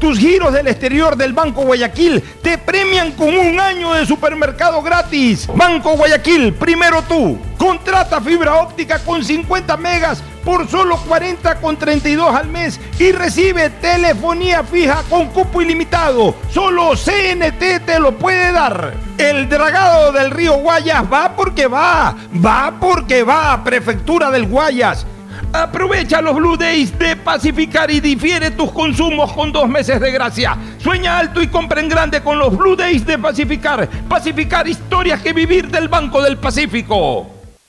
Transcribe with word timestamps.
tus 0.00 0.18
giros 0.18 0.52
del 0.52 0.66
exterior 0.66 1.14
del 1.14 1.34
Banco 1.34 1.62
Guayaquil 1.62 2.22
te 2.42 2.58
premian 2.58 3.12
con 3.12 3.36
un 3.36 3.60
año 3.60 3.92
de 3.92 4.06
supermercado 4.06 4.82
gratis. 4.82 5.46
Banco 5.54 5.96
Guayaquil, 5.96 6.54
primero 6.54 7.02
tú. 7.02 7.38
Contrata 7.58 8.20
fibra 8.20 8.54
óptica 8.54 8.98
con 9.00 9.22
50 9.22 9.76
megas 9.76 10.22
por 10.44 10.66
solo 10.68 10.96
40 10.96 11.60
con 11.60 11.76
32 11.76 12.34
al 12.34 12.48
mes 12.48 12.80
y 12.98 13.12
recibe 13.12 13.68
telefonía 13.68 14.64
fija 14.64 15.02
con 15.10 15.26
cupo 15.26 15.60
ilimitado. 15.60 16.34
Solo 16.50 16.92
CNT 16.96 17.84
te 17.84 18.00
lo 18.00 18.16
puede 18.16 18.52
dar. 18.52 18.94
El 19.18 19.48
dragado 19.50 20.12
del 20.12 20.30
río 20.30 20.54
Guayas 20.54 21.04
va 21.12 21.36
porque 21.36 21.66
va. 21.66 22.16
Va 22.44 22.72
porque 22.80 23.22
va. 23.22 23.62
Prefectura 23.62 24.30
del 24.30 24.46
Guayas. 24.46 25.06
Aprovecha 25.52 26.20
los 26.20 26.36
Blue 26.36 26.56
Days 26.56 26.96
de 26.96 27.16
Pacificar 27.16 27.90
y 27.90 27.98
difiere 27.98 28.52
tus 28.52 28.70
consumos 28.70 29.32
con 29.32 29.50
dos 29.50 29.68
meses 29.68 30.00
de 30.00 30.12
gracia. 30.12 30.56
Sueña 30.78 31.18
alto 31.18 31.42
y 31.42 31.48
compra 31.48 31.80
en 31.80 31.88
grande 31.88 32.22
con 32.22 32.38
los 32.38 32.56
Blue 32.56 32.76
Days 32.76 33.04
de 33.04 33.18
Pacificar. 33.18 33.88
Pacificar 34.08 34.68
historias 34.68 35.20
que 35.20 35.32
vivir 35.32 35.68
del 35.68 35.88
Banco 35.88 36.22
del 36.22 36.36
Pacífico. 36.36 37.39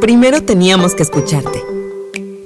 primero 0.00 0.42
teníamos 0.42 0.94
que 0.94 1.02
escucharte. 1.02 1.62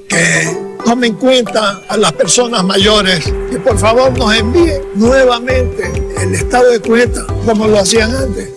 Que 0.08 0.76
tomen 0.84 1.12
en 1.12 1.18
cuenta 1.18 1.82
a 1.88 1.96
las 1.96 2.12
personas 2.12 2.64
mayores 2.64 3.32
y 3.50 3.56
por 3.56 3.78
favor 3.78 4.16
nos 4.18 4.34
envíen 4.34 4.82
nuevamente 4.94 5.90
el 6.20 6.34
estado 6.34 6.70
de 6.70 6.80
cuenta 6.80 7.26
como 7.46 7.66
lo 7.66 7.78
hacían 7.78 8.14
antes. 8.14 8.50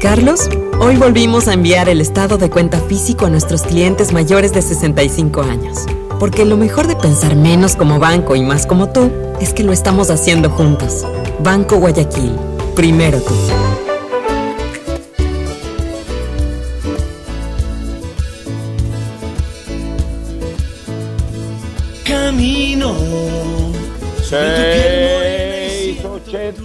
Carlos, 0.00 0.48
hoy 0.80 0.96
volvimos 0.96 1.48
a 1.48 1.52
enviar 1.52 1.88
el 1.88 2.00
estado 2.00 2.38
de 2.38 2.48
cuenta 2.48 2.80
físico 2.80 3.26
a 3.26 3.30
nuestros 3.30 3.62
clientes 3.62 4.12
mayores 4.12 4.52
de 4.52 4.62
65 4.62 5.42
años. 5.42 5.78
Porque 6.18 6.44
lo 6.44 6.56
mejor 6.56 6.86
de 6.86 6.96
pensar 6.96 7.34
menos 7.34 7.76
como 7.76 7.98
banco 7.98 8.36
y 8.36 8.42
más 8.42 8.66
como 8.66 8.90
tú 8.90 9.10
es 9.40 9.52
que 9.52 9.64
lo 9.64 9.72
estamos 9.72 10.10
haciendo 10.10 10.50
juntos. 10.50 11.06
Banco 11.42 11.76
Guayaquil 11.76 12.32
Primero 12.74 13.20
tú. 13.20 13.34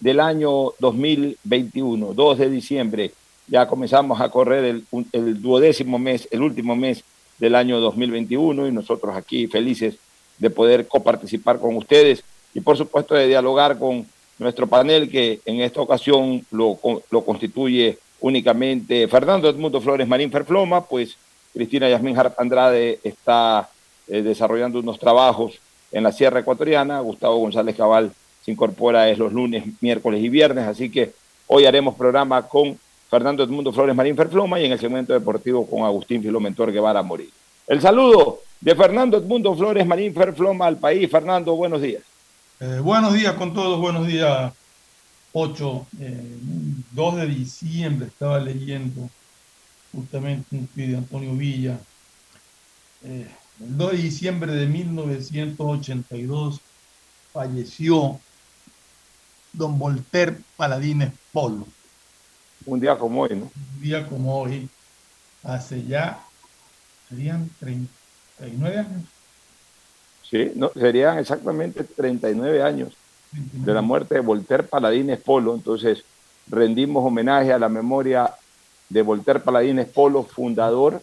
del 0.00 0.20
año 0.20 0.72
2021. 0.78 2.14
2 2.14 2.38
de 2.38 2.50
diciembre, 2.50 3.12
ya 3.46 3.66
comenzamos 3.66 4.20
a 4.20 4.28
correr 4.30 4.64
el, 4.64 5.42
duodécimo 5.42 5.98
mes, 5.98 6.26
el 6.30 6.42
último 6.42 6.74
mes 6.74 7.04
del 7.38 7.54
año 7.54 7.80
2021 7.80 8.66
y 8.66 8.72
nosotros 8.72 9.14
aquí 9.14 9.46
felices 9.46 9.96
de 10.38 10.50
poder 10.50 10.86
coparticipar 10.88 11.58
con 11.58 11.76
ustedes 11.76 12.22
y 12.54 12.60
por 12.60 12.76
supuesto 12.76 13.14
de 13.14 13.28
dialogar 13.28 13.78
con 13.78 14.06
nuestro 14.38 14.66
panel 14.66 15.10
que 15.10 15.40
en 15.44 15.60
esta 15.60 15.80
ocasión 15.80 16.44
lo, 16.50 16.78
lo 17.10 17.24
constituye 17.24 17.98
únicamente 18.20 19.06
Fernando 19.08 19.48
Edmundo 19.48 19.80
Flores 19.80 20.08
Marín 20.08 20.30
Ferfloma, 20.30 20.84
pues 20.84 21.16
Cristina 21.52 21.88
Yasmín 21.88 22.16
Andrade 22.38 23.00
está 23.02 23.68
eh, 24.08 24.22
desarrollando 24.22 24.78
unos 24.78 24.98
trabajos 24.98 25.58
en 25.92 26.04
la 26.04 26.12
Sierra 26.12 26.40
Ecuatoriana, 26.40 27.00
Gustavo 27.00 27.38
González 27.38 27.76
Cabal 27.76 28.12
se 28.44 28.50
incorpora 28.50 29.08
es 29.08 29.18
los 29.18 29.32
lunes, 29.32 29.64
miércoles 29.80 30.22
y 30.22 30.28
viernes, 30.28 30.66
así 30.66 30.90
que 30.90 31.12
hoy 31.46 31.66
haremos 31.66 31.94
programa 31.94 32.42
con 32.42 32.78
Fernando 33.10 33.42
Edmundo 33.42 33.72
Flores 33.72 33.94
Marín 33.94 34.16
Ferfloma 34.16 34.60
y 34.60 34.66
en 34.66 34.72
el 34.72 34.78
segmento 34.78 35.12
deportivo 35.12 35.66
con 35.68 35.82
Agustín 35.82 36.22
Filomentor 36.22 36.72
Guevara 36.72 37.02
Morir. 37.02 37.30
El 37.66 37.80
saludo 37.80 38.40
de 38.60 38.74
Fernando 38.74 39.18
Edmundo 39.18 39.54
Flores 39.54 39.86
Marín 39.86 40.14
Ferfloma 40.14 40.66
al 40.66 40.76
país. 40.76 41.10
Fernando, 41.10 41.54
buenos 41.54 41.82
días. 41.82 42.02
Eh, 42.60 42.78
buenos 42.82 43.14
días 43.14 43.34
con 43.34 43.52
todos, 43.54 43.80
buenos 43.80 44.06
días, 44.06 44.52
8. 45.32 45.86
2 46.92 47.16
de 47.16 47.26
diciembre 47.26 48.08
estaba 48.08 48.38
leyendo 48.38 49.08
justamente 49.92 50.56
un 50.56 50.66
tweet 50.66 50.88
de 50.88 50.96
Antonio 50.96 51.34
Villa, 51.34 51.78
eh, 53.02 53.26
El 53.60 53.76
2 53.76 53.92
de 53.92 53.98
diciembre 53.98 54.52
de 54.52 54.66
1982 54.66 56.60
falleció 57.32 58.20
don 59.52 59.78
Voltaire 59.78 60.36
Paladines 60.56 61.12
Polo. 61.32 61.66
Un 62.66 62.80
día 62.80 62.96
como 62.96 63.22
hoy, 63.22 63.36
¿no? 63.36 63.50
Un 63.74 63.82
día 63.82 64.06
como 64.06 64.40
hoy, 64.40 64.68
hace 65.42 65.82
ya, 65.84 66.20
serían 67.08 67.50
39 67.58 68.78
años. 68.78 69.02
Sí, 70.28 70.52
no, 70.54 70.70
serían 70.74 71.18
exactamente 71.18 71.82
39 71.84 72.62
años 72.62 72.94
de 73.32 73.74
la 73.74 73.82
muerte 73.82 74.16
de 74.16 74.20
Voltaire 74.20 74.64
Paladines 74.64 75.20
Polo. 75.20 75.54
Entonces, 75.54 76.04
rendimos 76.48 77.04
homenaje 77.04 77.52
a 77.52 77.58
la 77.58 77.68
memoria 77.68 78.32
de 78.88 79.02
Voltaire 79.02 79.40
Paladines 79.40 79.88
Polo, 79.88 80.24
fundador 80.24 81.02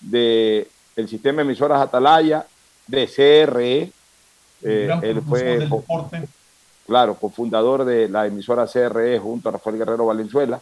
del 0.00 0.68
el 0.96 1.08
sistema 1.08 1.38
de 1.38 1.42
emisoras 1.42 1.80
Atalaya, 1.80 2.46
de 2.86 3.06
CRE. 3.06 3.92
Eh, 4.64 4.90
él 5.02 5.22
fue, 5.22 5.68
claro, 6.86 7.14
cofundador 7.14 7.84
de 7.84 8.08
la 8.08 8.26
emisora 8.26 8.66
CRE 8.66 9.18
junto 9.18 9.48
a 9.48 9.52
Rafael 9.52 9.78
Guerrero 9.78 10.06
Valenzuela. 10.06 10.60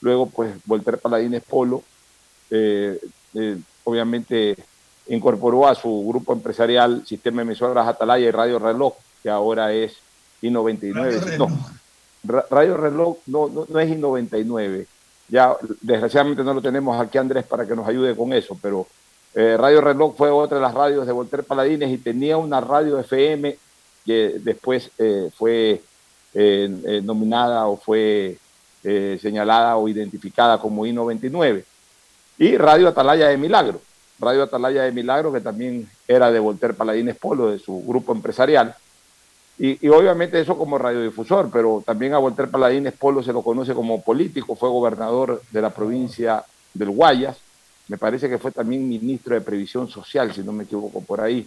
Luego, 0.00 0.26
pues, 0.26 0.54
Voltaire 0.64 0.98
Paladines 0.98 1.42
Polo, 1.42 1.82
eh, 2.50 2.98
eh, 3.34 3.58
obviamente, 3.84 4.56
incorporó 5.08 5.66
a 5.66 5.74
su 5.74 6.04
grupo 6.08 6.32
empresarial 6.32 7.04
Sistema 7.06 7.38
de 7.38 7.42
Emisoras 7.42 7.86
Atalaya 7.86 8.26
y 8.26 8.30
Radio 8.30 8.58
Reloj, 8.58 8.94
que 9.22 9.30
ahora 9.30 9.72
es 9.72 9.96
I99. 10.42 11.36
No, 11.38 11.48
Radio 12.50 12.76
Reloj 12.76 13.18
no, 13.26 13.48
no, 13.48 13.66
no 13.68 13.80
es 13.80 13.90
I99. 13.90 14.86
Ya, 15.28 15.56
desgraciadamente 15.80 16.42
no 16.42 16.54
lo 16.54 16.62
tenemos 16.62 17.00
aquí, 17.00 17.18
Andrés, 17.18 17.44
para 17.44 17.66
que 17.66 17.76
nos 17.76 17.86
ayude 17.86 18.16
con 18.16 18.32
eso, 18.32 18.58
pero 18.60 18.86
eh, 19.32 19.56
radio 19.56 19.80
Reloj 19.80 20.16
fue 20.16 20.28
otra 20.30 20.56
de 20.56 20.62
las 20.62 20.74
radios 20.74 21.06
de 21.06 21.12
Voltaire 21.12 21.44
Paladines 21.44 21.90
y 21.90 21.98
tenía 21.98 22.36
una 22.36 22.60
radio 22.60 22.98
FM 22.98 23.56
después 24.42 24.90
eh, 24.98 25.30
fue 25.36 25.82
eh, 26.34 27.00
nominada 27.02 27.66
o 27.66 27.76
fue 27.76 28.38
señalada 28.82 29.76
o 29.76 29.88
identificada 29.88 30.58
como 30.58 30.86
I-99. 30.86 31.64
Y 32.38 32.56
Radio 32.56 32.88
Atalaya 32.88 33.28
de 33.28 33.36
Milagro. 33.36 33.80
Radio 34.18 34.42
Atalaya 34.42 34.84
de 34.84 34.92
Milagro, 34.92 35.30
que 35.32 35.42
también 35.42 35.86
era 36.08 36.30
de 36.30 36.38
Voltaire 36.38 36.74
Paladines 36.74 37.16
Polo, 37.16 37.50
de 37.50 37.58
su 37.58 37.82
grupo 37.86 38.12
empresarial. 38.12 38.74
Y, 39.58 39.84
y, 39.86 39.90
obviamente 39.90 40.40
eso 40.40 40.56
como 40.56 40.78
radiodifusor, 40.78 41.50
pero 41.52 41.82
también 41.84 42.14
a 42.14 42.18
Voltaire 42.18 42.50
Paladines 42.50 42.94
Polo 42.94 43.22
se 43.22 43.34
lo 43.34 43.42
conoce 43.42 43.74
como 43.74 44.00
político, 44.00 44.56
fue 44.56 44.70
gobernador 44.70 45.42
de 45.50 45.60
la 45.60 45.68
provincia 45.68 46.42
del 46.72 46.88
Guayas, 46.88 47.36
me 47.90 47.98
parece 47.98 48.28
que 48.28 48.38
fue 48.38 48.52
también 48.52 48.88
ministro 48.88 49.34
de 49.34 49.40
Previsión 49.40 49.88
Social, 49.88 50.32
si 50.32 50.42
no 50.42 50.52
me 50.52 50.62
equivoco 50.62 51.00
por 51.00 51.20
ahí. 51.20 51.44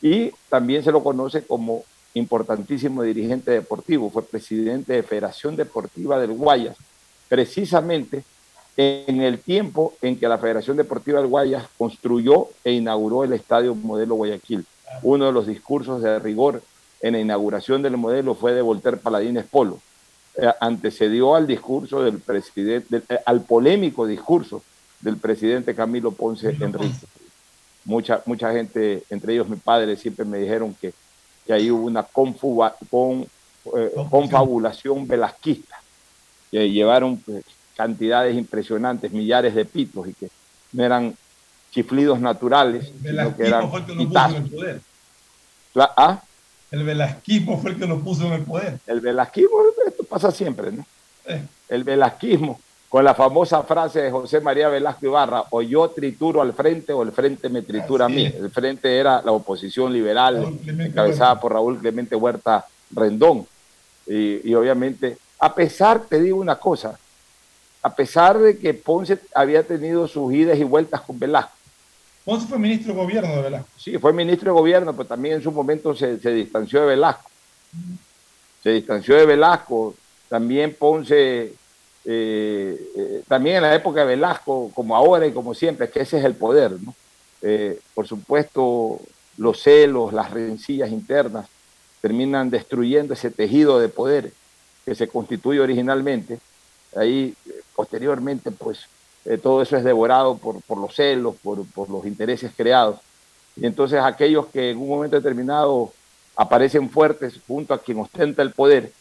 Y 0.00 0.30
también 0.48 0.84
se 0.84 0.92
lo 0.92 1.02
conoce 1.02 1.44
como 1.44 1.82
importantísimo 2.14 3.02
dirigente 3.02 3.50
deportivo, 3.50 4.10
fue 4.10 4.24
presidente 4.24 4.92
de 4.92 5.02
Federación 5.02 5.56
Deportiva 5.56 6.18
del 6.18 6.32
Guayas, 6.32 6.76
precisamente 7.28 8.24
en 8.76 9.20
el 9.20 9.38
tiempo 9.38 9.94
en 10.02 10.18
que 10.18 10.28
la 10.28 10.38
Federación 10.38 10.76
Deportiva 10.76 11.20
del 11.20 11.28
Guayas 11.28 11.64
construyó 11.76 12.48
e 12.64 12.72
inauguró 12.72 13.24
el 13.24 13.32
Estadio 13.32 13.74
Modelo 13.74 14.14
Guayaquil. 14.14 14.64
Uno 15.02 15.26
de 15.26 15.32
los 15.32 15.46
discursos 15.46 16.02
de 16.02 16.18
rigor 16.18 16.62
en 17.00 17.14
la 17.14 17.20
inauguración 17.20 17.82
del 17.82 17.96
modelo 17.96 18.34
fue 18.34 18.52
de 18.52 18.62
Voltaire 18.62 18.96
Paladines 18.96 19.44
Polo. 19.44 19.80
Eh, 20.36 20.50
antecedió 20.60 21.34
al 21.34 21.46
discurso 21.46 22.02
del 22.02 22.18
presidente, 22.18 23.02
eh, 23.08 23.18
al 23.26 23.42
polémico 23.42 24.06
discurso 24.06 24.62
del 25.00 25.16
presidente 25.18 25.74
Camilo 25.74 26.12
Ponce 26.12 26.56
Enrique. 26.60 27.06
Mucha, 27.84 28.22
mucha 28.24 28.52
gente, 28.52 29.02
entre 29.10 29.34
ellos 29.34 29.48
mi 29.48 29.56
padre, 29.56 29.96
siempre 29.96 30.24
me 30.24 30.38
dijeron 30.38 30.74
que, 30.80 30.94
que 31.46 31.52
ahí 31.52 31.70
hubo 31.70 31.86
una 31.86 32.02
confuba, 32.02 32.76
con, 32.90 33.26
eh, 33.76 33.92
confabulación 34.10 35.06
velasquista, 35.06 35.80
que 36.50 36.70
llevaron 36.70 37.18
pues, 37.18 37.44
cantidades 37.76 38.36
impresionantes, 38.36 39.12
millares 39.12 39.54
de 39.54 39.64
pitos, 39.64 40.08
y 40.08 40.14
que 40.14 40.28
no 40.72 40.84
eran 40.84 41.14
chiflidos 41.70 42.20
naturales, 42.20 42.92
sino 43.02 43.36
que 43.36 43.46
eran 43.46 43.70
fue 43.70 43.80
el 43.80 43.86
que 43.86 43.94
lo 43.94 44.08
puso 44.08 44.28
en 44.28 44.36
el 44.36 44.50
poder. 44.50 44.80
¿Ah? 45.74 46.22
El 46.70 46.84
velasquismo 46.84 47.60
fue 47.60 47.70
el 47.72 47.78
que 47.78 47.86
lo 47.86 48.00
puso 48.00 48.26
en 48.26 48.32
el 48.34 48.42
poder. 48.42 48.78
El 48.86 49.00
velasquismo, 49.00 49.58
esto 49.86 50.04
pasa 50.04 50.30
siempre, 50.30 50.72
¿no? 50.72 50.86
Eh. 51.26 51.42
El 51.68 51.84
velasquismo 51.84 52.60
con 52.92 53.06
la 53.06 53.14
famosa 53.14 53.62
frase 53.62 54.02
de 54.02 54.10
José 54.10 54.42
María 54.42 54.68
Velasco 54.68 55.06
Ibarra, 55.06 55.44
o 55.48 55.62
yo 55.62 55.88
trituro 55.88 56.42
al 56.42 56.52
frente 56.52 56.92
o 56.92 57.02
el 57.02 57.10
frente 57.10 57.48
me 57.48 57.62
tritura 57.62 58.04
a 58.04 58.08
mí. 58.10 58.26
El 58.26 58.50
frente 58.50 58.98
era 58.98 59.22
la 59.22 59.32
oposición 59.32 59.90
liberal 59.90 60.58
encabezada 60.66 61.40
por 61.40 61.54
Raúl 61.54 61.78
Clemente 61.78 62.14
Huerta 62.14 62.66
Rendón. 62.90 63.46
Y, 64.06 64.52
obviamente, 64.52 65.16
a 65.38 65.54
pesar, 65.54 66.02
te 66.02 66.20
digo 66.20 66.38
una 66.38 66.56
cosa, 66.56 66.98
a 67.82 67.94
pesar 67.94 68.38
de 68.38 68.58
que 68.58 68.74
Ponce 68.74 69.18
había 69.34 69.62
tenido 69.62 70.06
sus 70.06 70.30
idas 70.34 70.58
y 70.58 70.64
vueltas 70.64 71.00
con 71.00 71.18
Velasco. 71.18 71.52
Ponce 72.26 72.46
fue 72.46 72.58
ministro 72.58 72.92
de 72.92 73.00
gobierno 73.00 73.36
de 73.36 73.42
Velasco. 73.42 73.68
Sí, 73.74 73.96
fue 73.96 74.12
ministro 74.12 74.52
de 74.52 74.60
gobierno, 74.60 74.92
pero 74.92 75.06
también 75.06 75.36
en 75.36 75.42
su 75.42 75.50
momento 75.50 75.94
se, 75.94 76.20
se 76.20 76.30
distanció 76.30 76.82
de 76.82 76.88
Velasco. 76.88 77.30
Se 78.62 78.68
distanció 78.68 79.16
de 79.16 79.24
Velasco. 79.24 79.94
También 80.28 80.76
Ponce 80.78 81.54
eh, 82.04 82.90
eh, 82.96 83.22
también 83.28 83.56
en 83.56 83.62
la 83.62 83.74
época 83.74 84.00
de 84.00 84.06
Velasco, 84.06 84.70
como 84.74 84.96
ahora 84.96 85.26
y 85.26 85.32
como 85.32 85.54
siempre, 85.54 85.90
que 85.90 86.00
ese 86.00 86.18
es 86.18 86.24
el 86.24 86.34
poder. 86.34 86.72
¿no? 86.80 86.94
Eh, 87.42 87.78
por 87.94 88.06
supuesto, 88.06 89.00
los 89.36 89.62
celos, 89.62 90.12
las 90.12 90.30
rencillas 90.30 90.90
internas 90.90 91.46
terminan 92.00 92.50
destruyendo 92.50 93.14
ese 93.14 93.30
tejido 93.30 93.78
de 93.78 93.88
poder 93.88 94.32
que 94.84 94.94
se 94.94 95.08
constituye 95.08 95.60
originalmente. 95.60 96.38
Ahí, 96.96 97.34
posteriormente, 97.74 98.50
pues 98.50 98.86
todo 99.40 99.62
eso 99.62 99.76
es 99.76 99.84
devorado 99.84 100.36
por, 100.36 100.60
por 100.62 100.78
los 100.78 100.94
celos, 100.94 101.36
por, 101.42 101.64
por 101.66 101.88
los 101.88 102.04
intereses 102.04 102.52
creados. 102.56 102.98
Y 103.56 103.66
entonces 103.66 104.00
aquellos 104.02 104.46
que 104.46 104.70
en 104.70 104.78
un 104.78 104.88
momento 104.88 105.16
determinado 105.16 105.92
aparecen 106.34 106.90
fuertes 106.90 107.38
junto 107.46 107.72
a 107.72 107.78
quien 107.78 108.00
ostenta 108.00 108.42
el 108.42 108.50
poder, 108.50 108.92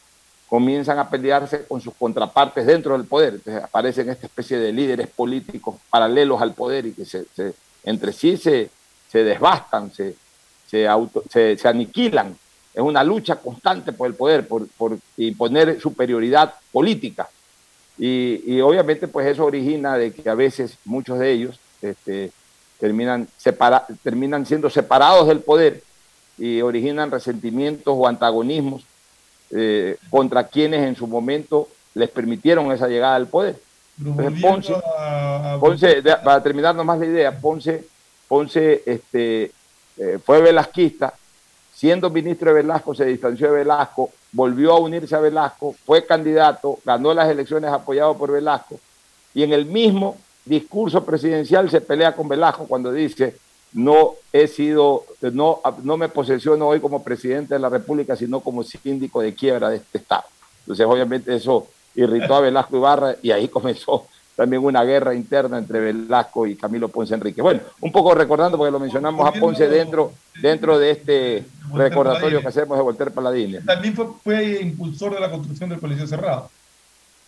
comienzan 0.52 1.00
a 1.00 1.10
pelearse 1.10 1.64
con 1.64 1.80
sus 1.80 1.94
contrapartes 1.94 2.66
dentro 2.66 2.98
del 2.98 3.08
poder. 3.08 3.36
Entonces 3.36 3.64
aparecen 3.64 4.10
esta 4.10 4.28
especie 4.28 4.60
de 4.60 4.74
líderes 4.74 5.08
políticos 5.08 5.76
paralelos 5.90 6.42
al 6.42 6.54
poder 6.54 6.88
y 6.88 6.92
que 6.92 7.06
entre 7.86 8.12
sí 8.12 8.36
se, 8.36 8.70
se 9.10 9.24
desbastan, 9.24 9.94
se, 9.94 10.14
se, 10.68 10.90
se, 11.58 11.68
aniquilan. 11.70 12.36
Es 12.74 12.82
una 12.82 13.02
lucha 13.02 13.38
constante 13.38 13.94
por 13.94 14.08
el 14.08 14.14
poder, 14.14 14.46
por, 14.46 14.68
por 14.68 14.98
imponer 15.16 15.80
superioridad 15.80 16.54
política. 16.74 17.30
Y, 17.98 18.44
y, 18.46 18.60
obviamente 18.60 19.08
pues 19.08 19.28
eso 19.28 19.46
origina 19.46 19.98
de 19.98 20.12
que 20.12 20.30
a 20.30 20.36
veces 20.36 20.78
muchos 20.84 21.18
de 21.18 21.32
ellos 21.32 21.62
este, 21.82 22.30
terminan, 22.78 23.26
separa, 23.38 23.88
terminan 24.04 24.46
siendo 24.46 24.70
separados 24.70 25.30
del 25.30 25.40
poder 25.40 25.82
y 26.38 26.62
originan 26.62 27.10
resentimientos 27.10 27.94
o 27.98 28.06
antagonismos 28.06 28.84
eh, 29.54 29.98
contra 30.10 30.48
quienes 30.48 30.88
en 30.88 30.96
su 30.96 31.08
momento 31.08 31.68
les 31.94 32.10
permitieron 32.10 32.72
esa 32.72 32.88
llegada 32.88 33.16
al 33.16 33.28
poder. 33.28 33.58
Ponce, 34.42 34.74
Ponce, 35.60 36.02
para 36.24 36.42
terminar 36.42 36.74
nomás 36.74 37.00
la 37.00 37.06
idea, 37.06 37.38
Ponce, 37.38 37.86
Ponce 38.28 38.82
este, 38.86 39.52
eh, 39.98 40.20
fue 40.24 40.42
velasquista, 40.42 41.14
siendo 41.74 42.10
ministro 42.10 42.50
de 42.50 42.62
Velasco 42.62 42.96
se 42.96 43.06
distanció 43.06 43.48
de 43.48 43.60
Velasco, 43.60 44.12
volvió 44.32 44.74
a 44.74 44.80
unirse 44.80 45.16
a 45.16 45.20
Velasco, 45.20 45.76
fue 45.86 46.06
candidato, 46.06 46.80
ganó 46.86 47.14
las 47.14 47.30
elecciones 47.30 47.72
apoyado 47.72 48.18
por 48.18 48.32
Velasco, 48.32 48.80
y 49.34 49.44
en 49.44 49.54
el 49.54 49.66
mismo 49.66 50.18
discurso 50.46 51.04
presidencial 51.04 51.70
se 51.70 51.82
pelea 51.82 52.16
con 52.16 52.28
Velasco 52.28 52.66
cuando 52.68 52.92
dice 52.92 53.36
no 53.74 54.16
he 54.34 54.48
sido, 54.48 55.06
no, 55.22 55.62
no 55.84 55.98
me 55.98 56.10
posesiono 56.10 56.68
hoy 56.68 56.80
como 56.80 57.04
presidente 57.04 57.54
de 57.54 57.60
la 57.60 57.70
República, 57.70 58.16
sino 58.16 58.42
como 58.42 58.64
síndico 58.64 59.22
de 59.22 59.34
quiebra 59.34 59.70
de 59.70 59.78
este 59.78 59.98
Estado. 60.00 60.24
Entonces, 60.62 60.86
obviamente, 60.86 61.34
eso 61.36 61.68
irritó 61.96 62.36
a 62.36 62.42
Velasco 62.42 62.78
Ibarra 62.78 63.16
y 63.22 63.32
ahí 63.32 63.48
comenzó 63.48 64.08
también 64.36 64.64
una 64.64 64.84
guerra 64.84 65.14
interna 65.14 65.58
entre 65.58 65.80
Velasco 65.80 66.48
y 66.48 66.56
Camilo 66.56 66.88
Ponce 66.90 67.14
Enrique. 67.14 67.42
Bueno, 67.42 67.62
un 67.80 67.92
poco 67.92 68.16
recordando, 68.16 68.58
porque 68.58 68.72
lo 68.72 68.80
mencionamos 68.80 69.28
a 69.28 69.40
Ponce 69.40 69.68
dentro, 69.68 70.14
dentro 70.42 70.80
de 70.80 70.92
este 70.92 71.46
recordatorio 71.74 72.42
que 72.42 72.48
hacemos 72.48 72.78
de 72.78 72.84
Voltaire 72.84 73.12
Paladines. 73.12 73.66
También 73.66 73.94
fue, 73.94 74.08
fue, 74.24 74.62
impulsor 74.62 75.14
de 75.14 75.20
la 75.20 75.30
construcción 75.30 75.70
del 75.70 75.80
Coliseo 75.80 76.08
Cerrado. 76.08 76.50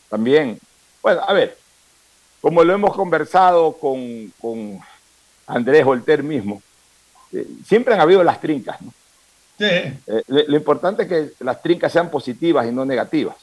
También. 0.10 0.58
Bueno, 1.02 1.22
a 1.28 1.34
ver, 1.34 1.58
como 2.42 2.64
lo 2.64 2.74
hemos 2.74 2.96
conversado 2.96 3.74
con, 3.74 4.34
con 4.42 4.80
Andrés 5.48 5.86
Volter 5.86 6.24
mismo, 6.24 6.62
eh, 7.32 7.48
siempre 7.66 7.94
han 7.94 8.02
habido 8.02 8.24
las 8.24 8.40
trincas, 8.40 8.82
¿no? 8.82 8.94
Sí. 9.58 9.66
Eh, 9.66 10.24
lo, 10.28 10.58
importante 10.58 11.04
es 11.04 11.10
que 11.10 11.44
las 11.44 11.62
trincas 11.62 11.92
sean 11.92 12.10
positivas 12.10 12.66
y 12.68 12.72
no 12.72 12.86
negativas. 12.86 13.36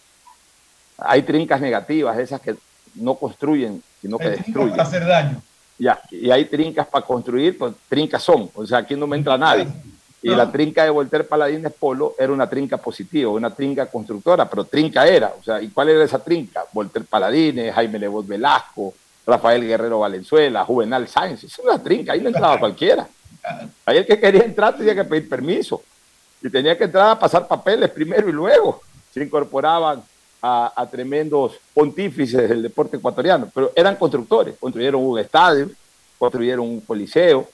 Hay 0.99 1.23
trincas 1.23 1.61
negativas, 1.61 2.19
esas 2.19 2.41
que 2.41 2.57
no 2.97 3.15
construyen, 3.15 3.83
sino 4.01 4.19
que 4.19 4.31
destruyen. 4.31 4.71
Para 4.71 4.83
hacer 4.83 5.07
daño. 5.07 5.43
Ya, 5.79 5.99
y 6.11 6.31
hay 6.31 6.45
trincas 6.45 6.87
para 6.89 7.07
construir, 7.07 7.57
pues 7.57 7.73
trincas 7.89 8.23
son, 8.23 8.51
o 8.55 8.67
sea, 8.67 8.79
aquí 8.79 8.97
no 8.97 9.07
me 9.07 9.17
entra 9.17 9.39
nadie. 9.39 9.67
Y 10.23 10.29
la 10.29 10.53
trinca 10.53 10.85
de 10.85 10.91
Voltaire 10.91 11.25
Paladines 11.25 11.73
Polo 11.73 12.15
era 12.19 12.31
una 12.31 12.49
trinca 12.49 12.77
positiva, 12.77 13.31
una 13.31 13.55
trinca 13.55 13.87
constructora, 13.87 14.49
pero 14.49 14.65
trinca 14.65 15.07
era. 15.07 15.33
O 15.41 15.43
sea, 15.43 15.63
¿y 15.63 15.69
cuál 15.69 15.89
era 15.89 16.05
esa 16.05 16.23
trinca? 16.23 16.65
Voltaire 16.73 17.09
Paladines, 17.09 17.75
Jaime 17.75 17.99
Lebot 17.99 18.27
Velasco, 18.27 18.93
Rafael 19.31 19.67
Guerrero 19.67 20.01
Valenzuela, 20.01 20.65
Juvenal 20.65 21.07
Sáenz. 21.09 21.45
Es 21.45 21.59
una 21.59 21.83
trinca, 21.83 22.13
ahí 22.13 22.21
no 22.21 22.29
entraba 22.29 22.59
cualquiera. 22.59 23.09
Ahí 23.87 23.99
el 23.99 24.07
que 24.07 24.19
quería 24.19 24.43
entrar 24.43 24.77
tenía 24.77 24.95
que 24.95 25.05
pedir 25.05 25.29
permiso. 25.29 25.83
Y 26.43 26.51
tenía 26.51 26.77
que 26.77 26.85
entrar 26.85 27.11
a 27.11 27.19
pasar 27.19 27.47
papeles 27.47 27.91
primero 27.91 28.29
y 28.29 28.33
luego 28.33 28.81
se 29.13 29.23
incorporaban 29.23 30.03
a, 30.43 30.89
tremendos 30.91 31.53
pontífices 31.75 32.49
del 32.49 32.63
deporte 32.63 32.97
ecuatoriano. 32.97 33.51
Pero 33.55 33.73
eran 33.77 33.97
constructores, 33.97 34.57
construyeron 34.59 35.05
un 35.05 35.19
estadio, 35.19 35.71
construyeron 36.19 36.67
un 36.67 36.81
coliseo, 36.81 37.49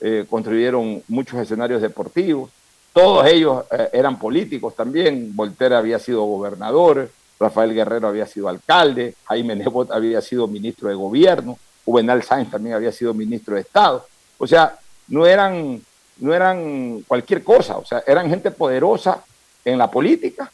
eh, 0.00 0.24
construyeron 0.28 1.02
muchos 1.08 1.38
escenarios 1.38 1.82
deportivos. 1.82 2.50
Todos 2.92 3.26
ellos 3.26 3.64
eh, 3.70 3.90
eran 3.92 4.18
políticos 4.18 4.74
también. 4.74 5.34
Voltaire 5.34 5.76
había 5.76 5.98
sido 5.98 6.22
gobernador, 6.24 7.10
Rafael 7.38 7.74
Guerrero 7.74 8.08
había 8.08 8.26
sido 8.26 8.48
alcalde, 8.48 9.14
Jaime 9.24 9.56
Nebot 9.56 9.90
había 9.90 10.20
sido 10.20 10.46
ministro 10.46 10.88
de 10.88 10.94
gobierno, 10.94 11.58
Juvenal 11.84 12.22
Sáenz 12.22 12.50
también 12.50 12.74
había 12.76 12.92
sido 12.92 13.12
ministro 13.12 13.54
de 13.54 13.62
Estado. 13.62 14.06
O 14.38 14.46
sea, 14.46 14.78
no 15.08 15.26
eran, 15.26 15.82
no 16.18 16.34
eran 16.34 17.02
cualquier 17.06 17.42
cosa, 17.44 17.76
o 17.76 17.84
sea, 17.84 18.02
eran 18.06 18.28
gente 18.28 18.50
poderosa 18.50 19.22
en 19.64 19.78
la 19.78 19.90
política, 19.90 20.50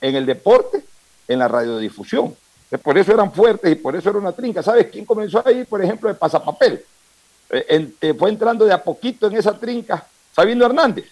en 0.00 0.16
el 0.16 0.26
deporte, 0.26 0.84
en 1.28 1.38
la 1.38 1.48
radiodifusión. 1.48 2.34
Por 2.82 2.96
eso 2.96 3.12
eran 3.12 3.32
fuertes 3.32 3.70
y 3.72 3.74
por 3.74 3.96
eso 3.96 4.10
era 4.10 4.18
una 4.18 4.32
trinca. 4.32 4.62
¿Sabes 4.62 4.86
quién 4.86 5.04
comenzó 5.04 5.42
ahí, 5.44 5.64
por 5.64 5.82
ejemplo, 5.82 6.08
de 6.08 6.14
pasapapel? 6.14 6.84
Eh, 7.50 7.92
eh, 8.00 8.14
fue 8.14 8.30
entrando 8.30 8.64
de 8.64 8.72
a 8.72 8.82
poquito 8.82 9.26
en 9.26 9.36
esa 9.36 9.58
trinca 9.58 10.06
Sabino 10.32 10.66
Hernández, 10.66 11.06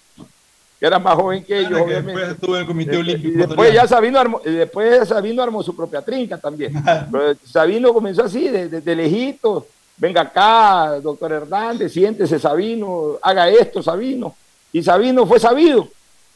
que 0.79 0.87
era 0.87 0.99
más 0.99 1.15
joven 1.17 1.45
que 1.45 1.59
ellos. 1.59 1.87
después 1.87 2.29
estuvo 2.29 2.55
en 2.55 2.61
el 2.61 2.67
Comité 2.67 2.97
Olímpico. 2.97 3.35
Y 3.35 3.47
después 3.47 3.75
ya 3.75 3.89
Sabino 3.89 4.19
armó, 4.19 4.41
después 4.45 5.09
Sabino 5.09 5.43
armó 5.43 5.63
su 5.63 5.75
propia 5.75 6.03
trinca 6.03 6.39
también. 6.39 6.73
Sabino 7.45 7.93
comenzó 7.93 8.25
así, 8.25 8.49
desde 8.49 8.81
de, 8.81 8.97
lejitos. 8.97 9.65
Venga 9.97 10.21
acá, 10.21 11.01
doctor 11.01 11.33
Hernández, 11.33 11.93
siéntese 11.93 12.39
Sabino, 12.39 13.19
haga 13.21 13.49
esto 13.49 13.83
Sabino. 13.83 14.37
Y 14.73 14.83
Sabino 14.83 15.27
fue 15.27 15.41
sabido, 15.41 15.89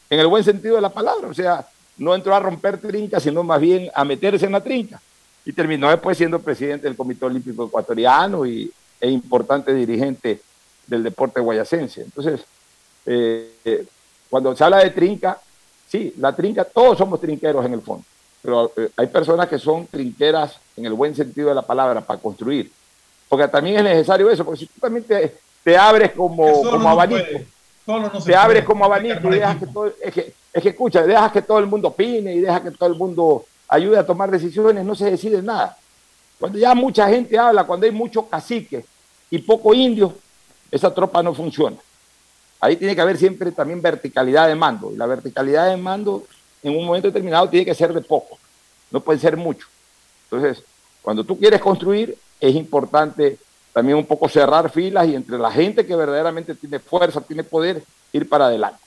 en 0.09 0.19
el 0.19 0.27
buen 0.27 0.43
sentido 0.43 0.75
de 0.75 0.81
la 0.81 0.89
palabra. 0.89 1.29
O 1.29 1.33
sea, 1.33 1.65
no 1.97 2.13
entró 2.13 2.35
a 2.35 2.39
romper 2.39 2.77
trinca, 2.77 3.21
sino 3.21 3.43
más 3.43 3.61
bien 3.61 3.89
a 3.93 4.03
meterse 4.03 4.45
en 4.45 4.51
la 4.51 4.61
trinca. 4.61 5.01
Y 5.45 5.53
terminó 5.53 5.89
después 5.89 6.17
siendo 6.17 6.39
presidente 6.39 6.87
del 6.87 6.97
Comité 6.97 7.25
Olímpico 7.25 7.65
Ecuatoriano 7.67 8.45
y 8.45 8.71
e 8.99 9.09
importante 9.09 9.73
dirigente 9.73 10.41
del 10.87 11.03
deporte 11.03 11.41
guayacense. 11.41 12.01
Entonces, 12.01 12.41
eh, 13.05 13.51
eh, 13.65 13.85
cuando 14.33 14.55
se 14.55 14.63
habla 14.63 14.79
de 14.79 14.89
trinca, 14.89 15.37
sí, 15.87 16.11
la 16.17 16.35
trinca, 16.35 16.63
todos 16.63 16.97
somos 16.97 17.21
trinqueros 17.21 17.63
en 17.67 17.73
el 17.73 17.81
fondo, 17.81 18.03
pero 18.41 18.71
eh, 18.75 18.89
hay 18.97 19.05
personas 19.05 19.47
que 19.47 19.59
son 19.59 19.85
trinqueras 19.85 20.57
en 20.75 20.87
el 20.87 20.93
buen 20.93 21.13
sentido 21.13 21.49
de 21.49 21.53
la 21.53 21.61
palabra 21.61 22.01
para 22.01 22.19
construir, 22.19 22.71
porque 23.29 23.47
también 23.47 23.75
es 23.77 23.83
necesario 23.83 24.27
eso, 24.31 24.43
porque 24.43 24.61
si 24.61 24.65
tú 24.65 24.79
también 24.81 25.05
te, 25.05 25.77
abres 25.77 26.13
como, 26.13 26.63
como 26.63 26.89
abanico, 26.89 27.41
te 28.25 28.35
abres 28.35 28.63
como 28.63 28.83
abanico 28.83 29.27
y 29.27 29.35
dejas 29.35 29.57
que 29.57 29.67
todo, 29.67 29.93
es 30.01 30.11
que, 30.11 30.33
es 30.51 30.63
que 30.63 30.69
escucha, 30.69 31.03
dejas 31.03 31.31
que 31.31 31.43
todo 31.43 31.59
el 31.59 31.67
mundo 31.67 31.89
opine 31.89 32.33
y 32.33 32.39
dejas 32.41 32.61
que 32.61 32.71
todo 32.71 32.89
el 32.89 32.95
mundo 32.95 33.45
ayude 33.67 33.99
a 33.99 34.03
tomar 34.03 34.31
decisiones, 34.31 34.83
no 34.83 34.95
se 34.95 35.11
decide 35.11 35.43
nada. 35.43 35.77
Cuando 36.39 36.57
ya 36.57 36.73
mucha 36.73 37.07
gente 37.07 37.37
habla, 37.37 37.65
cuando 37.65 37.85
hay 37.85 37.91
mucho 37.91 38.27
cacique, 38.27 38.83
y 39.29 39.37
poco 39.37 39.75
indio, 39.75 40.11
esa 40.71 40.91
tropa 40.91 41.21
no 41.21 41.35
funciona. 41.35 41.77
Ahí 42.63 42.77
tiene 42.77 42.95
que 42.95 43.01
haber 43.01 43.17
siempre 43.17 43.51
también 43.51 43.81
verticalidad 43.81 44.47
de 44.47 44.55
mando. 44.55 44.89
Y 44.89 44.95
la 44.95 45.05
verticalidad 45.05 45.69
de 45.69 45.75
mando 45.75 46.23
en 46.63 46.77
un 46.77 46.85
momento 46.85 47.09
determinado 47.09 47.49
tiene 47.49 47.65
que 47.65 47.75
ser 47.75 47.93
de 47.93 47.99
poco, 47.99 48.37
no 48.89 49.01
puede 49.01 49.19
ser 49.19 49.35
mucho. 49.35 49.67
Entonces, 50.31 50.63
cuando 51.01 51.25
tú 51.25 51.37
quieres 51.37 51.59
construir, 51.59 52.17
es 52.39 52.55
importante 52.55 53.37
también 53.73 53.97
un 53.97 54.05
poco 54.05 54.29
cerrar 54.29 54.69
filas 54.69 55.05
y 55.09 55.15
entre 55.15 55.37
la 55.37 55.51
gente 55.51 55.85
que 55.85 55.93
verdaderamente 55.93 56.55
tiene 56.55 56.79
fuerza, 56.79 57.19
tiene 57.19 57.43
poder, 57.43 57.83
ir 58.13 58.29
para 58.29 58.45
adelante. 58.45 58.79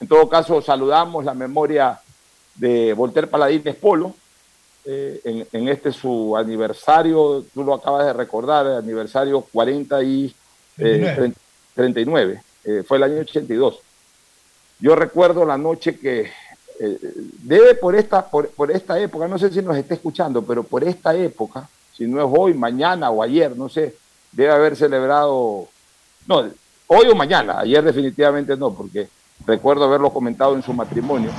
En 0.00 0.08
todo 0.08 0.28
caso, 0.28 0.60
saludamos 0.60 1.24
la 1.24 1.34
memoria 1.34 2.00
de 2.56 2.92
Voltaire 2.92 3.28
Paladines 3.28 3.76
Polo, 3.76 4.16
eh, 4.84 5.46
en, 5.52 5.68
este 5.68 5.92
su 5.92 6.36
aniversario, 6.36 7.44
tú 7.54 7.62
lo 7.62 7.74
acabas 7.74 8.06
de 8.06 8.12
recordar, 8.14 8.66
el 8.66 8.78
aniversario 8.78 9.42
40 9.42 10.02
y 10.02 10.34
39, 10.76 12.32
eh, 12.32 12.40
eh, 12.66 12.82
fue 12.86 12.98
el 12.98 13.04
año 13.04 13.20
82. 13.20 13.80
Yo 14.80 14.94
recuerdo 14.94 15.44
la 15.46 15.56
noche 15.56 15.98
que 15.98 16.30
debe 17.42 17.74
por 17.74 17.94
esta, 17.96 18.28
por, 18.28 18.50
por, 18.50 18.70
esta 18.70 18.98
época, 19.00 19.26
no 19.26 19.38
sé 19.38 19.50
si 19.50 19.62
nos 19.62 19.76
está 19.76 19.94
escuchando, 19.94 20.42
pero 20.42 20.62
por 20.62 20.84
esta 20.84 21.14
época, 21.14 21.68
si 21.94 22.06
no 22.06 22.20
es 22.20 22.26
hoy, 22.30 22.52
mañana 22.52 23.08
o 23.08 23.22
ayer, 23.22 23.56
no 23.56 23.70
sé, 23.70 23.94
debe 24.32 24.52
haber 24.52 24.76
celebrado, 24.76 25.68
no, 26.26 26.44
hoy 26.86 27.08
o 27.08 27.14
mañana, 27.14 27.60
ayer 27.60 27.82
definitivamente 27.82 28.56
no, 28.56 28.74
porque 28.74 29.08
recuerdo 29.46 29.84
haberlo 29.84 30.10
comentado 30.10 30.54
en 30.54 30.62
su 30.62 30.72
matrimonio, 30.72 31.30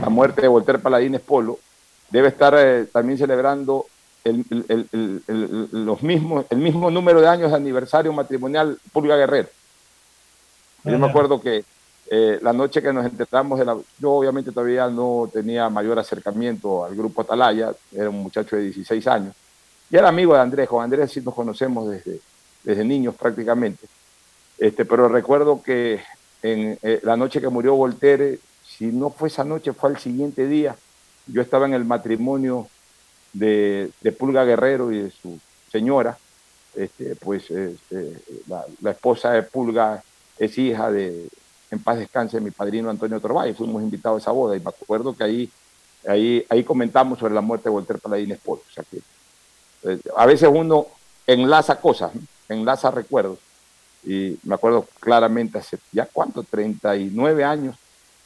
la 0.00 0.08
muerte 0.08 0.42
de 0.42 0.48
Voltaire 0.48 0.80
Paladines 0.80 1.20
Polo, 1.20 1.58
debe 2.10 2.28
estar 2.28 2.54
eh, 2.58 2.86
también 2.92 3.18
celebrando 3.18 3.86
el, 4.24 4.44
los 5.70 6.02
mismos, 6.02 6.44
el 6.50 6.58
mismo 6.58 6.90
número 6.90 7.20
de 7.20 7.28
años 7.28 7.50
de 7.50 7.56
aniversario 7.56 8.12
matrimonial 8.12 8.78
Pulga 8.92 9.16
Guerrero. 9.16 9.48
Yo 10.84 10.98
me 10.98 11.06
acuerdo 11.06 11.40
que 11.40 11.64
eh, 12.12 12.38
la 12.42 12.52
noche 12.52 12.82
que 12.82 12.92
nos 12.92 13.06
enteramos, 13.06 13.58
de 13.58 13.64
la, 13.64 13.76
yo 13.98 14.12
obviamente 14.12 14.50
todavía 14.50 14.88
no 14.88 15.30
tenía 15.32 15.68
mayor 15.68 15.98
acercamiento 15.98 16.84
al 16.84 16.96
grupo 16.96 17.22
Atalaya, 17.22 17.72
era 17.92 18.10
un 18.10 18.22
muchacho 18.22 18.56
de 18.56 18.62
16 18.62 19.06
años, 19.06 19.34
y 19.90 19.96
era 19.96 20.08
amigo 20.08 20.34
de 20.34 20.40
Andrés, 20.40 20.68
con 20.68 20.82
Andrés 20.82 21.12
sí 21.12 21.20
nos 21.20 21.34
conocemos 21.34 21.88
desde, 21.88 22.20
desde 22.64 22.84
niños 22.84 23.14
prácticamente, 23.14 23.86
este, 24.58 24.84
pero 24.84 25.08
recuerdo 25.08 25.62
que 25.62 26.00
en 26.42 26.78
eh, 26.82 27.00
la 27.02 27.16
noche 27.16 27.40
que 27.40 27.48
murió 27.48 27.74
Voltaire, 27.76 28.38
si 28.66 28.86
no 28.86 29.10
fue 29.10 29.28
esa 29.28 29.44
noche, 29.44 29.72
fue 29.72 29.90
al 29.90 29.98
siguiente 29.98 30.46
día, 30.46 30.76
yo 31.26 31.42
estaba 31.42 31.66
en 31.66 31.74
el 31.74 31.84
matrimonio 31.84 32.68
de, 33.32 33.90
Pulga 34.18 34.44
Guerrero 34.44 34.90
y 34.90 35.02
de 35.02 35.10
su 35.10 35.38
señora, 35.70 36.18
este, 36.74 37.16
pues 37.16 37.50
este, 37.50 38.16
la, 38.48 38.90
esposa 38.90 39.32
de 39.32 39.42
Pulga 39.42 40.02
es 40.40 40.56
hija 40.56 40.90
de, 40.90 41.28
en 41.70 41.78
paz 41.78 41.98
descanse, 41.98 42.40
mi 42.40 42.50
padrino 42.50 42.90
Antonio 42.90 43.20
Torbay, 43.20 43.52
fuimos 43.52 43.82
invitados 43.82 44.16
a 44.16 44.22
esa 44.22 44.30
boda 44.32 44.56
y 44.56 44.60
me 44.60 44.70
acuerdo 44.70 45.14
que 45.14 45.22
ahí, 45.22 45.50
ahí, 46.08 46.44
ahí 46.48 46.64
comentamos 46.64 47.18
sobre 47.18 47.34
la 47.34 47.42
muerte 47.42 47.64
de 47.68 47.74
Voltaire 47.74 48.00
Paladines 48.00 48.38
Polo. 48.38 48.62
O 48.68 48.72
sea 48.72 48.82
que, 48.90 48.98
eh, 49.84 50.00
a 50.16 50.26
veces 50.26 50.48
uno 50.50 50.86
enlaza 51.26 51.78
cosas, 51.78 52.10
enlaza 52.48 52.90
recuerdos. 52.90 53.38
Y 54.02 54.38
me 54.44 54.54
acuerdo 54.54 54.88
claramente 54.98 55.58
hace 55.58 55.78
ya 55.92 56.06
cuánto, 56.06 56.42
39 56.42 57.44
años, 57.44 57.76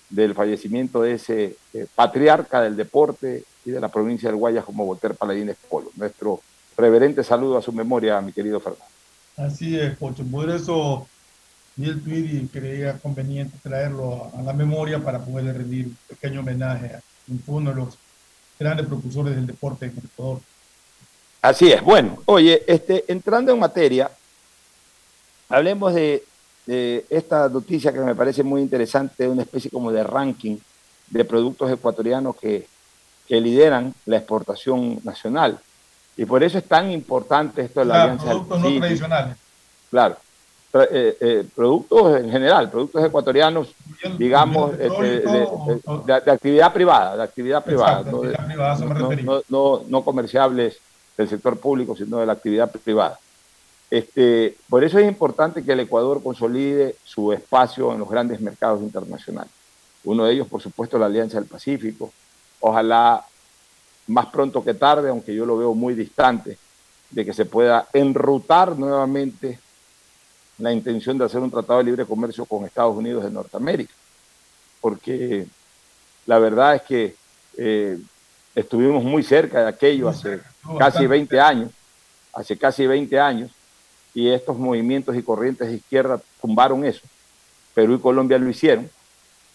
del 0.08 0.34
fallecimiento 0.34 1.02
de 1.02 1.14
ese 1.14 1.56
eh, 1.72 1.86
patriarca 1.96 2.60
del 2.60 2.76
deporte 2.76 3.42
y 3.64 3.70
de 3.72 3.80
la 3.80 3.88
provincia 3.88 4.28
del 4.28 4.38
Guayas 4.38 4.64
como 4.64 4.86
Voltaire 4.86 5.16
Paladines 5.16 5.56
Polo. 5.68 5.90
Nuestro 5.96 6.40
reverente 6.76 7.24
saludo 7.24 7.58
a 7.58 7.62
su 7.62 7.72
memoria, 7.72 8.20
mi 8.20 8.32
querido 8.32 8.60
Fernando. 8.60 8.84
Así 9.36 9.76
es, 9.76 9.96
Pocho. 9.96 10.24
Por 10.24 10.48
eso 10.50 11.08
y 11.76 11.88
el 11.88 12.02
y 12.06 12.46
creía 12.46 12.98
conveniente 12.98 13.58
traerlo 13.62 14.30
a, 14.36 14.42
la 14.42 14.52
memoria 14.52 14.98
para 15.00 15.18
poder 15.18 15.56
rendir 15.56 15.86
un 15.86 15.96
pequeño 16.08 16.40
homenaje 16.40 16.94
a 16.94 17.00
uno 17.46 17.70
de 17.70 17.76
los 17.76 17.98
grandes 18.58 18.86
propulsores 18.86 19.34
del 19.34 19.46
deporte 19.46 19.86
en 19.86 19.92
Ecuador. 19.98 20.40
Así 21.42 21.72
es. 21.72 21.82
Bueno, 21.82 22.22
oye, 22.26 22.62
este, 22.66 23.04
entrando 23.08 23.52
en 23.52 23.58
materia, 23.58 24.10
hablemos 25.48 25.94
de 25.94 26.24
esta 27.10 27.48
noticia 27.48 27.92
que 27.92 28.00
me 28.00 28.14
parece 28.14 28.42
muy 28.42 28.62
interesante, 28.62 29.28
una 29.28 29.42
especie 29.42 29.70
como 29.70 29.90
de 29.90 30.04
ranking 30.04 30.56
de 31.08 31.24
productos 31.24 31.70
ecuatorianos 31.70 32.36
que, 32.36 32.66
que 33.26 33.40
lideran 33.40 33.94
la 34.06 34.18
exportación 34.18 35.00
nacional. 35.02 35.58
Y 36.16 36.24
por 36.24 36.42
eso 36.42 36.58
es 36.58 36.64
tan 36.64 36.90
importante 36.90 37.62
esto 37.62 37.80
de 37.80 37.86
la 37.86 38.02
alianza. 38.02 38.26
Productos 38.26 38.60
no 38.60 38.78
tradicionales. 38.78 39.36
Claro. 39.90 40.16
Eh, 40.76 41.16
eh, 41.20 41.46
productos 41.54 42.20
en 42.20 42.28
general, 42.32 42.68
productos 42.68 43.04
ecuatorianos, 43.04 43.72
digamos, 44.18 44.72
este, 44.72 45.20
de, 45.20 46.12
actividad 46.32 46.72
privada, 46.72 47.16
de 47.16 47.22
actividad 47.22 47.64
privada, 47.64 48.02
no, 48.02 49.40
no, 49.48 49.82
no 49.86 50.04
comerciables 50.04 50.80
del 51.16 51.28
sector 51.28 51.60
público, 51.60 51.94
sino 51.94 52.18
de 52.18 52.26
la 52.26 52.32
actividad 52.32 52.72
privada. 52.72 53.20
Este, 53.88 54.56
por 54.68 54.82
eso 54.82 54.98
es 54.98 55.06
importante 55.06 55.62
que 55.62 55.70
el 55.70 55.78
Ecuador 55.78 56.20
consolide 56.20 56.96
su 57.04 57.32
espacio 57.32 57.92
en 57.92 58.00
los 58.00 58.10
grandes 58.10 58.40
mercados 58.40 58.80
internacionales. 58.80 59.52
Uno 60.02 60.24
de 60.24 60.32
ellos, 60.32 60.48
por 60.48 60.60
supuesto, 60.60 60.98
la 60.98 61.06
Alianza 61.06 61.38
del 61.38 61.48
Pacífico. 61.48 62.12
Ojalá 62.58 63.24
más 64.08 64.26
pronto 64.26 64.64
que 64.64 64.74
tarde, 64.74 65.08
aunque 65.08 65.36
yo 65.36 65.46
lo 65.46 65.56
veo 65.56 65.72
muy 65.72 65.94
distante, 65.94 66.58
de 67.10 67.24
que 67.24 67.32
se 67.32 67.44
pueda 67.44 67.86
enrutar 67.92 68.76
nuevamente 68.76 69.60
la 70.58 70.72
intención 70.72 71.18
de 71.18 71.24
hacer 71.24 71.40
un 71.40 71.50
tratado 71.50 71.78
de 71.78 71.84
libre 71.84 72.04
comercio 72.04 72.44
con 72.44 72.64
Estados 72.64 72.96
Unidos 72.96 73.24
de 73.24 73.30
Norteamérica. 73.30 73.92
Porque 74.80 75.46
la 76.26 76.38
verdad 76.38 76.76
es 76.76 76.82
que 76.82 77.16
eh, 77.56 77.98
estuvimos 78.54 79.02
muy 79.02 79.22
cerca 79.22 79.62
de 79.62 79.68
aquello 79.68 80.08
hace 80.08 80.40
casi 80.78 81.06
20 81.06 81.40
años, 81.40 81.70
hace 82.32 82.56
casi 82.56 82.86
20 82.86 83.18
años, 83.18 83.50
y 84.14 84.28
estos 84.28 84.56
movimientos 84.56 85.16
y 85.16 85.22
corrientes 85.22 85.68
de 85.68 85.74
izquierda 85.74 86.20
tumbaron 86.40 86.84
eso. 86.84 87.02
Perú 87.74 87.94
y 87.94 88.00
Colombia 88.00 88.38
lo 88.38 88.48
hicieron, 88.48 88.88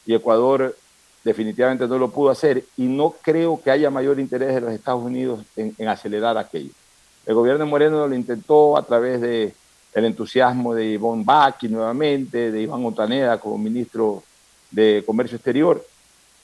y 0.05 0.13
Ecuador 0.13 0.75
definitivamente 1.23 1.87
no 1.87 1.97
lo 1.97 2.09
pudo 2.09 2.29
hacer, 2.29 2.65
y 2.75 2.83
no 2.83 3.15
creo 3.21 3.61
que 3.61 3.71
haya 3.71 3.89
mayor 3.89 4.19
interés 4.19 4.53
de 4.55 4.61
los 4.61 4.73
Estados 4.73 5.03
Unidos 5.03 5.45
en, 5.55 5.87
acelerar 5.87 6.37
aquello. 6.37 6.71
El 7.25 7.35
gobierno 7.35 7.63
de 7.63 7.69
Moreno 7.69 8.07
lo 8.07 8.15
intentó 8.15 8.77
a 8.77 8.83
través 8.83 9.21
de 9.21 9.53
el 9.93 10.05
entusiasmo 10.05 10.73
de 10.73 10.85
Ivonne 10.85 11.23
Baki 11.25 11.67
nuevamente, 11.67 12.51
de 12.51 12.61
Iván 12.61 12.81
Montaneda 12.81 13.39
como 13.39 13.57
ministro 13.57 14.23
de 14.71 15.03
Comercio 15.05 15.35
Exterior, 15.35 15.83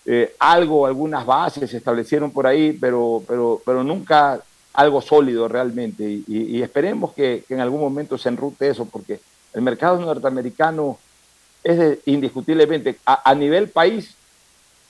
eh, 0.05 0.35
algo, 0.39 0.85
algunas 0.85 1.25
bases 1.25 1.69
se 1.69 1.77
establecieron 1.77 2.31
por 2.31 2.45
ahí, 2.45 2.73
pero, 2.73 3.23
pero, 3.27 3.61
pero 3.65 3.83
nunca 3.83 4.39
algo 4.73 5.01
sólido 5.01 5.47
realmente. 5.47 6.03
Y, 6.27 6.61
esperemos 6.61 7.13
que, 7.13 7.43
en 7.49 7.59
algún 7.59 7.81
momento 7.81 8.17
se 8.17 8.29
enrute 8.29 8.69
eso, 8.69 8.85
porque 8.85 9.19
el 9.53 9.61
mercado 9.61 9.99
norteamericano 9.99 10.97
es 11.63 11.99
indiscutiblemente 12.05 12.97
a, 13.05 13.33
nivel 13.33 13.69
país, 13.69 14.15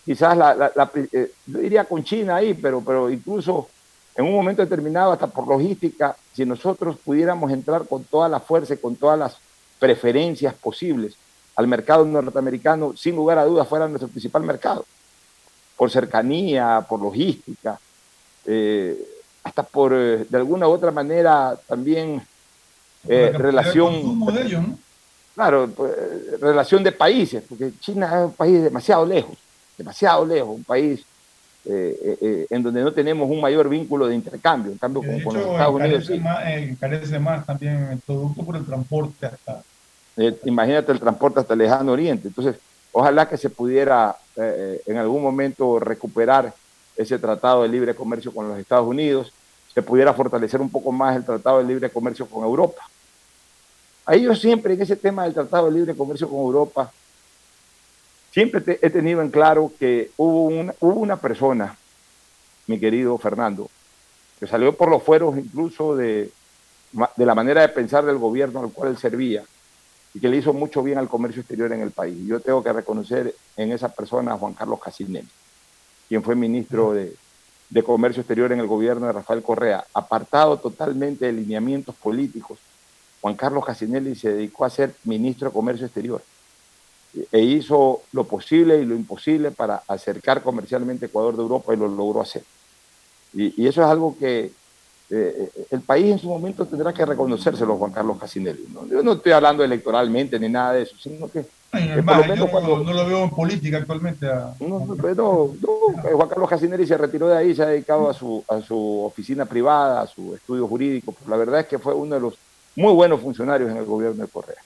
quizás 0.03 0.35
la, 0.35 0.91
eh, 1.13 1.31
yo 1.45 1.59
diría 1.59 1.85
con 1.85 2.03
China 2.03 2.38
ahí, 2.38 2.53
pero, 2.53 2.81
pero 2.81 3.09
incluso 3.09 3.69
en 4.15 4.25
un 4.25 4.34
momento 4.34 4.62
determinado, 4.62 5.12
hasta 5.12 5.27
por 5.27 5.48
logística, 5.48 6.15
si 6.34 6.45
nosotros 6.45 6.98
pudiéramos 7.03 7.51
entrar 7.51 7.86
con 7.86 8.03
toda 8.05 8.29
la 8.29 8.39
fuerza 8.39 8.74
y 8.74 8.77
con 8.77 8.95
todas 8.95 9.19
las 9.19 9.38
preferencias 9.77 10.53
posibles 10.53 11.15
al 11.55 11.67
mercado 11.67 12.05
norteamericano, 12.05 12.95
sin 12.95 13.15
lugar 13.15 13.38
a 13.38 13.45
dudas 13.45 13.67
fuera 13.67 13.88
nuestro 13.88 14.07
principal 14.07 14.43
mercado. 14.43 14.86
Por 15.75 15.91
cercanía, 15.91 16.86
por 16.88 17.01
logística, 17.01 17.77
eh, 18.45 18.98
hasta 19.43 19.63
por, 19.63 19.93
eh, 19.93 20.25
de 20.29 20.38
alguna 20.38 20.67
u 20.67 20.72
otra 20.72 20.91
manera, 20.91 21.57
también 21.67 22.22
eh, 23.07 23.34
relación... 23.36 24.19
Claro, 25.34 25.69
pues, 25.75 25.91
relación 26.39 26.81
de 26.81 26.93
países, 26.93 27.43
porque 27.48 27.74
China 27.81 28.07
es 28.07 28.25
un 28.27 28.34
país 28.34 28.63
demasiado 28.63 29.05
lejos, 29.05 29.38
demasiado 29.77 30.25
lejos, 30.25 30.55
un 30.55 30.63
país 30.63 31.05
en 31.65 32.63
donde 32.63 32.81
no 32.84 32.91
tenemos 32.91 33.29
un 33.29 33.41
mayor 33.41 33.67
vínculo 33.69 34.07
de 34.07 34.15
intercambio, 34.15 34.72
en 34.72 34.77
cambio 34.77 35.01
con, 35.01 35.34
los 35.34 35.45
Estados 35.45 35.75
Unidos 35.75 36.05
sí. 36.05 36.19
Más, 36.19 36.45
encarece 36.48 37.19
más 37.19 37.45
también 37.45 37.89
el 37.91 38.00
producto 38.00 38.43
por 38.43 38.55
el 38.55 38.65
transporte 38.65 39.25
hasta... 39.25 39.63
imagínate 40.45 40.91
el 40.91 41.00
transporte 41.00 41.39
hasta 41.39 41.53
el 41.53 41.60
lejano 41.60 41.91
oriente, 41.91 42.27
entonces 42.27 42.55
Ojalá 42.98 43.27
que 43.27 43.36
se 43.36 43.50
pudiera 43.50 44.15
eh, 44.38 44.81
en 44.86 44.95
algún 44.95 45.22
momento 45.22 45.79
recuperar 45.81 46.53
ese 46.95 47.19
tratado 47.19 47.63
de 47.63 47.67
libre 47.67 47.93
comercio 47.93 48.34
con 48.34 48.48
los 48.48 48.57
Estados 48.57 48.88
Unidos, 48.88 49.34
se 49.74 49.81
pudiera 49.81 50.13
fortalecer 50.13 50.62
un 50.62 50.69
poco 50.69 50.93
más 50.93 51.13
el 51.17 51.25
tratado 51.25 51.57
de 51.57 51.65
libre 51.65 51.89
comercio 51.89 52.25
con 52.25 52.45
Europa. 52.45 52.89
Ahí 54.05 54.22
yo 54.22 54.34
siempre 54.34 54.75
en 54.75 54.81
ese 54.81 54.95
tema 54.95 55.25
del 55.25 55.34
tratado 55.34 55.65
de 55.65 55.74
libre 55.74 55.93
comercio 55.93 56.29
con 56.29 56.39
Europa, 56.39 56.89
siempre 58.35 58.79
he 58.81 58.89
tenido 58.89 59.21
en 59.21 59.31
claro 59.31 59.71
que 59.79 60.11
hubo 60.17 60.47
una, 60.47 60.75
hubo 60.81 60.99
una 60.99 61.15
persona, 61.15 61.77
mi 62.67 62.77
querido 62.77 63.17
Fernando, 63.17 63.69
que 64.37 64.45
salió 64.45 64.75
por 64.75 64.89
los 64.89 65.01
fueros 65.01 65.37
incluso 65.37 65.95
de, 65.95 66.29
de 67.15 67.25
la 67.25 67.33
manera 67.33 67.61
de 67.61 67.69
pensar 67.69 68.03
del 68.03 68.17
gobierno 68.17 68.59
al 68.59 68.73
cual 68.73 68.89
él 68.89 68.97
servía, 68.97 69.41
y 70.13 70.19
que 70.19 70.27
le 70.27 70.35
hizo 70.35 70.51
mucho 70.51 70.83
bien 70.83 70.97
al 70.97 71.07
comercio 71.07 71.39
exterior 71.39 71.71
en 71.71 71.79
el 71.79 71.91
país. 71.91 72.27
Yo 72.27 72.41
tengo 72.41 72.61
que 72.61 72.73
reconocer 72.73 73.33
en 73.55 73.71
esa 73.71 73.87
persona 73.87 74.33
a 74.33 74.37
Juan 74.37 74.51
Carlos 74.51 74.81
Casinelli, 74.81 75.29
quien 76.09 76.21
fue 76.21 76.35
ministro 76.35 76.91
de, 76.91 77.15
Comercio 77.85 78.21
Exterior 78.21 78.51
en 78.51 78.59
el 78.59 78.67
gobierno 78.67 79.07
de 79.07 79.13
Rafael 79.13 79.43
Correa, 79.43 79.85
apartado 79.93 80.57
totalmente 80.57 81.25
de 81.25 81.31
lineamientos 81.31 81.95
políticos. 81.95 82.59
Juan 83.21 83.35
Carlos 83.35 83.65
Casinelli 83.65 84.13
se 84.15 84.33
dedicó 84.33 84.65
a 84.65 84.69
ser 84.69 84.93
ministro 85.05 85.48
de 85.48 85.53
Comercio 85.53 85.85
Exterior 85.85 86.21
e 87.31 87.39
hizo 87.41 88.01
lo 88.11 88.25
posible 88.25 88.79
y 88.79 88.85
lo 88.85 88.95
imposible 88.95 89.51
para 89.51 89.83
acercar 89.87 90.41
comercialmente 90.41 91.07
Ecuador 91.07 91.35
de 91.35 91.41
Europa 91.43 91.73
y 91.73 91.77
lo 91.77 91.87
logró 91.87 92.21
hacer. 92.21 92.43
y 93.33 93.67
eso 93.67 93.81
es 93.81 93.87
algo 93.87 94.15
que, 94.17 94.51
eh, 95.07 95.51
eh, 95.55 95.65
el 95.69 95.81
país 95.81 96.13
en 96.13 96.19
su 96.19 96.27
momento 96.27 96.65
tendrá 96.65 96.91
que 96.91 97.05
reconocérselo, 97.05 97.77
Juan 97.77 97.91
Carlos 97.91 98.17
Casinelli. 98.19 98.67
¿no? 98.73 98.87
Yo 98.87 99.03
no 99.03 99.13
estoy 99.13 99.33
hablando 99.33 99.63
electoralmente 99.63 100.39
ni 100.39 100.49
nada 100.49 100.73
de 100.73 100.81
eso, 100.83 100.95
sino 100.99 101.29
que... 101.29 101.45
no 102.83 102.93
lo 102.93 103.05
veo 103.05 103.23
en 103.23 103.29
política 103.29 103.77
actualmente. 103.77 104.25
No, 104.59 104.87
eh, 105.03 106.11
Juan 106.13 106.29
Carlos 106.29 106.49
Casinelli 106.49 106.87
se 106.87 106.97
retiró 106.97 107.27
de 107.27 107.37
ahí, 107.37 107.53
se 107.53 107.61
ha 107.61 107.67
dedicado 107.67 108.09
a 108.09 108.13
su, 108.13 108.43
a 108.47 108.61
su 108.61 109.03
oficina 109.03 109.45
privada, 109.45 110.01
a 110.01 110.07
su 110.07 110.33
estudio 110.33 110.67
jurídico. 110.67 111.13
La 111.27 111.37
verdad 111.37 111.59
es 111.59 111.67
que 111.67 111.77
fue 111.77 111.93
uno 111.93 112.15
de 112.15 112.21
los 112.21 112.33
muy 112.75 112.93
buenos 112.93 113.21
funcionarios 113.21 113.69
en 113.69 113.77
el 113.77 113.85
gobierno 113.85 114.23
de 114.23 114.31
Correa. 114.31 114.61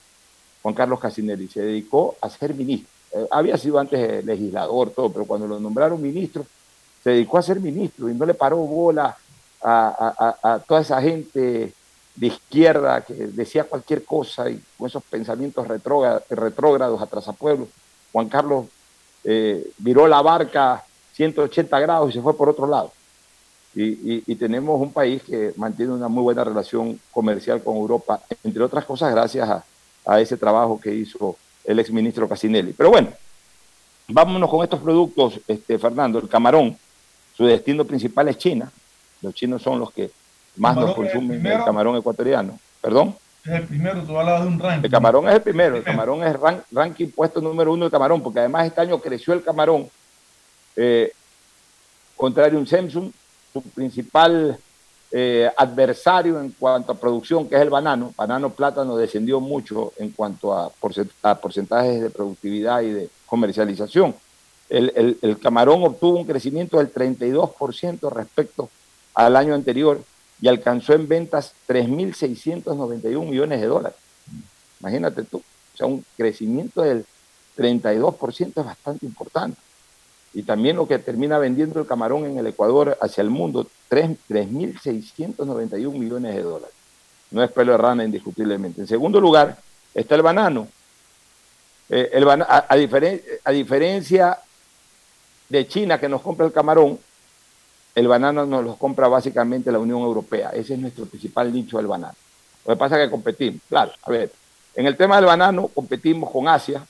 Juan 0.62 0.74
Carlos 0.74 1.00
Casinelli 1.00 1.48
se 1.48 1.62
dedicó 1.62 2.16
a 2.20 2.28
ser 2.28 2.54
ministro. 2.54 2.88
había 3.30 3.56
sido 3.56 3.78
antes 3.78 4.24
legislador, 4.24 4.90
todo, 4.90 5.10
pero 5.10 5.24
cuando 5.24 5.46
lo 5.46 5.58
nombraron 5.58 6.00
ministro, 6.00 6.46
se 7.02 7.10
dedicó 7.10 7.38
a 7.38 7.42
ser 7.42 7.60
ministro 7.60 8.08
y 8.08 8.14
no 8.14 8.26
le 8.26 8.34
paró 8.34 8.58
bola 8.58 9.16
a, 9.62 10.60
toda 10.66 10.80
esa 10.80 11.00
gente 11.00 11.72
de 12.14 12.26
izquierda 12.26 13.02
que 13.02 13.14
decía 13.14 13.64
cualquier 13.64 14.04
cosa 14.04 14.50
y 14.50 14.60
con 14.76 14.86
esos 14.86 15.02
pensamientos 15.02 15.66
retrógrados 15.66 17.00
a 17.00 17.32
pueblo 17.32 17.68
Juan 18.12 18.28
Carlos 18.28 18.66
eh, 19.24 19.70
viró 19.78 20.08
la 20.08 20.22
barca 20.22 20.84
180 21.12 21.78
grados 21.80 22.10
y 22.10 22.12
se 22.14 22.22
fue 22.22 22.36
por 22.36 22.48
otro 22.48 22.66
lado. 22.66 22.92
Y, 23.72 24.34
tenemos 24.34 24.80
un 24.80 24.92
país 24.92 25.22
que 25.22 25.52
mantiene 25.56 25.92
una 25.92 26.08
muy 26.08 26.24
buena 26.24 26.42
relación 26.42 26.98
comercial 27.12 27.62
con 27.62 27.76
Europa, 27.76 28.20
entre 28.42 28.64
otras 28.64 28.84
cosas 28.84 29.12
gracias 29.12 29.48
a, 29.48 29.64
a 30.10 30.20
ese 30.20 30.36
trabajo 30.36 30.80
que 30.80 30.92
hizo 30.92 31.36
el 31.64 31.78
exministro 31.78 32.28
Casinelli. 32.28 32.72
Pero 32.72 32.90
bueno, 32.90 33.10
vámonos 34.08 34.50
con 34.50 34.64
estos 34.64 34.80
productos, 34.80 35.38
este, 35.46 35.78
Fernando. 35.78 36.18
El 36.18 36.28
camarón, 36.28 36.76
su 37.36 37.46
destino 37.46 37.84
principal 37.84 38.26
es 38.26 38.36
China, 38.36 38.72
los 39.22 39.32
chinos 39.34 39.62
son 39.62 39.78
los 39.78 39.92
que 39.92 40.10
más 40.56 40.74
nos 40.74 40.96
consumen 40.96 41.46
el, 41.46 41.64
camarón 41.64 41.96
ecuatoriano. 41.96 42.58
¿Perdón? 42.80 43.14
Es 43.44 43.52
el 43.52 43.66
primero, 43.68 44.02
tú 44.02 44.18
hablabas 44.18 44.42
de 44.42 44.48
un 44.48 44.58
ranking. 44.58 44.84
El 44.86 44.90
camarón 44.90 45.28
es 45.28 45.34
el 45.36 45.42
primero, 45.42 45.76
el 45.76 45.84
camarón 45.84 46.24
es 46.24 46.40
rank, 46.40 46.62
ranking 46.72 47.10
puesto 47.10 47.40
número 47.40 47.72
uno 47.72 47.84
de 47.84 47.90
camarón, 47.92 48.20
porque 48.20 48.40
además 48.40 48.66
este 48.66 48.80
año 48.80 48.98
creció 48.98 49.32
el 49.32 49.44
camarón. 49.44 49.88
Eh, 50.74 51.12
contrario 52.16 52.58
a 52.58 52.60
un 52.60 52.66
Samsung, 52.66 53.12
su 53.52 53.62
principal 53.62 54.58
eh, 55.12 55.50
adversario 55.56 56.40
en 56.40 56.52
cuanto 56.52 56.92
a 56.92 56.94
producción, 56.94 57.48
que 57.48 57.56
es 57.56 57.62
el 57.62 57.70
banano. 57.70 58.14
Banano 58.16 58.50
plátano 58.50 58.96
descendió 58.96 59.40
mucho 59.40 59.92
en 59.98 60.10
cuanto 60.10 60.54
a, 60.54 60.70
porcentajes 60.70 62.00
de 62.00 62.10
productividad 62.10 62.82
y 62.82 62.90
de 62.90 63.10
comercialización. 63.26 64.14
El, 64.68 65.18
el, 65.20 65.38
camarón 65.40 65.82
obtuvo 65.82 66.18
un 66.18 66.24
crecimiento 66.24 66.78
del 66.78 66.94
32% 66.94 68.08
respecto 68.12 68.70
al 69.14 69.34
año 69.34 69.54
anterior 69.54 70.00
y 70.40 70.46
alcanzó 70.46 70.92
en 70.92 71.08
ventas 71.08 71.54
3.691 71.66 73.28
millones 73.28 73.60
de 73.60 73.66
dólares. 73.66 73.98
Imagínate 74.78 75.24
tú, 75.24 75.38
o 75.38 75.76
sea, 75.76 75.88
un 75.88 76.04
crecimiento 76.16 76.82
del 76.82 77.04
32% 77.56 78.52
es 78.60 78.64
bastante 78.64 79.06
importante. 79.06 79.58
Y 80.32 80.44
también 80.44 80.76
lo 80.76 80.86
que 80.86 80.98
termina 80.98 81.38
vendiendo 81.38 81.80
el 81.80 81.86
camarón 81.86 82.24
en 82.24 82.38
el 82.38 82.46
Ecuador 82.46 82.96
hacia 83.00 83.22
el 83.22 83.30
mundo, 83.30 83.66
3.691 83.90 85.92
millones 85.92 86.36
de 86.36 86.42
dólares. 86.42 86.74
No 87.30 87.42
es 87.42 87.50
pelo 87.50 87.72
de 87.72 87.78
rana 87.78 88.04
indiscutiblemente. 88.04 88.80
En 88.80 88.86
segundo 88.86 89.20
lugar 89.20 89.58
está 89.94 90.14
el 90.14 90.22
banano. 90.22 90.68
Eh, 91.88 92.10
el 92.12 92.28
a, 92.28 92.66
a 92.68 93.52
diferencia 93.52 94.38
de 95.48 95.66
China 95.66 95.98
que 95.98 96.08
nos 96.08 96.22
compra 96.22 96.46
el 96.46 96.52
camarón, 96.52 97.00
el 97.94 98.08
banano 98.08 98.46
nos 98.46 98.64
lo 98.64 98.76
compra 98.76 99.08
básicamente 99.08 99.72
la 99.72 99.78
Unión 99.78 100.00
Europea. 100.00 100.50
Ese 100.50 100.74
es 100.74 100.80
nuestro 100.80 101.06
principal 101.06 101.52
nicho 101.52 101.76
del 101.76 101.88
banano. 101.88 102.14
Lo 102.64 102.74
que 102.74 102.78
pasa 102.78 102.96
es 102.96 103.06
que 103.06 103.10
competimos. 103.10 103.60
Claro, 103.68 103.92
a 104.02 104.10
ver, 104.10 104.32
en 104.74 104.86
el 104.86 104.96
tema 104.96 105.16
del 105.16 105.24
banano 105.24 105.68
competimos 105.68 106.30
con 106.30 106.48
Asia. 106.48 106.84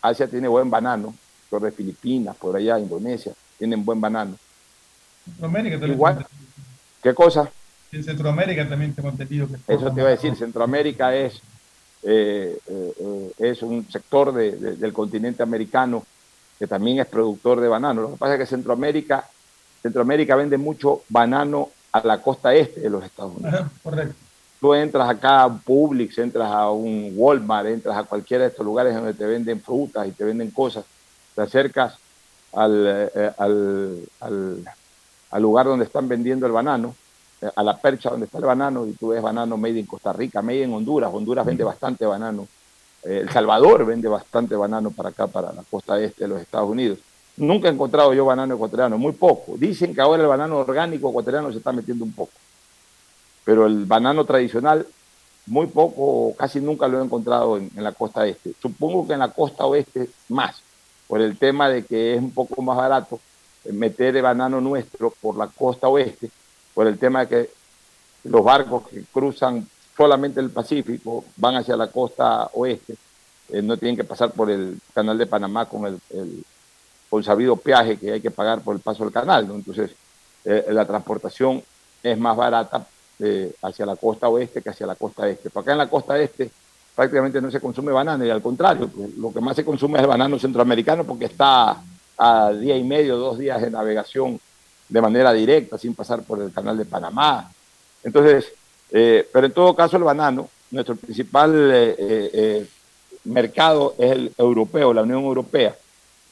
Asia 0.00 0.26
tiene 0.26 0.48
buen 0.48 0.70
banano. 0.70 1.14
De 1.60 1.70
Filipinas, 1.70 2.36
por 2.36 2.56
allá, 2.56 2.78
Indonesia, 2.78 3.32
tienen 3.58 3.84
buen 3.84 4.00
banano. 4.00 4.36
Centroamérica 5.24 5.74
también. 5.76 5.92
Igual. 5.92 6.26
¿Qué 7.02 7.14
cosa? 7.14 7.50
En 7.92 8.04
Centroamérica 8.04 8.68
también 8.68 8.94
tengo 8.94 9.10
entendido 9.10 9.46
que... 9.48 9.74
Eso 9.74 9.92
te 9.92 10.00
iba 10.00 10.08
a 10.08 10.12
decir, 10.12 10.34
Centroamérica 10.34 11.14
es, 11.14 11.40
eh, 12.02 12.58
eh, 12.66 13.32
es 13.38 13.62
un 13.62 13.86
sector 13.90 14.32
del 14.32 14.92
continente 14.92 15.42
americano 15.42 16.04
que 16.58 16.66
también 16.66 17.00
es 17.00 17.06
productor 17.06 17.60
de 17.60 17.68
banano. 17.68 18.02
Lo 18.02 18.10
que 18.12 18.16
pasa 18.16 18.34
es 18.34 18.40
que 18.40 18.46
Centroamérica 18.46 19.26
Centroamérica 19.82 20.36
vende 20.36 20.56
mucho 20.56 21.02
banano 21.08 21.70
a 21.90 22.06
la 22.06 22.22
costa 22.22 22.54
este 22.54 22.80
de 22.80 22.90
los 22.90 23.04
Estados 23.04 23.36
Unidos. 23.36 23.54
Ajá, 23.54 23.70
correcto. 23.82 24.14
Tú 24.60 24.74
entras 24.74 25.10
acá 25.10 25.40
a 25.40 25.46
un 25.46 25.58
Publix, 25.58 26.18
entras 26.18 26.48
a 26.48 26.70
un 26.70 27.12
Walmart, 27.16 27.66
entras 27.66 27.96
a 27.96 28.04
cualquiera 28.04 28.44
de 28.44 28.50
estos 28.50 28.64
lugares 28.64 28.94
donde 28.94 29.12
te 29.12 29.26
venden 29.26 29.60
frutas 29.60 30.06
y 30.06 30.12
te 30.12 30.22
venden 30.22 30.52
cosas, 30.52 30.84
te 31.34 31.42
acercas 31.42 31.94
al, 32.52 33.10
eh, 33.14 33.30
al, 33.38 33.98
al- 34.20 34.64
al 35.30 35.42
lugar 35.42 35.66
donde 35.66 35.86
están 35.86 36.06
vendiendo 36.08 36.44
el 36.46 36.52
banano, 36.52 36.94
eh, 37.40 37.50
a 37.56 37.62
la 37.62 37.76
percha 37.78 38.10
donde 38.10 38.26
está 38.26 38.38
el 38.38 38.44
banano, 38.44 38.86
y 38.86 38.92
tú 38.92 39.08
ves 39.08 39.22
banano 39.22 39.56
made 39.56 39.78
in 39.78 39.86
Costa 39.86 40.12
Rica, 40.12 40.42
made 40.42 40.62
en 40.62 40.74
Honduras. 40.74 41.10
Honduras 41.12 41.46
vende 41.46 41.64
bastante 41.64 42.04
banano. 42.04 42.46
Eh, 43.02 43.20
El 43.22 43.30
Salvador 43.30 43.84
vende 43.86 44.08
bastante 44.08 44.54
banano 44.54 44.90
para 44.90 45.08
acá, 45.08 45.26
para 45.26 45.52
la 45.52 45.62
costa 45.70 45.98
este 46.00 46.24
de 46.24 46.28
los 46.28 46.40
Estados 46.40 46.68
Unidos. 46.68 46.98
Nunca 47.38 47.68
he 47.68 47.72
encontrado 47.72 48.12
yo 48.12 48.26
banano 48.26 48.54
ecuatoriano, 48.54 48.98
muy 48.98 49.12
poco. 49.12 49.54
Dicen 49.56 49.94
que 49.94 50.02
ahora 50.02 50.22
el 50.22 50.28
banano 50.28 50.58
orgánico 50.58 51.08
ecuatoriano 51.08 51.50
se 51.50 51.58
está 51.58 51.72
metiendo 51.72 52.04
un 52.04 52.12
poco. 52.12 52.32
Pero 53.44 53.66
el 53.66 53.86
banano 53.86 54.24
tradicional, 54.26 54.86
muy 55.46 55.66
poco 55.66 56.34
casi 56.36 56.60
nunca 56.60 56.86
lo 56.86 57.00
he 57.00 57.04
encontrado 57.04 57.56
en, 57.56 57.70
en 57.74 57.82
la 57.82 57.92
costa 57.92 58.26
este. 58.26 58.52
Supongo 58.60 59.06
que 59.06 59.14
en 59.14 59.20
la 59.20 59.32
costa 59.32 59.64
oeste 59.64 60.10
más, 60.28 60.56
por 61.12 61.20
el 61.20 61.36
tema 61.36 61.68
de 61.68 61.84
que 61.84 62.14
es 62.14 62.18
un 62.22 62.30
poco 62.30 62.62
más 62.62 62.74
barato 62.74 63.20
eh, 63.66 63.72
meter 63.72 64.16
el 64.16 64.22
banano 64.22 64.62
nuestro 64.62 65.10
por 65.20 65.36
la 65.36 65.46
costa 65.46 65.86
oeste, 65.86 66.30
por 66.72 66.86
el 66.86 66.98
tema 66.98 67.20
de 67.20 67.28
que 67.28 67.50
los 68.24 68.42
barcos 68.42 68.88
que 68.88 69.04
cruzan 69.12 69.68
solamente 69.94 70.40
el 70.40 70.48
Pacífico 70.48 71.22
van 71.36 71.56
hacia 71.56 71.76
la 71.76 71.88
costa 71.88 72.48
oeste, 72.54 72.94
eh, 73.50 73.60
no 73.60 73.76
tienen 73.76 73.94
que 73.94 74.04
pasar 74.04 74.30
por 74.32 74.50
el 74.50 74.78
canal 74.94 75.18
de 75.18 75.26
Panamá 75.26 75.66
con 75.66 75.84
el, 75.84 76.00
el- 76.14 76.42
el 77.12 77.24
sabido 77.24 77.56
peaje 77.56 77.98
que 77.98 78.12
hay 78.12 78.20
que 78.22 78.30
pagar 78.30 78.62
por 78.62 78.74
el 78.74 78.80
paso 78.80 79.04
del 79.04 79.12
canal. 79.12 79.46
Entonces, 79.52 79.90
eh, 80.46 80.64
la 80.70 80.86
transportación 80.86 81.62
es 82.02 82.16
más 82.18 82.34
barata 82.34 82.86
eh, 83.18 83.52
hacia 83.60 83.84
la 83.84 83.96
costa 83.96 84.30
oeste 84.30 84.62
que 84.62 84.70
hacia 84.70 84.86
la 84.86 84.94
costa 84.94 85.28
este. 85.28 85.50
Por 85.50 85.60
acá 85.62 85.72
en 85.72 85.78
la 85.78 85.90
costa 85.90 86.18
este 86.18 86.50
prácticamente 86.94 87.40
no 87.40 87.50
se 87.50 87.60
consume 87.60 87.92
banano 87.92 88.24
y 88.24 88.30
al 88.30 88.42
contrario, 88.42 88.90
lo 89.16 89.32
que 89.32 89.40
más 89.40 89.56
se 89.56 89.64
consume 89.64 89.98
es 89.98 90.02
el 90.02 90.08
banano 90.08 90.38
centroamericano 90.38 91.04
porque 91.04 91.26
está 91.26 91.82
a 92.18 92.52
día 92.52 92.76
y 92.76 92.84
medio, 92.84 93.16
dos 93.16 93.38
días 93.38 93.60
de 93.60 93.70
navegación 93.70 94.38
de 94.88 95.00
manera 95.00 95.32
directa, 95.32 95.78
sin 95.78 95.94
pasar 95.94 96.22
por 96.22 96.40
el 96.40 96.52
canal 96.52 96.76
de 96.76 96.84
Panamá. 96.84 97.50
Entonces, 98.04 98.52
eh, 98.90 99.26
pero 99.32 99.46
en 99.46 99.52
todo 99.52 99.74
caso 99.74 99.96
el 99.96 100.02
banano, 100.02 100.48
nuestro 100.72 100.96
principal 100.96 101.54
eh, 101.54 101.94
eh, 101.98 102.30
eh, 102.32 102.66
mercado 103.24 103.94
es 103.98 104.10
el 104.10 104.32
europeo, 104.36 104.92
la 104.92 105.02
Unión 105.02 105.22
Europea. 105.22 105.76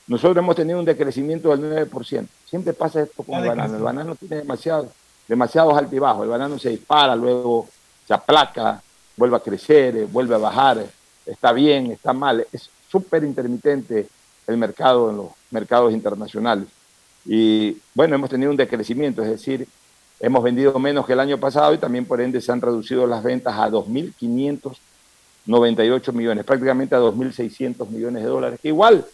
Nosotros 0.06 0.38
hemos 0.38 0.56
tenido 0.56 0.78
un 0.78 0.84
decrecimiento 0.84 1.54
del 1.56 1.88
9%. 1.88 2.26
Siempre 2.46 2.72
pasa 2.72 3.02
esto 3.02 3.22
con 3.22 3.40
el 3.40 3.48
banano. 3.48 3.76
El 3.76 3.82
banano 3.82 4.16
tiene 4.16 4.36
demasiado, 4.36 4.88
demasiados 5.28 5.76
altibajos. 5.76 6.24
El 6.24 6.30
banano 6.30 6.58
se 6.58 6.70
dispara, 6.70 7.14
luego 7.14 7.68
se 8.06 8.14
aplaca, 8.14 8.82
vuelve 9.16 9.36
a 9.36 9.40
crecer, 9.40 9.96
eh, 9.96 10.06
vuelve 10.10 10.34
a 10.34 10.38
bajar, 10.38 10.84
está 11.26 11.52
bien, 11.52 11.90
está 11.90 12.12
mal. 12.12 12.46
Es 12.52 12.70
súper 12.90 13.24
intermitente 13.24 14.08
el 14.46 14.56
mercado 14.56 15.10
en 15.10 15.16
los 15.18 15.26
mercados 15.50 15.92
internacionales. 15.92 16.66
Y 17.24 17.76
bueno, 17.94 18.14
hemos 18.14 18.30
tenido 18.30 18.50
un 18.50 18.56
decrecimiento, 18.56 19.22
es 19.22 19.28
decir, 19.28 19.68
hemos 20.18 20.42
vendido 20.42 20.78
menos 20.78 21.04
que 21.06 21.12
el 21.12 21.20
año 21.20 21.38
pasado 21.38 21.74
y 21.74 21.78
también 21.78 22.06
por 22.06 22.20
ende 22.20 22.40
se 22.40 22.50
han 22.52 22.60
reducido 22.60 23.06
las 23.06 23.22
ventas 23.22 23.54
a 23.54 23.70
2.598 23.70 26.12
millones, 26.12 26.44
prácticamente 26.44 26.94
a 26.94 27.00
2.600 27.00 27.88
millones 27.88 28.22
de 28.22 28.28
dólares, 28.28 28.60
que 28.60 28.68
igual 28.68 29.06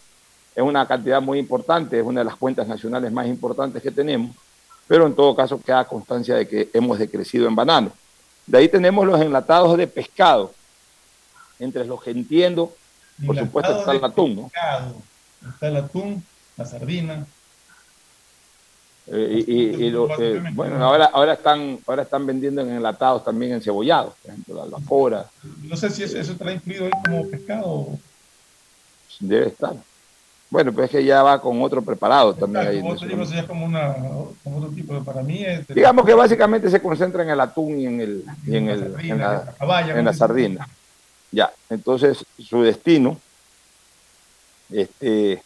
es 0.55 0.63
una 0.63 0.87
cantidad 0.87 1.21
muy 1.21 1.39
importante, 1.39 1.99
es 1.99 2.05
una 2.05 2.21
de 2.21 2.25
las 2.25 2.35
cuentas 2.35 2.67
nacionales 2.67 3.11
más 3.11 3.27
importantes 3.27 3.83
que 3.83 3.91
tenemos, 3.91 4.35
pero 4.87 5.05
en 5.05 5.13
todo 5.13 5.35
caso 5.35 5.61
queda 5.61 5.85
constancia 5.85 6.35
de 6.35 6.47
que 6.47 6.69
hemos 6.73 6.97
decrecido 6.97 7.47
en 7.47 7.55
banano. 7.55 7.91
De 8.47 8.57
ahí 8.57 8.69
tenemos 8.69 9.05
los 9.05 9.19
enlatados 9.21 9.77
de 9.77 9.87
pescado, 9.87 10.53
entre 11.59 11.85
los 11.85 12.01
que 12.01 12.11
entiendo, 12.11 12.73
por 13.25 13.35
supuesto, 13.37 13.77
está 13.79 13.91
el 13.91 14.03
atún, 14.03 14.35
¿no? 14.35 14.51
Está 15.49 15.67
el 15.67 15.75
atún, 15.77 16.23
la 16.55 16.65
sardina. 16.65 17.25
Eh, 19.09 19.43
y, 19.47 19.53
y- 19.53 19.85
y 19.85 19.89
lo- 19.89 20.09
eh, 20.21 20.41
bueno, 20.53 20.83
ahora, 20.83 21.05
ahora, 21.13 21.33
están, 21.33 21.79
ahora 21.87 22.03
están 22.03 22.25
vendiendo 22.25 22.61
en 22.61 22.69
enlatados 22.71 23.23
también 23.23 23.53
encebollados, 23.53 24.13
por 24.21 24.31
ejemplo, 24.31 24.65
la, 24.65 24.79
fora, 24.79 25.25
No 25.63 25.77
sé 25.77 25.89
si 25.89 26.03
eso, 26.03 26.17
eso 26.17 26.33
estará 26.33 26.51
incluido 26.51 26.85
ahí 26.85 26.91
como 27.05 27.29
pescado. 27.29 27.87
debe 29.19 29.47
estar. 29.47 29.75
Bueno, 30.49 30.71
pues 30.71 30.85
es 30.85 30.91
que 30.91 31.03
ya 31.03 31.23
va 31.23 31.41
con 31.41 31.61
otro 31.61 31.81
preparado 31.81 32.33
también 32.33 32.65
ahí. 32.67 32.79
Como 32.79 32.91
en 32.93 32.97
te 32.99 33.05
eso. 33.05 33.09
digo, 33.13 33.23
eso 33.23 33.33
ya 33.33 33.41
es 33.41 33.45
como, 33.47 33.65
una, 33.65 33.95
como 34.43 34.57
otro 34.59 34.69
tipo 34.69 34.93
de. 34.93 35.01
Para 35.01 35.21
mí 35.21 35.43
es. 35.43 35.67
de- 35.67 35.73
Digamos 35.73 36.05
que 36.05 36.13
básicamente 36.13 36.69
se 36.69 36.81
concentra 36.81 37.21
en 37.23 37.29
el 37.31 37.39
atún 37.41 37.77
y 37.79 37.85
en, 37.85 37.99
el, 38.01 38.23
y 38.45 38.55
en, 38.55 38.69
el, 38.69 38.79
sardina, 38.93 39.13
en, 39.13 39.19
la, 39.19 39.33
la 39.45 39.51
caballa, 39.53 39.99
en 39.99 40.05
la 40.05 40.11
¿no? 40.11 40.17
sardina. 40.17 40.67
Ya, 41.31 41.51
entonces 41.69 42.23
su 42.41 42.61
destino 42.61 43.17
este, 44.71 45.41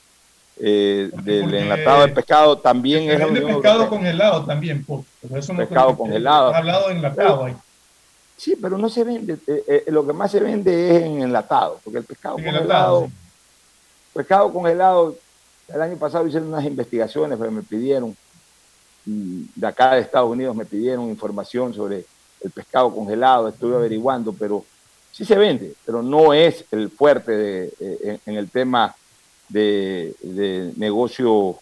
eh, 0.57 1.09
del 1.23 1.53
enlatado 1.53 2.01
de 2.05 2.07
pescado 2.09 2.57
también 2.57 3.09
es 3.09 3.23
Unión 3.23 3.45
pescado 3.45 3.89
congelado 3.89 4.45
también, 4.45 4.83
por, 4.83 5.01
pero 5.21 5.37
eso 5.39 5.53
no 5.53 5.59
Pescado 5.59 5.97
congelado. 5.97 6.53
Hablado 6.53 6.89
de 6.89 6.95
enlatado 6.95 7.45
ahí. 7.45 7.55
Sí, 8.37 8.55
pero 8.59 8.77
no 8.77 8.89
se 8.89 9.03
vende. 9.03 9.33
eh, 9.47 9.63
eh, 9.67 9.83
lo 9.91 10.05
que 10.05 10.13
más 10.13 10.31
se 10.31 10.39
vende 10.39 10.95
es 10.97 11.03
en 11.03 11.21
enlatado, 11.21 11.79
porque 11.83 11.99
el 11.99 12.05
pescado 12.05 12.37
En 12.39 12.43
congelado, 12.45 12.63
enlatado, 12.65 13.05
sí. 13.07 13.13
Pescado 14.13 14.51
congelado, 14.51 15.15
el 15.67 15.81
año 15.81 15.97
pasado 15.97 16.27
hicieron 16.27 16.49
unas 16.49 16.65
investigaciones, 16.65 17.37
pero 17.39 17.51
me 17.51 17.63
pidieron, 17.63 18.15
de 19.05 19.67
acá 19.67 19.95
de 19.95 20.01
Estados 20.01 20.29
Unidos 20.29 20.55
me 20.55 20.65
pidieron 20.65 21.09
información 21.09 21.73
sobre 21.73 22.05
el 22.41 22.51
pescado 22.51 22.93
congelado, 22.93 23.47
estuve 23.47 23.75
averiguando, 23.75 24.33
pero 24.33 24.65
sí 25.11 25.25
se 25.25 25.35
vende, 25.35 25.73
pero 25.85 26.01
no 26.01 26.33
es 26.33 26.65
el 26.71 26.89
fuerte 26.89 27.31
de, 27.31 27.73
eh, 27.79 27.97
en, 28.25 28.33
en 28.33 28.37
el 28.37 28.49
tema 28.49 28.95
de, 29.49 30.15
de 30.21 30.73
negocio 30.77 31.57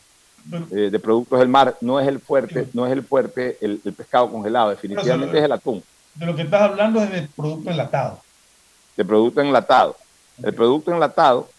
eh, 0.71 0.89
de 0.89 0.99
productos 0.99 1.39
del 1.39 1.47
mar, 1.49 1.77
no 1.81 1.99
es 1.99 2.07
el 2.07 2.19
fuerte, 2.19 2.67
no 2.73 2.85
es 2.85 2.93
el 2.93 3.03
fuerte 3.03 3.57
el, 3.61 3.81
el 3.83 3.93
pescado 3.93 4.31
congelado, 4.31 4.69
definitivamente 4.69 5.37
es 5.37 5.43
el 5.43 5.51
atún. 5.51 5.83
de 6.15 6.25
lo 6.25 6.35
que 6.35 6.43
estás 6.43 6.61
hablando 6.61 7.03
es 7.03 7.11
de 7.11 7.27
producto 7.35 7.69
enlatado. 7.69 8.19
de 8.95 9.05
producto 9.05 9.41
enlatado. 9.41 9.95
El 10.41 10.53
producto 10.53 10.93
enlatado, 10.93 11.49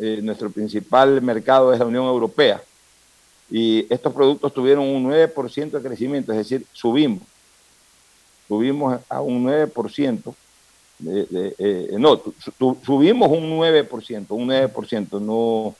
eh, 0.00 0.20
nuestro 0.22 0.50
principal 0.50 1.20
mercado 1.22 1.72
es 1.72 1.78
la 1.78 1.86
Unión 1.86 2.06
Europea 2.06 2.60
y 3.50 3.86
estos 3.92 4.12
productos 4.12 4.52
tuvieron 4.54 4.84
un 4.86 5.04
9% 5.10 5.70
de 5.70 5.82
crecimiento, 5.88 6.32
es 6.32 6.38
decir, 6.38 6.64
subimos. 6.72 7.22
Subimos 8.48 9.00
a 9.08 9.20
un 9.20 9.44
9%. 9.44 10.34
de- 10.98 11.24
de- 11.26 11.54
eh, 11.58 11.88
no, 11.98 12.20
subimos 12.84 13.30
un 13.30 13.48
9%, 13.58 14.34
un 14.34 14.46
9%, 14.48 15.18
no, 15.18 15.74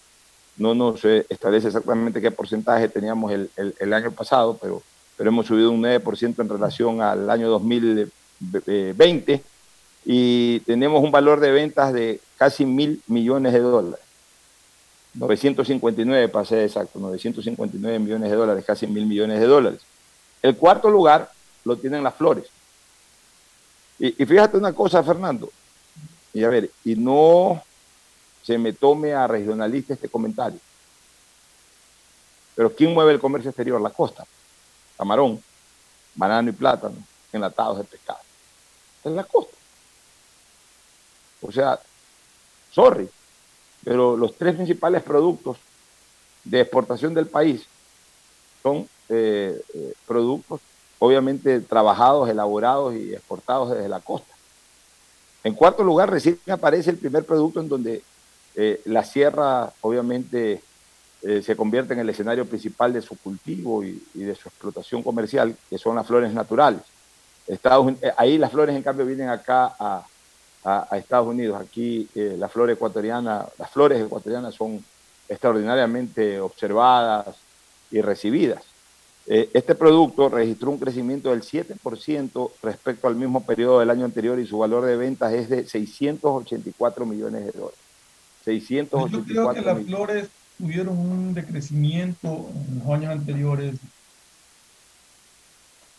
no 0.57 0.75
nos 0.75 1.05
eh, 1.05 1.27
establece 1.29 1.67
exactamente 1.67 2.23
qué 2.23 2.31
porcentaje 2.31 2.89
teníamos 2.89 3.31
el, 3.31 3.51
el- 3.57 3.75
el 3.79 3.93
año 3.93 4.11
pasado, 4.13 4.57
pero, 4.61 4.83
pero 5.19 5.29
hemos 5.29 5.47
subido 5.47 5.71
un 5.73 5.83
9% 5.83 6.41
en 6.41 6.49
relación 6.49 7.03
al 7.03 7.29
año 7.29 7.51
2020 7.51 9.43
y 10.07 10.61
tenemos 10.61 11.03
un 11.05 11.11
valor 11.11 11.39
de 11.41 11.53
ventas 11.53 11.93
de 11.93 12.19
casi 12.39 12.65
mil 12.65 13.03
millones 13.07 13.53
de 13.53 13.59
dólares. 13.61 14.01
959 15.15 16.29
para 16.29 16.45
ser 16.45 16.61
exacto, 16.61 16.99
959 16.99 17.99
millones 17.99 18.31
de 18.31 18.37
dólares, 18.37 18.65
casi 18.65 18.87
mil 18.87 19.07
millones 19.07 19.41
de 19.41 19.47
dólares. 19.47 19.81
El 20.43 20.57
cuarto 20.57 20.89
lugar 20.89 21.31
lo 21.65 21.77
tienen 21.77 22.03
las 22.03 22.15
flores. 22.15 22.47
Y, 23.99 24.13
fíjate 24.25 24.57
una 24.57 24.73
cosa, 24.73 25.03
Fernando, 25.03 25.51
y 26.33 26.43
a 26.43 26.49
ver, 26.49 26.71
y 26.85 26.95
no 26.95 27.63
se 28.43 28.57
me 28.57 28.73
tome 28.73 29.13
a 29.13 29.27
regionalista 29.27 29.93
este 29.93 30.09
comentario, 30.09 30.59
pero 32.55 32.75
¿quién 32.75 32.95
mueve 32.95 33.13
el 33.13 33.21
comercio 33.21 33.51
exterior? 33.51 33.81
La 33.81 33.91
costa. 33.91 34.25
Camarón, 34.97 35.43
banano 36.15 36.49
y 36.49 36.53
plátano, 36.53 36.97
enlatados 37.33 37.79
de 37.79 37.85
pescado. 37.85 38.21
Es 39.05 39.13
la 39.13 39.25
costa. 39.25 39.57
O 41.43 41.53
sea, 41.53 41.79
sorry, 42.71 43.09
pero 43.85 44.17
los 44.17 44.37
tres 44.37 44.55
principales 44.55 45.03
productos 45.03 45.57
de 46.45 46.61
exportación 46.61 47.15
del 47.15 47.27
país 47.27 47.67
son 48.63 48.89
eh, 49.09 49.61
eh, 49.75 49.93
productos 50.07 50.61
obviamente 50.99 51.61
trabajados, 51.61 52.29
elaborados 52.29 52.95
y 52.95 53.13
exportados 53.13 53.71
desde 53.71 53.89
la 53.89 54.01
costa. 54.01 54.33
En 55.43 55.55
cuarto 55.55 55.83
lugar, 55.83 56.11
recién 56.11 56.39
aparece 56.51 56.91
el 56.91 56.99
primer 56.99 57.25
producto 57.25 57.61
en 57.61 57.69
donde 57.69 58.03
eh, 58.55 58.81
la 58.85 59.03
sierra 59.05 59.73
obviamente 59.81 60.63
eh, 61.23 61.43
se 61.43 61.57
convierte 61.57 61.95
en 61.95 62.01
el 62.01 62.11
escenario 62.11 62.45
principal 62.47 62.93
de 62.93 63.01
su 63.01 63.17
cultivo 63.17 63.83
y, 63.83 64.03
y 64.15 64.21
de 64.21 64.35
su 64.35 64.49
explotación 64.49 65.03
comercial, 65.03 65.57
que 65.69 65.79
son 65.79 65.97
las 65.97 66.07
flores 66.07 66.33
naturales. 66.35 66.83
Estados, 67.47 67.95
ahí 68.17 68.37
las 68.37 68.53
flores, 68.53 68.77
en 68.77 68.83
cambio, 68.83 69.07
vienen 69.07 69.29
acá 69.29 69.75
a, 69.79 70.07
a- 70.65 70.87
a 70.91 70.99
Estados 70.99 71.27
Unidos. 71.29 71.61
Aquí 71.61 72.09
eh, 72.15 72.37
la 72.39 72.49
flor 72.49 72.71
ecuatoriana, 72.71 73.47
las 73.59 73.71
flores 73.71 74.01
ecuatorianas 74.05 74.55
son 74.55 74.85
extraordinariamente 75.29 76.41
observadas 76.41 77.29
y 77.91 78.01
recibidas. 78.01 78.63
Eh, 79.27 79.49
este 79.55 79.75
producto 79.75 80.29
registró 80.29 80.71
un 80.71 80.79
crecimiento 80.79 81.31
del 81.31 81.43
7% 81.43 82.51
respecto 82.63 83.07
al 83.07 83.15
mismo 83.15 83.45
periodo 83.45 83.79
del 83.81 83.91
año 83.91 84.05
anterior 84.05 84.39
y 84.41 84.47
su 84.47 84.59
valor 84.59 84.85
de 84.85 84.97
ventas 84.97 85.33
es 85.33 85.49
de 85.49 85.67
684 85.67 87.07
millones 87.07 87.45
de 87.47 87.53
dólares. 87.53 87.79
684 88.45 89.19
Yo 89.19 89.25
creo 89.25 89.55
que 89.55 89.61
las 89.63 89.87
flores 89.87 90.29
tuvieron 90.59 90.99
un 90.99 91.35
decrecimiento 91.35 92.49
en 92.69 92.79
los 92.81 92.89
años 92.89 93.13
anteriores. 93.13 93.77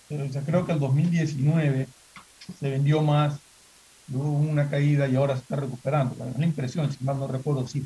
Pero 0.09 0.25
yo 0.25 0.41
creo 0.41 0.65
que 0.65 0.71
el 0.73 0.79
2019 0.79 1.87
se 2.59 2.69
vendió 2.69 3.01
más, 3.01 3.35
hubo 4.13 4.29
una 4.29 4.69
caída 4.69 5.07
y 5.07 5.15
ahora 5.15 5.35
se 5.35 5.41
está 5.41 5.55
recuperando. 5.55 6.15
Es 6.25 6.37
la 6.37 6.45
impresión, 6.45 6.91
si 6.91 7.03
mal 7.03 7.19
no 7.19 7.27
recuerdo, 7.27 7.67
sí. 7.67 7.85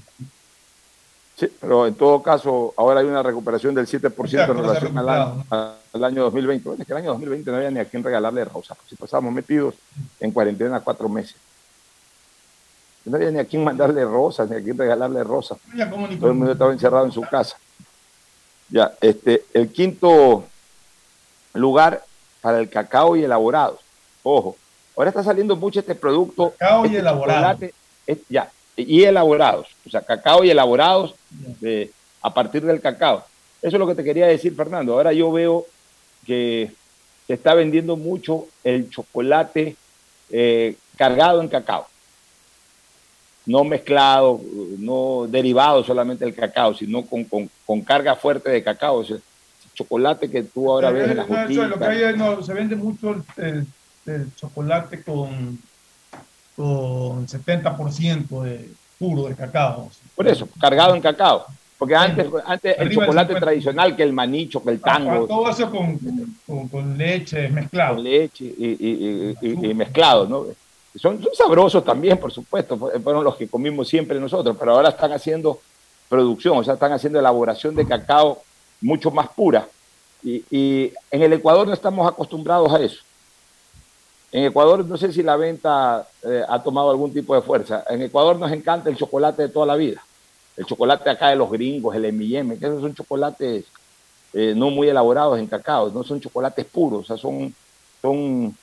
Sí, 1.37 1.47
pero 1.59 1.85
en 1.85 1.95
todo 1.95 2.23
caso, 2.23 2.73
ahora 2.77 3.01
hay 3.01 3.07
una 3.07 3.21
recuperación 3.21 3.75
del 3.75 3.87
7% 3.87 4.49
en 4.49 4.57
relación 4.57 4.97
al 4.97 5.09
año, 5.09 5.45
al 5.51 6.03
año 6.03 6.23
2020. 6.23 6.69
Bueno, 6.69 6.81
es 6.81 6.87
que 6.87 6.93
el 6.93 6.99
año 6.99 7.11
2020 7.11 7.51
no 7.51 7.57
había 7.57 7.71
ni 7.71 7.79
a 7.79 7.85
quién 7.85 8.03
regalarle 8.03 8.45
rosas, 8.45 8.77
si 8.87 8.95
pasábamos 8.95 9.33
metidos 9.33 9.75
en 10.21 10.31
cuarentena 10.31 10.79
cuatro 10.79 11.09
meses. 11.09 11.35
No 13.03 13.17
había 13.17 13.31
ni 13.31 13.39
a 13.39 13.45
quién 13.45 13.63
mandarle 13.63 14.03
rosas, 14.05 14.49
ni 14.49 14.55
a 14.55 14.63
quién 14.63 14.77
regalarle 14.77 15.23
rosas. 15.23 15.57
Todo 16.19 16.29
el 16.29 16.35
mundo 16.35 16.53
estaba 16.53 16.71
encerrado 16.71 17.05
en 17.05 17.11
su 17.11 17.21
casa. 17.21 17.57
Ya, 18.69 18.93
este, 19.01 19.45
el 19.53 19.71
quinto 19.71 20.45
lugar 21.53 22.03
para 22.41 22.59
el 22.59 22.69
cacao 22.69 23.15
y 23.15 23.23
elaborados. 23.23 23.79
Ojo, 24.23 24.55
ahora 24.95 25.09
está 25.09 25.23
saliendo 25.23 25.55
mucho 25.55 25.79
este 25.79 25.95
producto. 25.95 26.53
Cacao 26.57 26.85
este 26.85 26.97
y 26.97 26.99
elaborado. 26.99 27.59
ya, 28.29 28.51
y 28.77 29.03
elaborados, 29.03 29.67
o 29.85 29.89
sea, 29.89 30.01
cacao 30.01 30.43
y 30.43 30.49
elaborados 30.49 31.15
de, 31.29 31.91
a 32.21 32.33
partir 32.33 32.63
del 32.65 32.81
cacao. 32.81 33.23
Eso 33.61 33.77
es 33.77 33.79
lo 33.79 33.87
que 33.87 33.95
te 33.95 34.03
quería 34.03 34.27
decir, 34.27 34.55
Fernando. 34.55 34.93
Ahora 34.93 35.13
yo 35.13 35.31
veo 35.31 35.65
que 36.25 36.71
se 37.27 37.33
está 37.33 37.53
vendiendo 37.53 37.95
mucho 37.95 38.45
el 38.63 38.89
chocolate 38.89 39.75
eh, 40.29 40.75
cargado 40.97 41.41
en 41.41 41.47
cacao. 41.47 41.87
No 43.45 43.63
mezclado, 43.63 44.41
no 44.79 45.27
derivado 45.29 45.83
solamente 45.83 46.25
del 46.25 46.35
cacao, 46.35 46.73
sino 46.73 47.05
con, 47.05 47.23
con, 47.25 47.49
con 47.65 47.81
carga 47.81 48.15
fuerte 48.15 48.49
de 48.49 48.63
cacao. 48.63 48.97
O 48.97 49.03
sea, 49.05 49.17
chocolate 49.73 50.29
que 50.29 50.43
tú 50.43 50.71
ahora 50.71 50.91
ves 50.91 51.11
en 51.11 51.17
las 51.17 51.27
botellas. 51.27 51.69
Lo 51.69 51.79
que 51.79 51.85
hay, 51.85 52.17
no, 52.17 52.41
se 52.41 52.53
vende 52.53 52.75
mucho 52.75 53.11
el, 53.11 53.45
el 53.45 53.67
chocolate 54.35 55.03
con, 55.03 55.59
con 56.55 57.27
70% 57.27 58.41
de 58.43 58.69
puro 58.97 59.27
de 59.27 59.35
cacao. 59.35 59.89
Por 60.15 60.27
eso, 60.27 60.47
cargado 60.59 60.95
en 60.95 61.01
cacao. 61.01 61.45
Porque 61.77 61.95
antes, 61.95 62.27
antes 62.45 62.75
el 62.79 62.93
chocolate 62.93 63.35
tradicional, 63.35 63.95
que 63.95 64.03
el 64.03 64.13
manicho, 64.13 64.63
que 64.63 64.71
el 64.71 64.79
tango. 64.79 65.27
Todo 65.27 65.49
eso 65.49 65.69
con, 65.69 65.99
con, 66.47 66.67
con 66.69 66.97
leche 66.97 67.49
mezclado. 67.49 67.95
Con 67.95 68.03
leche 68.03 68.45
y, 68.45 68.77
y, 68.79 69.35
y, 69.41 69.69
y 69.69 69.73
mezclado, 69.73 70.25
¿no? 70.25 70.45
Son, 70.95 71.21
son, 71.21 71.35
sabrosos 71.35 71.83
también, 71.83 72.17
por 72.17 72.31
supuesto, 72.31 72.77
fueron 72.77 73.25
los 73.25 73.35
que 73.35 73.49
comimos 73.49 73.89
siempre 73.89 74.17
nosotros, 74.17 74.55
pero 74.57 74.71
ahora 74.71 74.89
están 74.89 75.11
haciendo 75.11 75.59
producción, 76.07 76.57
o 76.57 76.63
sea, 76.63 76.75
están 76.75 76.93
haciendo 76.93 77.19
elaboración 77.19 77.75
de 77.75 77.85
cacao 77.85 78.41
mucho 78.79 79.11
más 79.11 79.27
pura. 79.27 79.67
Y, 80.23 80.43
y 80.49 80.93
en 81.11 81.21
el 81.23 81.33
Ecuador 81.33 81.67
no 81.67 81.73
estamos 81.73 82.07
acostumbrados 82.07 82.71
a 82.73 82.79
eso. 82.79 83.03
En 84.35 84.43
Ecuador 84.43 84.83
no 84.83 84.97
sé 84.97 85.13
si 85.13 85.23
la 85.23 85.37
venta 85.37 86.09
eh, 86.21 86.43
ha 86.45 86.61
tomado 86.61 86.91
algún 86.91 87.13
tipo 87.13 87.33
de 87.33 87.41
fuerza. 87.41 87.85
En 87.89 88.01
Ecuador 88.01 88.37
nos 88.37 88.51
encanta 88.51 88.89
el 88.89 88.97
chocolate 88.97 89.43
de 89.43 89.47
toda 89.47 89.65
la 89.65 89.77
vida. 89.77 90.03
El 90.57 90.65
chocolate 90.65 91.09
acá 91.09 91.29
de 91.29 91.37
los 91.37 91.49
gringos, 91.49 91.95
el 91.95 92.03
M&M, 92.03 92.57
que 92.57 92.65
esos 92.65 92.81
son 92.81 92.93
chocolates 92.93 93.63
eh, 94.33 94.53
no 94.53 94.71
muy 94.71 94.89
elaborados 94.89 95.39
en 95.39 95.47
cacao, 95.47 95.89
no 95.89 96.03
son 96.03 96.19
chocolates 96.19 96.65
puros, 96.65 97.03
o 97.03 97.05
sea, 97.05 97.15
son, 97.15 97.55
son, 98.01 98.57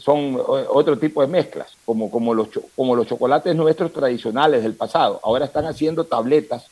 son 0.00 0.36
otro 0.70 0.98
tipo 0.98 1.20
de 1.20 1.28
mezclas, 1.28 1.76
como, 1.84 2.10
como, 2.10 2.34
los, 2.34 2.48
como 2.74 2.96
los 2.96 3.06
chocolates 3.06 3.54
nuestros 3.54 3.92
tradicionales 3.92 4.64
del 4.64 4.74
pasado. 4.74 5.20
Ahora 5.22 5.44
están 5.44 5.66
haciendo 5.66 6.02
tabletas, 6.02 6.66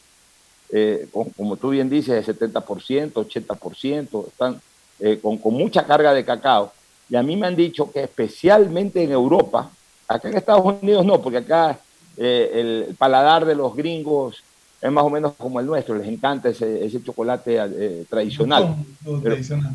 eh, 0.72 1.06
como 1.12 1.56
tú 1.56 1.70
bien 1.70 1.88
dices, 1.88 2.26
de 2.26 2.34
70%, 2.34 3.12
80%, 3.12 4.26
están 4.26 4.60
eh, 4.98 5.20
con, 5.22 5.38
con 5.38 5.54
mucha 5.54 5.86
carga 5.86 6.12
de 6.12 6.24
cacao. 6.24 6.72
Y 7.08 7.16
a 7.16 7.22
mí 7.22 7.36
me 7.36 7.46
han 7.46 7.56
dicho 7.56 7.90
que 7.90 8.02
especialmente 8.02 9.02
en 9.02 9.12
Europa, 9.12 9.70
acá 10.08 10.28
en 10.28 10.36
Estados 10.36 10.80
Unidos 10.82 11.04
no, 11.04 11.20
porque 11.20 11.38
acá 11.38 11.78
eh, 12.16 12.86
el 12.88 12.94
paladar 12.96 13.44
de 13.44 13.54
los 13.54 13.76
gringos 13.76 14.42
es 14.80 14.90
más 14.90 15.04
o 15.04 15.10
menos 15.10 15.34
como 15.36 15.60
el 15.60 15.66
nuestro, 15.66 15.94
les 15.94 16.08
encanta 16.08 16.48
ese, 16.48 16.84
ese 16.84 17.02
chocolate 17.02 17.58
eh, 17.58 18.04
tradicional. 18.08 18.76
Pero, 19.04 19.20
tradicional. 19.20 19.74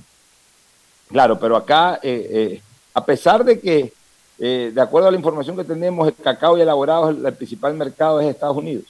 Claro, 1.09 1.39
pero 1.39 1.55
acá, 1.55 1.99
eh, 2.03 2.61
a 2.93 3.05
pesar 3.05 3.43
de 3.43 3.59
que, 3.59 3.93
de 4.37 4.81
acuerdo 4.81 5.07
a 5.07 5.11
la 5.11 5.17
información 5.17 5.55
que 5.55 5.63
tenemos, 5.63 6.07
el 6.07 6.15
cacao 6.15 6.57
y 6.57 6.61
elaborados, 6.61 7.11
el, 7.11 7.25
el, 7.25 7.33
principal 7.33 7.75
mercado 7.75 8.19
es 8.19 8.27
Estados 8.27 8.57
Unidos. 8.57 8.85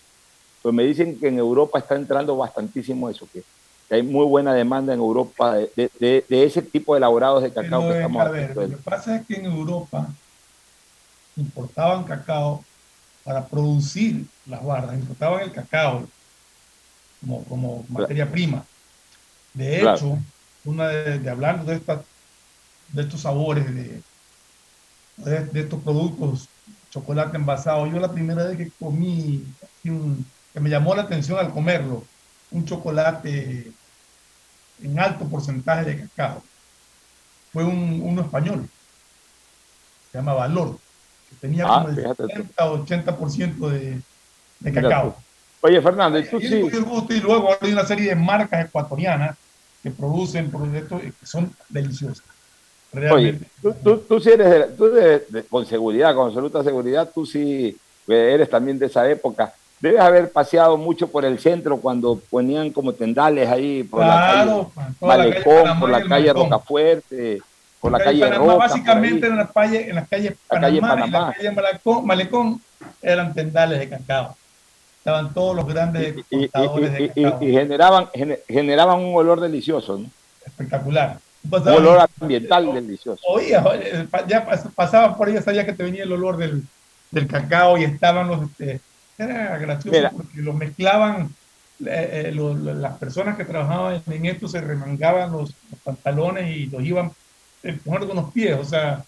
Pues 0.62 0.74
me 0.74 0.84
dicen 0.84 1.20
que 1.20 1.28
en 1.28 1.40
Europa 1.40 1.80
está 1.80 1.96
entrando 1.96 2.38
bastantísimo 2.38 3.10
eso, 3.10 3.28
que, 3.34 3.44
que 3.92 3.96
hay 3.96 4.04
muy 4.04 4.26
buena 4.26 4.54
demanda 4.54 4.94
en 4.94 5.02
Europa 5.02 5.54
de, 5.54 5.70
de, 5.76 5.92
de, 6.00 6.26
de 6.30 6.46
ese 6.46 6.62
tipo 6.62 6.94
de 6.94 7.00
elaborados 7.00 7.44
de 7.44 7.52
cacao 7.52 7.82
pero, 7.82 7.92
que 7.92 7.98
estamos 7.98 8.26
a 8.26 8.30
ver, 8.30 8.56
Lo 8.56 8.70
que 8.70 8.78
pasa 8.78 9.18
es 9.18 9.26
que 9.28 9.36
en 9.36 9.46
Europa 9.48 10.08
importaban 11.36 12.06
cacao 12.06 12.64
para 13.26 13.46
producir 13.46 14.26
las 14.46 14.64
barras, 14.64 14.96
importaban 14.96 15.42
el 15.42 15.52
cacao 15.52 16.08
como, 17.20 17.44
como 17.44 17.86
materia 17.90 18.32
prima. 18.32 18.64
De 19.54 19.80
hecho, 19.80 19.82
claro. 19.84 20.20
una 20.64 20.88
de, 20.88 21.30
hablando 21.30 21.66
de, 21.66 21.76
esta, 21.76 22.02
de 22.94 23.02
estos 23.02 23.20
sabores, 23.20 23.66
de, 23.76 24.02
de, 25.18 25.46
de, 25.48 25.60
estos 25.60 25.84
productos, 25.84 26.48
chocolate 26.92 27.36
envasado, 27.36 27.86
yo 27.88 28.00
la 28.00 28.14
primera 28.14 28.46
vez 28.46 28.56
que 28.56 28.72
comí, 28.80 29.46
un, 29.84 30.26
que 30.54 30.62
me 30.62 30.70
llamó 30.70 30.96
la 30.96 31.02
atención 31.02 31.38
al 31.38 31.52
comerlo, 31.52 32.06
un 32.52 32.64
chocolate 32.64 33.74
en 34.82 35.00
alto 35.00 35.26
porcentaje 35.26 35.86
de 35.86 36.08
cacao, 36.08 36.44
fue 37.52 37.64
un, 37.64 38.02
uno 38.04 38.22
español, 38.22 38.68
se 40.12 40.18
llama 40.18 40.34
Valor 40.34 40.78
tenía 41.40 41.66
ah, 41.68 41.86
como 41.86 41.90
el 41.90 42.16
70 42.16 42.72
o 42.72 42.86
80% 42.86 43.70
de, 43.70 44.02
de 44.60 44.74
cacao. 44.74 45.16
Oye, 45.62 45.82
Fernando, 45.82 46.20
¿y 46.20 46.28
tú 46.28 46.38
y 46.40 46.48
sí? 46.48 46.56
Y 46.56 47.20
luego 47.20 47.50
hay 47.60 47.72
una 47.72 47.86
serie 47.86 48.10
de 48.10 48.16
marcas 48.16 48.66
ecuatorianas 48.66 49.38
que 49.84 49.92
producen 49.92 50.50
productos 50.50 51.02
que 51.02 51.26
son 51.26 51.54
deliciosas. 51.70 52.26
Realmente. 52.92 53.48
Oye, 53.64 53.74
tú, 53.84 53.84
tú, 53.84 53.98
tú 54.00 54.20
sí 54.20 54.30
eres, 54.32 54.50
de, 54.50 54.64
tú 54.76 54.86
de, 54.86 55.26
de, 55.30 55.44
con 55.44 55.66
seguridad, 55.66 56.16
con 56.16 56.28
absoluta 56.28 56.64
seguridad, 56.64 57.10
tú 57.14 57.26
sí 57.26 57.78
eres 58.08 58.50
también 58.50 58.78
de 58.78 58.88
esa 58.88 59.10
época. 59.10 59.54
Debes 59.82 60.00
haber 60.00 60.32
paseado 60.32 60.78
mucho 60.78 61.08
por 61.08 61.26
el 61.26 61.40
centro 61.40 61.78
cuando 61.78 62.22
ponían 62.30 62.70
como 62.72 62.94
tendales 62.94 63.50
ahí 63.50 63.84
por 63.84 64.02
claro, 64.02 64.72
la 64.76 64.84
calle 64.84 64.98
Malecón, 65.02 65.66
la 65.66 65.80
por 65.80 65.90
la 65.90 66.04
calle 66.04 66.34
Rocafuerte 66.34 67.42
por 67.82 67.92
la 67.92 68.00
calle 68.00 68.20
Panamá, 68.20 68.46
Roca, 68.46 68.58
Básicamente 68.58 69.28
en 69.28 69.38
las 69.38 69.52
calles, 69.52 69.88
en 69.88 69.96
las 69.96 70.08
calles 70.08 70.36
Panamá, 70.48 70.68
la 70.68 70.68
calle 70.68 70.82
Panamá. 70.82 71.08
y 71.08 71.12
la 71.12 71.34
calle 71.34 71.52
Malecón, 71.52 72.06
Malecón 72.06 72.62
eran 73.02 73.34
tendales 73.34 73.80
de 73.80 73.90
cacao. 73.90 74.38
Estaban 75.00 75.34
todos 75.34 75.56
los 75.56 75.66
grandes 75.66 76.16
y, 76.30 76.44
exportadores 76.44 76.92
y, 76.92 77.04
y, 77.04 77.08
de 77.08 77.10
cacao. 77.24 77.44
Y, 77.44 77.52
generaban, 77.52 78.08
generaban 78.48 79.00
un 79.00 79.16
olor 79.16 79.42
delicioso, 79.42 79.98
¿no? 79.98 80.10
Espectacular. 80.46 81.18
Un 81.50 81.68
olor 81.68 82.08
ambiental 82.22 82.70
o, 82.70 82.74
delicioso. 82.74 83.20
Oía, 83.28 83.64
ya 84.28 84.46
pasaban 84.76 85.18
por 85.18 85.28
ahí, 85.28 85.42
sabía 85.42 85.66
que 85.66 85.74
te 85.74 85.82
venía 85.82 86.04
el 86.04 86.12
olor 86.12 86.38
del, 86.38 86.64
del 87.10 87.28
cacao 87.28 87.80
y 87.80 87.84
estaban 87.84 88.28
los... 88.28 88.44
Este, 88.44 88.80
era 89.24 89.58
gracioso 89.58 89.98
Mira. 89.98 90.12
porque 90.12 90.42
los 90.42 90.56
mezclaban 90.56 91.34
eh, 91.86 92.26
eh, 92.28 92.32
lo, 92.32 92.54
las 92.54 92.98
personas 92.98 93.36
que 93.36 93.46
trabajaban 93.46 94.04
en 94.06 94.26
esto 94.28 94.48
se 94.48 94.62
remangaban 94.62 95.32
los, 95.32 95.56
los, 95.72 95.80
pantalones 95.84 96.56
y 96.56 96.68
los 96.68 96.84
iban 96.84 97.12
empujando 97.64 98.08
con 98.08 98.18
los 98.18 98.32
pies, 98.32 98.58
o 98.60 98.64
sea, 98.64 99.04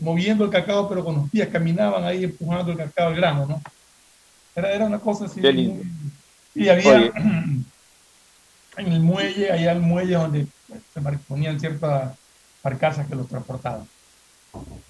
moviendo 0.00 0.44
el 0.44 0.50
cacao, 0.50 0.88
pero 0.88 1.04
con 1.04 1.14
los 1.14 1.30
pies 1.30 1.48
caminaban 1.48 2.04
ahí 2.04 2.24
empujando 2.24 2.72
el 2.72 2.78
cacao 2.78 3.08
al 3.08 3.16
grano, 3.16 3.46
¿no? 3.46 3.62
Era, 4.56 4.72
era 4.72 4.84
una 4.86 4.98
cosa 4.98 5.26
así. 5.26 5.40
Muy, 5.40 5.82
y 6.54 6.68
había 6.68 6.96
Oye. 6.96 7.12
en 8.76 8.92
el 8.92 9.00
muelle, 9.00 9.52
allá 9.52 9.72
el 9.72 9.80
muelle 9.80 10.14
donde 10.14 10.46
se 10.94 11.00
ponían 11.28 11.60
ciertas 11.60 12.16
barcazas 12.62 13.06
que 13.06 13.14
los 13.14 13.28
transportaban. 13.28 13.86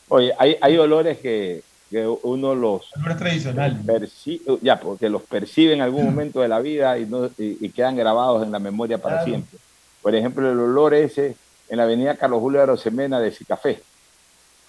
Oye, 0.08 0.32
hay, 0.38 0.56
hay 0.60 0.78
olores 0.78 1.18
que, 1.18 1.62
que 1.90 2.06
uno 2.06 2.54
los 2.54 2.90
tradicionales 3.16 3.78
percibe, 3.84 4.58
ya 4.62 4.78
porque 4.78 5.08
los 5.08 5.22
percibe 5.22 5.72
en 5.72 5.80
algún 5.80 6.04
momento 6.04 6.40
de 6.40 6.48
la 6.48 6.60
vida 6.60 6.98
y, 6.98 7.06
no, 7.06 7.26
y, 7.38 7.58
y 7.60 7.70
quedan 7.70 7.96
grabados 7.96 8.42
en 8.42 8.52
la 8.52 8.58
memoria 8.58 8.98
para 8.98 9.16
claro. 9.16 9.28
siempre. 9.28 9.58
Por 10.02 10.14
ejemplo, 10.14 10.50
el 10.50 10.58
olor 10.58 10.94
ese 10.94 11.36
en 11.68 11.76
la 11.76 11.84
avenida 11.84 12.16
Carlos 12.16 12.40
Julio 12.40 12.58
de 12.58 12.64
Arosemena 12.64 13.20
de 13.20 13.30
Cicafé. 13.30 13.82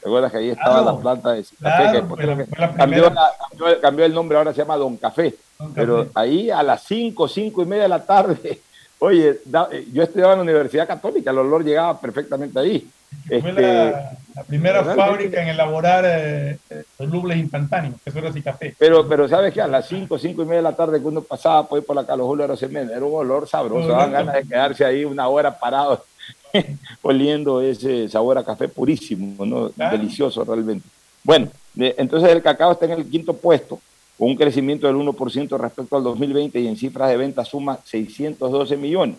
¿Te 0.01 0.07
acuerdas 0.07 0.31
que 0.31 0.37
ahí 0.37 0.49
estaba 0.49 0.81
claro, 0.81 0.95
la 0.95 1.01
planta 1.01 1.31
de 1.33 1.43
Cicafé? 1.43 1.91
Claro, 1.91 2.15
que, 2.15 2.25
la, 2.25 2.37
que 2.37 2.77
cambió, 2.77 3.09
la, 3.09 3.31
cambió, 3.49 3.81
cambió, 3.81 4.05
el 4.05 4.13
nombre, 4.13 4.37
ahora 4.37 4.53
se 4.53 4.59
llama 4.59 4.77
Don 4.77 4.95
Café. 4.95 5.35
Don 5.57 5.73
pero 5.73 6.07
ahí 6.15 6.49
a 6.49 6.63
las 6.63 6.83
5, 6.83 7.27
5 7.27 7.63
y 7.63 7.65
media 7.65 7.83
de 7.83 7.89
la 7.89 8.05
tarde 8.05 8.61
Oye, 8.99 9.29
eh, 9.29 9.87
yo 9.93 10.03
estudiaba 10.03 10.33
en 10.33 10.39
la 10.39 10.43
Universidad 10.43 10.87
Católica, 10.87 11.31
el 11.31 11.37
olor 11.37 11.63
llegaba 11.63 11.99
perfectamente 11.99 12.59
ahí. 12.59 12.87
Fue 13.27 13.53
la, 13.53 13.89
este, 13.89 14.43
primera 14.47 14.83
fábrica 14.83 15.41
en 15.41 15.49
elaborar 15.49 16.03
eh, 16.05 16.57
eh, 16.69 16.83
solubles 16.97 17.37
instantáneos, 17.37 17.95
que 18.03 18.09
eso 18.09 18.19
era 18.19 18.31
café. 18.43 18.75
Pero, 18.77 19.07
pero 19.07 19.27
¿sabes 19.27 19.53
qué? 19.53 19.61
A 19.61 19.67
las 19.67 19.87
5, 19.87 20.19
5 20.19 20.41
y 20.41 20.45
media 20.45 20.57
de 20.57 20.63
la 20.63 20.75
tarde 20.75 20.99
que 20.99 21.07
uno 21.07 21.21
pasaba 21.21 21.67
por, 21.67 21.83
por 21.85 21.95
la 21.95 22.05
Carlos 22.05 22.27
Julio 22.27 22.43
Arosemena, 22.43 22.91
era 22.91 23.05
un 23.05 23.15
olor 23.15 23.47
sabroso, 23.47 23.87
daban 23.87 24.11
ganas 24.11 24.35
de 24.35 24.43
quedarse 24.43 24.85
ahí 24.85 25.05
una 25.05 25.27
hora 25.27 25.57
parado 25.57 26.05
oliendo 27.01 27.61
ese 27.61 28.09
sabor 28.09 28.37
a 28.37 28.43
café 28.43 28.67
purísimo, 28.67 29.45
¿no? 29.45 29.69
Delicioso 29.69 30.43
realmente. 30.43 30.87
Bueno, 31.23 31.49
entonces 31.77 32.29
el 32.31 32.41
cacao 32.41 32.73
está 32.73 32.85
en 32.85 32.91
el 32.91 33.09
quinto 33.09 33.33
puesto, 33.33 33.79
con 34.19 34.27
un 34.27 34.35
crecimiento 34.35 34.85
del 34.85 34.97
1% 34.97 35.57
respecto 35.57 35.95
al 35.95 36.03
2020 36.03 36.59
y 36.59 36.67
en 36.67 36.75
cifras 36.75 37.09
de 37.09 37.15
venta 37.15 37.45
suma 37.45 37.79
612 37.85 38.75
millones. 38.75 39.15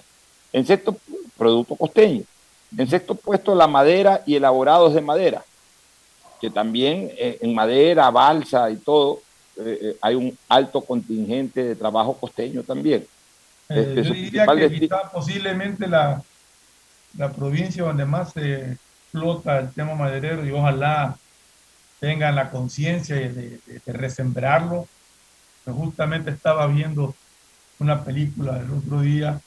En 0.53 0.67
sexto, 0.67 0.95
producto 1.39 1.75
costeño. 1.75 2.23
En 2.77 2.87
sexto 2.87 3.15
puesto, 3.15 3.55
la 3.55 3.67
madera 3.67 4.23
y 4.27 4.35
elaborados 4.35 4.93
de 4.93 5.01
madera, 5.01 5.43
que 6.39 6.51
también 6.51 7.11
eh, 7.17 7.39
en 7.41 7.55
madera, 7.55 8.11
balsa 8.11 8.71
y 8.71 8.77
todo, 8.77 9.23
eh, 9.57 9.79
eh, 9.81 9.97
hay 10.03 10.17
un 10.17 10.37
alto 10.51 10.83
contingente 10.83 11.65
de 11.65 11.77
trabajo 11.77 12.13
costeño 12.13 12.63
también. 12.63 13.07
Este, 13.71 14.05
yo 14.05 14.13
diría 14.13 14.47
que 14.47 14.89
posiblemente 15.15 15.89
la, 15.89 16.23
la 17.17 17.33
provincia 17.33 17.85
donde 17.85 18.05
más 18.05 18.33
se 18.33 18.73
explota 18.73 19.61
el 19.61 19.73
tema 19.73 19.95
maderero 19.95 20.45
y 20.45 20.51
ojalá 20.53 21.17
tengan 22.01 22.35
la 22.35 22.51
conciencia 22.51 23.17
de, 23.17 23.61
resembrarlo. 23.87 24.89
justamente 25.67 26.31
estaba 26.31 26.67
viendo 26.67 27.15
una 27.79 28.03
película 28.03 28.59
el 28.59 28.71
otro 28.73 29.03
día 29.03 29.41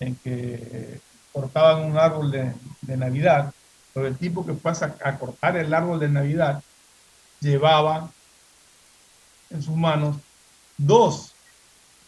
en 0.00 0.14
que 0.16 1.00
cortaban 1.32 1.84
un 1.84 1.96
árbol 1.96 2.30
de, 2.30 2.96
Navidad, 2.96 3.52
pero 3.94 4.06
el 4.06 4.16
tipo 4.16 4.44
que 4.44 4.52
pasa 4.52 4.96
a 5.04 5.18
cortar 5.18 5.56
el 5.56 5.72
árbol 5.72 5.98
de 6.00 6.08
Navidad 6.08 6.62
llevaba 7.40 8.10
en 9.50 9.62
sus 9.62 9.76
manos 9.76 10.16
dos 10.76 11.32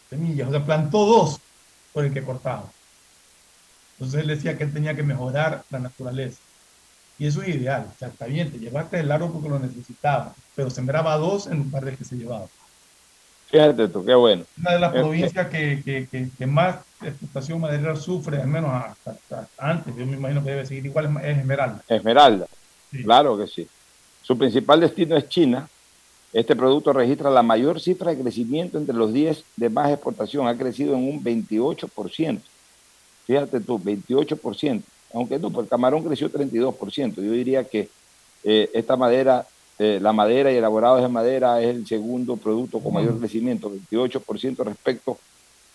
semillas, 0.09 0.47
o 0.49 0.51
sea, 0.51 0.65
plantó 0.65 1.05
dos 1.05 1.39
por 1.93 2.05
el 2.05 2.13
que 2.13 2.23
cortaba. 2.23 2.71
Entonces 3.93 4.21
él 4.21 4.27
decía 4.27 4.57
que 4.57 4.65
tenía 4.65 4.95
que 4.95 5.03
mejorar 5.03 5.63
la 5.69 5.79
naturaleza. 5.79 6.39
Y 7.19 7.27
eso 7.27 7.41
es 7.41 7.49
ideal. 7.49 7.85
O 7.93 7.99
sea, 7.99 8.07
está 8.07 8.25
bien, 8.25 8.49
te 8.49 8.57
llevaste 8.57 8.99
el 8.99 9.11
árbol 9.11 9.31
porque 9.33 9.49
lo 9.49 9.59
necesitaba, 9.59 10.33
pero 10.55 10.69
sembraba 10.69 11.17
dos 11.17 11.47
en 11.47 11.57
lugar 11.59 11.83
de 11.83 11.95
que 11.95 12.05
se 12.05 12.15
llevaba. 12.15 12.47
Fíjate 13.47 13.87
tú, 13.89 14.05
qué 14.05 14.15
bueno. 14.15 14.45
Una 14.57 14.71
de 14.71 14.79
las 14.79 14.95
eh, 14.95 14.99
provincias 14.99 15.47
que, 15.47 15.81
que, 15.83 16.29
que, 16.37 16.45
más 16.45 16.77
explotación 17.01 17.59
maderera 17.59 17.95
sufre, 17.95 18.41
al 18.41 18.47
menos 18.47 18.71
hasta, 19.05 19.47
antes, 19.57 19.95
yo 19.97 20.05
me 20.05 20.17
imagino 20.17 20.43
que 20.43 20.51
debe 20.51 20.65
seguir 20.65 20.85
igual, 20.85 21.17
es 21.23 21.37
Esmeralda. 21.37 21.81
Esmeralda, 21.89 22.47
claro 23.03 23.37
que 23.37 23.47
sí. 23.47 23.67
Su 24.21 24.37
principal 24.37 24.79
destino 24.79 25.17
es 25.17 25.27
China. 25.27 25.67
Este 26.31 26.55
producto 26.55 26.93
registra 26.93 27.31
la 27.31 27.41
mayor 27.41 27.81
cifra 27.81 28.11
de 28.11 28.21
crecimiento 28.21 28.77
entre 28.77 28.95
los 28.95 29.11
10 29.11 29.43
de 29.57 29.69
más 29.69 29.89
exportación. 29.89 30.47
Ha 30.47 30.55
crecido 30.55 30.93
en 30.93 31.09
un 31.09 31.23
28%. 31.23 32.39
Fíjate 33.25 33.59
tú, 33.61 33.79
28% 33.79 34.83
aunque 35.13 35.39
no, 35.39 35.49
pues 35.49 35.65
el 35.65 35.69
camarón 35.69 36.03
creció 36.03 36.31
32%. 36.31 37.15
Yo 37.15 37.31
diría 37.31 37.63
que 37.63 37.89
eh, 38.43 38.69
esta 38.73 38.95
madera, 38.95 39.47
eh, 39.77 39.99
la 40.01 40.13
madera 40.13 40.51
y 40.51 40.57
elaborados 40.57 41.01
de 41.01 41.07
madera 41.07 41.61
es 41.61 41.69
el 41.69 41.87
segundo 41.87 42.37
producto 42.37 42.79
con 42.79 42.93
mayor 42.93 43.17
crecimiento, 43.19 43.71
28% 43.71 44.63
respecto 44.63 45.17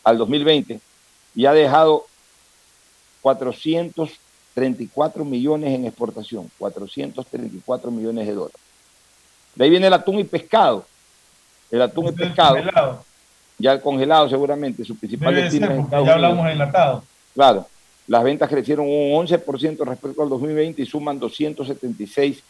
al 0.03 0.19
2020, 0.19 0.81
y 1.35 1.47
ha 1.47 1.53
dejado 1.53 2.07
434 3.23 5.25
millones 5.25 5.75
en 5.75 5.87
exportación, 5.87 6.51
434 6.59 7.91
millones 7.91 8.27
de 8.27 8.35
dólares. 8.35 8.61
De 9.55 9.65
ahí 9.65 9.71
viene 9.71 9.87
el 9.87 9.95
atún 9.95 10.19
y 10.19 10.25
pescado. 10.25 10.85
El 11.71 11.81
atún 11.83 12.09
y 12.09 12.13
pescado, 12.13 13.05
ya 13.59 13.73
el 13.73 13.81
congelado 13.81 14.29
seguramente, 14.29 14.85
su 14.85 14.97
principal 14.97 15.35
destino 15.35 15.71
es 15.71 15.91
Ya 15.91 16.15
hablamos 16.15 16.49
enlatado. 16.49 17.03
Claro, 17.35 17.67
las 18.07 18.23
ventas 18.23 18.51
crecieron 18.51 18.87
un 18.87 19.27
11% 19.27 19.85
respecto 19.85 20.23
al 20.23 20.29
2020 20.29 20.83
y 20.83 20.87
suman 20.87 21.19
276 21.19 22.43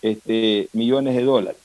este, 0.00 0.68
millones 0.72 1.16
de 1.16 1.22
dólares. 1.22 1.60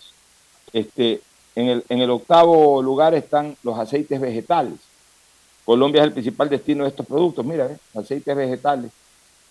Este, 0.73 1.21
en, 1.55 1.83
el, 1.89 2.09
octavo 2.09 2.81
lugar 2.81 3.13
están 3.13 3.55
los 3.63 3.77
aceites 3.77 4.19
vegetales. 4.19 4.79
Colombia 5.65 6.01
es 6.01 6.07
el 6.07 6.13
principal 6.13 6.49
destino 6.49 6.83
de 6.83 6.89
estos 6.89 7.05
productos. 7.05 7.45
Mira, 7.45 7.65
eh, 7.65 7.77
aceites 7.95 8.35
vegetales. 8.35 8.91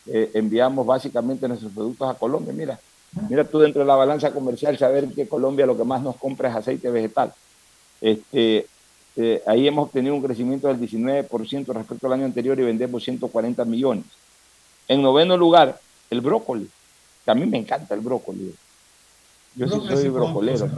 Eh, 0.07 0.31
enviamos 0.35 0.87
básicamente 0.87 1.49
nuestros 1.49 1.73
productos 1.73 2.09
a 2.09 2.15
Colombia. 2.15 2.53
Mira, 2.53 2.79
mira 3.29 3.45
tú 3.45 3.59
dentro 3.59 3.83
de 3.83 3.89
la 3.89 3.97
balanza 3.97 4.31
comercial 4.33 4.79
saber 4.79 5.09
que 5.09 5.29
Colombia 5.29 5.67
lo 5.67 5.77
que 5.77 5.85
más 5.85 6.01
nos 6.03 6.17
compra 6.17 6.49
es 6.49 6.57
aceite 6.57 6.91
vegetal. 6.91 7.33
Este, 8.01 8.67
eh, 9.17 9.43
ahí 9.47 9.67
hemos 9.67 9.91
tenido 9.91 10.15
un 10.15 10.23
crecimiento 10.23 10.69
del 10.69 10.79
19% 10.79 11.67
respecto 11.73 12.07
al 12.07 12.13
año 12.13 12.27
anterior 12.27 12.59
y 12.61 12.65
vendemos 12.65 13.03
140 13.03 13.65
millones. 13.65 14.05
En 14.89 15.01
noveno 15.01 15.37
lugar, 15.37 15.81
el 16.11 16.21
brócoli, 16.21 16.69
que 17.25 17.31
a 17.31 17.35
mí 17.35 17.47
me 17.47 17.57
encanta 17.57 17.95
el 17.95 18.01
brócoli. 18.01 18.55
Yo 19.55 19.69
sí 19.69 19.81
soy 19.89 20.09
brocolero. 20.11 20.69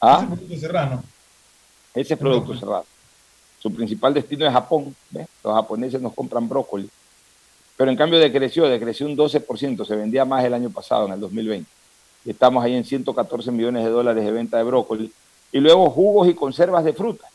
¿Ah? 0.00 0.26
Ese 0.26 0.36
producto 0.36 0.56
serrano. 0.58 1.04
Ese 1.94 2.14
es 2.14 2.20
producto 2.20 2.54
cerrado. 2.54 2.84
Su 3.58 3.72
principal 3.72 4.12
destino 4.12 4.46
es 4.46 4.52
Japón. 4.52 4.94
Los 5.42 5.54
japoneses 5.54 6.02
nos 6.02 6.12
compran 6.12 6.48
brócoli. 6.48 6.90
Pero 7.78 7.90
en 7.90 7.96
cambio 7.96 8.18
decreció, 8.18 8.68
decreció 8.68 9.06
un 9.06 9.16
12%. 9.16 9.86
Se 9.86 9.96
vendía 9.96 10.26
más 10.26 10.44
el 10.44 10.52
año 10.52 10.68
pasado, 10.68 11.06
en 11.06 11.12
el 11.12 11.20
2020. 11.20 11.68
Y 12.26 12.30
estamos 12.30 12.62
ahí 12.62 12.74
en 12.74 12.84
114 12.84 13.50
millones 13.50 13.84
de 13.84 13.90
dólares 13.90 14.24
de 14.24 14.30
venta 14.30 14.58
de 14.58 14.64
brócoli 14.64 15.10
y 15.52 15.60
luego 15.60 15.90
jugos 15.90 16.28
y 16.28 16.34
conservas 16.34 16.84
de 16.84 16.94
fruta. 16.94 17.28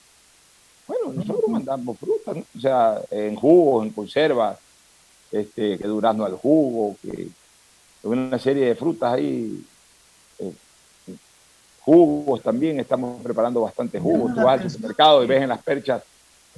Bueno, 0.88 1.14
nosotros 1.14 1.48
mandamos 1.48 1.98
fruta, 1.98 2.32
o 2.32 2.60
sea, 2.60 3.02
en 3.12 3.36
jugos, 3.36 3.86
en 3.86 3.92
conservas, 3.92 4.58
este, 5.32 5.78
que 5.78 5.88
durazno 5.88 6.26
al 6.26 6.36
jugo, 6.36 6.96
que 7.02 7.28
una 8.04 8.40
serie 8.40 8.68
de 8.68 8.76
frutas 8.76 9.14
ahí, 9.14 9.64
eh, 10.40 10.54
jugos 11.82 12.42
también, 12.42 12.80
estamos 12.80 13.22
preparando 13.22 13.62
bastantes 13.62 14.02
jugos. 14.02 14.34
Tú 14.34 14.42
vas 14.42 14.62
al 14.62 14.70
supermercado 14.70 15.24
y 15.24 15.28
ves 15.28 15.42
en 15.44 15.50
las 15.50 15.62
perchas 15.62 16.04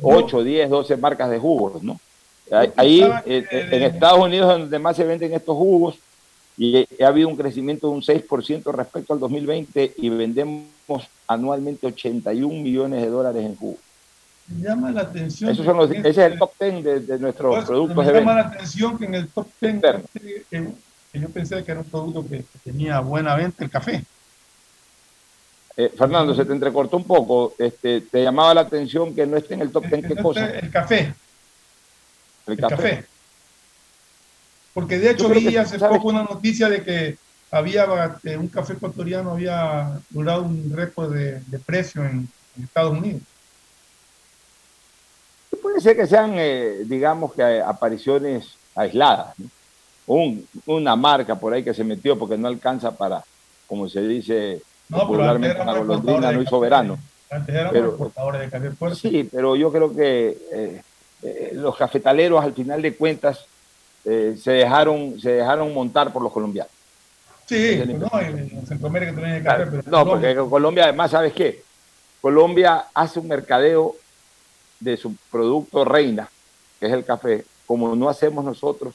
8, 0.02 0.44
10, 0.44 0.70
12 0.70 0.98
marcas 0.98 1.30
de 1.30 1.40
jugos, 1.40 1.84
¿no? 1.84 2.00
Ahí, 2.76 3.02
eh, 3.26 3.46
en 3.52 3.84
Estados 3.84 4.20
Unidos, 4.20 4.50
donde 4.50 4.80
más 4.80 4.96
se 4.96 5.04
venden 5.04 5.34
estos 5.34 5.56
jugos, 5.56 6.00
y 6.62 6.86
ha 7.02 7.08
habido 7.08 7.30
un 7.30 7.38
crecimiento 7.38 7.88
de 7.88 7.94
un 7.94 8.02
6% 8.02 8.74
respecto 8.74 9.14
al 9.14 9.20
2020 9.22 9.94
y 9.96 10.10
vendemos 10.10 10.68
anualmente 11.26 11.88
81 11.88 12.62
millones 12.62 13.02
de 13.02 13.08
dólares 13.08 13.46
en 13.46 13.56
jugo. 13.56 13.78
Me 14.48 14.68
llama 14.68 14.92
la 14.92 15.02
atención. 15.04 15.52
Esos 15.52 15.66
son 15.66 15.78
los, 15.78 15.90
ese 15.90 16.10
es 16.10 16.18
el 16.18 16.38
top 16.38 16.52
10 16.60 17.08
de, 17.08 17.18
nuestros 17.18 17.56
pues, 17.56 17.66
productos. 17.66 18.06
Me 18.06 18.12
llama 18.12 18.34
la 18.34 18.42
atención 18.42 18.98
que 18.98 19.06
en 19.06 19.16
el 19.16 19.30
top 19.30 19.48
10 19.62 19.82
que, 20.50 20.68
yo 21.14 21.30
pensé 21.30 21.64
que 21.64 21.72
era 21.72 21.80
un 21.80 21.86
producto 21.86 22.28
que, 22.28 22.44
tenía 22.62 23.00
buena 23.00 23.36
venta, 23.36 23.64
el 23.64 23.70
café. 23.70 24.04
Eh, 25.78 25.94
Fernando, 25.98 26.36
se 26.36 26.44
te 26.44 26.52
entrecortó 26.52 26.98
un 26.98 27.06
poco. 27.06 27.54
Este, 27.58 28.02
¿Te 28.02 28.22
llamaba 28.22 28.54
la 28.54 28.62
atención 28.62 29.16
que 29.16 29.26
no 29.26 29.38
esté 29.38 29.54
en 29.54 29.62
el 29.62 29.72
top 29.72 29.86
10 29.86 30.08
qué 30.08 30.16
cosa? 30.22 30.50
El 30.50 30.70
café. 30.70 31.14
El, 32.48 32.58
café. 32.58 33.06
Porque 34.80 34.98
de 34.98 35.12
hecho 35.12 35.28
vi 35.28 35.58
hace 35.58 35.78
poco 35.78 36.08
una 36.08 36.24
noticia 36.24 36.70
de 36.70 36.84
que 36.84 37.18
había 37.52 37.86
eh, 38.24 38.38
un 38.38 38.48
café 38.48 38.74
ecuatoriano 38.74 39.32
había 39.32 40.00
logrado 40.14 40.44
un 40.44 40.72
récord 40.74 41.14
de, 41.14 41.42
precio 41.66 42.04
en, 42.06 42.30
Estados 42.62 42.98
Unidos. 42.98 43.22
Puede 45.62 45.80
ser 45.80 45.96
que 45.96 46.08
sean, 46.08 46.34
eh, 46.36 46.80
digamos, 46.86 47.34
que 47.34 47.62
apariciones 47.62 48.56
aisladas. 48.76 49.34
una 50.66 50.96
marca 50.96 51.36
por 51.36 51.54
ahí 51.54 51.64
que 51.64 51.74
se 51.74 51.84
metió 51.84 52.18
porque 52.18 52.38
no 52.38 52.48
alcanza 52.48 52.92
para, 52.92 53.24
como 53.68 53.88
se 53.88 54.02
dice 54.02 54.62
no, 54.90 55.00
popularmente, 55.00 55.58
para 55.58 55.78
golondrina 55.78 56.32
no 56.32 56.42
y 56.42 56.48
soberano. 56.48 56.98
Antes 57.30 57.56
eran 57.56 57.72
pero, 57.72 58.12
de 58.38 58.50
café 58.50 58.72
fuerte. 58.72 59.00
Sí, 59.00 59.30
pero 59.32 59.56
yo 59.56 59.72
creo 59.72 59.94
que 59.94 60.38
eh, 61.22 61.52
los 61.54 61.78
cafetaleros, 61.78 62.44
al 62.44 62.54
final 62.54 62.82
de 62.82 62.96
cuentas, 62.96 63.46
eh, 64.06 64.38
se, 64.42 64.52
dejaron, 64.52 65.20
se 65.20 65.32
dejaron 65.32 65.74
montar 65.74 66.12
por 66.12 66.22
los 66.22 66.32
colombianos. 66.32 66.72
Sí, 67.46 67.82
no, 67.88 68.20
en 68.20 68.68
Centroamérica 68.68 69.12
también 69.12 69.36
hay 69.36 69.44
café. 69.44 69.82
no, 69.90 70.06
porque 70.06 70.36
Colombia 70.36 70.84
además, 70.84 71.12
¿sabes 71.12 71.34
qué? 71.34 71.64
Colombia 72.22 72.86
hace 72.94 73.20
un 73.20 73.28
mercadeo 73.28 73.96
de 74.80 74.98
su 74.98 75.16
producto 75.32 75.84
reina, 75.84 76.30
que 76.80 76.86
es 76.86 76.94
el 76.94 77.04
café, 77.04 77.44
como 77.66 77.96
no 77.96 78.08
hacemos 78.08 78.46
nosotros 78.46 78.94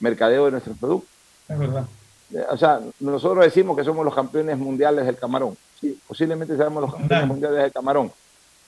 mercadeo 0.00 0.44
de 0.44 0.50
nuestros 0.52 0.76
productos. 0.76 1.10
Es 1.48 1.58
verdad. 1.58 1.86
Eh, 2.34 2.44
o 2.50 2.56
sea, 2.56 2.80
nosotros 3.00 3.44
decimos 3.44 3.76
que 3.76 3.84
somos 3.84 4.04
los 4.04 4.14
campeones 4.14 4.58
mundiales 4.58 5.06
del 5.06 5.16
camarón. 5.16 5.56
Sí, 5.80 5.98
posiblemente 6.06 6.56
seamos 6.56 6.82
los 6.82 6.94
campeones 6.94 7.26
mundiales 7.28 7.62
del 7.62 7.72
camarón, 7.72 8.12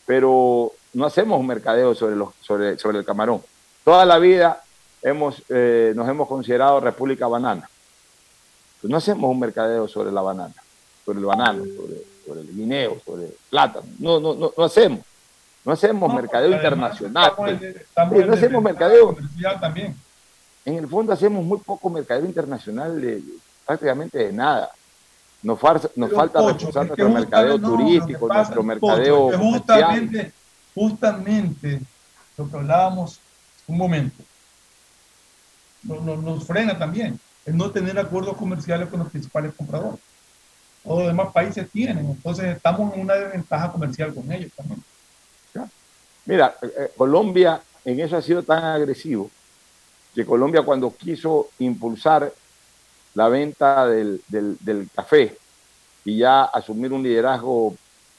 pero 0.06 0.72
no 0.94 1.06
hacemos 1.06 1.38
un 1.38 1.46
mercadeo 1.46 1.94
sobre, 1.94 2.16
los, 2.16 2.30
sobre, 2.40 2.78
sobre 2.78 2.98
el 2.98 3.04
camarón. 3.04 3.42
Toda 3.84 4.04
la 4.04 4.18
vida 4.18 4.62
hemos, 5.08 5.42
eh, 5.48 5.92
nos 5.94 6.08
hemos 6.08 6.28
considerado 6.28 6.80
República 6.80 7.26
Banana. 7.26 7.68
Pues 8.80 8.90
no 8.90 8.96
hacemos 8.96 9.30
un 9.30 9.40
mercadeo 9.40 9.88
sobre 9.88 10.12
la 10.12 10.20
banana, 10.20 10.54
sobre 11.04 11.18
el 11.18 11.24
banano, 11.24 11.64
sobre, 11.64 12.40
el 12.40 12.54
guineo, 12.54 13.00
sobre 13.04 13.24
el 13.24 13.34
plátano. 13.50 13.86
No, 13.98 14.20
no, 14.20 14.34
no, 14.34 14.52
no 14.56 14.64
hacemos. 14.64 15.00
No 15.64 15.72
hacemos 15.72 16.14
mercadeo 16.14 16.52
internacional. 16.52 17.32
no 17.36 18.32
hacemos 18.32 18.62
mercadeo. 18.62 19.16
También. 19.60 19.96
En 20.64 20.74
el 20.76 20.88
fondo 20.88 21.12
hacemos 21.12 21.44
muy 21.44 21.58
poco 21.58 21.90
mercadeo 21.90 22.26
internacional 22.26 23.00
de, 23.00 23.22
prácticamente 23.66 24.18
de 24.18 24.32
nada. 24.32 24.70
Nos, 25.42 25.58
nos 25.96 26.12
falta 26.12 26.46
reforzar 26.46 26.86
nuestro 26.86 27.08
mercadeo 27.08 27.58
turístico, 27.58 28.28
nuestro 28.28 28.62
mercadeo. 28.62 29.38
justamente, 29.38 30.32
justamente 30.74 31.80
lo 32.36 32.48
que 32.50 32.56
hablábamos 32.56 33.20
un 33.66 33.76
momento, 33.76 34.22
nos, 35.82 36.44
frena 36.44 36.78
también 36.78 37.18
el 37.46 37.56
no 37.56 37.70
tener 37.70 37.98
acuerdos 37.98 38.36
comerciales 38.36 38.88
con 38.88 39.00
los 39.00 39.10
principales 39.10 39.52
compradores. 39.56 40.00
Todos 40.84 41.00
los 41.00 41.08
demás 41.08 41.32
países 41.32 41.68
tienen, 41.70 41.98
entonces 41.98 42.56
estamos 42.56 42.94
en 42.94 43.00
una 43.00 43.14
desventaja 43.14 43.72
comercial 43.72 44.14
con 44.14 44.30
ellos 44.30 44.52
también. 44.56 44.82
Mira, 46.26 46.56
eh, 46.60 46.66
eh, 46.78 46.90
Colombia 46.94 47.60
en 47.86 48.00
eso 48.00 48.16
ha 48.16 48.22
sido 48.22 48.42
tan 48.42 48.62
agresivo 48.62 49.30
que 50.14 50.26
Colombia 50.26 50.62
cuando 50.62 50.94
quiso 50.94 51.48
impulsar 51.58 52.30
la 53.14 53.28
venta 53.28 53.86
del, 53.86 54.20
café 54.94 55.38
y 56.04 56.18
ya 56.18 56.44
asumir 56.44 56.92
un 56.92 57.02
liderazgo 57.02 57.74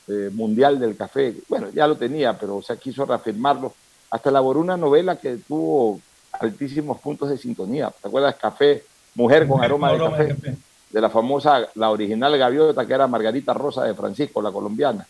eh, 0.07 0.31
mundial 0.33 0.79
del 0.79 0.97
café, 0.97 1.35
bueno, 1.47 1.69
ya 1.69 1.85
lo 1.85 1.95
tenía, 1.97 2.37
pero 2.37 2.57
o 2.57 2.61
sea, 2.63 2.77
quiso 2.77 3.05
reafirmarlo, 3.05 3.75
hasta 4.09 4.29
elaboró 4.29 4.59
una 4.59 4.75
novela 4.75 5.17
que 5.17 5.37
tuvo 5.37 6.01
altísimos 6.39 6.99
puntos 6.99 7.29
de 7.29 7.37
sintonía. 7.37 7.91
¿Te 8.01 8.07
acuerdas? 8.07 8.35
Café, 8.35 8.83
Mujer 9.15 9.47
con 9.47 9.63
aroma, 9.63 9.91
de, 9.91 9.99
café, 9.99 10.55
de 10.89 11.01
la 11.01 11.09
famosa, 11.09 11.67
la 11.75 11.89
original 11.89 12.37
gaviota 12.37 12.85
que 12.85 12.93
era 12.93 13.07
Margarita 13.07 13.53
Rosa 13.53 13.83
de 13.83 13.93
Francisco, 13.93 14.41
la 14.41 14.51
colombiana. 14.51 15.05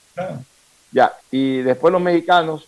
Ya, 0.91 1.13
y 1.29 1.61
después 1.61 1.91
los 1.91 2.01
mexicanos 2.01 2.67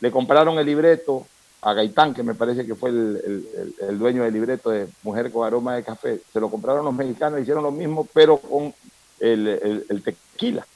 le 0.00 0.10
compraron 0.10 0.58
el 0.58 0.66
libreto 0.66 1.26
a 1.60 1.74
Gaitán, 1.74 2.14
que 2.14 2.22
me 2.22 2.34
parece 2.34 2.64
que 2.64 2.74
fue 2.74 2.90
el, 2.90 3.98
dueño 3.98 4.22
del 4.22 4.32
libreto 4.32 4.70
de 4.70 4.88
Mujer 5.02 5.30
con 5.32 5.46
aroma 5.46 5.74
de 5.74 5.82
café. 5.82 6.20
Se 6.32 6.40
lo 6.40 6.50
compraron 6.50 6.84
los 6.84 6.94
mexicanos, 6.94 7.40
hicieron 7.40 7.64
lo 7.64 7.72
mismo, 7.72 8.06
pero 8.12 8.38
con 8.38 8.72
el, 9.18 10.02
tequila. 10.04 10.66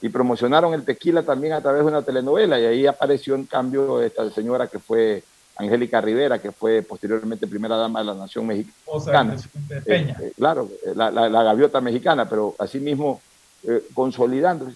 Y 0.00 0.08
promocionaron 0.08 0.74
el 0.74 0.84
tequila 0.84 1.22
también 1.22 1.54
a 1.54 1.60
través 1.60 1.82
de 1.82 1.88
una 1.88 2.02
telenovela, 2.02 2.60
y 2.60 2.66
ahí 2.66 2.86
apareció 2.86 3.34
en 3.34 3.46
cambio 3.46 4.02
esta 4.02 4.28
señora 4.30 4.66
que 4.66 4.78
fue 4.78 5.24
Angélica 5.56 6.00
Rivera, 6.00 6.40
que 6.40 6.50
fue 6.52 6.82
posteriormente 6.82 7.46
primera 7.46 7.76
dama 7.76 8.00
de 8.00 8.06
la 8.06 8.14
nación 8.14 8.46
mexicana. 8.46 9.36
Eh, 9.70 10.14
eh, 10.20 10.32
claro, 10.36 10.68
la, 10.94 11.10
gaviota 11.28 11.80
mexicana, 11.80 12.28
pero 12.28 12.54
asimismo 12.58 13.20
eh, 13.64 13.84
consolidando 13.94 14.72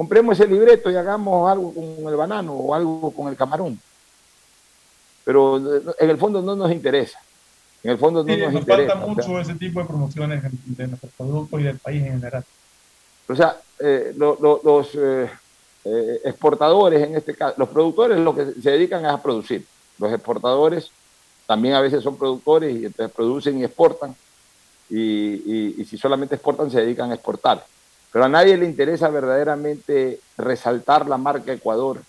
compremos 0.00 0.40
ese 0.40 0.48
libreto 0.48 0.90
y 0.90 0.96
hagamos 0.96 1.50
algo 1.50 1.74
con 1.74 2.08
el 2.08 2.16
banano 2.16 2.54
o 2.54 2.74
algo 2.74 3.10
con 3.10 3.28
el 3.28 3.36
camarón. 3.36 3.78
Pero 5.24 5.58
en 5.98 6.10
el 6.10 6.16
fondo 6.16 6.40
no 6.40 6.56
nos 6.56 6.72
interesa. 6.72 7.18
En 7.82 7.90
el 7.90 7.98
fondo 7.98 8.24
no 8.24 8.34
nos, 8.34 8.54
interesa. 8.54 8.94
falta 8.94 9.06
mucho 9.06 9.38
ese 9.38 9.54
tipo 9.56 9.80
de 9.80 9.86
promociones 9.86 10.42
de 10.42 10.86
nuestros 10.86 11.12
productos 11.12 11.60
y 11.60 11.64
del 11.64 11.78
país 11.78 12.02
en 12.02 12.12
general. 12.12 12.44
O 13.28 13.36
sea, 13.36 13.58
eh, 13.78 14.14
los 14.16 14.88
eh, 14.94 15.30
eh, 15.84 16.20
exportadores, 16.24 17.06
en 17.06 17.16
este 17.16 17.34
caso, 17.34 17.56
los 17.58 17.68
productores 17.68 18.18
lo 18.18 18.34
que 18.34 18.52
se 18.52 18.70
dedican 18.70 19.04
es 19.04 19.10
a 19.10 19.22
producir. 19.22 19.66
Los 20.00 20.12
exportadores 20.12 20.90
también 21.46 21.74
a 21.74 21.80
veces 21.80 22.02
son 22.02 22.16
productores 22.16 22.74
y 22.74 22.86
entonces 22.86 23.14
producen 23.14 23.60
y 23.60 23.64
exportan. 23.64 24.16
y 24.88 25.84
si 25.88 25.96
solamente 25.96 26.34
exportan, 26.34 26.70
se 26.70 26.80
dedican 26.80 27.12
a 27.12 27.14
exportar. 27.14 27.64
Pero 28.12 28.24
a 28.24 28.28
nadie 28.28 28.56
le 28.56 28.66
interesa 28.66 29.08
verdaderamente 29.08 30.20
resaltar 30.36 31.08
la 31.08 31.16
marca 31.16 31.52
Ecuador 31.52 32.02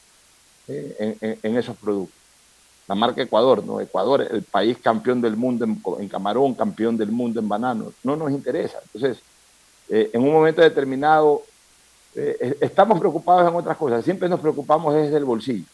eh, 0.68 1.38
en, 1.44 1.58
esos 1.58 1.78
productos. 1.78 2.18
La 2.88 2.96
marca 2.96 3.22
Ecuador, 3.22 3.64
¿no? 3.64 3.80
Ecuador, 3.80 4.28
el 4.30 4.44
país 4.44 4.78
campeón 4.82 5.22
del 5.22 5.38
mundo 5.38 5.66
en, 6.00 6.08
camarón, 6.10 6.56
campeón 6.56 6.98
del 6.98 7.12
mundo 7.12 7.40
en 7.40 7.48
banano. 7.48 7.94
No 8.04 8.16
nos 8.16 8.32
interesa. 8.32 8.80
Entonces, 8.86 9.22
eh, 9.90 10.10
en 10.14 10.24
un 10.24 10.34
momento 10.34 10.62
determinado, 10.62 11.44
eh, 12.16 12.58
estamos 12.60 13.00
preocupados 13.00 13.48
en 13.48 13.56
otras 13.56 13.78
cosas. 13.78 14.04
Siempre 14.04 14.28
nos 14.28 14.40
preocupamos 14.40 14.96
desde 14.96 15.18
el 15.18 15.26
bolsillo. 15.26 15.66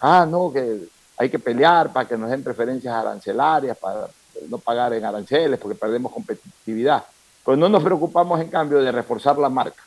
Ah, 0.00 0.26
no, 0.28 0.52
que 0.52 0.88
hay 1.16 1.28
que 1.28 1.38
pelear 1.38 1.92
para 1.92 2.08
que 2.08 2.16
nos 2.16 2.30
den 2.30 2.44
preferencias 2.44 2.94
arancelarias, 2.94 3.76
para 3.76 4.08
no 4.48 4.58
pagar 4.58 4.92
en 4.92 5.04
aranceles, 5.04 5.58
porque 5.58 5.76
perdemos 5.76 6.12
competitividad. 6.12 7.04
Pues 7.42 7.58
no 7.58 7.68
nos 7.68 7.82
preocupamos, 7.82 8.40
en 8.40 8.48
cambio, 8.48 8.80
de 8.80 8.92
reforzar 8.92 9.38
la 9.38 9.48
marca. 9.48 9.82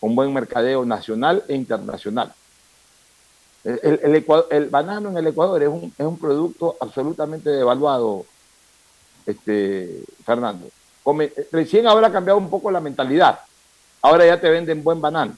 Un 0.00 0.14
buen 0.14 0.32
mercadeo 0.32 0.84
nacional 0.84 1.44
e 1.48 1.54
internacional. 1.54 2.34
El, 3.64 4.68
banano 4.70 5.10
en 5.10 5.16
el 5.16 5.26
Ecuador 5.26 5.62
es 5.62 5.68
un, 5.68 6.18
producto 6.18 6.76
absolutamente 6.80 7.50
devaluado, 7.50 8.24
este, 9.26 10.02
Fernando. 10.24 10.66
recién 11.52 11.86
ahora 11.86 12.08
ha 12.08 12.12
cambiado 12.12 12.38
un 12.38 12.50
poco 12.50 12.70
la 12.70 12.80
mentalidad. 12.80 13.40
Ahora 14.02 14.26
ya 14.26 14.40
te 14.40 14.48
venden 14.48 14.84
buen 14.84 15.00
banano. 15.00 15.36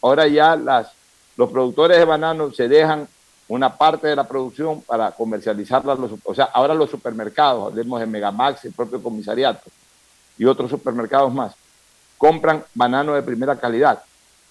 Ahora 0.00 0.26
ya 0.26 0.56
las, 0.56 0.92
los 1.36 1.50
productores 1.50 1.98
de 1.98 2.04
banano 2.04 2.50
se 2.52 2.68
dejan 2.68 3.06
una 3.48 3.76
parte 3.76 4.08
de 4.08 4.16
la 4.16 4.26
producción 4.26 4.82
para 4.82 5.12
comercializarla. 5.12 5.96
o 6.24 6.34
sea, 6.34 6.46
ahora 6.46 6.74
los 6.74 6.90
supermercados, 6.90 7.70
hablemos 7.70 8.00
de 8.00 8.06
Megamax, 8.06 8.64
el 8.64 8.72
propio 8.72 9.02
comisariato, 9.02 9.70
y 10.38 10.44
otros 10.44 10.70
supermercados 10.70 11.32
más, 11.32 11.54
compran 12.18 12.64
banano 12.74 13.14
de 13.14 13.22
primera 13.22 13.56
calidad. 13.56 14.02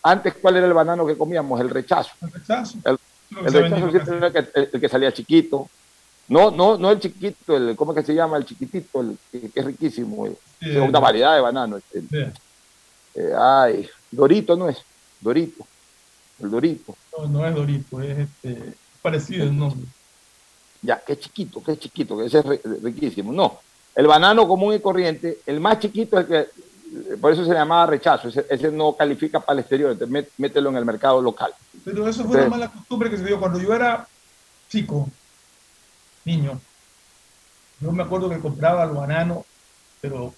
Antes, 0.02 0.36
¿cuál 0.36 0.58
era 0.58 0.68
el 0.68 0.74
banano 0.74 1.06
que 1.06 1.18
comíamos? 1.18 1.60
El 1.60 1.70
rechazo. 1.70 2.12
El 2.22 2.32
rechazo. 2.32 2.78
El, 2.86 2.98
rechazo 3.54 3.90
siempre 3.90 4.18
era 4.18 4.28
el 4.28 4.82
que, 4.82 4.90
salía 4.90 5.12
chiquito. 5.12 5.68
No, 6.28 6.52
no, 6.52 6.78
no 6.78 6.92
el 6.92 7.00
chiquito, 7.00 7.58
el, 7.58 7.76
¿cómo 7.76 7.92
es 7.92 8.00
que 8.00 8.06
se 8.06 8.16
llama? 8.16 8.38
El 8.38 8.46
chiquitito, 8.46 9.02
el 9.02 9.18
que, 9.32 9.52
es 9.54 9.66
riquísimo. 9.66 10.28
es 10.28 10.78
una 10.78 11.00
variedad 11.00 11.36
de 11.36 11.42
banano. 11.42 11.78
Este, 11.78 12.32
eh, 13.16 13.32
ay, 13.38 13.90
Dorito 14.12 14.56
no 14.56 14.70
es, 14.70 14.78
Dorito. 15.20 15.66
El 16.40 16.52
Dorito. 16.52 16.96
No, 17.18 17.28
no 17.28 17.48
es 17.48 17.56
Dorito, 17.56 18.02
es 18.02 18.18
este, 18.20 18.74
parecido 19.02 19.44
el 19.46 19.58
nombre. 19.58 19.88
Ya, 20.82 21.02
qué 21.06 21.18
chiquito, 21.18 21.64
qué 21.64 21.78
chiquito, 21.78 22.18
que 22.18 22.26
ese 22.26 22.40
es 22.40 22.84
riquísimo. 22.84 23.32
No, 23.32 23.60
el 23.96 24.08
banano 24.08 24.48
común 24.48 24.74
y 24.74 24.80
corriente, 24.80 25.40
el 25.46 25.60
más 25.60 25.80
chiquito 25.80 26.20
es 26.20 26.30
el 26.30 26.46
que, 26.46 27.18
por 27.18 27.32
eso 27.32 27.46
se 27.46 27.54
llamaba 27.54 27.88
rechazo, 27.88 28.28
ese, 28.28 28.72
no 28.72 28.94
califica 28.94 29.40
para 29.40 29.54
el 29.54 29.60
exterior, 29.60 29.92
entonces 29.92 30.28
mételo 30.38 30.70
en 30.70 30.78
el 30.78 30.86
mercado 30.86 31.22
local. 31.22 31.54
Pero 31.84 32.08
eso 32.08 32.26
fue 32.26 32.38
una 32.38 32.50
mala 32.50 32.72
costumbre 32.72 33.10
que 33.10 33.18
se 33.18 33.26
dio 33.26 33.40
cuando 33.40 33.60
yo 33.60 33.74
era 33.74 34.08
chico, 34.70 35.10
niño. 36.24 36.60
Yo 37.80 37.92
me 37.92 38.04
acuerdo 38.04 38.30
que 38.30 38.40
compraba 38.40 38.84
el 38.84 38.92
banano, 38.92 39.46
pero 40.02 40.34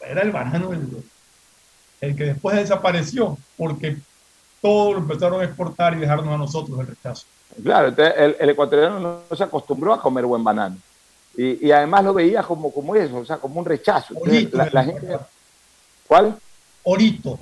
era 0.00 0.22
el 0.22 0.30
banano 0.30 0.72
el, 0.72 1.02
el 2.00 2.16
que 2.16 2.24
después 2.24 2.56
desapareció, 2.56 3.38
porque 3.56 3.98
todos 4.62 4.94
lo 4.94 4.98
empezaron 5.00 5.40
a 5.40 5.44
exportar 5.44 5.94
y 5.94 5.98
dejarnos 5.98 6.32
a 6.32 6.38
nosotros 6.38 6.78
el 6.80 6.86
rechazo. 6.86 7.26
Claro, 7.62 7.88
entonces 7.88 8.14
el, 8.38 8.48
ecuatoriano 8.48 8.98
no 9.28 9.36
se 9.36 9.42
acostumbró 9.44 9.92
a 9.92 10.00
comer 10.00 10.24
buen 10.24 10.42
banano. 10.42 10.76
Y, 11.36 11.70
además 11.70 12.04
lo 12.04 12.14
veía 12.14 12.42
como, 12.42 12.72
como 12.72 12.94
eso, 12.94 13.18
o 13.18 13.24
sea, 13.24 13.38
como 13.38 13.60
un 13.60 13.66
rechazo. 13.66 14.14
la, 14.52 14.84
gente, 14.84 15.18
¿Cuál? 16.06 16.36
Orito. 16.84 17.38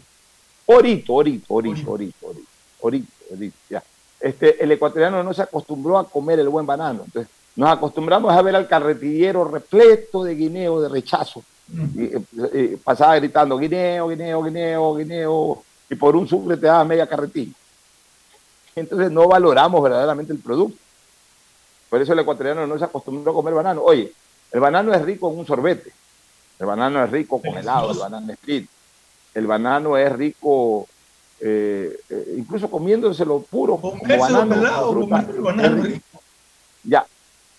Orito, 0.67 1.15
orito, 1.15 1.55
orito, 1.55 1.91
orito, 1.91 2.27
orito, 2.81 3.09
orito, 3.31 3.57
ya. 3.69 3.83
Este, 4.21 4.63
el 4.63 4.71
ecuatoriano 4.73 5.23
no 5.23 5.35
se 5.35 5.43
acostumbró 5.43 5.99
a 5.99 6.09
comer 6.09 6.39
el 6.39 6.49
buen 6.49 6.67
banano. 6.67 7.03
Entonces, 7.05 7.33
nos 7.57 7.71
acostumbramos 7.71 8.33
a 8.33 8.43
ver 8.43 8.55
al 8.55 8.69
carretillero 8.69 9.45
repleto 9.45 10.23
de 10.23 10.35
guineo, 10.35 10.81
de 10.81 10.89
rechazo. 10.89 11.43
y, 11.95 12.77
pasaba 12.77 13.17
gritando 13.17 13.59
guineo, 13.59 14.09
guineo, 14.09 14.43
guineo, 14.45 14.95
guineo, 14.95 15.63
y 15.91 15.97
por 15.97 16.17
un 16.17 16.27
sucre 16.27 16.57
te 16.57 16.67
daba 16.67 16.85
media 16.85 17.09
carretilla. 17.09 17.53
Entonces 18.77 19.11
no 19.11 19.27
valoramos 19.27 19.83
verdaderamente 19.83 20.33
el 20.33 20.39
producto. 20.39 20.79
Por 21.91 22.01
eso 22.01 22.13
el 22.13 22.21
ecuatoriano 22.21 22.67
no 22.67 22.79
se 22.79 22.85
acostumbró 22.85 23.33
a 23.33 23.35
comer 23.35 23.53
banano. 23.53 23.83
Oye, 23.83 24.13
el 24.53 24.61
banano 24.61 24.95
es 24.95 25.03
rico 25.03 25.31
en 25.31 25.41
un 25.41 25.47
sorbete. 25.47 25.93
El 26.59 26.67
banano 26.67 27.03
es 27.05 27.11
rico 27.11 27.43
con 27.43 27.57
helado, 27.59 27.91
el 27.91 27.99
banano 27.99 28.33
split. 28.33 28.69
El 29.35 29.47
banano 29.47 29.97
es 29.97 30.13
rico 30.13 30.87
eh, 31.41 31.99
eh, 32.09 32.35
incluso 32.37 32.71
comiéndoselo 32.71 33.41
puro 33.41 33.77
como 33.77 33.99
banano. 34.03 35.07
banano 35.07 35.83
rico. 35.83 36.21
Ya, 36.85 37.05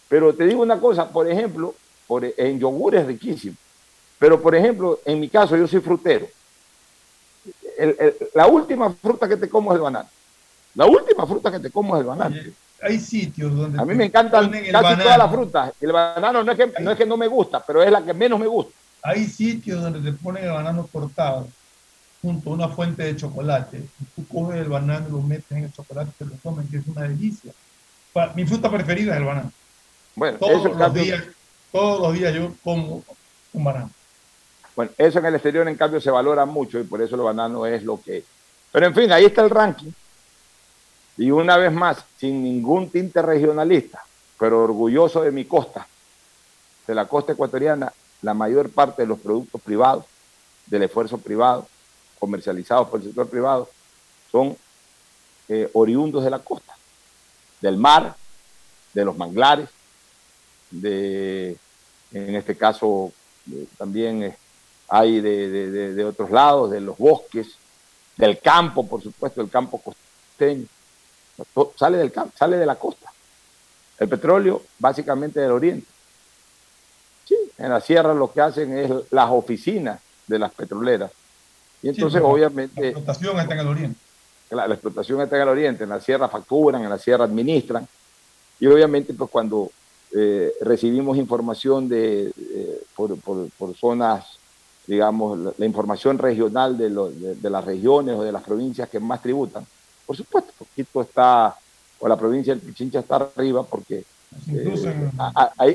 pero 0.07 0.34
te 0.34 0.45
digo 0.45 0.61
una 0.61 0.79
cosa, 0.79 1.09
por 1.09 1.29
ejemplo, 1.29 1.75
por, 2.07 2.23
en 2.25 2.59
yogur 2.59 2.95
es 2.95 3.05
riquísimo. 3.05 3.55
Pero, 4.19 4.41
por 4.41 4.55
ejemplo, 4.55 4.99
en 5.05 5.19
mi 5.19 5.29
caso, 5.29 5.57
yo 5.57 5.67
soy 5.67 5.79
frutero. 5.79 6.27
La 8.34 8.48
última 8.48 8.92
fruta 8.92 9.28
que 9.28 9.38
te 9.38 9.50
como 9.50 9.72
es 9.72 9.76
el 9.78 9.82
banano. 9.82 10.10
La 10.76 10.86
última 10.86 11.26
fruta 11.26 11.52
que 11.52 11.60
te 11.60 11.72
como 11.72 11.96
es 11.96 12.02
el 12.02 12.08
banano. 12.08 12.36
hay 12.82 13.00
sitios 13.00 13.56
donde... 13.56 13.80
A 13.80 13.86
mí 13.86 13.94
me 13.94 14.06
encantan 14.06 14.50
casi 14.50 15.02
todas 15.02 15.18
las 15.18 15.32
frutas. 15.32 15.72
El 15.82 15.92
banano 15.92 16.44
no 16.44 16.52
es, 16.52 16.58
que, 16.58 16.82
no 16.82 16.92
es 16.92 16.98
que 16.98 17.06
no 17.06 17.18
me 17.18 17.28
gusta, 17.28 17.64
pero 17.66 17.84
es 17.84 17.92
la 17.92 18.04
que 18.04 18.14
menos 18.14 18.39
me 18.39 18.48
gusta. 18.48 18.74
Hay 19.04 19.26
sitios 19.26 19.82
donde 19.82 20.00
te 20.00 20.18
ponen 20.18 20.44
el 20.44 20.52
banano 20.52 20.88
cortado 20.92 21.48
junto 22.22 22.52
a 22.52 22.54
una 22.54 22.70
fuente 22.70 23.04
de 23.04 23.16
chocolate. 23.16 23.84
Tú 24.16 24.28
coges 24.28 24.62
el 24.62 24.70
banano 24.70 25.08
y 25.08 25.12
lo 25.12 25.22
metes 25.22 25.52
en 25.52 25.64
el 25.64 25.74
chocolate 25.74 26.12
y 26.12 26.24
te 26.24 26.30
lo 26.30 26.38
comes, 26.42 26.70
que 26.70 26.78
es 26.78 26.88
una 26.88 27.02
delicia. 27.02 27.52
Mi 28.36 28.46
fruta 28.46 28.70
preferida 28.70 29.14
es 29.14 29.18
el 29.18 29.26
banano. 29.26 29.52
Bueno, 30.16 30.38
todos, 30.38 30.78
los 30.78 30.94
días, 30.94 31.24
todos 31.72 32.02
los 32.02 32.14
días 32.14 32.34
yo 32.34 32.54
como 32.64 33.04
un 33.54 33.64
banano. 33.64 33.89
Bueno, 34.76 34.91
eso 34.97 35.19
en 35.19 35.26
el 35.26 35.36
exterior 35.36 35.67
en 35.67 35.76
cambio 35.76 35.99
se 35.99 36.11
valora 36.11 36.45
mucho 36.45 36.80
y 36.80 36.84
por 36.84 37.01
eso 37.01 37.15
el 37.15 37.22
banano 37.22 37.65
es 37.65 37.84
lo 37.84 38.01
que 38.01 38.19
es. 38.19 38.24
Pero 38.72 38.86
en 38.86 38.95
fin, 38.95 39.11
ahí 39.11 39.26
está 39.26 39.41
el 39.41 39.49
ranking. 39.49 39.91
Y 41.17 41.30
una 41.30 41.57
vez 41.57 41.72
más, 41.72 42.05
sin 42.17 42.43
ningún 42.43 42.89
tinte 42.89 43.22
regionalista, 43.22 44.03
pero 44.39 44.63
orgulloso 44.63 45.22
de 45.22 45.32
mi 45.32 45.45
costa, 45.45 45.88
de 46.88 46.95
la 46.95 47.05
costa 47.05 47.34
ecuatoriana, 47.34 47.91
la 48.22 48.34
mayor 48.34 48.69
parte 48.69 49.01
de 49.01 49.07
los 49.07 49.19
productos 49.19 49.61
privados, 49.61 50.05
del 50.65 50.84
esfuerzo 50.84 51.17
privado, 51.17 51.67
comercializados 52.17 52.88
por 52.88 52.99
el 52.99 53.07
sector 53.07 53.30
privado, 53.30 53.69
son 54.32 54.55
eh, 55.49 55.69
oriundos 55.74 56.24
de 56.24 56.30
la 56.30 56.39
costa, 56.39 56.74
del 57.59 57.78
mar, 57.78 58.15
de 58.93 59.05
los 59.05 59.17
manglares, 59.17 59.69
de, 60.69 61.57
en 62.11 62.36
este 62.36 62.55
caso, 62.55 63.11
también 63.78 64.24
eh, 64.24 64.38
hay 64.94 65.22
de, 65.22 65.94
de, 65.94 66.06
otros 66.06 66.30
lados, 66.32 66.70
de 66.70 66.82
los 66.82 66.98
bosques, 66.98 67.48
del 68.18 68.39
campo, 68.39 68.86
por 68.86 69.02
supuesto, 69.02 69.39
el 69.39 69.50
campo 69.50 69.82
costeño. 69.82 70.66
Sale, 71.78 71.98
del, 71.98 72.12
sale 72.38 72.58
de 72.58 72.66
la 72.66 72.76
costa. 72.76 73.10
El 73.98 74.10
petróleo 74.10 74.62
básicamente 74.80 75.39
del 75.39 75.52
oriente. 75.52 75.88
Sí, 77.26 77.38
en 77.58 77.70
la 77.70 77.80
sierra 77.80 78.14
lo 78.14 78.34
que 78.34 78.42
hacen 78.42 78.78
es 78.78 78.92
las 79.12 79.30
oficinas 79.30 80.02
de 80.28 80.39
las 80.39 80.52
petroleras. 80.52 81.10
Y 81.82 81.88
entonces, 81.88 82.22
obviamente. 82.22 82.82
La 82.82 82.88
explotación 82.89 83.39
está 83.39 83.54
en 83.54 83.60
el 83.62 83.68
oriente. 83.68 84.00
La, 84.50 84.66
explotación 84.66 85.22
está 85.22 85.36
en 85.38 85.42
el 85.44 85.48
oriente. 85.48 85.84
En 85.86 85.89
la 85.89 86.02
sierra 86.02 86.28
facturan, 86.28 86.84
en 86.84 86.89
la 86.89 87.00
sierra 87.00 87.24
administran. 87.24 87.88
Y 88.60 88.68
obviamente, 88.68 89.14
pues 89.14 89.30
cuando 89.30 89.72
eh, 90.14 90.52
recibimos 90.60 91.18
información 91.18 91.88
de, 91.88 92.34
eh, 92.38 92.84
por, 92.94 93.18
por, 93.18 93.78
zonas, 93.78 94.38
digamos, 94.92 95.56
la, 95.58 95.66
información 95.66 96.18
regional 96.18 96.78
de, 96.78 96.89
de, 96.89 97.50
las 97.50 97.64
regiones 97.64 98.14
o 98.18 98.24
de 98.24 98.32
las 98.34 98.44
provincias 98.44 98.89
que 98.89 99.00
más 99.00 99.22
tributan, 99.22 99.66
por 100.06 100.18
supuesto, 100.18 100.52
Quito 100.76 101.02
está, 101.02 101.56
o 102.00 102.08
la 102.10 102.18
provincia 102.18 102.54
del 102.54 102.62
Pichincha 102.62 103.00
está 103.00 103.16
arriba 103.16 103.64
porque 103.64 104.04
eh, 104.50 105.10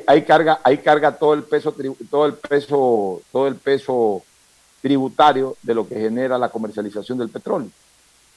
ahí, 0.07 0.23
carga, 0.23 0.61
ahí 0.63 0.77
carga 0.77 1.17
todo 1.17 1.33
el 1.33 1.45
peso, 1.45 1.75
todo 2.11 2.27
el 2.27 2.35
peso, 2.35 3.23
todo 3.33 3.49
el 3.49 3.57
peso 3.57 4.23
tributario 4.83 5.57
de 5.63 5.75
lo 5.75 5.89
que 5.89 5.95
genera 5.95 6.37
la 6.37 6.51
comercialización 6.51 7.17
del 7.17 7.31
petróleo. 7.31 7.71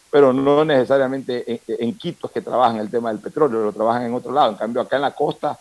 Pero 0.09 0.31
no 0.31 0.63
necesariamente 0.63 1.61
en, 1.67 1.93
Quito 1.95 2.27
es 2.27 2.33
que 2.33 2.41
trabajan 2.41 2.77
el 2.77 2.89
tema 2.89 3.09
del 3.09 3.19
petróleo, 3.19 3.65
lo 3.65 3.73
trabajan 3.73 4.03
en 4.03 4.13
otro 4.13 4.31
lado. 4.31 4.51
En 4.51 4.57
cambio, 4.57 4.81
acá 4.81 4.95
en 4.95 5.01
la 5.01 5.13
costa, 5.13 5.59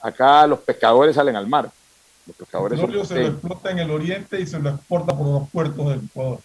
acá 0.00 0.46
los 0.46 0.60
pescadores 0.60 1.14
salen 1.14 1.36
al 1.36 1.46
mar. 1.46 1.70
Los 2.26 2.36
pescadores 2.36 2.78
el 2.78 2.86
petróleo 2.86 3.04
se 3.04 3.20
lo 3.20 3.26
explota 3.28 3.70
en 3.70 3.78
el 3.78 3.90
oriente 3.90 4.40
y 4.40 4.46
se 4.46 4.58
lo 4.58 4.70
exporta 4.70 5.16
por 5.16 5.26
los 5.26 5.48
puertos 5.50 5.88
del 5.88 6.04
Ecuador. 6.04 6.38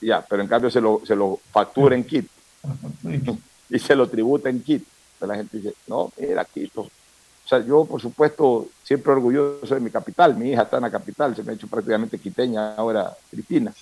Ya, 0.00 0.20
pero 0.28 0.42
en 0.42 0.48
cambio 0.48 0.70
se 0.70 0.80
lo, 0.80 1.00
se 1.04 1.14
lo 1.14 1.38
factura 1.52 1.94
en 1.94 2.04
Quito 2.04 2.28
y 3.70 3.78
se 3.78 3.94
lo 3.94 4.08
tributa 4.08 4.50
en 4.50 4.62
Quito. 4.62 4.86
la 5.20 5.36
gente 5.36 5.58
dice, 5.58 5.74
no, 5.86 6.12
mira, 6.18 6.44
Quito. 6.44 6.82
O 6.82 7.48
sea, 7.48 7.58
yo, 7.60 7.84
por 7.84 8.00
supuesto, 8.00 8.68
siempre 8.82 9.12
orgulloso 9.12 9.74
de 9.74 9.80
mi 9.80 9.90
capital. 9.90 10.36
Mi 10.36 10.50
hija 10.50 10.62
está 10.62 10.76
en 10.76 10.84
la 10.84 10.90
capital, 10.90 11.34
se 11.34 11.42
me 11.42 11.52
ha 11.52 11.54
hecho 11.54 11.66
prácticamente 11.66 12.18
quiteña 12.18 12.74
ahora, 12.74 13.12
filipina. 13.30 13.72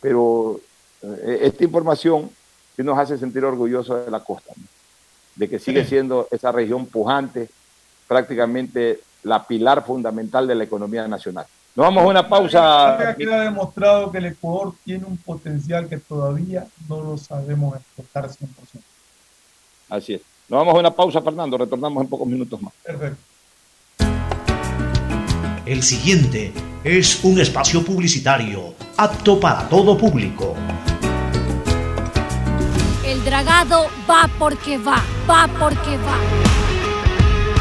Pero 0.00 0.60
eh, 1.02 1.40
esta 1.42 1.64
información 1.64 2.30
sí 2.76 2.82
nos 2.82 2.98
hace 2.98 3.18
sentir 3.18 3.44
orgullosos 3.44 4.04
de 4.04 4.10
la 4.10 4.20
costa, 4.20 4.52
de 5.36 5.48
que 5.48 5.58
sigue 5.58 5.84
siendo 5.84 6.28
esa 6.30 6.50
región 6.50 6.86
pujante, 6.86 7.48
prácticamente 8.08 9.00
la 9.24 9.46
pilar 9.46 9.84
fundamental 9.84 10.46
de 10.46 10.54
la 10.54 10.64
economía 10.64 11.06
nacional. 11.08 11.46
Nos 11.74 11.86
vamos 11.86 12.04
a 12.04 12.06
una 12.06 12.28
pausa. 12.28 13.14
Queda 13.18 13.40
demostrado 13.40 14.12
que 14.12 14.18
el 14.18 14.26
Ecuador 14.26 14.74
tiene 14.84 15.04
un 15.06 15.16
potencial 15.16 15.88
que 15.88 15.98
todavía 15.98 16.66
no 16.88 17.02
lo 17.02 17.18
sabemos 17.18 17.74
explotar 17.76 18.28
100%. 18.28 18.46
Así 19.88 20.14
es. 20.14 20.20
Nos 20.48 20.58
vamos 20.58 20.74
a 20.76 20.78
una 20.78 20.90
pausa, 20.90 21.20
Fernando. 21.20 21.58
Retornamos 21.58 22.04
en 22.04 22.08
pocos 22.08 22.28
minutos 22.28 22.62
más. 22.62 22.72
Perfecto. 22.84 23.18
El 25.66 25.82
siguiente 25.82 26.52
es 26.84 27.24
un 27.24 27.40
espacio 27.40 27.82
publicitario 27.82 28.74
apto 28.96 29.40
para 29.40 29.68
todo 29.68 29.96
público. 29.96 30.54
El 33.04 33.24
dragado 33.24 33.86
va 34.08 34.28
porque 34.38 34.78
va, 34.78 35.02
va 35.28 35.48
porque 35.58 35.96
va. 35.98 36.53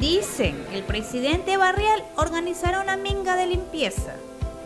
Dicen 0.00 0.56
que 0.70 0.78
el 0.78 0.82
presidente 0.84 1.58
Barrial 1.58 2.02
organizará 2.16 2.80
una 2.80 2.96
minga 2.96 3.36
de 3.36 3.46
limpieza. 3.46 4.14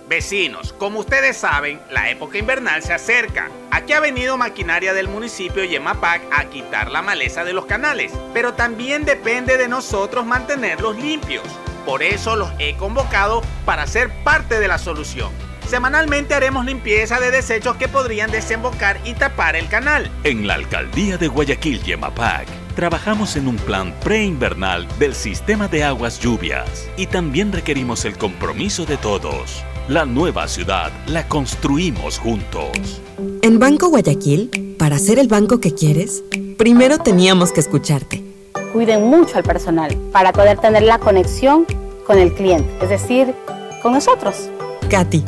Vecinos, 0.08 0.72
como 0.72 1.00
ustedes 1.00 1.36
saben, 1.36 1.80
la 1.90 2.08
época 2.08 2.38
invernal 2.38 2.84
se 2.84 2.92
acerca. 2.92 3.50
Aquí 3.72 3.94
ha 3.94 4.00
venido 4.00 4.36
maquinaria 4.36 4.94
del 4.94 5.08
municipio 5.08 5.64
Yemapac 5.64 6.22
a 6.30 6.44
quitar 6.44 6.88
la 6.92 7.02
maleza 7.02 7.42
de 7.42 7.52
los 7.52 7.66
canales, 7.66 8.12
pero 8.32 8.54
también 8.54 9.04
depende 9.04 9.56
de 9.56 9.66
nosotros 9.66 10.24
mantenerlos 10.24 10.96
limpios. 10.96 11.42
Por 11.84 12.04
eso 12.04 12.36
los 12.36 12.52
he 12.60 12.76
convocado 12.76 13.42
para 13.64 13.88
ser 13.88 14.10
parte 14.22 14.60
de 14.60 14.68
la 14.68 14.78
solución. 14.78 15.32
Semanalmente 15.66 16.34
haremos 16.34 16.64
limpieza 16.64 17.18
de 17.18 17.32
desechos 17.32 17.74
que 17.74 17.88
podrían 17.88 18.30
desembocar 18.30 19.00
y 19.04 19.14
tapar 19.14 19.56
el 19.56 19.66
canal. 19.66 20.12
En 20.22 20.46
la 20.46 20.54
alcaldía 20.54 21.18
de 21.18 21.26
Guayaquil 21.26 21.82
Yemapac 21.82 22.63
trabajamos 22.74 23.36
en 23.36 23.48
un 23.48 23.56
plan 23.56 23.94
preinvernal 24.02 24.86
del 24.98 25.14
sistema 25.14 25.68
de 25.68 25.84
aguas 25.84 26.18
lluvias 26.20 26.88
y 26.96 27.06
también 27.06 27.52
requerimos 27.52 28.04
el 28.04 28.16
compromiso 28.18 28.84
de 28.84 28.96
todos. 28.96 29.64
La 29.88 30.04
nueva 30.04 30.48
ciudad 30.48 30.90
la 31.06 31.28
construimos 31.28 32.18
juntos. 32.18 33.00
En 33.42 33.58
Banco 33.58 33.88
Guayaquil, 33.88 34.76
para 34.78 34.98
ser 34.98 35.18
el 35.18 35.28
banco 35.28 35.60
que 35.60 35.74
quieres, 35.74 36.24
primero 36.56 36.98
teníamos 36.98 37.52
que 37.52 37.60
escucharte. 37.60 38.22
Cuiden 38.72 39.04
mucho 39.04 39.36
al 39.36 39.44
personal 39.44 39.96
para 40.10 40.32
poder 40.32 40.58
tener 40.58 40.82
la 40.82 40.98
conexión 40.98 41.66
con 42.06 42.18
el 42.18 42.32
cliente, 42.32 42.68
es 42.82 42.88
decir, 42.88 43.34
con 43.82 43.92
nosotros. 43.92 44.48
Katy, 44.90 45.22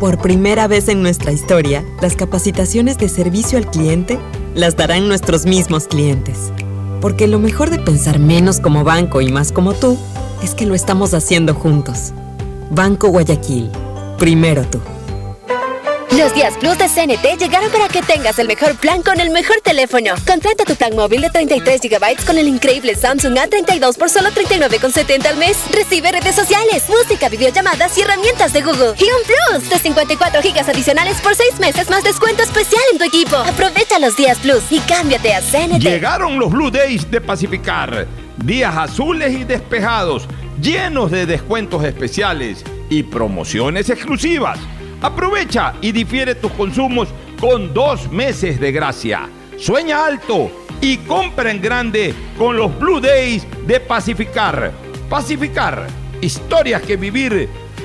por 0.00 0.18
primera 0.18 0.68
vez 0.68 0.88
en 0.88 1.02
nuestra 1.02 1.32
historia, 1.32 1.84
las 2.00 2.14
capacitaciones 2.14 2.98
de 2.98 3.08
servicio 3.08 3.58
al 3.58 3.68
cliente 3.68 4.18
las 4.54 4.76
darán 4.76 5.08
nuestros 5.08 5.44
mismos 5.44 5.88
clientes. 5.88 6.52
Porque 7.00 7.26
lo 7.26 7.38
mejor 7.38 7.70
de 7.70 7.78
pensar 7.78 8.18
menos 8.18 8.60
como 8.60 8.84
banco 8.84 9.20
y 9.20 9.30
más 9.30 9.52
como 9.52 9.74
tú 9.74 9.98
es 10.42 10.54
que 10.54 10.66
lo 10.66 10.74
estamos 10.74 11.14
haciendo 11.14 11.54
juntos. 11.54 12.12
Banco 12.70 13.08
Guayaquil 13.08 13.70
Primero 14.18 14.64
tú. 14.64 14.80
Los 16.16 16.34
días 16.34 16.54
Plus 16.58 16.78
de 16.78 16.88
CNT 16.88 17.38
llegaron 17.38 17.70
para 17.70 17.88
que 17.88 18.00
tengas 18.00 18.38
el 18.38 18.48
mejor 18.48 18.74
plan 18.76 19.02
con 19.02 19.20
el 19.20 19.30
mejor 19.30 19.60
teléfono. 19.62 20.14
Contrata 20.26 20.64
tu 20.64 20.74
plan 20.74 20.96
móvil 20.96 21.20
de 21.20 21.30
33 21.30 21.80
GB 21.82 22.24
con 22.26 22.38
el 22.38 22.48
increíble 22.48 22.94
Samsung 22.94 23.36
A32 23.36 23.96
por 23.96 24.08
solo 24.08 24.30
39,70 24.30 25.26
al 25.26 25.36
mes. 25.36 25.58
Recibe 25.70 26.10
redes 26.10 26.34
sociales, 26.34 26.84
música, 26.88 27.28
videollamadas 27.28 27.96
y 27.98 28.02
herramientas 28.02 28.52
de 28.52 28.62
Google. 28.62 28.94
Y 28.98 29.04
un 29.04 29.22
Plus 29.26 29.68
de 29.68 29.78
54 29.78 30.40
GB 30.40 30.70
adicionales 30.70 31.20
por 31.20 31.34
6 31.34 31.60
meses 31.60 31.90
más 31.90 32.02
descuento 32.02 32.42
especial 32.42 32.82
en 32.92 32.98
tu 32.98 33.04
equipo. 33.04 33.36
Aprovecha 33.36 33.98
los 33.98 34.16
días 34.16 34.38
Plus 34.38 34.62
y 34.70 34.80
cámbiate 34.80 35.34
a 35.34 35.42
CNT. 35.42 35.82
Llegaron 35.82 36.38
los 36.38 36.50
Blue 36.50 36.70
Days 36.70 37.10
de 37.10 37.20
Pacificar. 37.20 38.06
Días 38.38 38.74
azules 38.76 39.34
y 39.34 39.44
despejados, 39.44 40.26
llenos 40.60 41.10
de 41.10 41.26
descuentos 41.26 41.84
especiales 41.84 42.64
y 42.88 43.02
promociones 43.02 43.90
exclusivas. 43.90 44.58
Aprovecha 45.00 45.74
y 45.80 45.92
difiere 45.92 46.34
tus 46.34 46.50
consumos 46.52 47.08
con 47.40 47.72
dos 47.72 48.10
meses 48.10 48.58
de 48.58 48.72
gracia. 48.72 49.28
Sueña 49.56 50.04
alto 50.04 50.50
y 50.80 50.96
compra 50.98 51.50
en 51.50 51.62
grande 51.62 52.14
con 52.36 52.56
los 52.56 52.76
Blue 52.78 53.00
Days 53.00 53.46
de 53.66 53.78
Pacificar. 53.78 54.72
Pacificar, 55.08 55.86
historias 56.20 56.82
que 56.82 56.96
vivir 56.96 57.48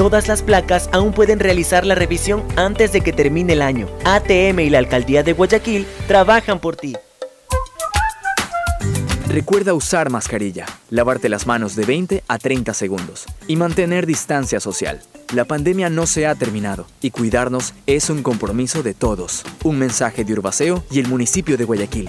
Todas 0.00 0.28
las 0.28 0.42
placas 0.42 0.88
aún 0.94 1.12
pueden 1.12 1.38
realizar 1.40 1.84
la 1.84 1.94
revisión 1.94 2.42
antes 2.56 2.90
de 2.90 3.02
que 3.02 3.12
termine 3.12 3.52
el 3.52 3.60
año. 3.60 3.86
ATM 4.06 4.60
y 4.60 4.70
la 4.70 4.78
Alcaldía 4.78 5.22
de 5.22 5.34
Guayaquil 5.34 5.86
trabajan 6.08 6.58
por 6.58 6.74
ti. 6.74 6.96
Recuerda 9.28 9.74
usar 9.74 10.08
mascarilla, 10.08 10.64
lavarte 10.88 11.28
las 11.28 11.46
manos 11.46 11.76
de 11.76 11.84
20 11.84 12.24
a 12.26 12.38
30 12.38 12.72
segundos 12.72 13.26
y 13.46 13.56
mantener 13.56 14.06
distancia 14.06 14.58
social. 14.58 15.02
La 15.34 15.44
pandemia 15.44 15.90
no 15.90 16.06
se 16.06 16.26
ha 16.26 16.34
terminado 16.34 16.86
y 17.02 17.10
cuidarnos 17.10 17.74
es 17.84 18.08
un 18.08 18.22
compromiso 18.22 18.82
de 18.82 18.94
todos. 18.94 19.44
Un 19.64 19.78
mensaje 19.78 20.24
de 20.24 20.32
Urbaceo 20.32 20.82
y 20.90 21.00
el 21.00 21.08
municipio 21.08 21.58
de 21.58 21.64
Guayaquil. 21.66 22.08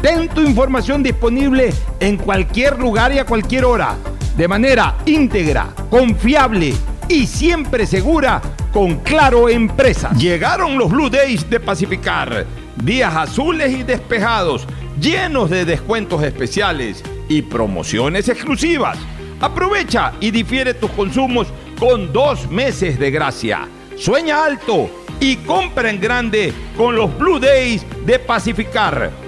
Ten 0.00 0.28
tu 0.28 0.42
información 0.42 1.02
disponible 1.02 1.72
en 1.98 2.18
cualquier 2.18 2.78
lugar 2.78 3.12
y 3.12 3.18
a 3.18 3.24
cualquier 3.24 3.64
hora, 3.64 3.96
de 4.36 4.46
manera 4.46 4.94
íntegra, 5.06 5.74
confiable 5.90 6.72
y 7.08 7.26
siempre 7.26 7.84
segura 7.84 8.40
con 8.72 9.00
Claro 9.00 9.48
Empresa. 9.48 10.10
Llegaron 10.12 10.78
los 10.78 10.88
Blue 10.88 11.10
Days 11.10 11.50
de 11.50 11.58
Pacificar, 11.58 12.46
días 12.76 13.12
azules 13.16 13.72
y 13.72 13.82
despejados, 13.82 14.68
llenos 15.00 15.50
de 15.50 15.64
descuentos 15.64 16.22
especiales 16.22 17.02
y 17.28 17.42
promociones 17.42 18.28
exclusivas. 18.28 18.98
Aprovecha 19.40 20.12
y 20.20 20.30
difiere 20.30 20.74
tus 20.74 20.92
consumos 20.92 21.48
con 21.76 22.12
dos 22.12 22.48
meses 22.48 23.00
de 23.00 23.10
gracia. 23.10 23.66
Sueña 23.96 24.44
alto 24.44 24.88
y 25.18 25.36
compra 25.38 25.90
en 25.90 26.00
grande 26.00 26.52
con 26.76 26.94
los 26.94 27.18
Blue 27.18 27.40
Days 27.40 27.84
de 28.06 28.20
Pacificar. 28.20 29.27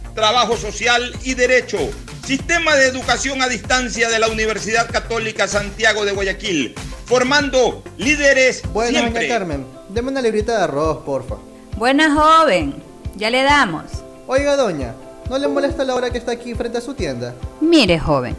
trabajo 0.13 0.57
social 0.57 1.15
y 1.23 1.33
derecho. 1.33 1.77
Sistema 2.25 2.75
de 2.75 2.87
Educación 2.87 3.41
a 3.41 3.47
Distancia 3.47 4.09
de 4.09 4.19
la 4.19 4.27
Universidad 4.27 4.89
Católica 4.89 5.47
Santiago 5.47 6.05
de 6.05 6.11
Guayaquil, 6.13 6.75
formando 7.05 7.83
líderes 7.97 8.61
Buenas, 8.71 9.01
siempre. 9.01 9.23
doña 9.23 9.33
Carmen. 9.39 9.65
Deme 9.89 10.09
una 10.11 10.21
librita 10.21 10.57
de 10.57 10.63
arroz, 10.63 10.99
porfa. 11.03 11.35
Buena 11.77 12.13
joven, 12.13 12.81
ya 13.15 13.29
le 13.29 13.43
damos. 13.43 13.85
Oiga, 14.27 14.55
doña, 14.55 14.93
¿no 15.29 15.37
le 15.37 15.47
molesta 15.47 15.83
la 15.83 15.95
hora 15.95 16.09
que 16.09 16.19
está 16.19 16.31
aquí 16.31 16.53
frente 16.53 16.77
a 16.77 16.81
su 16.81 16.93
tienda? 16.93 17.33
Mire, 17.59 17.99
joven, 17.99 18.37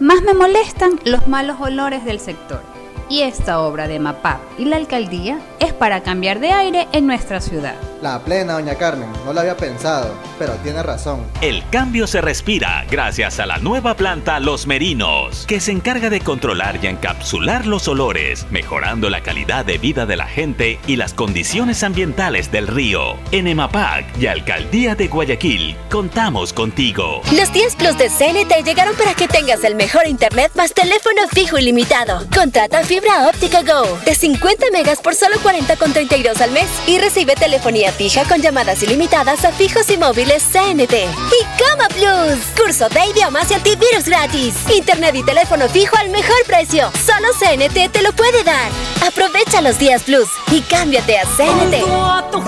más 0.00 0.22
me 0.22 0.32
molestan 0.32 1.00
los 1.04 1.26
malos 1.26 1.60
olores 1.60 2.04
del 2.04 2.20
sector. 2.20 2.62
Y 3.08 3.22
esta 3.22 3.60
obra 3.60 3.86
de 3.88 3.98
MAPAP 3.98 4.40
y 4.58 4.64
la 4.64 4.76
alcaldía 4.76 5.38
es 5.60 5.72
para 5.72 6.02
cambiar 6.02 6.40
de 6.40 6.52
aire 6.52 6.88
en 6.92 7.06
nuestra 7.06 7.40
ciudad. 7.40 7.74
La 8.02 8.20
plena, 8.20 8.54
doña 8.54 8.74
Carmen, 8.74 9.08
no 9.24 9.32
lo 9.32 9.40
había 9.40 9.56
pensado, 9.56 10.14
pero 10.38 10.52
tiene 10.56 10.82
razón. 10.82 11.24
El 11.40 11.66
cambio 11.70 12.06
se 12.06 12.20
respira 12.20 12.84
gracias 12.90 13.40
a 13.40 13.46
la 13.46 13.56
nueva 13.58 13.94
planta 13.94 14.40
Los 14.40 14.66
Merinos, 14.66 15.46
que 15.46 15.58
se 15.58 15.72
encarga 15.72 16.10
de 16.10 16.20
controlar 16.20 16.78
y 16.82 16.86
encapsular 16.86 17.66
los 17.66 17.88
olores, 17.88 18.46
mejorando 18.50 19.08
la 19.08 19.22
calidad 19.22 19.64
de 19.64 19.78
vida 19.78 20.04
de 20.04 20.16
la 20.16 20.26
gente 20.26 20.78
y 20.86 20.96
las 20.96 21.14
condiciones 21.14 21.82
ambientales 21.82 22.52
del 22.52 22.66
río. 22.66 23.16
En 23.32 23.46
EMAPAC 23.46 24.18
y 24.18 24.26
Alcaldía 24.26 24.94
de 24.94 25.08
Guayaquil, 25.08 25.76
contamos 25.90 26.52
contigo. 26.52 27.22
Los 27.34 27.52
10 27.52 27.76
Plus 27.76 27.96
de 27.96 28.10
CNT 28.10 28.64
llegaron 28.64 28.94
para 28.96 29.14
que 29.14 29.28
tengas 29.28 29.64
el 29.64 29.76
mejor 29.76 30.06
internet 30.06 30.52
más 30.54 30.74
teléfono 30.74 31.22
fijo 31.32 31.58
ilimitado. 31.58 32.22
Contrata 32.34 32.84
fibra 32.94 33.28
óptica 33.28 33.62
Go 33.62 33.98
de 34.04 34.14
50 34.14 34.66
megas 34.72 35.00
por 35.00 35.16
solo 35.16 35.34
40,32 35.38 36.40
al 36.40 36.52
mes 36.52 36.68
y 36.86 36.98
recibe 36.98 37.34
telefonía 37.34 37.90
fija 37.90 38.24
con 38.24 38.40
llamadas 38.40 38.84
ilimitadas 38.84 39.44
a 39.44 39.50
fijos 39.50 39.90
y 39.90 39.96
móviles 39.96 40.44
CNT. 40.52 40.92
Y 40.92 41.44
Coma 41.58 41.88
Plus, 41.88 42.38
curso 42.56 42.88
de 42.90 43.00
idiomas 43.10 43.50
y 43.50 43.54
antivirus 43.54 44.04
gratis. 44.06 44.54
Internet 44.72 45.16
y 45.16 45.24
teléfono 45.24 45.68
fijo 45.68 45.96
al 45.96 46.10
mejor 46.10 46.36
precio. 46.46 46.92
Solo 47.04 47.30
CNT 47.36 47.90
te 47.90 48.02
lo 48.02 48.12
puede 48.12 48.44
dar. 48.44 48.70
Aprovecha 49.04 49.60
los 49.60 49.76
días 49.76 50.04
Plus 50.04 50.28
y 50.52 50.60
cámbiate 50.60 51.18
a 51.18 51.24
CNT. 51.24 51.80
Junto 51.80 52.40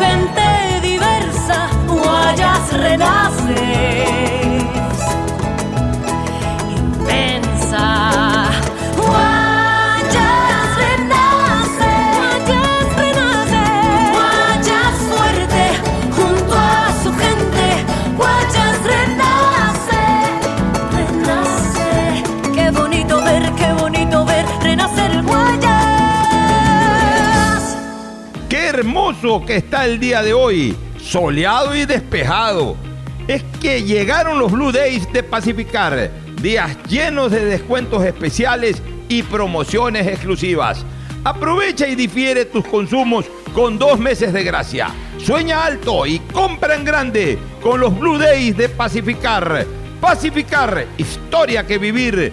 a. 3.11 3.96
que 29.47 29.57
está 29.57 29.87
el 29.87 29.99
día 29.99 30.23
de 30.23 30.35
hoy, 30.35 30.77
soleado 31.03 31.75
y 31.75 31.87
despejado. 31.87 32.77
Es 33.27 33.43
que 33.61 33.83
llegaron 33.83 34.39
los 34.39 34.53
Blue 34.53 34.73
Days 34.73 35.11
de 35.11 35.23
Pacificar, 35.23 36.11
días 36.41 36.77
llenos 36.87 37.33
de 37.33 37.45
descuentos 37.45 38.05
especiales 38.05 38.83
y 39.09 39.23
promociones 39.23 40.07
exclusivas. 40.07 40.85
Aprovecha 41.25 41.89
y 41.89 41.95
difiere 41.95 42.45
tus 42.45 42.65
consumos 42.67 43.25
con 43.55 43.79
dos 43.79 43.99
meses 43.99 44.33
de 44.33 44.45
gracia. 44.45 44.89
Sueña 45.19 45.65
alto 45.65 46.07
y 46.07 46.19
compra 46.19 46.75
en 46.75 46.85
grande 46.85 47.39
con 47.63 47.81
los 47.81 47.99
Blue 47.99 48.19
Days 48.19 48.57
de 48.57 48.69
Pacificar. 48.69 49.67
Pacificar, 50.01 50.87
historia 50.99 51.67
que 51.67 51.79
vivir, 51.79 52.33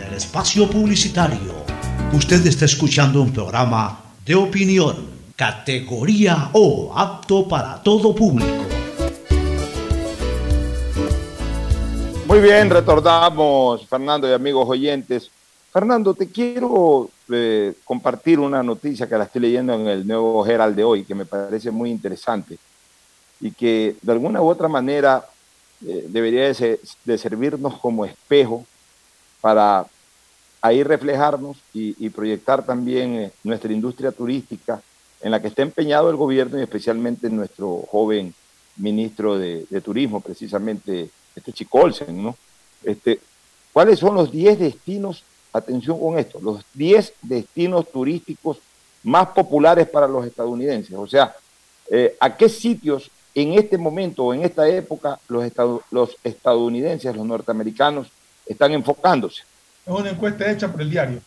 espacio 0.21 0.69
publicitario. 0.69 1.65
Usted 2.13 2.45
está 2.45 2.65
escuchando 2.65 3.23
un 3.23 3.33
programa 3.33 3.99
de 4.23 4.35
opinión, 4.35 5.09
categoría 5.35 6.51
O, 6.53 6.93
apto 6.95 7.47
para 7.47 7.81
todo 7.81 8.13
público. 8.13 8.63
Muy 12.27 12.39
bien, 12.39 12.69
retornamos, 12.69 13.87
Fernando 13.87 14.29
y 14.29 14.33
amigos 14.33 14.69
oyentes. 14.69 15.31
Fernando, 15.73 16.13
te 16.13 16.29
quiero 16.29 17.09
eh, 17.31 17.73
compartir 17.83 18.39
una 18.39 18.61
noticia 18.61 19.09
que 19.09 19.17
la 19.17 19.23
estoy 19.23 19.41
leyendo 19.41 19.73
en 19.73 19.87
el 19.87 20.05
nuevo 20.07 20.45
Herald 20.45 20.75
de 20.75 20.83
hoy, 20.83 21.03
que 21.03 21.15
me 21.15 21.25
parece 21.25 21.71
muy 21.71 21.89
interesante 21.89 22.59
y 23.39 23.49
que 23.51 23.95
de 23.99 24.11
alguna 24.11 24.39
u 24.39 24.47
otra 24.47 24.67
manera 24.67 25.25
eh, 25.83 26.05
debería 26.09 26.43
de, 26.43 26.53
ser- 26.53 26.79
de 27.05 27.17
servirnos 27.17 27.79
como 27.79 28.05
espejo 28.05 28.63
para 29.41 29.83
ahí 30.61 30.83
reflejarnos 30.83 31.57
y, 31.73 32.09
proyectar 32.09 32.63
también 32.63 33.15
eh, 33.15 33.31
nuestra 33.43 33.73
industria 33.73 34.11
turística 34.11 34.81
en 35.21 35.31
la 35.31 35.41
que 35.41 35.47
está 35.47 35.63
empeñado 35.63 36.09
el 36.09 36.15
gobierno 36.15 36.59
y 36.59 36.63
especialmente 36.63 37.29
nuestro 37.29 37.83
joven 37.89 38.33
ministro 38.77 39.37
de, 39.37 39.65
Turismo, 39.83 40.21
precisamente 40.21 41.09
este 41.35 41.51
Chico 41.51 41.79
Olsen, 41.79 42.23
¿no? 42.23 42.35
Este, 42.83 43.19
¿Cuáles 43.73 43.99
son 43.99 44.15
los 44.15 44.31
10 44.31 44.59
destinos, 44.59 45.23
atención 45.53 45.99
con 45.99 46.17
esto, 46.17 46.39
los 46.41 46.63
10 46.73 47.13
destinos 47.21 47.91
turísticos 47.91 48.57
más 49.03 49.27
populares 49.29 49.87
para 49.87 50.07
los 50.07 50.25
estadounidenses? 50.25 50.95
O 50.95 51.07
sea, 51.07 51.35
eh, 51.89 52.15
¿a 52.19 52.35
qué 52.35 52.49
sitios 52.49 53.09
en 53.33 53.53
este 53.53 53.77
momento 53.77 54.25
o 54.25 54.33
en 54.33 54.43
esta 54.43 54.67
época 54.67 55.19
los, 55.27 55.43
estadu- 55.43 55.81
los 55.91 56.17
estadounidenses, 56.23 57.15
los 57.15 57.25
norteamericanos, 57.25 58.07
están 58.45 58.73
enfocándose? 58.73 59.43
Es 59.85 59.93
una 59.93 60.09
encuesta 60.11 60.49
hecha 60.49 60.71
por 60.71 60.81
el 60.81 60.89
diario. 60.89 61.19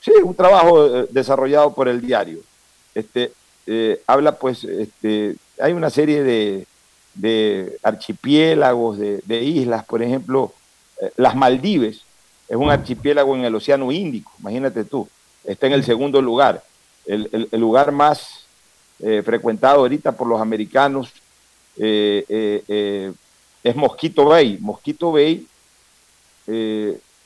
Sí, 0.00 0.12
un 0.24 0.34
trabajo 0.34 0.86
eh, 1.02 1.06
desarrollado 1.10 1.74
por 1.74 1.88
el 1.88 2.00
diario. 2.00 2.40
Este, 2.94 3.32
eh, 3.66 4.00
habla 4.06 4.32
pues, 4.32 4.64
este, 4.64 5.36
hay 5.60 5.72
una 5.72 5.90
serie 5.90 6.22
de, 6.22 6.66
de 7.14 7.78
archipiélagos, 7.82 8.98
de, 8.98 9.42
islas, 9.44 9.84
por 9.84 10.02
ejemplo, 10.02 10.52
eh, 11.00 11.12
las 11.16 11.36
Maldives, 11.36 12.00
es 12.48 12.56
un 12.56 12.70
archipiélago 12.70 13.36
en 13.36 13.44
el 13.44 13.54
Océano 13.54 13.92
Índico, 13.92 14.32
imagínate 14.40 14.84
tú, 14.84 15.08
está 15.44 15.66
en 15.68 15.74
el 15.74 15.84
segundo 15.84 16.20
lugar, 16.20 16.64
el, 17.06 17.48
el- 17.52 17.60
lugar 17.60 17.92
más 17.92 18.44
frecuentado 19.24 19.78
ahorita 19.80 20.12
por 20.12 20.26
los 20.26 20.38
americanos 20.42 21.10
es 21.78 23.14
Mosquito 23.76 24.26
Bay. 24.26 24.58
Mosquito 24.60 25.12
Bay 25.12 25.46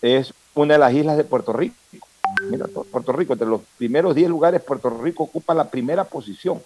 es 0.05 0.33
una 0.55 0.75
de 0.75 0.79
las 0.79 0.93
islas 0.93 1.17
de 1.17 1.25
Puerto 1.25 1.53
Rico. 1.53 1.75
Mira, 2.51 2.67
to- 2.69 2.85
Puerto 2.85 3.13
Rico, 3.13 3.33
entre 3.33 3.49
los 3.49 3.61
primeros 3.79 4.15
10 4.15 4.29
lugares, 4.29 4.61
Puerto 4.63 4.91
Rico 4.91 5.25
ocupa 5.25 5.55
la 5.55 5.65
primera 5.69 6.05
posición. 6.05 6.61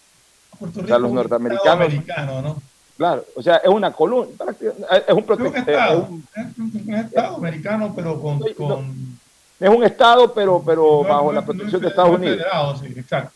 Puerto 0.58 0.80
O 0.80 0.86
sea, 0.86 0.96
Rico 0.96 0.98
los 1.00 1.10
es 1.10 1.14
norteamericanos. 1.14 1.86
americano, 1.86 2.42
¿no? 2.42 2.62
Claro, 2.96 3.24
o 3.36 3.42
sea, 3.42 3.56
es 3.58 3.68
una 3.68 3.92
columna, 3.92 4.26
es 4.26 5.14
un, 5.14 5.24
prote- 5.24 5.44
Es 5.46 5.50
un 5.50 5.56
es 5.56 5.68
estado, 5.68 6.06
un- 6.10 6.26
es 6.34 6.58
un 6.58 6.94
estado 6.94 7.36
americano, 7.36 7.92
pero 7.94 8.20
con, 8.20 8.40
con 8.54 9.18
es 9.60 9.68
un 9.68 9.84
estado, 9.84 10.32
pero, 10.34 10.60
pero 10.64 11.02
No, 11.04 11.08
bajo 11.08 11.26
no, 11.26 11.32
la 11.32 11.44
protección 11.44 11.80
no, 11.80 11.86
de 11.86 11.88
Estados 11.88 12.10
no 12.10 12.16
Unidos. 12.16 12.36
federado, 12.38 12.76
sí, 12.78 12.86
exacto. 12.96 13.30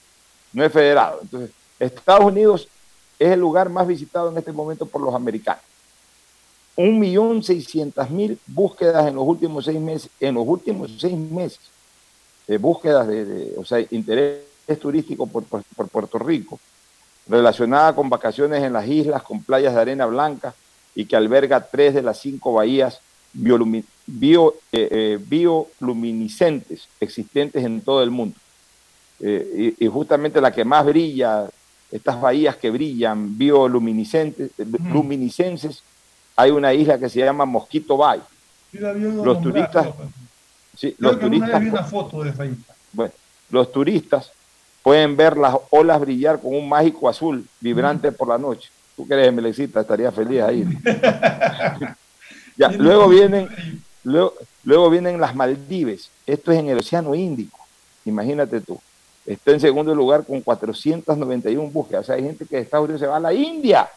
no 0.52 0.64
es 0.64 0.72
federado. 0.72 1.18
Entonces, 1.22 1.50
Estados 1.78 2.24
Unidos 2.24 2.68
es 3.18 3.30
el 3.30 3.38
lugar 3.40 3.68
más 3.68 3.86
visitado 3.86 4.30
en 4.30 4.38
este 4.38 4.52
momento 4.52 4.84
por 4.86 5.00
los 5.00 5.14
americanos. 5.14 5.62
Un 6.76 6.98
millón 6.98 7.42
seiscientas 7.42 8.10
mil 8.10 8.38
búsquedas 8.46 9.06
en 9.06 9.14
los 9.14 9.24
últimos 9.26 9.64
seis 9.66 9.78
meses, 9.78 10.10
en 10.20 10.34
los 10.34 10.46
últimos 10.46 10.90
seis 10.98 11.16
meses, 11.16 11.60
de 12.46 12.58
búsquedas 12.58 13.06
de, 13.06 13.24
de- 13.24 13.54
o 13.58 13.64
sea, 13.64 13.78
interés 13.90 14.40
turístico 14.80 15.26
por, 15.26 15.44
por- 15.44 15.62
por 15.76 15.88
Puerto 15.88 16.18
Rico, 16.18 16.58
relacionada 17.28 17.94
con 17.94 18.08
vacaciones 18.08 18.62
en 18.62 18.72
las 18.72 18.86
islas, 18.88 19.22
con 19.22 19.42
playas 19.44 19.74
de 19.74 19.80
arena 19.80 20.06
blanca 20.06 20.54
y 20.94 21.04
que 21.04 21.14
alberga 21.16 21.60
tres 21.70 21.94
de 21.94 22.02
las 22.02 22.18
cinco 22.20 22.54
bahías 22.54 23.00
biolumi- 23.34 23.84
bio- 24.06 24.54
eh, 24.72 24.88
eh, 24.90 25.18
bioluminiscentes 25.20 26.88
existentes 27.00 27.64
en 27.64 27.80
todo 27.82 28.02
el 28.02 28.10
mundo. 28.10 28.36
Eh, 29.20 29.74
y, 29.78 29.84
y 29.84 29.88
justamente 29.88 30.40
la 30.40 30.52
que 30.52 30.64
más 30.64 30.84
brilla, 30.86 31.48
estas 31.90 32.20
bahías 32.20 32.56
que 32.56 32.70
brillan, 32.70 33.36
bioluminiscentes, 33.38 34.50
eh, 34.58 34.64
luminiscenses, 34.92 35.82
hay 36.36 36.50
una 36.50 36.72
isla 36.74 36.98
que 36.98 37.08
se 37.08 37.20
llama 37.20 37.44
Mosquito 37.44 37.96
Bay. 37.96 38.20
Sí, 38.70 38.78
la 38.78 38.92
Los 38.92 39.02
nombrar, 39.14 39.42
turistas, 39.42 39.86
pero- 39.96 40.10
sí, 40.76 40.92
Creo 40.98 41.10
los 41.10 41.18
que 41.18 41.26
turistas, 41.26 41.60
vi 41.60 41.68
una 41.68 41.84
foto 41.84 42.22
de 42.22 42.30
esa 42.30 42.44
isla. 42.46 42.74
bueno, 42.92 43.12
los 43.50 43.70
turistas 43.72 44.32
pueden 44.82 45.16
ver 45.16 45.36
las 45.36 45.54
olas 45.70 46.00
brillar 46.00 46.40
con 46.40 46.54
un 46.54 46.68
mágico 46.68 47.08
azul 47.08 47.46
vibrante 47.60 48.10
por 48.12 48.28
la 48.28 48.38
noche. 48.38 48.70
Tú 48.96 49.06
que 49.06 49.14
eres 49.14 49.32
Melecita, 49.32 49.80
estaría 49.80 50.10
feliz 50.12 50.42
ahí. 50.42 50.66
ya, 52.56 52.68
luego 52.72 53.08
vienen, 53.08 53.48
luego, 54.04 54.34
luego 54.64 54.90
vienen 54.90 55.20
las 55.20 55.34
Maldives. 55.34 56.10
Esto 56.26 56.52
es 56.52 56.58
en 56.58 56.68
el 56.68 56.78
Océano 56.78 57.14
Índico. 57.14 57.58
Imagínate 58.04 58.60
tú. 58.60 58.80
Está 59.24 59.52
en 59.52 59.60
segundo 59.60 59.94
lugar 59.94 60.24
con 60.26 60.40
491 60.40 61.70
búsquedas. 61.70 62.02
O 62.02 62.06
sea, 62.06 62.16
hay 62.16 62.22
gente 62.24 62.44
que 62.44 62.56
de 62.56 62.62
Estados 62.62 62.84
Unidos 62.84 63.00
se 63.00 63.06
va 63.06 63.16
a 63.16 63.20
la 63.20 63.32
India. 63.32 63.88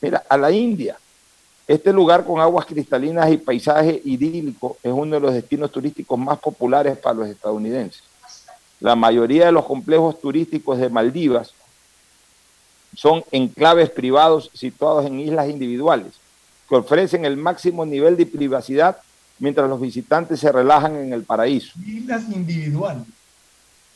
Mira, 0.00 0.22
a 0.28 0.36
la 0.36 0.50
India. 0.50 0.96
Este 1.66 1.92
lugar 1.92 2.24
con 2.24 2.40
aguas 2.40 2.64
cristalinas 2.64 3.30
y 3.30 3.36
paisaje 3.36 4.00
idílico 4.04 4.78
es 4.82 4.90
uno 4.92 5.16
de 5.16 5.20
los 5.20 5.34
destinos 5.34 5.70
turísticos 5.70 6.18
más 6.18 6.38
populares 6.38 6.96
para 6.96 7.14
los 7.16 7.28
estadounidenses. 7.28 8.02
La 8.80 8.96
mayoría 8.96 9.46
de 9.46 9.52
los 9.52 9.64
complejos 9.66 10.18
turísticos 10.20 10.78
de 10.78 10.88
Maldivas 10.88 11.52
son 12.96 13.22
enclaves 13.32 13.90
privados 13.90 14.50
situados 14.54 15.04
en 15.06 15.20
islas 15.20 15.48
individuales 15.48 16.12
que 16.68 16.76
ofrecen 16.76 17.24
el 17.24 17.36
máximo 17.36 17.84
nivel 17.84 18.16
de 18.16 18.26
privacidad 18.26 18.98
mientras 19.38 19.68
los 19.68 19.80
visitantes 19.80 20.40
se 20.40 20.50
relajan 20.50 20.96
en 20.96 21.12
el 21.12 21.22
paraíso. 21.24 21.72
Islas 21.86 22.24
individuales. 22.30 23.02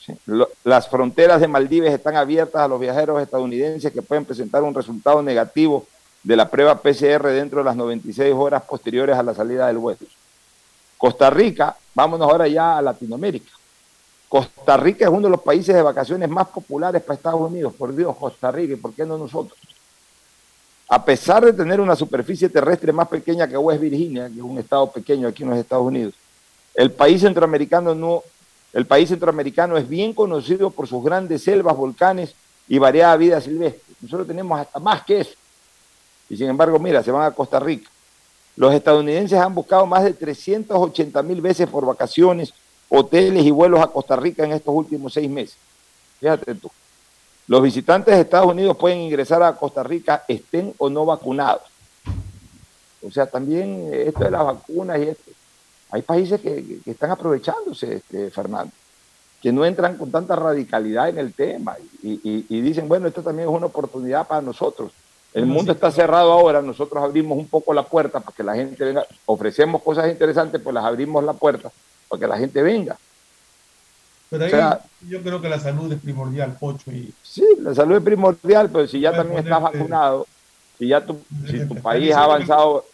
Sí. 0.05 0.15
Lo- 0.27 0.49
Las 0.65 0.89
fronteras 0.89 1.41
de 1.41 1.49
Maldivas 1.49 1.93
están 1.93 2.17
abiertas 2.17 2.61
a 2.63 2.69
los 2.69 2.81
viajeros 2.81 3.23
estadounidenses 3.23 3.93
que 3.93 4.03
pueden 4.03 4.25
presentar 4.25 4.63
un 4.63 4.75
resultado 4.75 5.23
negativo 5.23 5.87
de 6.23 6.37
la 6.37 6.49
prueba 6.49 6.81
PCR 6.81 7.27
dentro 7.29 7.59
de 7.59 7.65
las 7.65 7.77
96 7.77 8.33
horas 8.35 8.63
posteriores 8.63 9.17
a 9.17 9.23
la 9.23 9.35
salida 9.35 9.67
del 9.67 9.79
vuelo. 9.79 10.01
Costa 10.97 11.31
Rica, 11.31 11.77
vámonos 11.95 12.31
ahora 12.31 12.47
ya 12.47 12.79
a 12.79 12.83
Latinoamérica. 12.83 13.51
Costa 14.29 14.77
Rica 14.77 15.05
es 15.05 15.11
uno 15.11 15.23
de 15.23 15.31
los 15.31 15.43
países 15.43 15.75
de 15.75 15.83
vacaciones 15.83 16.29
más 16.29 16.49
populares 16.49 17.03
para 17.03 17.17
Estados 17.17 17.41
Unidos. 17.41 17.75
Por 17.75 17.95
Dios, 17.95 18.17
Costa 18.17 18.51
Rica, 18.51 18.75
¿y 18.75 18.77
por 18.77 18.95
qué 18.95 19.05
no 19.05 19.19
nosotros? 19.19 19.59
A 20.89 21.05
pesar 21.05 21.45
de 21.45 21.53
tener 21.53 21.81
una 21.81 21.97
superficie 21.97 22.49
terrestre 22.49 22.93
más 22.93 23.09
pequeña 23.09 23.49
que 23.49 23.59
West 23.59 23.81
Virginia, 23.81 24.29
que 24.29 24.37
es 24.37 24.43
un 24.43 24.59
estado 24.59 24.91
pequeño 24.91 25.29
aquí 25.29 25.43
en 25.43 25.51
los 25.51 25.59
Estados 25.59 25.87
Unidos, 25.87 26.15
el 26.75 26.93
país 26.93 27.21
centroamericano 27.21 27.95
no, 27.95 28.23
el 28.73 28.87
país 28.87 29.09
centroamericano 29.09 29.77
es 29.77 29.89
bien 29.89 30.15
conocido 30.15 30.71
por 30.71 30.87
sus 30.87 31.05
grandes 31.05 31.43
selvas, 31.43 31.77
volcanes 31.77 32.35
y 32.69 32.79
variada 32.79 33.17
vida 33.17 33.41
silvestre. 33.41 33.83
Nosotros 34.01 34.29
tenemos 34.29 34.61
hasta 34.61 34.79
más 34.79 35.03
que 35.03 35.21
eso. 35.21 35.35
Y 36.29 36.37
sin 36.37 36.49
embargo, 36.49 36.79
mira, 36.79 37.03
se 37.03 37.11
van 37.11 37.25
a 37.25 37.31
Costa 37.31 37.61
Rica. 37.61 37.91
Los 38.57 38.75
estadounidenses 38.75 39.39
han 39.39 39.55
buscado 39.55 39.87
más 39.87 40.05
de 40.05 40.13
380 40.13 41.23
mil 41.23 41.41
veces 41.41 41.69
por 41.69 41.87
vacaciones, 41.87 42.53
hoteles 42.89 43.45
y 43.45 43.51
vuelos 43.51 43.81
a 43.81 43.87
Costa 43.87 44.17
Rica 44.17 44.45
en 44.45 44.53
estos 44.53 44.75
últimos 44.75 45.13
seis 45.15 45.31
meses. 45.31 45.57
Fíjate 46.21 46.55
tú. 46.55 46.71
Los 47.49 47.63
visitantes 47.63 48.15
de 48.15 48.21
Estados 48.21 48.51
Unidos 48.51 48.77
pueden 48.77 49.01
ingresar 49.01 49.43
a 49.43 49.57
Costa 49.57 49.83
Rica 49.83 50.25
estén 50.29 50.75
o 50.79 50.89
no 50.89 51.05
vacunados. 51.05 51.63
O 53.07 53.11
sea, 53.11 53.27
también 53.27 53.91
esto 53.93 54.25
de 54.25 54.31
las 54.31 54.45
vacunas 54.45 54.99
y 54.99 55.03
esto. 55.09 55.31
Hay 55.91 56.03
países 56.03 56.41
que, 56.41 56.81
que 56.85 56.91
están 56.91 57.11
aprovechándose, 57.11 57.97
este, 57.97 58.31
Fernando, 58.31 58.73
que 59.43 59.53
no 59.53 59.65
entran 59.65 59.99
con 59.99 60.11
tanta 60.11 60.37
radicalidad 60.37 61.09
en 61.09 61.19
el 61.19 61.35
tema 61.35 61.77
y, 62.03 62.61
dicen, 62.61 62.89
bueno, 62.89 63.09
esto 63.09 63.23
también 63.23 63.49
es 63.49 63.55
una 63.55 63.67
oportunidad 63.67 64.27
para 64.27 64.41
nosotros. 64.41 64.93
El 65.35 65.47
mundo 65.47 65.73
está 65.73 65.91
cerrado 65.91 66.31
ahora, 66.33 66.61
nosotros 66.61 67.03
abrimos 67.03 67.39
un 67.39 67.49
poco 67.49 67.73
la 67.73 67.83
puerta 67.85 68.21
para 68.21 68.37
que 68.37 68.43
la 68.43 68.55
gente 68.55 68.85
venga, 68.85 69.07
ofrecemos 69.27 69.83
cosas 69.83 70.11
interesantes, 70.11 70.61
pues 70.63 70.75
las 70.75 70.85
abrimos 70.85 71.25
la 71.25 71.33
puerta 71.33 71.71
para 72.09 72.21
que 72.21 72.27
la 72.27 72.37
gente 72.39 72.63
venga. 72.63 72.97
Pero 74.29 74.45
ahí 74.45 74.51
O 74.53 74.57
sea- 74.57 74.81
yo 75.09 75.23
creo 75.23 75.41
que 75.41 75.49
la 75.49 75.59
salud 75.59 75.91
es 75.93 76.01
primordial, 76.01 76.57
Pocho. 76.59 76.91
Y 76.91 77.13
Sí, 77.23 77.45
la 77.61 77.75
salud 77.75 77.97
es 77.97 78.03
primordial, 78.03 78.69
pero 78.71 78.87
si 78.87 79.01
ya 79.01 79.13
también 79.15 79.41
estás 79.41 79.63
vacunado, 79.63 80.27
si 80.79 80.89
ya 80.89 81.05
tu, 81.05 81.19
si 81.51 81.67
tu 81.67 81.75
país 81.77 82.15
ha 82.15 82.25
avanzado, 82.25 82.85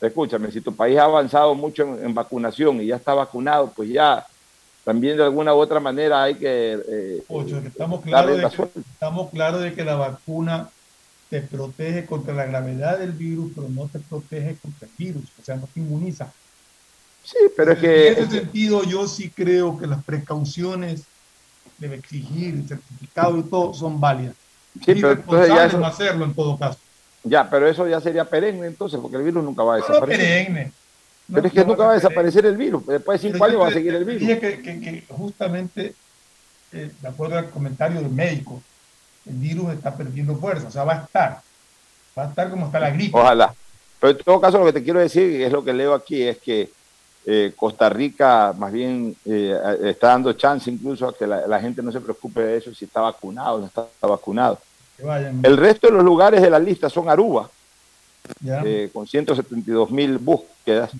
escúchame, 0.00 0.50
si 0.52 0.60
tu 0.60 0.74
país 0.76 0.98
ha 0.98 1.04
avanzado 1.04 1.54
mucho 1.54 1.82
en, 1.82 2.04
en 2.04 2.14
vacunación 2.14 2.80
y 2.82 2.86
ya 2.86 2.96
está 2.96 3.14
vacunado, 3.14 3.72
pues 3.74 3.88
ya 3.88 4.26
también 4.84 5.16
de 5.16 5.24
alguna 5.24 5.54
u 5.54 5.58
otra 5.58 5.80
manera 5.80 6.22
hay 6.22 6.34
que 6.34 6.78
eh, 6.88 7.22
Pocho, 7.26 7.58
estamos 7.58 8.02
claros 8.02 8.36
de 8.36 8.42
que, 8.44 8.50
suelta. 8.56 8.80
estamos 8.80 9.30
claros 9.30 9.62
de 9.62 9.74
que 9.74 9.84
la 9.84 9.96
vacuna 9.96 10.68
te 11.28 11.42
protege 11.42 12.06
contra 12.06 12.34
la 12.34 12.46
gravedad 12.46 12.98
del 12.98 13.12
virus, 13.12 13.52
pero 13.54 13.68
no 13.68 13.88
te 13.90 14.00
protege 14.00 14.58
contra 14.60 14.88
el 14.88 14.94
virus, 14.96 15.32
o 15.36 15.42
sea, 15.42 15.56
no 15.56 15.68
te 15.72 15.80
inmuniza. 15.80 16.32
Sí, 17.22 17.36
pero 17.56 17.72
es 17.72 17.78
que 17.78 18.08
En 18.08 18.14
ese 18.22 18.30
sentido, 18.30 18.84
yo 18.84 19.06
sí 19.08 19.32
creo 19.32 19.76
que 19.76 19.86
las 19.86 20.04
precauciones 20.04 21.10
debe 21.78 21.96
exigir, 21.96 22.54
el 22.54 22.68
certificado 22.68 23.38
y 23.38 23.50
todo 23.50 23.74
son 23.74 24.00
válidas. 24.00 24.36
Sí, 24.74 24.92
Y 24.92 25.00
pero 25.00 25.12
entonces 25.12 25.48
ya 25.48 25.66
eso- 25.66 25.78
no 25.78 25.86
hacerlo 25.86 26.24
en 26.26 26.34
todo 26.34 26.58
caso. 26.58 26.78
ya, 27.24 27.50
pero 27.50 27.66
eso 27.66 27.88
ya 27.88 28.00
sería 28.00 28.28
perenne 28.30 28.66
entonces, 28.68 29.00
porque 29.00 29.16
el 29.16 29.24
virus 29.24 29.42
nunca 29.42 29.64
va 29.64 29.74
a 29.74 29.78
No, 29.78 29.82
no 29.82 29.88
desaparecer. 29.88 30.26
perenne. 30.26 30.74
pero 31.28 31.46
es 31.48 31.52
que 31.52 31.60
no 31.60 31.66
nunca 31.66 31.84
va 31.84 31.90
a 31.90 31.94
desaparecer 31.94 32.46
el 32.46 32.56
virus, 32.56 32.86
después 32.86 33.20
de 33.20 33.28
cinco 33.28 33.44
años 33.44 33.60
va 33.60 33.66
a 33.68 33.72
seguir 33.72 33.94
el 33.94 34.04
virus. 34.04 34.20
dije 34.20 34.38
que, 34.40 34.62
que- 34.62 34.80
que 34.80 35.06
justamente, 35.10 35.96
eh, 36.72 36.92
de 37.00 37.08
acuerdo 37.08 37.36
al 37.38 37.50
comentario 37.50 38.00
del 38.00 38.10
médico, 38.12 38.64
el 39.26 39.34
virus 39.34 39.72
está 39.72 39.94
perdiendo 39.94 40.36
fuerza, 40.36 40.68
o 40.68 40.70
sea, 40.70 40.84
va 40.84 40.92
a 40.94 41.04
estar. 41.04 41.40
Va 42.18 42.24
a 42.24 42.28
estar 42.28 42.50
como 42.50 42.66
está 42.66 42.80
la 42.80 42.90
gripe. 42.90 43.18
Ojalá. 43.18 43.54
Pero 44.00 44.12
en 44.12 44.24
todo 44.24 44.40
caso, 44.40 44.58
lo 44.58 44.66
que 44.66 44.72
te 44.72 44.82
quiero 44.82 45.00
decir, 45.00 45.30
y 45.30 45.42
es 45.42 45.52
lo 45.52 45.64
que 45.64 45.72
leo 45.72 45.94
aquí, 45.94 46.22
es 46.22 46.38
que 46.38 46.70
eh, 47.26 47.52
Costa 47.56 47.88
Rica 47.88 48.54
más 48.56 48.72
bien 48.72 49.16
eh, 49.24 49.58
está 49.84 50.08
dando 50.08 50.32
chance 50.34 50.70
incluso 50.70 51.08
a 51.08 51.16
que 51.16 51.26
la, 51.26 51.46
la 51.46 51.60
gente 51.60 51.82
no 51.82 51.90
se 51.90 52.00
preocupe 52.00 52.40
de 52.40 52.58
eso, 52.58 52.74
si 52.74 52.84
está 52.84 53.00
vacunado 53.00 53.56
o 53.56 53.60
no 53.60 53.66
está 53.66 53.86
vacunado. 54.02 54.58
Vayan. 55.02 55.40
El 55.44 55.56
resto 55.56 55.88
de 55.88 55.94
los 55.94 56.04
lugares 56.04 56.40
de 56.40 56.50
la 56.50 56.58
lista 56.58 56.88
son 56.88 57.08
Aruba, 57.08 57.50
eh, 58.44 58.90
con 58.92 59.06
172 59.06 59.90
mil 59.90 60.18
búsquedas, 60.18 60.90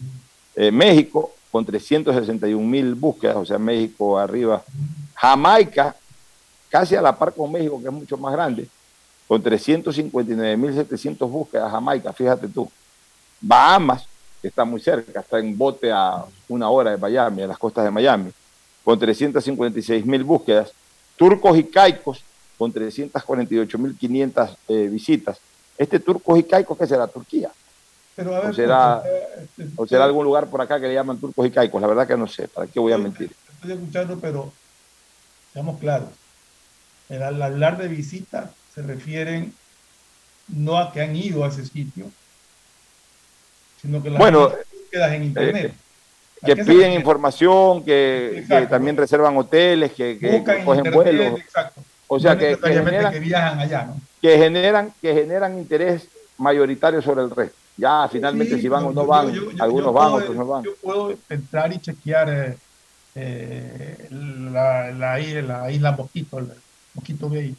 eh, 0.54 0.70
México 0.70 1.32
con 1.50 1.64
361 1.64 2.66
mil 2.66 2.94
búsquedas, 2.94 3.36
o 3.36 3.46
sea, 3.46 3.58
México 3.58 4.18
arriba, 4.18 4.62
Jamaica, 5.14 5.96
casi 6.76 6.94
a 6.94 7.00
la 7.00 7.16
par 7.16 7.32
con 7.32 7.50
México, 7.50 7.80
que 7.80 7.86
es 7.86 7.92
mucho 7.92 8.18
más 8.18 8.34
grande, 8.34 8.68
con 9.26 9.42
359 9.42 10.56
mil 10.58 10.74
700 10.74 11.30
búsquedas, 11.30 11.70
Jamaica, 11.70 12.12
fíjate 12.12 12.48
tú. 12.48 12.70
Bahamas, 13.40 14.06
que 14.42 14.48
está 14.48 14.62
muy 14.66 14.78
cerca, 14.78 15.20
está 15.20 15.38
en 15.38 15.56
bote 15.56 15.90
a 15.90 16.22
una 16.50 16.68
hora 16.68 16.90
de 16.90 16.98
Miami, 16.98 17.42
a 17.42 17.46
las 17.46 17.56
costas 17.56 17.82
de 17.84 17.90
Miami, 17.90 18.30
con 18.84 18.98
356 18.98 20.04
mil 20.04 20.22
búsquedas. 20.22 20.72
Turcos 21.16 21.56
y 21.56 21.64
Caicos, 21.64 22.22
con 22.58 22.70
348 22.70 23.78
mil 23.78 23.96
500 23.96 24.50
eh, 24.68 24.88
visitas. 24.92 25.38
Este 25.78 25.98
Turcos 25.98 26.38
y 26.38 26.42
Caicos, 26.42 26.76
¿qué 26.76 26.86
será? 26.86 27.06
Turquía. 27.06 27.50
Pero 28.14 28.36
a 28.36 28.40
ver, 28.40 28.50
O 28.50 28.52
será, 28.52 29.02
eh, 29.06 29.68
o 29.76 29.86
será 29.86 30.04
algún 30.04 30.26
lugar 30.26 30.46
por 30.48 30.60
acá 30.60 30.78
que 30.78 30.88
le 30.88 30.94
llaman 30.94 31.16
Turcos 31.16 31.46
y 31.46 31.50
Caicos. 31.50 31.80
La 31.80 31.88
verdad 31.88 32.06
que 32.06 32.18
no 32.18 32.26
sé, 32.26 32.48
¿para 32.48 32.66
qué 32.66 32.78
voy 32.78 32.92
a 32.92 32.98
mentir? 32.98 33.30
estoy 33.54 33.72
escuchando, 33.72 34.18
pero 34.20 34.52
seamos 35.54 35.78
claros. 35.80 36.10
El, 37.08 37.22
al 37.22 37.40
hablar 37.42 37.78
de 37.78 37.88
visita 37.88 38.50
se 38.74 38.82
refieren 38.82 39.52
no 40.48 40.78
a 40.78 40.92
que 40.92 41.00
han 41.02 41.14
ido 41.16 41.44
a 41.44 41.48
ese 41.48 41.64
sitio, 41.64 42.06
sino 43.80 44.02
que 44.02 44.10
las 44.10 44.18
Bueno, 44.18 44.52
búsquedas 44.72 45.12
en 45.12 45.24
internet. 45.24 45.74
¿A 46.42 46.46
Que 46.46 46.56
piden 46.56 46.92
información, 46.92 47.84
que, 47.84 48.44
también 48.68 48.96
reservan 48.96 49.36
hoteles, 49.36 49.92
que, 49.92 50.18
que 50.18 50.42
cogen 50.64 50.86
internet, 50.86 50.92
vuelos. 50.94 51.40
exacto. 51.40 51.82
O 52.08 52.20
sea, 52.20 52.34
No 52.34 52.40
que, 52.40 52.56
que 52.58 52.68
generan, 52.72 53.12
que 53.12 53.20
viajan 53.20 53.58
allá, 53.58 53.84
¿no? 53.86 54.00
que, 54.20 54.38
generan, 54.38 54.92
que 55.00 55.14
generan 55.14 55.58
interés 55.58 56.06
mayoritario 56.38 57.02
sobre 57.02 57.22
el 57.24 57.30
resto. 57.30 57.56
Ya 57.78 58.08
finalmente 58.08 58.54
Sí, 58.56 58.62
si 58.62 58.68
van 58.68 58.84
o 58.84 58.92
no 58.92 59.06
van, 59.06 59.32
yo- 59.32 59.50
yo- 59.50 59.62
algunos 59.62 59.86
yo 59.88 59.92
van, 59.92 60.10
puedo- 60.12 60.22
otros 60.22 60.36
no 60.36 60.46
van. 60.46 60.62
Yo 60.64 60.74
puedo 60.76 61.14
entrar 61.28 61.72
y 61.72 61.78
chequear 61.78 62.28
eh, 62.30 62.56
eh, 63.16 64.08
la, 64.10 64.92
la, 64.92 65.20
isla- 65.20 65.42
la 65.62 65.70
isla 65.70 65.92
Mosquito, 65.92 66.40
el 66.96 67.00
Mosquito 67.00 67.28
Bay. 67.28 67.54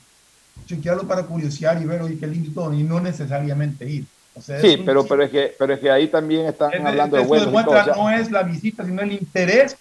Chequearlo 0.66 1.04
para 1.08 1.24
curiosear 1.24 1.82
y 1.82 1.86
ver, 1.86 2.02
oye, 2.02 2.18
qué 2.20 2.28
lindo 2.28 2.50
y 2.50 2.54
todo, 2.54 2.74
y 2.74 2.84
no 2.84 3.00
necesariamente 3.00 3.88
ir. 3.90 4.06
O 4.36 4.42
sea, 4.42 4.60
Sí, 4.60 4.76
un- 4.80 4.86
pero, 4.86 5.06
pero, 5.06 5.24
es 5.24 5.32
que, 5.32 5.56
pero 5.58 5.74
es 5.74 5.80
que 5.80 5.90
ahí 5.90 6.08
también 6.08 6.46
están 6.48 6.74
es- 6.74 6.84
hablando 6.86 7.18
de 7.18 7.24
todo. 7.24 7.50
o 7.50 7.72
sea, 7.84 7.94
no 7.96 8.10
es 8.10 8.32
la 8.32 8.44
visita, 8.44 8.84
sino 8.86 9.02
el 9.02 9.14
interés. 9.14 9.78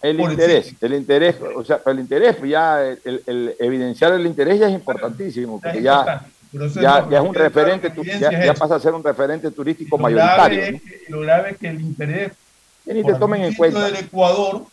el 0.00 0.20
interés, 0.20 0.74
el 0.80 0.94
interés, 0.94 1.36
o 1.56 1.64
sea, 1.64 1.80
el 1.86 1.98
interés, 1.98 2.36
pues 2.36 2.50
ya 2.52 2.80
el, 2.82 3.56
evidenciar 3.58 4.12
el 4.12 4.26
interés 4.26 4.60
ya 4.60 4.68
es 4.68 4.74
importantísimo, 4.74 5.60
porque 5.60 5.82
ya, 5.82 5.92
importante. 5.94 6.30
Pero 6.52 6.64
eso 6.66 6.80
ya, 6.80 6.98
es 7.00 7.10
ya 7.10 7.22
un 7.22 7.34
referente, 7.34 7.90
tu- 7.90 8.04
ya, 8.04 8.54
pasa 8.54 8.76
a 8.76 8.80
ser 8.80 8.94
un 8.94 9.02
referente 9.02 9.50
turístico 9.50 9.98
Lo 9.98 10.04
grave, 10.04 10.16
mayoritario. 10.16 10.62
es 10.62 10.72
¿no? 10.72 10.78
que, 10.78 11.04
lo 11.10 11.20
grave 11.20 11.50
es 11.50 11.56
que 11.58 11.68
el 11.68 11.80
interés 11.80 12.32
ni 12.86 13.02
te 13.04 13.14
tomen 13.14 13.42
en 13.44 13.54
cuenta. 13.54 13.84
del 13.86 13.96
Ecuador 13.96 14.64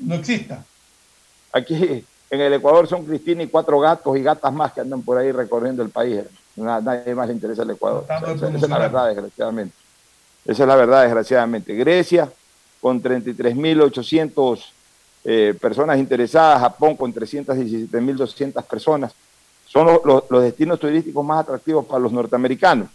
no 0.00 0.14
exista. 0.14 0.64
Aquí 1.52 2.04
en 2.30 2.40
el 2.40 2.52
Ecuador 2.54 2.86
son 2.88 3.04
Cristina 3.04 3.42
y 3.42 3.46
cuatro 3.48 3.78
gatos 3.80 4.16
y 4.16 4.22
gatas 4.22 4.52
más 4.52 4.72
que 4.72 4.80
andan 4.80 5.02
por 5.02 5.16
ahí 5.18 5.30
recorriendo 5.32 5.82
el 5.82 5.90
país. 5.90 6.20
Na- 6.56 6.80
Nadie 6.80 7.14
más 7.14 7.28
le 7.28 7.34
interesa 7.34 7.62
el 7.62 7.70
Ecuador. 7.70 8.04
O 8.04 8.06
sea, 8.06 8.18
esa, 8.18 8.48
es 8.48 8.68
la 8.68 8.78
verdad, 8.78 9.06
desgraciadamente. 9.08 9.74
Esa 10.44 10.62
es 10.62 10.68
la 10.68 10.76
verdad, 10.76 11.02
desgraciadamente. 11.02 11.74
Grecia 11.74 12.30
con 12.80 13.02
33.800 13.02 14.60
eh, 15.24 15.54
personas 15.60 15.98
interesadas, 15.98 16.60
Japón 16.60 16.96
con 16.96 17.12
317.200 17.12 18.62
personas. 18.64 19.12
Son 19.66 19.86
los, 19.86 20.04
los- 20.04 20.24
los 20.30 20.42
destinos 20.42 20.78
turísticos 20.78 21.24
más 21.24 21.40
atractivos 21.40 21.84
para 21.86 21.98
los 22.00 22.12
norteamericanos. 22.12 22.88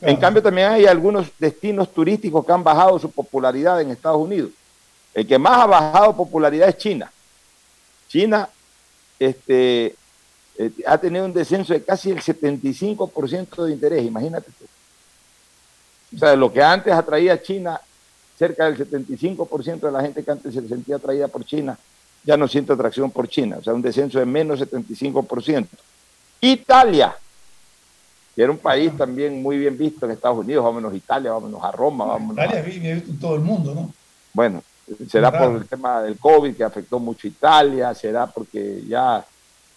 En 0.00 0.16
cambio, 0.16 0.42
también 0.42 0.68
hay 0.70 0.86
algunos 0.86 1.26
destinos 1.38 1.92
turísticos 1.92 2.44
que 2.46 2.52
han 2.52 2.64
bajado 2.64 2.98
su 2.98 3.10
popularidad 3.10 3.80
en 3.80 3.90
Estados 3.90 4.18
Unidos. 4.20 4.50
El 5.12 5.26
que 5.26 5.38
más 5.38 5.58
ha 5.58 5.66
bajado 5.66 6.16
popularidad 6.16 6.68
es 6.68 6.78
China. 6.78 7.10
China 8.08 8.48
este, 9.18 9.94
eh, 10.58 10.70
ha 10.86 10.98
tenido 10.98 11.24
un 11.24 11.32
descenso 11.32 11.72
de 11.72 11.82
casi 11.82 12.10
el 12.10 12.20
75% 12.20 13.64
de 13.64 13.72
interés, 13.72 14.04
imagínate. 14.04 14.50
tú. 14.58 14.64
O 16.16 16.18
sea, 16.18 16.36
lo 16.36 16.52
que 16.52 16.62
antes 16.62 16.92
atraía 16.92 17.34
a 17.34 17.42
China, 17.42 17.80
cerca 18.38 18.70
del 18.70 18.76
75% 18.78 19.80
de 19.80 19.92
la 19.92 20.02
gente 20.02 20.22
que 20.22 20.30
antes 20.30 20.54
se 20.54 20.66
sentía 20.68 20.96
atraída 20.96 21.28
por 21.28 21.44
China, 21.44 21.78
ya 22.24 22.36
no 22.36 22.46
siente 22.48 22.72
atracción 22.72 23.10
por 23.10 23.28
China. 23.28 23.56
O 23.58 23.62
sea, 23.62 23.74
un 23.74 23.82
descenso 23.82 24.18
de 24.18 24.26
menos 24.26 24.60
75%. 24.60 25.66
Italia, 26.40 27.16
que 28.34 28.42
era 28.42 28.52
un 28.52 28.58
país 28.58 28.96
también 28.96 29.42
muy 29.42 29.56
bien 29.58 29.76
visto 29.76 30.04
en 30.06 30.12
Estados 30.12 30.38
Unidos, 30.38 30.64
vámonos 30.64 30.92
a 30.92 30.96
Italia, 30.96 31.32
vámonos 31.32 31.62
a 31.64 31.72
Roma, 31.72 32.04
vámonos 32.04 32.38
a- 32.38 32.44
Italia 32.46 32.60
es 32.68 32.80
bien 32.80 32.94
visto 32.96 33.10
en 33.10 33.18
todo 33.18 33.34
el 33.36 33.40
mundo, 33.40 33.74
¿no? 33.74 33.92
bueno, 34.34 34.62
será 35.08 35.30
Claro. 35.30 35.52
por 35.52 35.62
el 35.62 35.68
tema 35.68 36.02
del 36.02 36.18
COVID 36.18 36.56
que 36.56 36.64
afectó 36.64 36.98
mucho 36.98 37.26
Italia, 37.26 37.94
será 37.94 38.26
porque 38.26 38.82
ya 38.86 39.24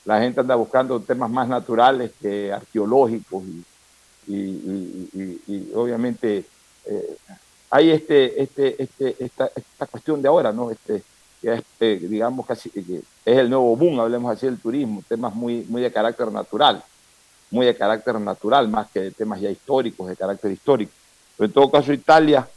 la 0.05 0.19
gente 0.21 0.39
anda 0.39 0.55
buscando 0.55 0.99
temas 1.01 1.29
más 1.29 1.47
naturales 1.47 2.11
que 2.21 2.51
arqueológicos 2.53 3.43
y, 4.27 4.33
y- 4.33 5.09
y- 5.13 5.19
y- 5.21 5.53
y 5.53 5.71
obviamente 5.75 6.45
eh, 6.85 7.17
hay 7.71 7.91
este, 7.91 8.41
este, 8.41 8.81
este, 8.81 9.15
esta, 9.23 9.49
esta 9.55 9.85
cuestión 9.85 10.21
de 10.21 10.27
ahora, 10.27 10.51
¿no? 10.51 10.71
Este, 10.71 11.03
que 11.41 11.53
es, 11.53 11.63
eh, 11.79 11.99
digamos, 12.01 12.45
casi 12.45 12.69
que 12.69 12.81
es 13.25 13.37
el 13.37 13.49
nuevo 13.49 13.75
boom, 13.75 13.99
hablemos 13.99 14.31
así 14.35 14.45
del 14.45 14.57
turismo, 14.59 15.03
temas 15.07 15.33
muy, 15.35 15.65
muy 15.69 15.81
de 15.81 15.91
carácter 15.91 16.31
natural, 16.31 16.83
muy 17.51 17.65
de 17.65 17.75
carácter 17.75 18.19
natural, 18.19 18.67
más 18.67 18.89
que 18.91 18.99
de 19.01 19.11
temas 19.11 19.39
ya 19.39 19.49
históricos, 19.49 20.07
de 20.09 20.15
carácter 20.15 20.51
histórico. 20.51 20.91
Pero 21.37 21.45
en 21.47 21.53
todo 21.53 21.71
caso, 21.71 21.93
Italia 21.93 22.47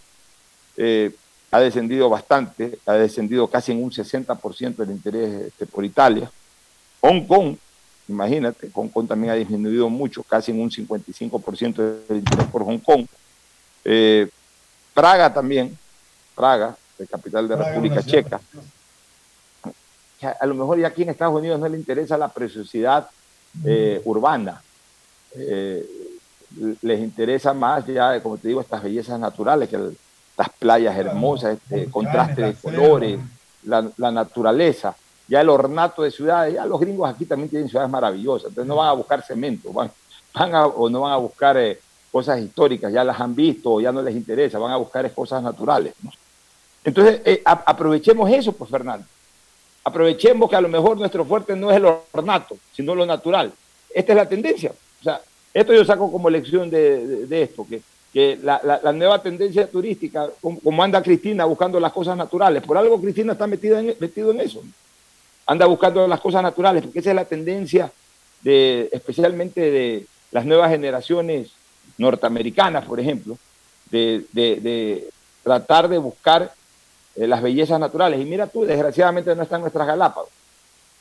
eh, 0.76 1.14
ha 1.52 1.60
descendido 1.60 2.08
bastante, 2.08 2.78
ha 2.86 2.94
descendido 2.94 3.46
casi 3.46 3.72
en 3.72 3.84
un 3.84 3.90
60% 3.90 4.82
el 4.82 4.90
interés 4.90 5.48
este, 5.48 5.66
por 5.66 5.84
Italia. 5.84 6.30
Hong 7.02 7.26
Kong, 7.26 7.56
imagínate, 8.08 8.70
Hong 8.72 8.88
Kong 8.88 9.06
también 9.06 9.32
ha 9.32 9.36
disminuido 9.36 9.90
mucho, 9.90 10.22
casi 10.22 10.50
en 10.50 10.60
un 10.60 10.70
55% 10.70 12.06
del 12.08 12.18
interés 12.18 12.46
por 12.46 12.64
Hong 12.64 12.78
Kong. 12.78 13.06
Eh, 13.84 14.30
Praga 14.94 15.32
también, 15.32 15.76
Praga, 16.34 16.74
la 16.96 17.06
capital 17.06 17.46
de 17.46 17.54
Praga, 17.54 17.70
República 17.70 18.02
Checa. 18.02 18.40
A 20.40 20.46
lo 20.46 20.54
mejor 20.54 20.78
ya 20.78 20.86
aquí 20.86 21.02
en 21.02 21.10
Estados 21.10 21.38
Unidos 21.38 21.60
no 21.60 21.68
le 21.68 21.76
interesa 21.76 22.16
la 22.16 22.28
preciosidad 22.28 23.10
eh, 23.62 24.00
urbana. 24.06 24.62
Eh, 25.34 25.86
les 26.80 27.00
interesa 27.00 27.52
más 27.52 27.86
ya, 27.86 28.22
como 28.22 28.38
te 28.38 28.48
digo, 28.48 28.62
estas 28.62 28.82
bellezas 28.82 29.20
naturales, 29.20 29.68
que 29.68 29.76
las 30.42 30.50
playas 30.58 30.96
hermosas, 30.96 31.58
este 31.58 31.90
contraste 31.90 32.42
de 32.42 32.54
colores, 32.54 33.20
la, 33.64 33.88
la, 33.96 34.10
naturaleza, 34.10 34.94
ya 35.28 35.40
el 35.40 35.48
ornato 35.48 36.02
de 36.02 36.10
ciudades, 36.10 36.54
ya 36.54 36.66
los 36.66 36.80
gringos 36.80 37.08
aquí 37.08 37.24
también 37.24 37.48
tienen 37.48 37.68
ciudades 37.68 37.90
maravillosas, 37.90 38.48
entonces 38.48 38.68
no 38.68 38.76
van 38.76 38.88
a 38.88 38.92
buscar 38.92 39.22
cemento, 39.22 39.72
van, 39.72 39.90
van 40.34 40.54
a, 40.54 40.66
o 40.66 40.90
no 40.90 41.02
van 41.02 41.12
a 41.12 41.16
buscar 41.16 41.56
eh, 41.56 41.78
cosas 42.10 42.40
históricas, 42.40 42.92
ya 42.92 43.04
las 43.04 43.20
han 43.20 43.34
visto, 43.34 43.80
ya 43.80 43.92
no 43.92 44.02
les 44.02 44.14
interesa, 44.14 44.58
van 44.58 44.72
a 44.72 44.76
buscar 44.76 45.10
cosas 45.12 45.42
naturales. 45.42 45.94
Entonces, 46.84 47.20
eh, 47.24 47.40
aprovechemos 47.44 48.28
eso, 48.30 48.52
pues 48.52 48.68
Fernando. 48.68 49.06
Aprovechemos 49.84 50.50
que 50.50 50.56
a 50.56 50.60
lo 50.60 50.68
mejor 50.68 50.98
nuestro 50.98 51.24
fuerte 51.24 51.54
no 51.54 51.70
es 51.70 51.76
el 51.76 51.86
ornato, 52.12 52.56
sino 52.72 52.94
lo 52.94 53.06
natural. 53.06 53.52
Esta 53.94 54.12
es 54.12 54.16
la 54.16 54.28
tendencia. 54.28 54.72
O 55.00 55.04
sea, 55.04 55.20
esto 55.54 55.72
yo 55.72 55.84
saco 55.84 56.10
como 56.10 56.30
lección 56.30 56.70
de, 56.70 57.26
esto, 57.42 57.66
que, 57.68 57.82
que 58.12 58.38
la, 58.42 58.92
nueva 58.92 59.22
tendencia 59.22 59.66
turística, 59.66 60.28
como, 60.40 60.82
anda 60.82 61.02
Cristina 61.02 61.46
buscando 61.46 61.80
las 61.80 61.92
cosas 61.92 62.16
naturales, 62.16 62.62
por 62.62 62.76
algo 62.76 63.00
Cristina 63.00 63.32
está 63.32 63.46
metida 63.46 63.80
en, 63.80 63.96
metido 63.98 64.30
en 64.32 64.40
eso. 64.40 64.62
Anda 65.46 65.66
buscando 65.66 66.06
las 66.06 66.20
cosas 66.20 66.42
naturales, 66.42 66.82
porque 66.82 66.98
esa 66.98 67.10
es 67.10 67.16
la 67.16 67.24
tendencia 67.24 67.90
de, 68.42 68.90
especialmente 68.92 69.70
de 69.70 70.06
las 70.30 70.44
nuevas 70.44 70.70
generaciones 70.70 71.52
norteamericanas, 71.96 72.84
por 72.84 73.00
ejemplo, 73.00 73.38
de, 73.90 75.08
tratar 75.42 75.88
de 75.88 75.98
buscar 75.98 76.52
eh, 77.16 77.26
las 77.26 77.42
bellezas 77.42 77.80
naturales. 77.80 78.20
Y 78.20 78.24
mira 78.24 78.46
tú, 78.46 78.64
desgraciadamente 78.64 79.34
no 79.34 79.42
están 79.42 79.62
nuestras 79.62 79.86
Galápagos. 79.86 80.30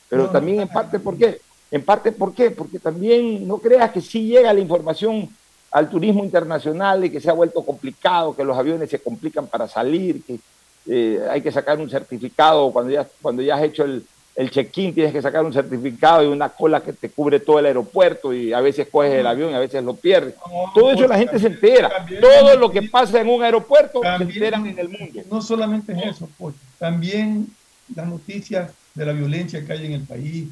Pero 0.08 0.28
también 0.28 0.60
en 0.60 0.68
parte, 0.68 0.98
¿por 0.98 1.16
qué? 1.16 1.40
En 1.70 1.82
parte, 1.82 2.12
¿por 2.12 2.34
qué? 2.34 2.50
Porque 2.50 2.78
también 2.78 3.46
no 3.46 3.58
creas 3.58 3.90
que 3.92 4.00
sí 4.00 4.26
llega 4.26 4.52
la 4.52 4.60
información 4.60 5.30
al 5.72 5.88
turismo 5.88 6.22
internacional 6.22 7.04
y 7.04 7.10
que 7.10 7.20
se 7.20 7.30
ha 7.30 7.32
vuelto 7.32 7.64
complicado, 7.64 8.36
que 8.36 8.44
los 8.44 8.56
aviones 8.56 8.90
se 8.90 8.98
complican 8.98 9.46
para 9.46 9.66
salir, 9.66 10.22
que 10.22 10.38
eh, 10.86 11.20
hay 11.30 11.40
que 11.40 11.50
sacar 11.50 11.78
un 11.78 11.88
certificado 11.88 12.70
cuando 12.70 12.92
ya, 12.92 13.06
cuando 13.22 13.40
ya 13.40 13.56
has 13.56 13.62
hecho 13.62 13.84
el, 13.84 14.04
el 14.34 14.50
check-in, 14.50 14.94
tienes 14.94 15.12
que 15.12 15.22
sacar 15.22 15.44
un 15.44 15.52
certificado 15.52 16.22
y 16.22 16.26
una 16.26 16.50
cola 16.50 16.80
que 16.82 16.92
te 16.92 17.08
cubre 17.08 17.40
todo 17.40 17.58
el 17.58 17.66
aeropuerto 17.66 18.34
y 18.34 18.52
a 18.52 18.60
veces 18.60 18.88
coges 18.90 19.14
el 19.14 19.26
avión 19.26 19.50
y 19.50 19.54
a 19.54 19.58
veces 19.58 19.82
lo 19.82 19.94
pierdes. 19.94 20.34
todo 20.74 20.90
eso 20.92 21.06
la 21.06 21.18
gente 21.18 21.38
se 21.38 21.46
entera. 21.46 22.06
Todo 22.20 22.56
lo 22.56 22.70
que 22.70 22.82
pasa 22.82 23.20
en 23.20 23.28
un 23.28 23.42
aeropuerto 23.42 24.00
se 24.02 24.22
enteran 24.22 24.66
en 24.66 24.78
el 24.78 24.88
mundo. 24.88 25.22
No 25.30 25.40
solamente 25.40 25.94
eso, 26.06 26.28
pues, 26.38 26.54
también 26.78 27.46
las 27.94 28.08
noticias 28.08 28.70
de 28.94 29.06
la 29.06 29.12
violencia 29.12 29.64
que 29.64 29.72
hay 29.72 29.86
en 29.86 29.92
el 29.92 30.02
país, 30.02 30.48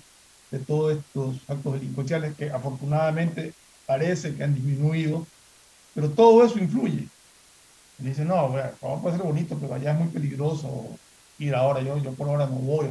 de 0.51 0.59
todos 0.59 0.97
estos 0.97 1.37
actos 1.47 1.75
delincuenciales 1.75 2.35
que 2.37 2.51
afortunadamente 2.51 3.53
parece 3.91 4.36
que 4.36 4.45
han 4.45 4.55
disminuido, 4.55 5.26
pero 5.97 6.09
todo 6.11 6.45
eso 6.45 6.61
influye. 6.61 7.09
Y 7.99 8.05
dice, 8.05 8.24
no, 8.24 8.55
vamos 8.80 9.03
puede 9.03 9.16
ser 9.16 9.26
bonito, 9.26 9.59
pero 9.61 9.74
allá 9.74 9.91
es 9.91 9.99
muy 9.99 10.07
peligroso 10.07 10.86
ir 11.41 11.57
ahora, 11.57 11.80
yo, 11.80 11.99
yo 11.99 12.12
por 12.12 12.28
ahora 12.28 12.47
no 12.47 12.53
voy. 12.53 12.86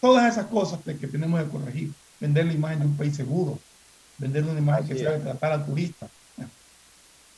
Todas 0.00 0.32
esas 0.32 0.46
cosas 0.46 0.80
que 0.84 1.06
tenemos 1.06 1.40
que 1.40 1.48
corregir, 1.48 1.92
vender 2.18 2.46
la 2.46 2.54
imagen 2.54 2.80
de 2.80 2.86
un 2.86 2.96
país 2.96 3.14
seguro, 3.14 3.56
vender 4.18 4.42
una 4.42 4.58
imagen 4.58 4.88
que 4.88 5.04
sabe 5.04 5.20
tratar 5.20 5.52
al 5.52 5.64
turista. 5.64 6.08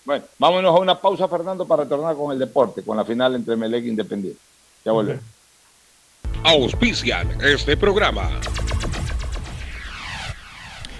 Bueno, 0.06 0.24
vámonos 0.38 0.74
a 0.74 0.78
una 0.78 0.98
pausa, 0.98 1.28
Fernando, 1.28 1.66
para 1.66 1.82
retornar 1.82 2.16
con 2.16 2.32
el 2.32 2.38
deporte, 2.38 2.82
con 2.82 2.96
la 2.96 3.04
final 3.04 3.34
entre 3.34 3.54
Melec 3.54 3.84
e 3.84 3.88
Independiente. 3.88 4.40
Ya 4.82 4.92
volvemos 4.92 5.22
auspician 6.44 7.28
este 7.42 7.76
programa. 7.76 8.30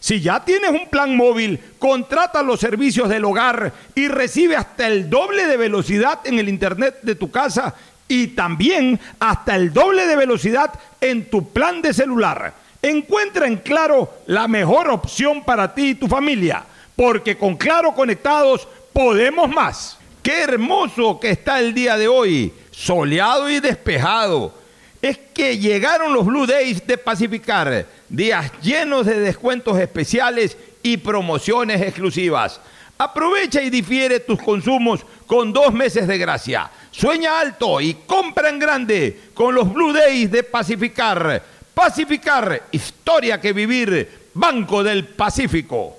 Si 0.00 0.20
ya 0.20 0.44
tienes 0.44 0.70
un 0.70 0.88
plan 0.88 1.16
móvil, 1.16 1.58
contrata 1.78 2.42
los 2.42 2.60
servicios 2.60 3.08
del 3.08 3.24
hogar 3.24 3.72
y 3.94 4.08
recibe 4.08 4.56
hasta 4.56 4.86
el 4.86 5.10
doble 5.10 5.46
de 5.46 5.56
velocidad 5.56 6.20
en 6.24 6.38
el 6.38 6.48
internet 6.48 7.00
de 7.02 7.16
tu 7.16 7.30
casa 7.30 7.74
y 8.06 8.28
también 8.28 8.98
hasta 9.18 9.56
el 9.56 9.72
doble 9.72 10.06
de 10.06 10.16
velocidad 10.16 10.72
en 11.00 11.28
tu 11.28 11.48
plan 11.50 11.82
de 11.82 11.92
celular. 11.92 12.54
Encuentra 12.80 13.46
en 13.46 13.56
Claro 13.56 14.10
la 14.26 14.46
mejor 14.46 14.88
opción 14.88 15.44
para 15.44 15.74
ti 15.74 15.90
y 15.90 15.94
tu 15.96 16.06
familia, 16.06 16.64
porque 16.94 17.36
con 17.36 17.56
Claro 17.56 17.92
conectados 17.92 18.68
podemos 18.92 19.50
más. 19.50 19.98
Qué 20.22 20.42
hermoso 20.42 21.18
que 21.18 21.30
está 21.30 21.58
el 21.58 21.74
día 21.74 21.96
de 21.96 22.08
hoy, 22.08 22.52
soleado 22.70 23.50
y 23.50 23.60
despejado. 23.60 24.54
Es 25.00 25.18
que 25.32 25.58
llegaron 25.58 26.12
los 26.12 26.26
Blue 26.26 26.46
Days 26.46 26.86
de 26.86 26.98
Pacificar 26.98 27.86
días 28.08 28.50
llenos 28.62 29.06
de 29.06 29.20
descuentos 29.20 29.78
especiales 29.78 30.56
y 30.82 30.96
promociones 30.96 31.80
exclusivas. 31.80 32.60
Aprovecha 32.96 33.62
y 33.62 33.70
difiere 33.70 34.20
tus 34.20 34.42
consumos 34.42 35.06
con 35.26 35.52
dos 35.52 35.72
meses 35.72 36.08
de 36.08 36.18
gracia. 36.18 36.68
Sueña 36.90 37.38
alto 37.38 37.80
y 37.80 37.94
compra 37.94 38.48
en 38.48 38.58
grande 38.58 39.20
con 39.34 39.54
los 39.54 39.72
Blue 39.72 39.92
Days 39.92 40.30
de 40.32 40.42
Pacificar. 40.42 41.42
Pacificar, 41.74 42.62
historia 42.72 43.40
que 43.40 43.52
vivir, 43.52 44.30
Banco 44.34 44.82
del 44.82 45.06
Pacífico. 45.06 45.96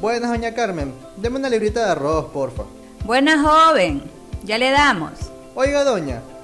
Buenas, 0.00 0.30
doña 0.30 0.54
Carmen. 0.54 0.94
Deme 1.16 1.38
una 1.38 1.48
librita 1.48 1.84
de 1.84 1.90
arroz, 1.90 2.26
porfa. 2.26 2.62
Buenas, 3.04 3.40
joven. 3.40 4.02
Ya 4.44 4.58
le 4.58 4.70
damos. 4.70 5.10
Oiga, 5.56 5.82
doña, 5.82 6.22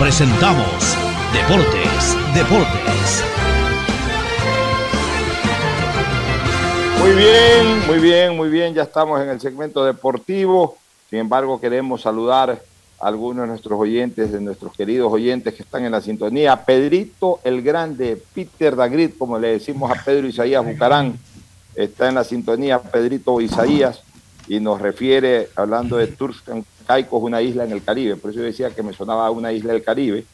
presentamos 0.00 0.96
Deportes, 1.30 2.16
Deportes. 2.34 3.22
Muy 6.98 7.10
bien, 7.12 7.86
muy 7.86 7.98
bien, 7.98 8.36
muy 8.36 8.48
bien. 8.48 8.72
Ya 8.72 8.84
estamos 8.84 9.20
en 9.20 9.28
el 9.28 9.38
segmento 9.42 9.84
deportivo. 9.84 10.78
Sin 11.10 11.18
embargo, 11.18 11.60
queremos 11.60 12.00
saludar 12.00 12.62
a 12.98 13.06
algunos 13.06 13.42
de 13.42 13.48
nuestros 13.48 13.78
oyentes, 13.78 14.32
de 14.32 14.40
nuestros 14.40 14.72
queridos 14.72 15.12
oyentes 15.12 15.52
que 15.52 15.64
están 15.64 15.84
en 15.84 15.92
la 15.92 16.00
sintonía. 16.00 16.64
Pedrito 16.64 17.40
el 17.44 17.60
Grande, 17.60 18.20
Peter 18.34 18.74
Dagrid, 18.74 19.10
como 19.18 19.38
le 19.38 19.48
decimos 19.48 19.90
a 19.90 20.02
Pedro 20.02 20.26
Isaías 20.26 20.64
Bucarán, 20.64 21.18
está 21.74 22.08
en 22.08 22.14
la 22.14 22.24
sintonía 22.24 22.78
Pedrito 22.80 23.38
Isaías 23.38 24.02
y 24.50 24.58
nos 24.58 24.80
refiere, 24.80 25.48
hablando 25.54 25.96
de 25.96 26.08
Turks 26.08 26.42
Caico, 26.84 27.18
es 27.18 27.22
una 27.22 27.40
isla 27.40 27.62
en 27.62 27.70
el 27.70 27.84
Caribe, 27.84 28.16
por 28.16 28.32
eso 28.32 28.40
yo 28.40 28.46
decía 28.46 28.70
que 28.70 28.82
me 28.82 28.92
sonaba 28.92 29.30
una 29.30 29.52
isla 29.52 29.72
del 29.72 29.84
Caribe, 29.84 30.26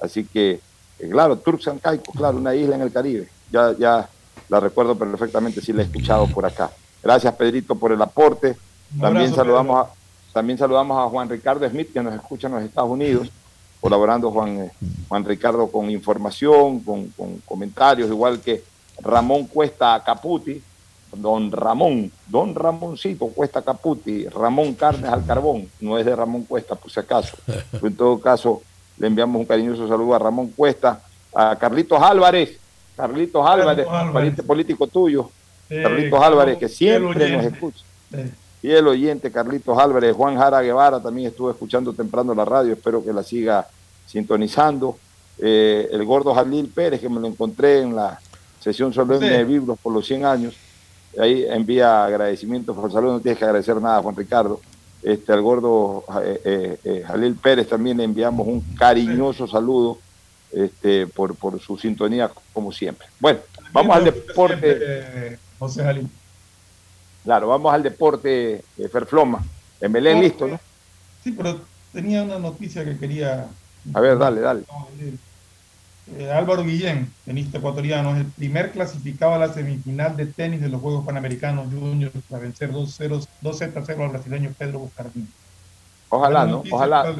así 0.00 0.22
que, 0.24 0.60
eh, 1.00 1.08
claro, 1.10 1.36
Turks 1.38 1.68
Caico, 1.82 2.12
claro, 2.12 2.38
una 2.38 2.54
isla 2.54 2.76
en 2.76 2.82
el 2.82 2.92
Caribe, 2.92 3.28
ya, 3.50 3.74
ya 3.76 4.08
la 4.48 4.60
recuerdo 4.60 4.96
perfectamente, 4.96 5.60
si 5.60 5.72
la 5.72 5.82
he 5.82 5.86
escuchado 5.86 6.28
por 6.28 6.46
acá. 6.46 6.70
Gracias 7.02 7.34
Pedrito 7.34 7.74
por 7.74 7.90
el 7.90 8.00
aporte, 8.00 8.56
también 9.00 9.34
saludamos, 9.34 9.84
a, 9.84 9.90
también 10.32 10.56
saludamos 10.56 11.04
a 11.04 11.10
Juan 11.10 11.28
Ricardo 11.28 11.68
Smith, 11.68 11.92
que 11.92 12.00
nos 12.04 12.14
escucha 12.14 12.46
en 12.46 12.54
los 12.54 12.62
Estados 12.62 12.90
Unidos, 12.90 13.32
colaborando 13.80 14.30
Juan, 14.30 14.60
eh, 14.60 14.72
Juan 15.08 15.24
Ricardo 15.24 15.66
con 15.72 15.90
información, 15.90 16.78
con, 16.84 17.08
con 17.08 17.38
comentarios, 17.38 18.10
igual 18.10 18.38
que 18.38 18.62
Ramón 19.02 19.48
Cuesta 19.48 20.00
Caputi, 20.06 20.62
don 21.20 21.50
Ramón, 21.50 22.10
don 22.28 22.54
Ramoncito 22.54 23.28
Cuesta 23.28 23.62
Caputi, 23.62 24.26
Ramón 24.28 24.74
Carnes 24.74 25.10
al 25.10 25.24
Carbón, 25.24 25.68
no 25.80 25.98
es 25.98 26.06
de 26.06 26.14
Ramón 26.14 26.44
Cuesta 26.44 26.74
por 26.74 26.90
si 26.90 27.00
acaso. 27.00 27.36
en 27.82 27.96
todo 27.96 28.20
caso, 28.20 28.62
le 28.98 29.06
enviamos 29.06 29.40
un 29.40 29.46
cariñoso 29.46 29.88
saludo 29.88 30.14
a 30.14 30.18
Ramón 30.18 30.48
Cuesta, 30.56 31.00
a 31.34 31.56
Carlitos 31.56 32.00
Álvarez, 32.02 32.58
Carlitos 32.96 33.46
Álvarez, 33.46 33.86
pariente 34.12 34.42
político 34.42 34.86
tuyo, 34.86 35.30
Carlitos 35.68 36.22
Álvarez, 36.22 36.58
que 36.58 36.68
siempre 36.68 37.30
nos 37.30 37.44
escucha. 37.44 37.84
Y 38.62 38.70
el 38.70 38.86
oyente 38.88 39.30
Carlitos 39.30 39.78
Álvarez, 39.78 40.14
Juan 40.16 40.36
Jara 40.36 40.62
Guevara 40.62 41.00
también 41.00 41.28
estuvo 41.28 41.50
escuchando 41.50 41.92
temprano 41.92 42.34
la 42.34 42.44
radio, 42.44 42.72
espero 42.72 43.04
que 43.04 43.12
la 43.12 43.22
siga 43.22 43.66
sintonizando. 44.06 44.96
Eh, 45.38 45.88
el 45.92 46.04
gordo 46.04 46.34
Jalil 46.34 46.68
Pérez, 46.68 47.00
que 47.00 47.10
me 47.10 47.20
lo 47.20 47.26
encontré 47.26 47.82
en 47.82 47.94
la 47.94 48.18
sesión 48.58 48.92
solemne 48.92 49.28
de 49.28 49.44
Biblos 49.44 49.78
por 49.78 49.92
los 49.92 50.06
100 50.06 50.24
años, 50.24 50.56
ahí 51.20 51.44
envía 51.48 52.04
agradecimientos 52.04 52.76
por 52.76 52.92
salud, 52.92 53.12
no 53.12 53.20
tienes 53.20 53.38
que 53.38 53.44
agradecer 53.44 53.80
nada, 53.80 54.02
Juan 54.02 54.16
Ricardo. 54.16 54.60
Este, 55.02 55.32
al 55.32 55.42
gordo 55.42 56.04
eh, 56.22 56.78
eh, 56.82 57.04
Jalil 57.06 57.36
Pérez 57.36 57.68
también 57.68 57.98
le 57.98 58.04
enviamos 58.04 58.46
un 58.46 58.60
cariñoso 58.76 59.46
saludo 59.46 59.98
este, 60.50 61.06
por, 61.06 61.36
por 61.36 61.60
su 61.60 61.76
sintonía, 61.78 62.30
como 62.52 62.72
siempre. 62.72 63.06
Bueno, 63.20 63.40
vamos 63.72 63.96
al 63.96 64.04
deporte. 64.04 65.38
José 65.58 65.84
Jalil. 65.84 66.08
Claro, 67.24 67.48
vamos 67.48 67.74
al 67.74 67.82
deporte, 67.82 68.62
eh, 68.78 68.88
Ferfloma. 68.88 69.44
En 69.80 69.92
Belén, 69.92 70.20
listo, 70.20 70.46
¿no? 70.46 70.58
Sí, 71.22 71.32
pero 71.32 71.60
tenía 71.92 72.22
una 72.22 72.38
noticia 72.38 72.84
que 72.84 72.96
quería. 72.96 73.48
A 73.92 74.00
ver, 74.00 74.16
dale, 74.16 74.40
dale. 74.40 74.62
Eh, 76.14 76.30
Álvaro 76.30 76.62
Guillén, 76.62 77.12
tenista 77.24 77.58
ecuatoriano, 77.58 78.14
es 78.14 78.18
el 78.18 78.26
primer 78.26 78.70
clasificado 78.70 79.34
a 79.34 79.38
la 79.38 79.52
semifinal 79.52 80.16
de 80.16 80.26
tenis 80.26 80.60
de 80.60 80.68
los 80.68 80.80
Juegos 80.80 81.04
Panamericanos 81.04 81.66
Juniors 81.72 82.14
para 82.28 82.42
vencer 82.42 82.72
2-0 82.72 83.26
2-0 83.42 84.02
al 84.04 84.08
brasileño 84.10 84.52
Pedro 84.56 84.80
Buscardín. 84.80 85.28
Ojalá, 86.08 86.46
¿no? 86.46 86.62
Ojalá. 86.70 87.12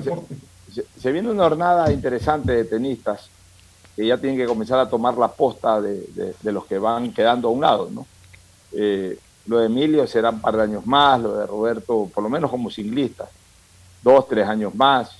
Se, 0.72 0.84
se, 1.00 1.12
viene 1.12 1.30
una 1.30 1.44
jornada 1.44 1.90
interesante 1.92 2.52
de 2.52 2.64
tenistas 2.64 3.28
que 3.96 4.06
ya 4.06 4.18
tienen 4.18 4.38
que 4.38 4.46
comenzar 4.46 4.78
a 4.78 4.88
tomar 4.88 5.16
la 5.16 5.28
posta 5.28 5.80
de, 5.80 6.02
de, 6.14 6.34
de 6.40 6.52
los 6.52 6.66
que 6.66 6.78
van 6.78 7.12
quedando 7.12 7.48
a 7.48 7.50
un 7.50 7.60
lado, 7.60 7.88
¿no? 7.90 8.06
Eh, 8.72 9.18
lo 9.46 9.58
de 9.58 9.66
Emilio 9.66 10.06
será 10.06 10.30
un 10.30 10.40
par 10.40 10.56
de 10.56 10.62
años 10.62 10.86
más, 10.86 11.20
lo 11.20 11.36
de 11.36 11.46
Roberto, 11.46 12.10
por 12.12 12.22
lo 12.22 12.28
menos 12.28 12.50
como 12.50 12.70
singlista, 12.70 13.28
dos, 14.02 14.28
tres 14.28 14.46
años 14.46 14.74
más. 14.74 15.16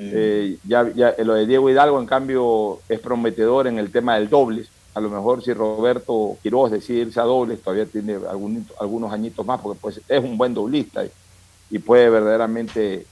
Eh, 0.00 0.58
ya, 0.64 0.84
lo 1.18 1.34
de 1.34 1.46
Diego 1.46 1.68
Hidalgo, 1.70 2.00
en 2.00 2.06
cambio, 2.06 2.80
es 2.88 3.00
prometedor 3.00 3.66
en 3.66 3.78
el 3.78 3.90
tema 3.90 4.16
del 4.16 4.28
dobles. 4.28 4.68
A 4.94 5.00
lo 5.00 5.10
mejor 5.10 5.42
si 5.42 5.52
Roberto 5.52 6.36
Quiroz 6.42 6.70
decide 6.70 7.00
irse 7.00 7.20
a 7.20 7.24
dobles, 7.24 7.60
todavía 7.60 7.86
tiene 7.86 8.14
algún, 8.28 8.66
algunos 8.80 9.12
añitos 9.12 9.46
más, 9.46 9.60
porque 9.60 9.78
pues 9.80 10.00
es 10.06 10.24
un 10.24 10.36
buen 10.36 10.54
doblista 10.54 11.02
y, 11.04 11.78
puede 11.80 12.08
verdaderamente 12.08 13.06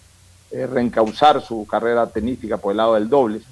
eh, 0.50 0.66
reencauzar 0.66 1.42
su 1.42 1.66
carrera 1.66 2.06
tenística 2.08 2.56
por 2.56 2.72
el 2.72 2.78
lado 2.78 2.94
del 2.94 3.08
dobles. 3.08 3.42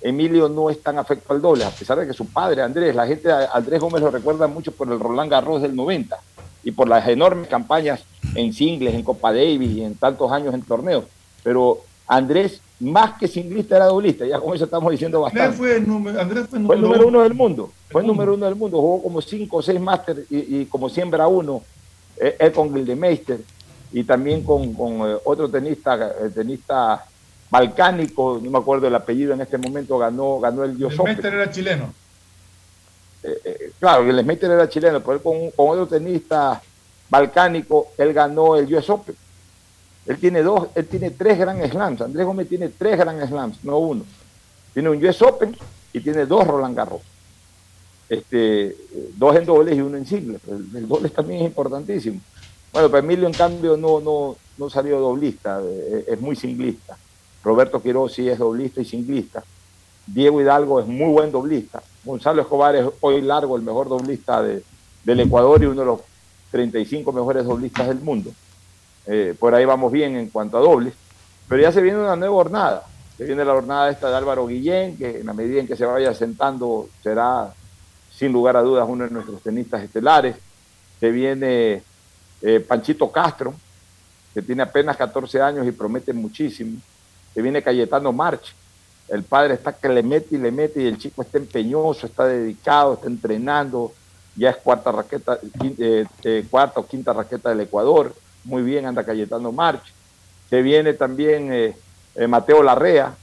Emilio 0.00 0.48
no 0.48 0.70
es 0.70 0.82
tan 0.82 0.98
afecto 0.98 1.32
al 1.32 1.40
doble, 1.40 1.64
a 1.64 1.70
pesar 1.70 1.98
de 1.98 2.06
que 2.06 2.12
su 2.12 2.26
padre, 2.26 2.62
Andrés, 2.62 2.94
la 2.94 3.06
gente 3.06 3.30
Andrés 3.30 3.80
Gómez 3.80 4.02
lo 4.02 4.10
recuerda 4.10 4.46
mucho 4.46 4.72
por 4.72 4.90
el 4.90 5.00
Roland 5.00 5.30
Garros 5.30 5.62
del 5.62 5.76
90 5.76 6.18
y 6.64 6.72
por 6.72 6.88
las 6.88 7.06
enormes 7.08 7.48
campañas 7.48 8.04
en 8.34 8.52
singles, 8.52 8.94
en 8.94 9.02
Copa 9.02 9.32
Davis 9.32 9.70
y 9.70 9.84
en 9.84 9.94
tantos 9.94 10.32
años 10.32 10.54
en 10.54 10.62
torneos. 10.62 11.04
Pero 11.42 11.80
Andrés, 12.06 12.60
más 12.80 13.18
que 13.18 13.28
singlista, 13.28 13.76
era 13.76 13.86
doblista, 13.86 14.26
ya 14.26 14.40
con 14.40 14.54
eso 14.54 14.64
estamos 14.64 14.90
diciendo 14.90 15.20
bastante. 15.20 15.44
Andrés 15.44 15.58
fue, 15.58 15.80
número, 15.80 16.20
Andrés 16.20 16.46
fue, 16.48 16.60
fue 16.60 16.76
el 16.76 16.82
número 16.82 17.06
uno 17.06 17.22
del 17.22 17.34
mundo, 17.34 17.70
fue 17.90 18.00
el 18.00 18.06
número 18.06 18.34
uno 18.34 18.46
del 18.46 18.56
mundo, 18.56 18.80
jugó 18.80 19.02
como 19.02 19.20
cinco 19.20 19.58
o 19.58 19.62
seis 19.62 19.80
máster 19.80 20.24
y, 20.30 20.60
y, 20.60 20.66
como 20.66 20.88
siembra 20.88 21.26
uno, 21.28 21.62
eh, 22.16 22.36
él 22.38 22.52
con 22.52 22.74
Gildemeister 22.74 23.40
y 23.92 24.02
también 24.04 24.42
con, 24.42 24.74
con 24.74 24.92
eh, 25.08 25.16
otro 25.24 25.48
tenista, 25.48 26.14
el 26.20 26.32
tenista 26.32 27.04
balcánico, 27.48 28.40
no 28.42 28.50
me 28.50 28.58
acuerdo 28.58 28.88
el 28.88 28.94
apellido 28.96 29.32
en 29.32 29.40
este 29.40 29.56
momento, 29.56 29.96
ganó, 29.96 30.40
ganó 30.40 30.64
el 30.64 30.76
Dios 30.76 30.94
El 30.98 31.24
era 31.24 31.50
chileno. 31.50 31.94
Eh, 33.22 33.40
eh, 33.44 33.72
claro, 33.78 34.02
el 34.02 34.20
Smeiter 34.20 34.50
era 34.50 34.68
chileno, 34.68 35.00
pero 35.00 35.12
él 35.14 35.22
con, 35.22 35.50
con, 35.52 35.68
otro 35.70 35.86
tenista 35.86 36.60
balcánico, 37.08 37.92
él 37.96 38.12
ganó 38.12 38.56
el 38.56 38.74
US 38.74 38.90
Open. 38.90 39.14
Él 40.06 40.18
tiene 40.18 40.42
dos, 40.42 40.68
él 40.74 40.86
tiene 40.86 41.10
tres 41.10 41.38
Grand 41.38 41.64
Slams. 41.70 42.00
Andrés 42.02 42.26
Gómez 42.26 42.48
tiene 42.48 42.68
tres 42.68 42.98
Grand 42.98 43.26
Slams, 43.26 43.64
no 43.64 43.78
uno. 43.78 44.04
Tiene 44.72 44.90
un 44.90 45.04
US 45.04 45.22
Open 45.22 45.56
y 45.92 46.00
tiene 46.00 46.26
dos 46.26 46.46
Roland 46.46 46.76
Garros. 46.76 47.00
Este, 48.08 48.76
dos 49.16 49.34
en 49.36 49.46
dobles 49.46 49.76
y 49.76 49.80
uno 49.80 49.96
en 49.96 50.06
singles. 50.06 50.40
El, 50.46 50.76
el 50.76 50.88
dobles 50.88 51.12
también 51.12 51.40
es 51.40 51.46
importantísimo. 51.46 52.20
Bueno, 52.72 52.90
pero 52.90 52.98
Emilio 52.98 53.26
en 53.26 53.32
cambio 53.32 53.76
no, 53.76 54.00
no, 54.00 54.36
no 54.58 54.70
salió 54.70 54.98
doblista, 54.98 55.60
es, 55.62 56.08
es 56.08 56.20
muy 56.20 56.36
singlista. 56.36 56.98
Roberto 57.42 57.80
Quiroz 57.80 58.12
sí 58.12 58.28
es 58.28 58.38
doblista 58.38 58.80
y 58.80 58.84
singlista. 58.84 59.44
Diego 60.06 60.40
Hidalgo 60.40 60.80
es 60.80 60.86
muy 60.86 61.12
buen 61.12 61.30
doblista. 61.30 61.82
Gonzalo 62.04 62.42
Escobar 62.42 62.76
es 62.76 62.86
hoy 63.00 63.22
largo 63.22 63.56
el 63.56 63.62
mejor 63.62 63.88
doblista 63.88 64.42
de, 64.42 64.62
del 65.04 65.20
Ecuador 65.20 65.62
y 65.62 65.66
uno 65.66 65.80
de 65.80 65.86
los 65.86 66.00
35 66.50 67.12
mejores 67.12 67.44
doblistas 67.44 67.88
del 67.88 68.00
mundo. 68.00 68.30
Eh, 69.06 69.34
por 69.38 69.54
ahí 69.54 69.64
vamos 69.64 69.92
bien 69.92 70.16
en 70.16 70.28
cuanto 70.30 70.58
a 70.58 70.60
dobles, 70.60 70.94
pero 71.48 71.62
ya 71.62 71.72
se 71.72 71.82
viene 71.82 71.98
una 71.98 72.16
nueva 72.16 72.34
jornada. 72.34 72.86
Se 73.16 73.24
viene 73.24 73.44
la 73.44 73.52
jornada 73.52 73.90
esta 73.90 74.10
de 74.10 74.16
Álvaro 74.16 74.46
Guillén, 74.46 74.96
que 74.96 75.20
en 75.20 75.26
la 75.26 75.32
medida 75.32 75.60
en 75.60 75.68
que 75.68 75.76
se 75.76 75.84
vaya 75.84 76.12
sentando 76.14 76.88
será 77.02 77.52
sin 78.10 78.32
lugar 78.32 78.56
a 78.56 78.62
dudas 78.62 78.86
uno 78.88 79.04
de 79.04 79.10
nuestros 79.10 79.40
tenistas 79.42 79.82
estelares. 79.82 80.36
Se 80.98 81.10
viene 81.10 81.82
eh, 82.42 82.60
Panchito 82.60 83.10
Castro, 83.10 83.54
que 84.32 84.42
tiene 84.42 84.62
apenas 84.62 84.96
14 84.96 85.40
años 85.40 85.66
y 85.66 85.72
promete 85.72 86.12
muchísimo. 86.12 86.80
Se 87.32 87.42
viene 87.42 87.62
Cayetano 87.62 88.12
March. 88.12 88.54
El 89.08 89.22
padre 89.22 89.54
está 89.54 89.72
que 89.72 89.88
le 89.88 90.02
mete 90.02 90.36
y 90.36 90.38
le 90.38 90.50
mete 90.50 90.82
y 90.82 90.86
el 90.86 90.98
chico 90.98 91.22
está 91.22 91.38
empeñoso, 91.38 92.06
está 92.06 92.26
dedicado, 92.26 92.94
está 92.94 93.06
entrenando. 93.06 93.92
Ya 94.36 94.50
es 94.50 94.56
cuarta 94.56 94.90
raqueta, 94.90 95.38
eh, 95.78 96.06
eh, 96.24 96.46
cuarta 96.50 96.80
o 96.80 96.86
quinta 96.86 97.12
raqueta 97.12 97.50
del 97.50 97.60
Ecuador. 97.60 98.14
Muy 98.44 98.62
bien 98.62 98.86
anda 98.86 99.04
Cayetano 99.04 99.52
March. 99.52 99.82
Se 100.50 100.62
viene 100.62 100.94
también 100.94 101.48
eh, 101.52 101.74
Mateo 102.28 102.62
Larrea, 102.62 103.14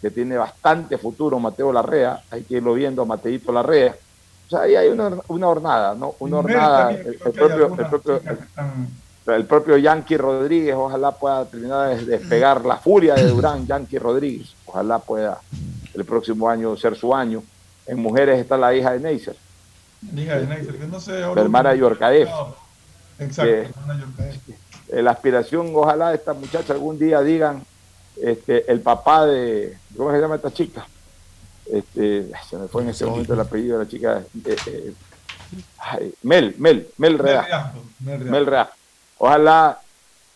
que 0.00 0.10
tiene 0.10 0.36
bastante 0.36 0.96
futuro 0.98 1.38
Mateo 1.38 1.72
Larrea. 1.72 2.22
Hay 2.30 2.42
que 2.42 2.54
irlo 2.56 2.74
viendo 2.74 3.02
a 3.02 3.04
Mateito 3.04 3.52
Larrea. 3.52 3.94
O 4.46 4.50
sea, 4.50 4.60
ahí 4.62 4.76
hay 4.76 4.88
una, 4.88 5.10
una 5.28 5.46
jornada, 5.46 5.94
¿no? 5.94 6.14
Una 6.20 6.36
jornada. 6.38 6.92
El, 6.92 7.16
propio, 7.16 7.66
el, 7.66 7.86
propio, 7.86 8.20
el 9.26 9.44
propio 9.44 9.76
Yankee 9.76 10.16
Rodríguez, 10.16 10.74
ojalá 10.74 11.12
pueda 11.12 11.44
terminar 11.44 11.96
de 11.96 12.04
despegar 12.04 12.64
la 12.64 12.76
furia 12.76 13.14
de 13.14 13.24
Durán, 13.24 13.66
Yankee 13.66 13.98
Rodríguez, 13.98 14.54
ojalá 14.64 14.98
pueda 15.00 15.38
el 15.92 16.04
próximo 16.04 16.48
año 16.48 16.76
ser 16.76 16.96
su 16.96 17.14
año. 17.14 17.42
En 17.86 17.98
mujeres 18.00 18.40
está 18.40 18.56
la 18.56 18.74
hija 18.74 18.92
de 18.92 19.00
Neisser. 19.00 19.36
Hija 20.16 20.38
de 20.38 20.46
Neisser, 20.46 20.78
que 20.78 20.86
no 20.86 21.00
sé. 21.00 21.20
La 21.20 21.40
hermana. 21.42 21.74
Exacto, 23.18 23.52
eh, 23.52 23.70
la 24.90 25.10
aspiración, 25.10 25.72
ojalá 25.74 26.14
esta 26.14 26.32
muchacha 26.32 26.72
algún 26.72 26.98
día 26.98 27.20
digan 27.20 27.62
este, 28.22 28.70
el 28.70 28.80
papá 28.80 29.26
de, 29.26 29.76
¿cómo 29.96 30.12
se 30.12 30.20
llama 30.20 30.36
esta 30.36 30.52
chica? 30.52 30.86
Este, 31.70 32.30
se 32.48 32.56
me 32.56 32.68
fue 32.68 32.82
en 32.82 32.90
ese 32.90 33.04
momento 33.04 33.34
el 33.34 33.40
apellido 33.40 33.78
de 33.78 33.84
la 33.84 33.90
chica. 33.90 34.22
Eh, 34.44 34.56
eh, 34.66 36.12
Mel, 36.22 36.54
Mel, 36.58 36.88
Mel 36.96 37.18
Rea. 37.18 37.72
Mel 38.00 38.46
Rea. 38.46 38.70
Ojalá 39.18 39.80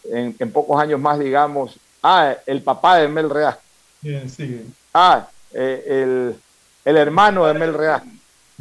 en, 0.05 0.35
pocos 0.53 0.81
años 0.81 1.01
más 1.01 1.19
digamos, 1.19 1.77
ah, 2.03 2.35
el 2.47 2.63
papá 2.63 2.99
de 2.99 3.09
Mel 3.09 3.31
Real. 3.31 3.59
Ah, 4.93 5.29
eh, 5.53 6.35
el, 6.85 6.97
hermano 6.97 7.47
de 7.47 7.55
Mel 7.55 7.75
Real. 7.75 8.03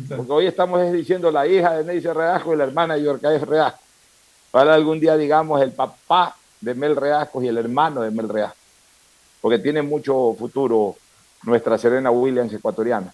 Porque 0.07 0.31
hoy 0.31 0.47
estamos 0.47 0.91
diciendo 0.91 1.29
la 1.31 1.45
hija 1.45 1.73
de 1.77 1.83
Neisy 1.83 2.07
Reasco 2.07 2.53
y 2.53 2.57
la 2.57 2.63
hermana 2.63 2.95
de 2.95 3.03
Yorcaez 3.03 3.41
Reasco. 3.43 3.79
Ojalá 4.51 4.73
algún 4.73 4.99
día 4.99 5.15
digamos 5.17 5.61
el 5.61 5.71
papá 5.71 6.35
de 6.59 6.75
Mel 6.75 6.95
Reasco 6.95 7.41
y 7.41 7.47
el 7.47 7.57
hermano 7.57 8.01
de 8.01 8.11
Mel 8.11 8.29
Reasco. 8.29 8.57
Porque 9.41 9.59
tiene 9.59 9.81
mucho 9.81 10.35
futuro 10.37 10.95
nuestra 11.43 11.77
Serena 11.77 12.11
Williams 12.11 12.53
ecuatoriana. 12.53 13.13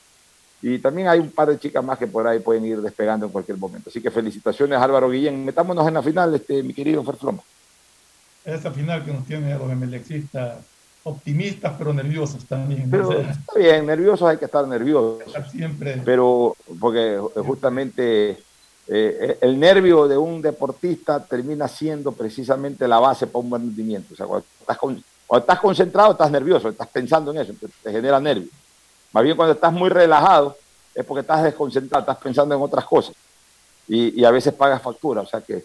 Y 0.61 0.79
también 0.79 1.07
hay 1.07 1.19
un 1.19 1.29
par 1.29 1.49
de 1.49 1.59
chicas 1.59 1.83
más 1.83 1.97
que 1.97 2.07
por 2.07 2.27
ahí 2.27 2.39
pueden 2.39 2.65
ir 2.65 2.81
despegando 2.81 3.27
en 3.27 3.31
cualquier 3.31 3.57
momento. 3.57 3.89
Así 3.89 4.01
que 4.01 4.09
felicitaciones 4.09 4.79
Álvaro 4.79 5.09
Guillén. 5.09 5.45
Metámonos 5.45 5.87
en 5.87 5.93
la 5.93 6.01
final, 6.01 6.33
este, 6.33 6.63
mi 6.63 6.73
querido 6.73 7.03
Ferfloma. 7.03 7.41
Esa 8.43 8.71
final 8.71 9.05
que 9.05 9.13
nos 9.13 9.25
tiene 9.25 9.53
a 9.53 9.57
los 9.57 9.71
emelexistas 9.71 10.57
optimistas 11.03 11.73
pero 11.77 11.93
nerviosos 11.93 12.45
también. 12.45 12.89
Pero 12.89 13.13
está 13.13 13.57
bien, 13.57 13.85
nerviosos 13.85 14.27
hay 14.27 14.37
que 14.37 14.45
estar 14.45 14.67
nerviosos. 14.67 15.23
Siempre. 15.51 16.01
Pero 16.03 16.55
porque 16.79 17.19
justamente 17.45 18.37
eh, 18.89 19.37
el 19.41 19.59
nervio 19.59 20.07
de 20.07 20.17
un 20.17 20.41
deportista 20.41 21.23
termina 21.23 21.67
siendo 21.67 22.13
precisamente 22.13 22.87
la 22.87 22.99
base 22.99 23.27
para 23.27 23.43
un 23.43 23.49
buen 23.49 23.61
rendimiento. 23.63 24.13
O 24.13 24.17
sea, 24.17 24.25
cuando 24.25 24.45
estás, 24.61 24.77
cuando 24.77 25.03
estás 25.43 25.59
concentrado 25.59 26.11
estás 26.11 26.31
nervioso, 26.31 26.69
estás 26.69 26.87
pensando 26.87 27.31
en 27.31 27.39
eso, 27.39 27.53
te 27.83 27.91
genera 27.91 28.19
nervio. 28.19 28.47
Más 29.11 29.23
bien 29.23 29.35
cuando 29.35 29.53
estás 29.53 29.73
muy 29.73 29.89
relajado 29.89 30.57
es 30.95 31.05
porque 31.05 31.21
estás 31.21 31.43
desconcentrado, 31.43 32.01
estás 32.01 32.17
pensando 32.17 32.55
en 32.55 32.61
otras 32.61 32.85
cosas. 32.85 33.15
Y, 33.89 34.23
a 34.25 34.31
veces 34.31 34.53
pagas 34.53 34.81
factura, 34.81 35.21
o 35.21 35.25
sea 35.25 35.41
que... 35.41 35.63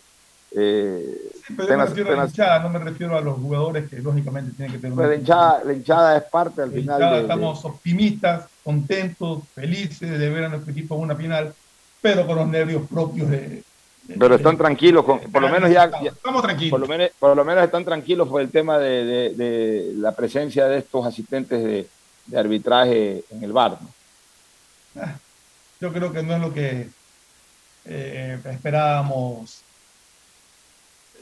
Eh, 0.54 1.30
sí, 1.44 1.54
pero 1.56 1.76
me 1.76 1.86
refiero 1.86 2.12
a 2.12 2.16
la 2.16 2.26
hinchada, 2.26 2.58
no 2.60 2.68
me 2.68 2.78
refiero 2.78 3.16
a 3.16 3.20
los 3.20 3.36
jugadores 3.38 3.88
que 3.88 3.96
lógicamente 3.96 4.52
tienen 4.54 4.72
que 4.72 4.78
tener... 4.78 4.94
Pues 4.94 5.08
la, 5.08 5.14
hinchada, 5.16 5.64
la 5.64 5.72
hinchada 5.72 6.16
es 6.18 6.24
parte 6.24 6.62
al 6.62 6.70
final 6.70 7.20
Estamos 7.22 7.64
optimistas, 7.64 8.46
contentos, 8.62 9.42
felices 9.54 10.18
de 10.18 10.28
ver 10.28 10.44
a 10.44 10.48
nuestro 10.50 10.70
equipo 10.70 10.94
en 10.94 11.00
una 11.00 11.16
final, 11.16 11.52
pero 12.02 12.26
con 12.26 12.36
los 12.36 12.48
nervios 12.48 12.86
propios 12.86 13.30
de, 13.30 13.62
pero 14.18 14.34
están 14.34 14.58
tranquilos, 14.58 15.04
con, 15.04 15.20
por 15.20 15.40
lo 15.40 15.48
menos 15.48 15.70
ya, 15.70 15.84
estamos 15.84 16.42
tranquilos. 16.42 16.70
Por 16.70 16.80
lo, 16.80 16.88
menos, 16.88 17.10
por 17.18 17.36
lo 17.36 17.44
menos 17.44 17.64
están 17.64 17.84
tranquilos 17.84 18.28
por 18.28 18.40
el 18.42 18.50
tema 18.50 18.78
de, 18.78 19.04
de, 19.04 19.34
de, 19.34 19.92
la 19.96 20.14
presencia 20.14 20.66
de 20.66 20.78
estos 20.78 21.06
asistentes 21.06 21.62
de, 21.62 21.88
de 22.26 22.38
arbitraje 22.38 23.24
en 23.30 23.44
el 23.44 23.52
bar. 23.52 23.78
Ah, 25.00 25.14
yo 25.80 25.92
creo 25.92 26.12
que 26.12 26.22
no 26.22 26.34
es 26.34 26.40
lo 26.40 26.52
que 26.52 26.88
eh, 27.84 28.38
esperábamos 28.44 29.62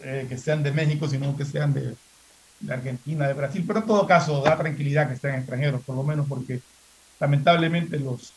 eh, 0.03 0.27
que 0.29 0.39
sean 0.39 0.63
de 0.63 0.73
México, 0.73 1.09
sino 1.09 1.37
que 1.37 1.45
sean 1.45 1.75
de, 1.75 1.95
Argentina, 2.69 3.27
de 3.27 3.33
Brasil, 3.35 3.65
pero 3.67 3.81
en 3.81 3.87
todo 3.87 4.07
caso 4.07 4.43
da 4.43 4.59
tranquilidad 4.59 5.09
que 5.09 5.17
sean 5.17 5.37
extranjeros, 5.37 5.81
por 5.83 5.97
lo 5.97 6.03
menos 6.03 6.27
porque 6.29 6.61
lamentablemente 7.19 7.99
los 7.99 8.35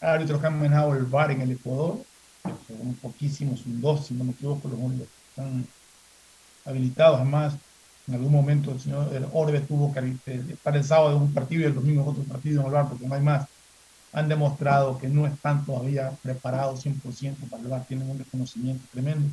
árbitros 0.00 0.40
que 0.40 0.46
han 0.46 0.58
manejado 0.58 0.94
el 0.94 1.04
VAR 1.04 1.30
en 1.30 1.42
el 1.42 1.52
Ecuador, 1.52 1.98
son 2.42 2.94
poquísimos, 3.02 3.66
un 3.66 3.80
dos, 3.80 4.06
si 4.06 4.14
no 4.14 4.24
me 4.24 4.32
equivoco, 4.32 4.68
los 4.68 4.78
únicos 4.78 5.08
que 5.08 5.42
están 5.42 5.66
habilitados, 6.64 7.20
además 7.20 7.54
en 8.08 8.14
algún 8.14 8.32
momento 8.32 8.70
el 8.70 8.80
señor 8.80 9.10
Orbe 9.32 9.60
tuvo 9.60 9.92
que 9.92 10.16
estar 10.52 10.76
el 10.76 10.84
sábado 10.84 11.16
en 11.16 11.22
un 11.22 11.34
partido 11.34 11.62
y 11.62 11.64
el 11.64 11.74
domingo 11.74 12.02
en 12.02 12.08
otro 12.08 12.22
partido 12.24 12.60
en 12.60 12.66
el 12.66 12.72
bar, 12.72 12.88
porque 12.88 13.06
no 13.06 13.14
hay 13.14 13.22
más. 13.22 13.48
Han 14.12 14.28
demostrado 14.28 14.98
que 14.98 15.08
no 15.08 15.26
están 15.26 15.64
todavía 15.66 16.12
preparados 16.22 16.86
100% 16.86 17.34
para 17.50 17.62
el 17.62 17.68
bar, 17.68 17.84
tienen 17.86 18.08
un 18.08 18.18
desconocimiento 18.18 18.84
tremendo. 18.92 19.28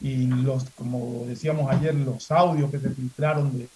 Y 0.00 0.26
los, 0.26 0.68
como 0.70 1.24
decíamos 1.26 1.70
ayer, 1.70 1.94
los 1.94 2.30
audios 2.30 2.70
que 2.70 2.78
se 2.78 2.90
filtraron 2.90 3.56
de, 3.56 3.68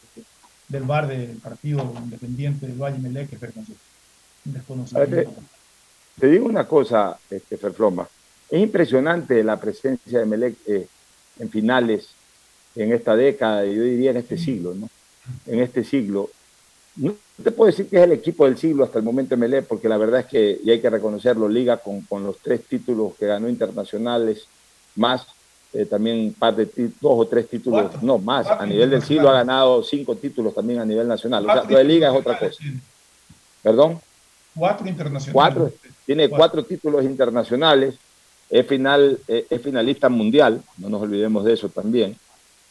del 0.68 0.82
bar 0.82 1.06
del 1.06 1.38
partido 1.38 1.94
independiente 1.96 2.66
del 2.66 2.76
Valle 2.76 2.98
Melec, 2.98 3.32
es 3.32 3.40
un 4.44 4.52
desconocimiento. 4.52 5.34
Te, 6.20 6.26
digo 6.28 6.46
una 6.46 6.66
cosa, 6.66 7.18
este, 7.30 7.56
Ferfloma. 7.56 8.06
Es 8.48 8.60
impresionante 8.60 9.42
la 9.42 9.58
presencia 9.58 10.18
de 10.18 10.26
Melec 10.26 10.54
eh, 10.66 10.86
en 11.38 11.50
finales 11.50 12.08
en 12.76 12.92
esta 12.92 13.16
década, 13.16 13.64
yo 13.64 13.82
diría 13.82 14.10
en 14.10 14.18
este 14.18 14.38
siglo, 14.38 14.74
¿no? 14.74 14.88
En 15.46 15.60
este 15.60 15.82
siglo. 15.84 16.30
No 16.96 17.14
te 17.42 17.50
puedo 17.50 17.70
decir 17.70 17.88
que 17.88 17.96
es 17.96 18.02
el 18.02 18.12
equipo 18.12 18.44
del 18.44 18.58
siglo 18.58 18.84
hasta 18.84 18.98
el 18.98 19.04
momento 19.04 19.30
de 19.30 19.40
Melé, 19.40 19.62
porque 19.62 19.88
la 19.88 19.96
verdad 19.96 20.20
es 20.20 20.26
que, 20.26 20.60
y 20.62 20.70
hay 20.70 20.80
que 20.80 20.90
reconocerlo, 20.90 21.48
liga 21.48 21.78
con, 21.78 22.02
con 22.02 22.24
los 22.24 22.38
tres 22.38 22.64
títulos 22.64 23.14
que 23.18 23.26
ganó 23.26 23.48
internacionales, 23.48 24.46
más 24.96 25.26
eh, 25.72 25.86
también 25.86 26.18
un 26.18 26.34
par 26.34 26.56
de 26.56 26.66
dos 26.66 26.92
o 27.00 27.26
tres 27.26 27.48
títulos, 27.48 28.02
no, 28.02 28.18
más, 28.18 28.46
a 28.48 28.66
nivel 28.66 28.90
del 28.90 29.02
siglo 29.02 29.30
ha 29.30 29.34
ganado 29.34 29.82
cinco 29.84 30.16
títulos 30.16 30.54
también 30.54 30.80
a 30.80 30.84
nivel 30.84 31.06
nacional. 31.06 31.48
O 31.48 31.52
sea, 31.52 31.64
lo 31.64 31.78
de 31.78 31.84
liga 31.84 32.10
es 32.10 32.18
otra 32.18 32.38
cosa. 32.38 32.62
¿Perdón? 33.62 34.00
Cuatro 34.54 34.88
internacionales. 34.88 35.32
Cuatro, 35.32 35.72
tiene 36.06 36.28
cuatro. 36.28 36.64
títulos 36.64 37.04
internacionales, 37.04 37.96
es, 38.48 38.66
final, 38.66 39.18
eh, 39.28 39.46
es 39.48 39.62
finalista 39.62 40.08
mundial, 40.08 40.62
no 40.78 40.88
nos 40.88 41.02
olvidemos 41.02 41.44
de 41.44 41.52
eso 41.52 41.68
también. 41.68 42.16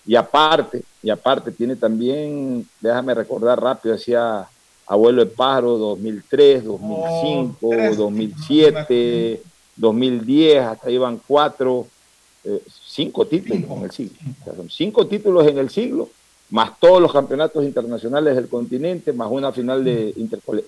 Y 0.05 0.15
aparte, 0.15 0.83
y 1.01 1.09
aparte 1.09 1.51
tiene 1.51 1.75
también, 1.75 2.67
déjame 2.81 3.13
recordar 3.13 3.61
rápido, 3.61 3.95
decía 3.95 4.47
Abuelo 4.85 5.23
de 5.23 5.31
Pájaro 5.31 5.77
2003, 5.77 6.65
2005, 6.65 7.69
2007, 7.95 9.41
2010, 9.75 10.63
hasta 10.63 10.89
iban 10.89 11.21
cuatro, 11.25 11.87
eh, 12.43 12.61
cinco 12.67 13.25
títulos 13.27 13.69
en 13.69 13.83
el 13.83 13.91
siglo. 13.91 14.17
son 14.45 14.69
cinco 14.69 15.07
títulos 15.07 15.47
en 15.47 15.57
el 15.59 15.69
siglo, 15.69 16.09
más 16.49 16.79
todos 16.79 17.01
los 17.01 17.13
campeonatos 17.13 17.63
internacionales 17.63 18.35
del 18.35 18.47
continente, 18.47 19.13
más 19.13 19.29
una 19.31 19.51
final 19.51 19.83
de 19.83 20.13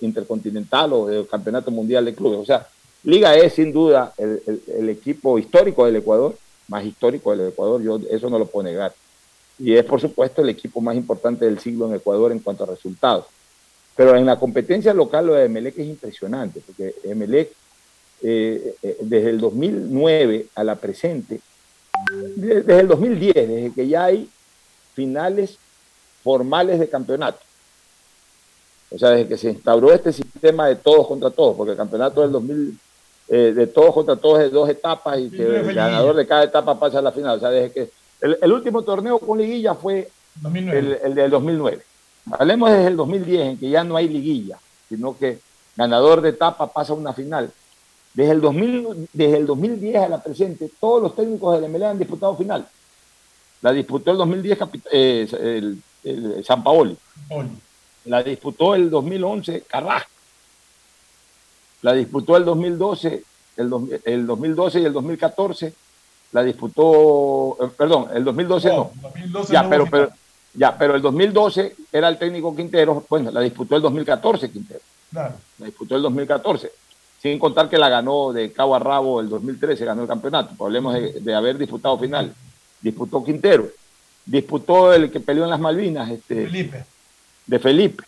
intercontinental 0.00 0.92
o 0.92 1.06
de 1.06 1.26
campeonato 1.26 1.70
mundial 1.70 2.04
de 2.04 2.14
clubes. 2.14 2.38
O 2.40 2.44
sea, 2.44 2.66
Liga 3.04 3.34
es 3.34 3.54
sin 3.54 3.72
duda 3.72 4.12
el, 4.16 4.62
el 4.76 4.88
equipo 4.88 5.38
histórico 5.38 5.84
del 5.84 5.96
Ecuador, 5.96 6.36
más 6.68 6.84
histórico 6.84 7.32
del 7.32 7.48
Ecuador, 7.48 7.82
yo 7.82 8.00
eso 8.10 8.30
no 8.30 8.38
lo 8.38 8.46
puedo 8.46 8.68
negar 8.68 8.92
y 9.58 9.74
es 9.74 9.84
por 9.84 10.00
supuesto 10.00 10.42
el 10.42 10.48
equipo 10.48 10.80
más 10.80 10.96
importante 10.96 11.44
del 11.44 11.60
siglo 11.60 11.86
en 11.86 11.94
Ecuador 11.94 12.32
en 12.32 12.40
cuanto 12.40 12.64
a 12.64 12.68
resultados. 12.68 13.26
Pero 13.94 14.16
en 14.16 14.26
la 14.26 14.38
competencia 14.38 14.92
local 14.92 15.26
lo 15.26 15.34
de 15.34 15.44
Emelec 15.44 15.78
es 15.78 15.86
impresionante, 15.86 16.60
porque 16.66 16.94
Emelec 17.04 17.52
eh, 18.22 18.74
eh, 18.82 18.96
desde 19.00 19.30
el 19.30 19.40
2009 19.40 20.46
a 20.54 20.64
la 20.64 20.76
presente, 20.76 21.40
desde 22.34 22.80
el 22.80 22.88
2010, 22.88 23.34
desde 23.34 23.72
que 23.72 23.86
ya 23.86 24.04
hay 24.04 24.28
finales 24.94 25.58
formales 26.22 26.78
de 26.80 26.88
campeonato. 26.88 27.38
O 28.90 28.98
sea, 28.98 29.10
desde 29.10 29.28
que 29.28 29.36
se 29.38 29.50
instauró 29.50 29.92
este 29.92 30.12
sistema 30.12 30.66
de 30.68 30.76
todos 30.76 31.06
contra 31.08 31.30
todos, 31.30 31.56
porque 31.56 31.72
el 31.72 31.76
campeonato 31.78 32.20
del 32.20 32.32
2000, 32.32 32.78
eh, 33.28 33.52
de 33.54 33.66
todos 33.66 33.94
contra 33.94 34.16
todos 34.16 34.40
es 34.40 34.44
de 34.46 34.50
dos 34.50 34.68
etapas 34.68 35.18
y 35.18 35.30
que 35.30 35.42
el 35.60 35.74
ganador 35.74 36.14
de 36.16 36.26
cada 36.26 36.44
etapa 36.44 36.78
pasa 36.78 36.98
a 36.98 37.02
la 37.02 37.12
final. 37.12 37.36
O 37.38 37.40
sea, 37.40 37.48
desde 37.50 37.72
que 37.72 37.90
El, 38.20 38.38
el 38.40 38.52
último 38.52 38.82
torneo 38.82 39.18
con 39.18 39.38
liguilla 39.38 39.74
fue 39.74 40.10
2009. 40.42 40.78
el, 40.78 40.98
el 41.10 41.14
del 41.14 41.30
2009. 41.30 41.82
Hablemos 42.32 42.70
desde 42.70 42.86
el 42.88 42.96
2010, 42.96 43.40
en 43.48 43.58
que 43.58 43.70
ya 43.70 43.82
no 43.82 43.96
hay 43.96 44.08
liguilla, 44.08 44.58
sino 44.88 45.16
que 45.16 45.38
ganador 45.74 46.20
de 46.20 46.28
etapa 46.28 46.70
pasa 46.72 46.92
a 46.92 46.96
una 46.96 47.12
final. 47.14 47.50
Desde 48.14 48.32
el, 48.32 48.40
2000, 48.42 49.08
desde 49.14 49.38
el 49.38 49.46
2010 49.46 49.96
a 49.96 50.08
la 50.10 50.22
presente, 50.22 50.70
todos 50.78 51.02
los 51.02 51.16
técnicos 51.16 51.58
del 51.58 51.70
MLE 51.70 51.86
han 51.86 51.98
disputado 51.98 52.36
final. 52.36 52.68
La 53.62 53.72
disputó 53.72 54.10
el 54.10 54.18
2010 54.18 54.58
capi- 54.58 54.82
eh, 54.92 55.26
el, 55.40 55.78
el 56.04 56.44
San 56.44 56.62
Paoli. 56.62 56.96
Oli. 57.30 57.48
La 58.06 58.22
disputó 58.22 58.74
el 58.74 58.90
2011 58.90 59.62
Carrasco. 59.62 60.10
La 61.82 61.92
disputó 61.92 62.36
el 62.36 62.44
2012, 62.44 63.22
el, 63.56 63.70
dos- 63.70 63.82
el 64.04 64.26
2012 64.26 64.80
y 64.80 64.84
el 64.84 64.92
2014. 64.92 65.74
La 66.32 66.42
disputó, 66.42 67.58
eh, 67.62 67.68
perdón, 67.76 68.06
el 68.14 68.24
2012 68.24 68.68
no. 68.68 68.90
2012 69.02 69.52
Ya, 69.52 69.62
no 69.62 69.68
pero, 69.70 69.86
pero, 69.90 70.10
ya, 70.54 70.76
pero 70.78 70.94
el 70.94 71.02
2012 71.02 71.76
era 71.92 72.08
el 72.08 72.18
técnico 72.18 72.54
Quintero, 72.56 73.04
bueno, 73.08 73.30
la 73.30 73.40
disputó 73.40 73.76
el 73.76 73.82
2014 73.82 74.50
Quintero, 74.50 74.80
Claro. 75.10 75.34
la 75.58 75.66
disputó 75.66 75.96
el 75.96 76.02
2014, 76.02 76.72
sin 77.20 77.38
contar 77.38 77.68
que 77.68 77.76
la 77.76 77.90
ganó 77.90 78.32
de 78.32 78.50
cabo 78.50 78.74
a 78.74 78.78
rabo 78.78 79.20
el 79.20 79.28
2013, 79.28 79.84
ganó 79.84 80.02
el 80.02 80.08
campeonato, 80.08 80.54
pues 80.56 80.66
hablemos 80.68 80.94
de, 80.94 81.12
de 81.20 81.34
haber 81.34 81.58
disputado 81.58 81.98
final, 81.98 82.32
disputó 82.80 83.22
Quintero, 83.22 83.68
disputó 84.24 84.92
el 84.92 85.10
que 85.10 85.20
peleó 85.20 85.44
en 85.44 85.50
las 85.50 85.60
Malvinas, 85.60 86.10
este, 86.10 86.46
Felipe. 86.46 86.84
de 87.46 87.58
Felipe, 87.58 88.04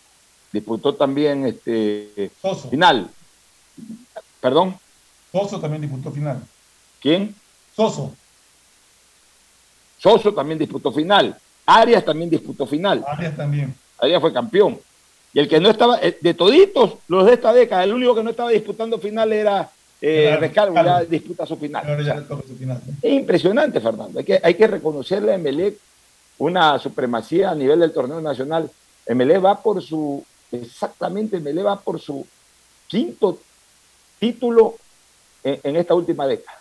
disputó 0.51 0.95
también 0.95 1.45
este 1.45 2.31
Soso. 2.41 2.69
final, 2.69 3.09
perdón, 4.41 4.77
Soso 5.31 5.59
también 5.59 5.81
disputó 5.81 6.11
final. 6.11 6.41
¿quién? 7.01 7.35
Soso. 7.75 8.13
Soso 9.97 10.33
también 10.33 10.59
disputó 10.59 10.91
final, 10.91 11.37
Arias 11.65 12.05
también 12.05 12.29
disputó 12.29 12.65
final. 12.65 13.03
Arias 13.07 13.35
también. 13.35 13.73
Arias 13.99 14.21
fue 14.21 14.31
campeón. 14.33 14.79
Y 15.33 15.39
el 15.39 15.49
que 15.49 15.59
no 15.59 15.69
estaba, 15.69 15.99
eh, 16.01 16.17
de 16.21 16.33
toditos 16.33 16.95
los 17.07 17.25
de 17.25 17.33
esta 17.33 17.51
década, 17.51 17.83
el 17.83 17.93
único 17.93 18.15
que 18.15 18.23
no 18.23 18.29
estaba 18.29 18.51
disputando 18.51 18.97
final 18.99 19.33
era 19.33 19.69
eh, 20.01 20.25
Claro, 20.27 20.41
Rescalvo, 20.41 20.73
claro. 20.73 20.87
ya 20.87 21.05
disputa 21.09 21.45
su 21.45 21.57
final. 21.57 21.99
O 21.99 22.03
sea, 22.03 22.23
su 22.25 22.99
es 23.01 23.11
impresionante, 23.13 23.81
Fernando. 23.81 24.19
Hay 24.19 24.25
que, 24.25 24.39
hay 24.41 24.53
que 24.53 24.67
reconocerle 24.67 25.31
a 25.31 25.35
Emelec 25.35 25.75
una 26.37 26.77
supremacía 26.79 27.51
a 27.51 27.55
nivel 27.55 27.79
del 27.79 27.93
torneo 27.93 28.21
nacional. 28.21 28.69
Emelec 29.05 29.43
va 29.43 29.61
por 29.61 29.81
su, 29.81 30.23
exactamente, 30.51 31.37
Emelec 31.37 31.65
va 31.65 31.79
por 31.79 31.99
su 31.99 32.25
quinto 32.87 33.39
título 34.19 34.75
en, 35.43 35.75
esta 35.75 35.93
última 35.93 36.27
década. 36.27 36.59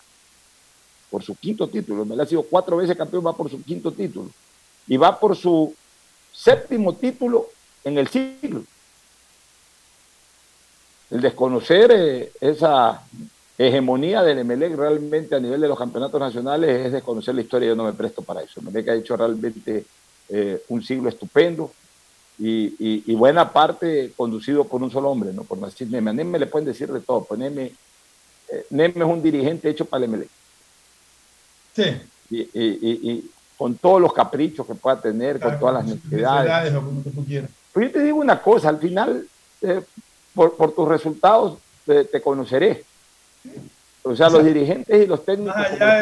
Por 1.10 1.22
su 1.22 1.36
quinto 1.36 1.68
título. 1.68 2.02
Emelec 2.02 2.26
ha 2.26 2.28
sido 2.28 2.42
cuatro 2.42 2.76
veces 2.76 2.96
campeón, 2.96 3.26
va 3.26 3.36
por 3.36 3.50
su 3.50 3.62
quinto 3.62 3.92
título. 3.92 4.30
Y 4.86 4.96
va 4.96 5.18
por 5.18 5.36
su 5.36 5.74
séptimo 6.32 6.94
título 6.94 7.48
en 7.84 7.98
el 7.98 8.08
siglo. 8.08 8.64
El 11.10 11.20
desconocer 11.20 11.90
eh, 11.92 12.32
esa 12.40 13.02
hegemonía 13.56 14.22
del 14.22 14.38
Emelec 14.40 14.74
realmente 14.76 15.34
a 15.34 15.40
nivel 15.40 15.60
de 15.60 15.68
los 15.68 15.78
campeonatos 15.78 16.20
nacionales 16.20 16.86
es 16.86 16.92
desconocer 16.92 17.34
la 17.34 17.42
historia. 17.42 17.68
Yo 17.68 17.76
no 17.76 17.84
me 17.84 17.92
presto 17.92 18.22
para 18.22 18.42
eso. 18.42 18.60
Emelec 18.60 18.88
ha 18.88 18.94
hecho 18.94 19.16
realmente 19.16 19.84
eh, 20.28 20.62
un 20.68 20.82
siglo 20.82 21.08
estupendo 21.08 21.70
y, 22.38 22.74
y- 22.78 23.04
y 23.06 23.14
buena 23.14 23.52
parte 23.52 24.12
conducido 24.16 24.64
por 24.64 24.82
un 24.82 24.90
solo 24.90 25.10
hombre, 25.10 25.32
¿no? 25.32 25.44
por 25.44 25.58
Narcis 25.58 25.88
Neme. 25.88 26.10
A 26.10 26.14
Neme 26.14 26.38
le 26.38 26.46
pueden 26.46 26.66
decir 26.66 26.90
de 26.92 27.00
todo. 27.00 27.24
Pues 27.24 27.38
Neme, 27.38 27.72
eh, 28.48 28.66
Neme 28.70 28.94
es 28.96 29.04
un 29.10 29.22
dirigente 29.22 29.68
hecho 29.68 29.84
para 29.84 30.04
el 30.04 30.10
Emelec. 30.10 30.28
Sí. 31.76 31.84
Y, 32.30 33.30
con 33.56 33.76
todos 33.76 34.00
los 34.00 34.12
caprichos 34.12 34.66
que 34.66 34.74
pueda 34.74 35.00
tener, 35.00 35.38
con 35.38 35.58
todas 35.60 35.74
las 35.76 35.84
necesidades. 35.86 36.50
Yo 37.74 37.90
te 37.92 38.02
digo 38.02 38.18
una 38.18 38.42
cosa, 38.42 38.68
al 38.68 38.78
final, 38.78 39.28
eh, 39.62 39.80
por, 40.34 40.56
por 40.56 40.74
tus 40.74 40.88
resultados 40.88 41.58
te 41.86 42.20
conoceré. 42.20 42.84
O 44.06 44.14
sea, 44.14 44.28
los 44.28 44.44
dirigentes 44.44 45.02
y 45.02 45.06
los 45.06 45.24
técnicos, 45.24 45.56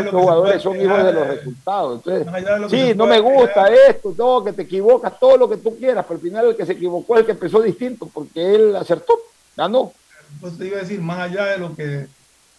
los 0.05 0.11
jugadores, 0.11 0.61
son 0.61 0.81
hijos 0.81 1.05
de 1.05 1.13
los 1.13 1.27
resultados. 1.29 2.03
Entonces, 2.05 2.45
de 2.45 2.59
lo 2.59 2.69
sí, 2.69 2.93
no 2.97 3.07
me 3.07 3.21
gusta 3.21 3.73
esto, 3.89 4.13
todo, 4.17 4.43
que 4.43 4.53
te 4.53 4.63
equivocas, 4.63 5.21
todo 5.21 5.37
lo 5.37 5.49
que 5.49 5.59
tú 5.59 5.77
quieras, 5.79 6.05
pero 6.09 6.19
al 6.19 6.23
final 6.23 6.47
el 6.49 6.57
que 6.57 6.67
se 6.67 6.73
equivocó 6.73 7.15
es 7.15 7.21
el 7.21 7.27
que 7.27 7.33
empezó 7.33 7.63
distinto, 7.63 8.11
porque 8.13 8.57
él 8.57 8.75
acertó, 8.75 9.15
ganó. 9.57 9.93
Pues 10.41 10.59
te 10.59 10.67
iba 10.67 10.79
a 10.79 10.81
decir, 10.81 11.01
más 11.01 11.21
allá 11.21 11.45
de 11.45 11.59
lo 11.59 11.77
que 11.77 12.09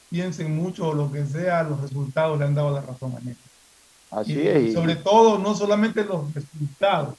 piensen 0.10 0.56
mucho 0.56 0.88
o 0.88 0.94
lo 0.94 1.12
que 1.12 1.26
sea, 1.26 1.64
los 1.64 1.82
resultados 1.82 2.40
le 2.40 2.46
han 2.46 2.56
dado 2.56 2.72
la 2.72 2.82
razón 2.82 3.12
a 3.18 3.20
Néstor. 3.20 3.52
Así 4.12 4.34
y, 4.34 4.48
es. 4.48 4.64
y- 4.70 4.74
sobre 4.74 4.96
todo, 4.96 5.40
no 5.40 5.56
solamente 5.56 6.06
los 6.06 6.34
resultados, 6.34 7.16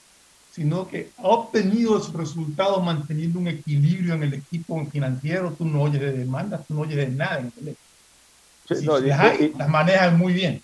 sino 0.54 0.86
que 0.86 1.10
ha 1.18 1.26
obtenido 1.26 1.98
esos 1.98 2.12
resultados 2.12 2.82
manteniendo 2.84 3.40
un 3.40 3.48
equilibrio 3.48 4.14
en 4.14 4.22
el 4.22 4.34
equipo 4.34 4.86
financiero. 4.86 5.52
Tú 5.58 5.64
no 5.64 5.82
oyes 5.82 6.00
de 6.00 6.12
demandas, 6.12 6.64
tú 6.68 6.74
no 6.74 6.82
oyes 6.82 6.96
de 6.96 7.08
nada 7.08 7.40
en 7.40 7.52
el 7.66 7.76
Sí, 8.68 8.76
Si 8.76 8.86
no, 8.86 8.98
las 9.00 9.18
hay, 9.20 9.52
las 9.58 9.68
manejan 9.68 10.16
muy 10.16 10.32
bien. 10.32 10.62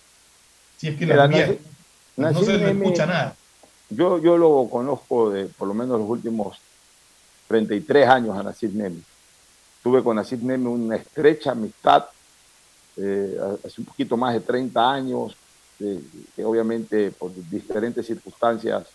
Si 0.77 0.87
es 0.87 0.97
que 0.97 1.05
las. 1.05 1.29
Nací- 1.29 1.57
No 2.15 2.39
se 2.41 2.57
le 2.57 2.71
escucha 2.71 3.05
nada. 3.05 3.35
Yo, 3.89 4.19
yo 4.21 4.37
lo 4.37 4.67
conozco 4.71 5.29
de 5.29 5.45
por 5.47 5.67
lo 5.67 5.73
menos 5.73 5.99
los 5.99 6.09
últimos 6.09 6.57
33 7.49 8.07
años 8.07 8.37
a 8.37 8.43
Nasib 8.43 8.73
Nemi. 8.73 9.03
Tuve 9.83 10.01
con 10.01 10.15
Nasib 10.15 10.41
Nemi 10.41 10.67
una 10.67 10.95
estrecha 10.95 11.51
amistad 11.51 12.05
eh, 12.95 13.37
hace 13.65 13.81
un 13.81 13.85
poquito 13.85 14.15
más 14.15 14.33
de 14.33 14.39
30 14.39 14.91
años, 14.91 15.35
eh, 15.81 15.99
que 16.35 16.45
obviamente 16.45 17.11
por 17.11 17.31
diferentes 17.49 18.05
circunstancias 18.05 18.87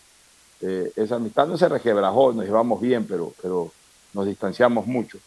eh, 0.61 0.93
esa 0.97 1.17
amistad 1.17 1.47
no 1.47 1.57
se 1.57 1.69
requebrajó, 1.69 2.33
nos 2.33 2.45
llevamos 2.45 2.81
bien, 2.81 3.07
pero, 3.07 3.33
pero 3.41 3.71
nos 4.13 4.27
distanciamos 4.27 4.87
mucho. 4.87 5.19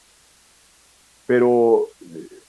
Pero 1.28 1.88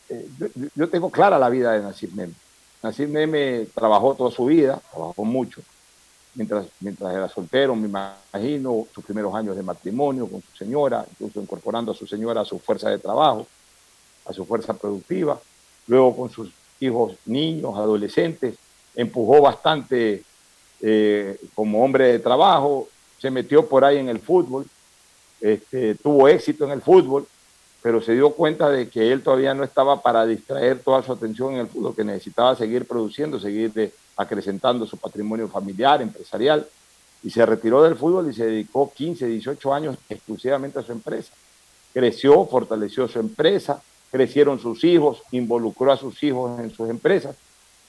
eh, 0.08 0.28
yo, 0.38 0.46
yo 0.74 0.88
tengo 0.88 1.10
clara 1.10 1.38
la 1.38 1.48
vida 1.48 1.72
de 1.72 1.82
Nasib 1.82 2.14
Neme. 2.14 2.34
Nasib 2.82 3.08
Neme 3.10 3.66
trabajó 3.74 4.14
toda 4.14 4.30
su 4.30 4.46
vida, 4.46 4.80
trabajó 4.90 5.24
mucho, 5.24 5.60
mientras, 6.34 6.66
mientras 6.80 7.14
era 7.14 7.28
soltero, 7.28 7.74
me 7.76 7.88
imagino, 7.88 8.86
sus 8.94 9.04
primeros 9.04 9.34
años 9.34 9.56
de 9.56 9.62
matrimonio 9.62 10.26
con 10.26 10.40
su 10.42 10.56
señora, 10.56 11.04
incluso 11.10 11.40
incorporando 11.40 11.92
a 11.92 11.94
su 11.94 12.06
señora 12.06 12.40
a 12.40 12.44
su 12.44 12.58
fuerza 12.58 12.88
de 12.88 12.98
trabajo, 12.98 13.46
a 14.26 14.32
su 14.32 14.44
fuerza 14.44 14.74
productiva, 14.74 15.40
luego 15.86 16.16
con 16.16 16.30
sus 16.30 16.50
hijos 16.80 17.16
niños, 17.26 17.76
adolescentes, 17.76 18.56
empujó 18.94 19.42
bastante 19.42 20.24
eh, 20.82 21.38
como 21.54 21.84
hombre 21.84 22.12
de 22.12 22.18
trabajo, 22.18 22.88
se 23.18 23.30
metió 23.30 23.66
por 23.66 23.84
ahí 23.84 23.98
en 23.98 24.08
el 24.08 24.18
fútbol, 24.18 24.66
este, 25.40 25.94
tuvo 25.94 26.28
éxito 26.28 26.64
en 26.64 26.70
el 26.72 26.82
fútbol, 26.82 27.26
pero 27.82 28.02
se 28.02 28.12
dio 28.12 28.30
cuenta 28.30 28.68
de 28.68 28.88
que 28.90 29.10
él 29.10 29.22
todavía 29.22 29.54
no 29.54 29.64
estaba 29.64 30.02
para 30.02 30.26
distraer 30.26 30.80
toda 30.80 31.02
su 31.02 31.12
atención 31.12 31.54
en 31.54 31.60
el 31.60 31.66
fútbol, 31.66 31.96
que 31.96 32.04
necesitaba 32.04 32.54
seguir 32.56 32.86
produciendo, 32.86 33.40
seguir 33.40 33.72
de- 33.72 33.92
acrecentando 34.16 34.86
su 34.86 34.98
patrimonio 34.98 35.48
familiar, 35.48 36.02
empresarial, 36.02 36.66
y 37.22 37.30
se 37.30 37.44
retiró 37.46 37.82
del 37.82 37.96
fútbol 37.96 38.30
y 38.30 38.34
se 38.34 38.46
dedicó 38.46 38.92
15, 38.94 39.26
18 39.26 39.74
años 39.74 39.96
exclusivamente 40.08 40.78
a 40.78 40.82
su 40.82 40.92
empresa. 40.92 41.32
Creció, 41.92 42.44
fortaleció 42.46 43.08
su 43.08 43.18
empresa, 43.18 43.82
crecieron 44.10 44.58
sus 44.58 44.84
hijos, 44.84 45.22
involucró 45.32 45.92
a 45.92 45.96
sus 45.96 46.22
hijos 46.22 46.58
en 46.60 46.70
sus 46.70 46.88
empresas, 46.90 47.36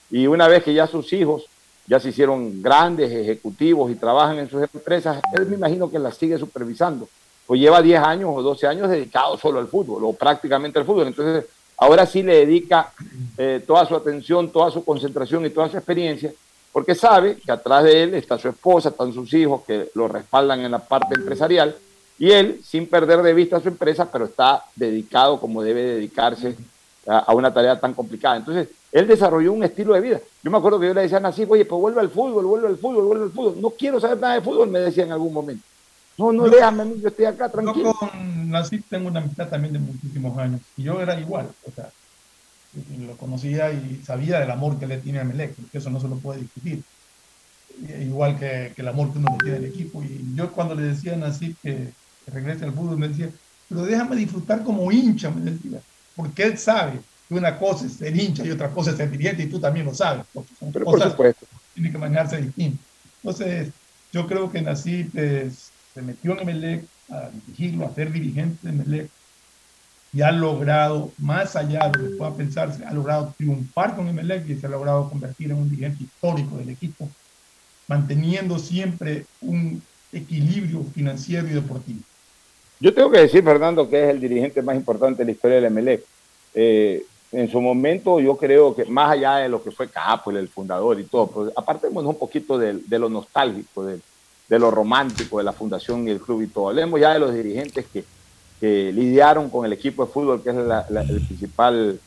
y 0.09 0.27
una 0.27 0.47
vez 0.47 0.63
que 0.63 0.73
ya 0.73 0.87
sus 0.87 1.11
hijos 1.13 1.45
ya 1.87 1.99
se 1.99 2.09
hicieron 2.09 2.61
grandes 2.61 3.11
ejecutivos 3.11 3.91
y 3.91 3.95
trabajan 3.95 4.39
en 4.39 4.49
sus 4.49 4.63
empresas, 4.63 5.21
él 5.33 5.47
me 5.47 5.55
imagino 5.55 5.89
que 5.89 5.99
las 5.99 6.15
sigue 6.15 6.37
supervisando 6.37 7.07
pues 7.51 7.59
lleva 7.59 7.81
10 7.81 8.01
años 8.01 8.29
o 8.33 8.41
12 8.41 8.65
años 8.65 8.89
dedicado 8.89 9.37
solo 9.37 9.59
al 9.59 9.67
fútbol, 9.67 10.05
o 10.05 10.13
prácticamente 10.13 10.79
al 10.79 10.85
fútbol. 10.85 11.07
Entonces, 11.07 11.43
ahora 11.75 12.05
sí 12.05 12.23
le 12.23 12.45
dedica 12.45 12.93
eh, 13.37 13.61
toda 13.67 13.85
su 13.85 13.93
atención, 13.93 14.53
toda 14.53 14.71
su 14.71 14.85
concentración 14.85 15.45
y 15.45 15.49
toda 15.49 15.67
su 15.67 15.75
experiencia, 15.75 16.31
porque 16.71 16.95
sabe 16.95 17.35
que 17.35 17.51
atrás 17.51 17.83
de 17.83 18.03
él 18.03 18.13
está 18.13 18.37
su 18.37 18.47
esposa, 18.47 18.87
están 18.87 19.11
sus 19.11 19.33
hijos 19.33 19.63
que 19.67 19.89
lo 19.95 20.07
respaldan 20.07 20.61
en 20.61 20.71
la 20.71 20.79
parte 20.79 21.15
empresarial, 21.15 21.75
y 22.17 22.31
él, 22.31 22.61
sin 22.63 22.87
perder 22.87 23.21
de 23.21 23.33
vista 23.33 23.59
su 23.59 23.67
empresa, 23.67 24.09
pero 24.09 24.23
está 24.23 24.63
dedicado 24.73 25.37
como 25.37 25.61
debe 25.61 25.81
dedicarse 25.81 26.55
a, 27.05 27.17
a 27.17 27.33
una 27.33 27.53
tarea 27.53 27.77
tan 27.77 27.93
complicada. 27.93 28.37
Entonces, 28.37 28.69
él 28.91 29.07
desarrolló 29.07 29.53
un 29.53 29.63
estilo 29.63 29.93
de 29.93 30.01
vida. 30.01 30.19
Yo 30.43 30.51
me 30.51 30.57
acuerdo 30.57 30.79
que 30.79 30.87
yo 30.87 30.93
le 30.93 31.01
decía 31.01 31.17
a 31.17 31.21
Nací, 31.21 31.45
oye, 31.47 31.65
pues 31.65 31.79
vuelve 31.79 32.01
al 32.01 32.09
fútbol, 32.09 32.45
vuelve 32.45 32.67
al 32.67 32.77
fútbol, 32.77 33.05
vuelve 33.05 33.23
al 33.25 33.31
fútbol. 33.31 33.61
No 33.61 33.69
quiero 33.71 33.99
saber 33.99 34.19
nada 34.19 34.33
de 34.35 34.41
fútbol, 34.41 34.69
me 34.69 34.79
decía 34.79 35.03
en 35.05 35.11
algún 35.11 35.33
momento. 35.33 35.63
No, 36.17 36.31
no, 36.33 36.45
Yo- 36.45 36.51
déjame 36.51 36.85
yo 37.01 37.07
estoy 37.07 37.25
acá 37.25 37.49
tranquilo. 37.49 37.93
Yo 38.01 38.09
con 38.09 38.49
Nasib 38.51 38.83
tengo 38.89 39.07
una 39.07 39.21
amistad 39.21 39.47
también 39.47 39.73
de 39.73 39.79
muchísimos 39.79 40.37
años. 40.37 40.61
Y 40.77 40.83
yo 40.83 40.99
era 41.01 41.19
igual. 41.19 41.47
O 41.67 41.71
sea, 41.71 41.89
lo 43.05 43.15
conocía 43.17 43.71
y 43.71 44.01
sabía 44.05 44.39
del 44.39 44.51
amor 44.51 44.77
que 44.77 44.87
le 44.87 44.97
tiene 44.97 45.19
a 45.19 45.23
Melec, 45.23 45.53
porque 45.55 45.77
eso 45.77 45.89
no 45.89 45.99
se 45.99 46.07
lo 46.07 46.15
puede 46.17 46.41
discutir. 46.41 46.83
Y- 47.87 48.03
Igual 48.03 48.37
que, 48.37 48.73
que 48.75 48.81
el 48.81 48.87
amor 48.89 49.11
que 49.11 49.19
uno 49.19 49.29
le 49.31 49.37
tiene 49.43 49.57
al 49.57 49.65
equipo. 49.65 50.03
Y 50.03 50.25
yo 50.35 50.51
cuando 50.51 50.75
le 50.75 50.83
decía 50.83 51.13
a 51.13 51.17
Nasib 51.17 51.55
que, 51.63 51.89
que 52.25 52.31
regrese 52.31 52.65
al 52.65 52.73
fútbol, 52.73 52.97
me 52.97 53.07
decía, 53.07 53.29
pero 53.69 53.83
déjame 53.83 54.15
disfrutar 54.17 54.63
como 54.63 54.91
hincha, 54.91 55.31
me 55.31 55.49
decía. 55.49 55.79
Porque 56.15 56.43
él 56.43 56.57
sabe 56.57 56.99
que 57.31 57.37
una 57.37 57.57
cosa 57.57 57.85
es 57.85 57.93
ser 57.93 58.13
hincha 58.13 58.45
y 58.45 58.51
otra 58.51 58.69
cosa 58.71 58.91
es 58.91 58.97
ser 58.97 59.09
dirigente, 59.09 59.43
y 59.43 59.47
tú 59.47 59.57
también 59.57 59.85
lo 59.85 59.93
sabes. 59.93 60.25
porque 60.33 60.53
son 60.59 60.69
Pero 60.73 60.83
por 60.83 60.95
cosas 60.95 61.11
supuesto. 61.11 61.45
tiene 61.73 61.89
que 61.89 61.97
manejarse 61.97 62.41
distinto. 62.41 62.83
Entonces, 63.23 63.69
yo 64.11 64.27
creo 64.27 64.51
que 64.51 64.61
Nasib 64.61 65.11
pues, 65.13 65.71
se 65.93 66.01
metió 66.01 66.33
en 66.33 66.39
Emelec 66.39 66.83
a 67.09 67.29
dirigirlo, 67.29 67.85
a 67.85 67.95
ser 67.95 68.11
dirigente 68.11 68.57
de 68.67 68.73
Emelec 68.73 69.09
y 70.13 70.21
ha 70.23 70.31
logrado, 70.33 71.13
más 71.19 71.55
allá 71.55 71.87
de 71.87 71.99
lo 71.99 72.09
que 72.09 72.15
pueda 72.17 72.35
pensarse, 72.35 72.83
ha 72.83 72.93
logrado 72.93 73.33
triunfar 73.37 73.95
con 73.95 74.09
Emelec 74.09 74.49
y 74.49 74.55
se 74.57 74.67
ha 74.67 74.69
logrado 74.69 75.09
convertir 75.09 75.51
en 75.51 75.57
un 75.57 75.69
dirigente 75.69 76.03
histórico 76.03 76.57
del 76.57 76.67
equipo, 76.67 77.07
manteniendo 77.87 78.59
siempre 78.59 79.25
un 79.39 79.81
equilibrio 80.11 80.83
financiero 80.93 81.47
y 81.47 81.51
deportivo. 81.51 82.01
Yo 82.81 82.93
tengo 82.93 83.09
que 83.09 83.19
decir, 83.19 83.41
Fernando, 83.41 83.89
que 83.89 84.03
es 84.03 84.09
el 84.09 84.19
dirigente 84.19 84.61
más 84.61 84.75
importante 84.75 85.19
de 85.19 85.25
la 85.27 85.31
historia 85.31 85.55
del 85.55 85.65
Emelec. 85.65 86.03
Eh, 86.53 87.05
en 87.31 87.49
su 87.49 87.61
momento 87.61 88.19
yo 88.19 88.35
creo 88.35 88.75
que 88.75 88.85
más 88.85 89.11
allá 89.11 89.37
de 89.37 89.49
lo 89.49 89.63
que 89.63 89.71
fue 89.71 89.89
Capo, 89.89 90.31
el 90.31 90.49
fundador 90.49 90.99
y 90.99 91.05
todo, 91.05 91.27
pues, 91.27 91.53
apartemos 91.55 92.03
un 92.05 92.15
poquito 92.15 92.57
de, 92.57 92.73
de 92.73 92.99
lo 92.99 93.09
nostálgico, 93.09 93.85
de, 93.85 93.99
de, 94.49 94.59
lo 94.59 94.69
romántico 94.69 95.37
de 95.37 95.45
la 95.45 95.53
fundación 95.53 96.07
y 96.07 96.11
el 96.11 96.19
club 96.19 96.41
y 96.41 96.47
todo. 96.47 96.69
Hablemos 96.69 96.99
ya 96.99 97.13
de 97.13 97.19
los 97.19 97.33
dirigentes 97.33 97.85
que, 97.91 98.03
lidiaron 98.61 99.49
con 99.49 99.65
el 99.65 99.73
equipo 99.73 100.05
de 100.05 100.11
fútbol, 100.11 100.43
que 100.43 100.51
es 100.51 100.55
la, 100.55 100.85
la, 100.91 101.01
el 101.01 101.25
principal, 101.25 101.99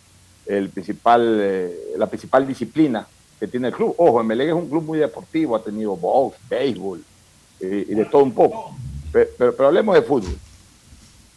el 0.46 0.68
principal, 0.68 1.38
eh, 1.40 1.94
la 1.96 2.06
principal 2.06 2.46
disciplina 2.46 3.08
que 3.40 3.48
tiene 3.48 3.68
el 3.68 3.74
club. 3.74 3.92
Ojo, 3.98 4.20
Emelec 4.20 4.50
es 4.50 4.54
un 4.54 4.68
club 4.68 4.84
muy 4.84 4.98
deportivo, 5.00 5.56
ha 5.56 5.62
tenido 5.64 5.96
box, 5.96 6.36
béisbol 6.48 7.02
eh, 7.58 7.86
y 7.88 7.94
de 7.96 8.04
todo 8.04 8.22
un 8.22 8.32
poco. 8.32 8.72
Pero, 9.10 9.30
pero, 9.36 9.56
pero, 9.56 9.66
hablemos 9.66 9.96
de 9.96 10.02
fútbol. 10.02 10.36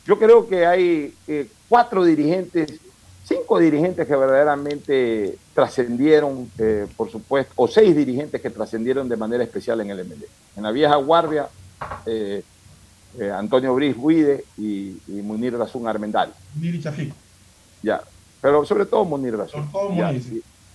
Yo 0.05 0.19
creo 0.19 0.47
que 0.47 0.67
hay 0.67 1.15
eh, 1.27 1.47
cuatro 1.67 2.03
dirigentes 2.03 2.79
cinco 3.27 3.59
dirigentes 3.59 4.07
que 4.07 4.15
verdaderamente 4.15 5.37
trascendieron, 5.53 6.49
eh, 6.57 6.87
por 6.95 7.11
supuesto, 7.11 7.53
o 7.57 7.67
seis 7.67 7.95
dirigentes 7.95 8.41
que 8.41 8.49
trascendieron 8.49 9.09
de 9.09 9.17
manera 9.17 9.43
especial 9.43 9.81
en 9.81 9.89
el 9.91 10.05
MLE. 10.05 10.27
En 10.55 10.63
la 10.63 10.71
vieja 10.71 10.95
guardia, 10.95 11.47
eh, 12.05 12.41
eh, 13.19 13.31
Antonio 13.31 13.75
Briz 13.75 13.95
Buide 13.97 14.45
y, 14.57 14.97
y, 15.07 15.21
Munir 15.21 15.57
Razún 15.57 15.87
Armendal. 15.87 16.33
Munir 16.55 16.75
y 16.75 16.81
Chafico. 16.81 17.15
Ya, 17.83 18.01
pero 18.41 18.65
sobre 18.65 18.85
todo 18.85 19.03
Munir 19.03 19.35
Razún. 19.35 19.67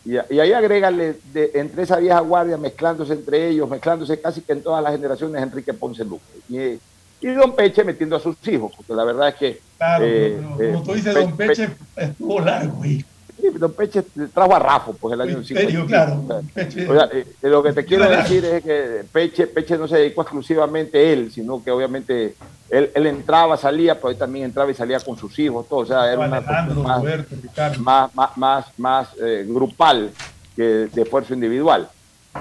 Y, 0.05 0.11
y, 0.11 0.19
y, 0.31 0.39
ahí 0.41 0.53
agrégale 0.53 1.17
de, 1.33 1.53
entre 1.55 1.85
esa 1.85 1.97
vieja 1.97 2.21
guardia, 2.21 2.59
mezclándose 2.59 3.15
entre 3.15 3.49
ellos, 3.49 3.69
mezclándose 3.69 4.21
casi 4.21 4.43
que 4.43 4.53
en 4.53 4.63
todas 4.63 4.83
las 4.83 4.93
generaciones, 4.93 5.43
Enrique 5.43 5.73
Ponce 5.73 6.05
Luque. 6.05 6.25
Y, 6.51 6.79
y 7.23 7.29
Don 7.29 7.55
Peche 7.55 7.85
metiendo 7.85 8.17
a 8.17 8.21
sus 8.21 8.37
hijos, 8.49 8.73
porque 8.77 8.93
la 8.95 9.05
verdad 9.05 9.29
es 9.29 9.35
que... 9.37 9.61
Claro, 9.79 10.05
eh, 10.07 10.39
pero, 10.59 10.73
como 10.73 10.85
tú 10.85 10.95
dices, 10.95 11.15
Don 11.15 11.37
Peche, 11.37 11.69
Peche 11.69 11.77
estuvo 11.97 12.41
largo, 12.41 12.85
y... 12.85 13.05
Sí, 13.41 13.49
Don 13.55 13.73
Peche 13.73 14.03
trajo 14.35 14.55
a 14.55 14.59
Rafo, 14.59 14.93
pues 14.95 15.15
el 15.15 15.21
año 15.21 15.43
50. 15.43 15.87
claro. 15.87 16.25
Peche, 16.53 16.89
o 16.89 16.95
sea, 16.95 17.09
eh, 17.13 17.27
lo 17.43 17.63
que 17.63 17.73
te 17.73 17.85
quiero 17.85 18.07
claro. 18.07 18.23
decir 18.23 18.45
es 18.45 18.63
que 18.63 19.05
Peche, 19.13 19.47
Peche 19.47 19.79
no 19.79 19.89
se 19.89 19.97
dedicó 19.97 20.23
exclusivamente 20.23 21.13
él, 21.13 21.31
sino 21.33 21.63
que 21.63 21.71
obviamente 21.71 22.35
él, 22.69 22.91
él 22.95 23.07
entraba, 23.07 23.57
salía, 23.57 23.97
pero 23.97 24.11
él 24.11 24.17
también 24.17 24.47
entraba 24.47 24.71
y 24.71 24.75
salía 24.75 24.99
con 25.01 25.17
sus 25.17 25.39
hijos, 25.39 25.69
todo, 25.69 25.81
o 25.81 25.87
sea, 25.87 26.13
era 26.13 26.21
una 26.21 26.41
más, 26.41 26.75
Roberto, 26.75 27.37
más, 27.81 28.15
más, 28.15 28.37
más, 28.37 28.67
más 28.79 29.09
eh, 29.21 29.45
grupal 29.49 30.11
que 30.57 30.63
de 30.93 31.03
esfuerzo 31.03 31.35
individual. 31.35 31.89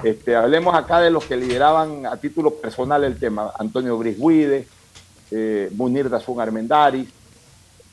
Este, 0.02 0.34
hablemos 0.34 0.74
acá 0.74 1.00
de 1.00 1.10
los 1.10 1.24
que 1.24 1.36
lideraban 1.36 2.06
a 2.06 2.16
título 2.16 2.54
personal 2.54 3.04
el 3.04 3.18
tema. 3.18 3.52
Antonio 3.58 3.96
Brisguide, 3.98 4.66
eh, 5.30 5.70
Munir 5.74 6.08
Dazún 6.08 6.40
Armendaris, 6.40 7.08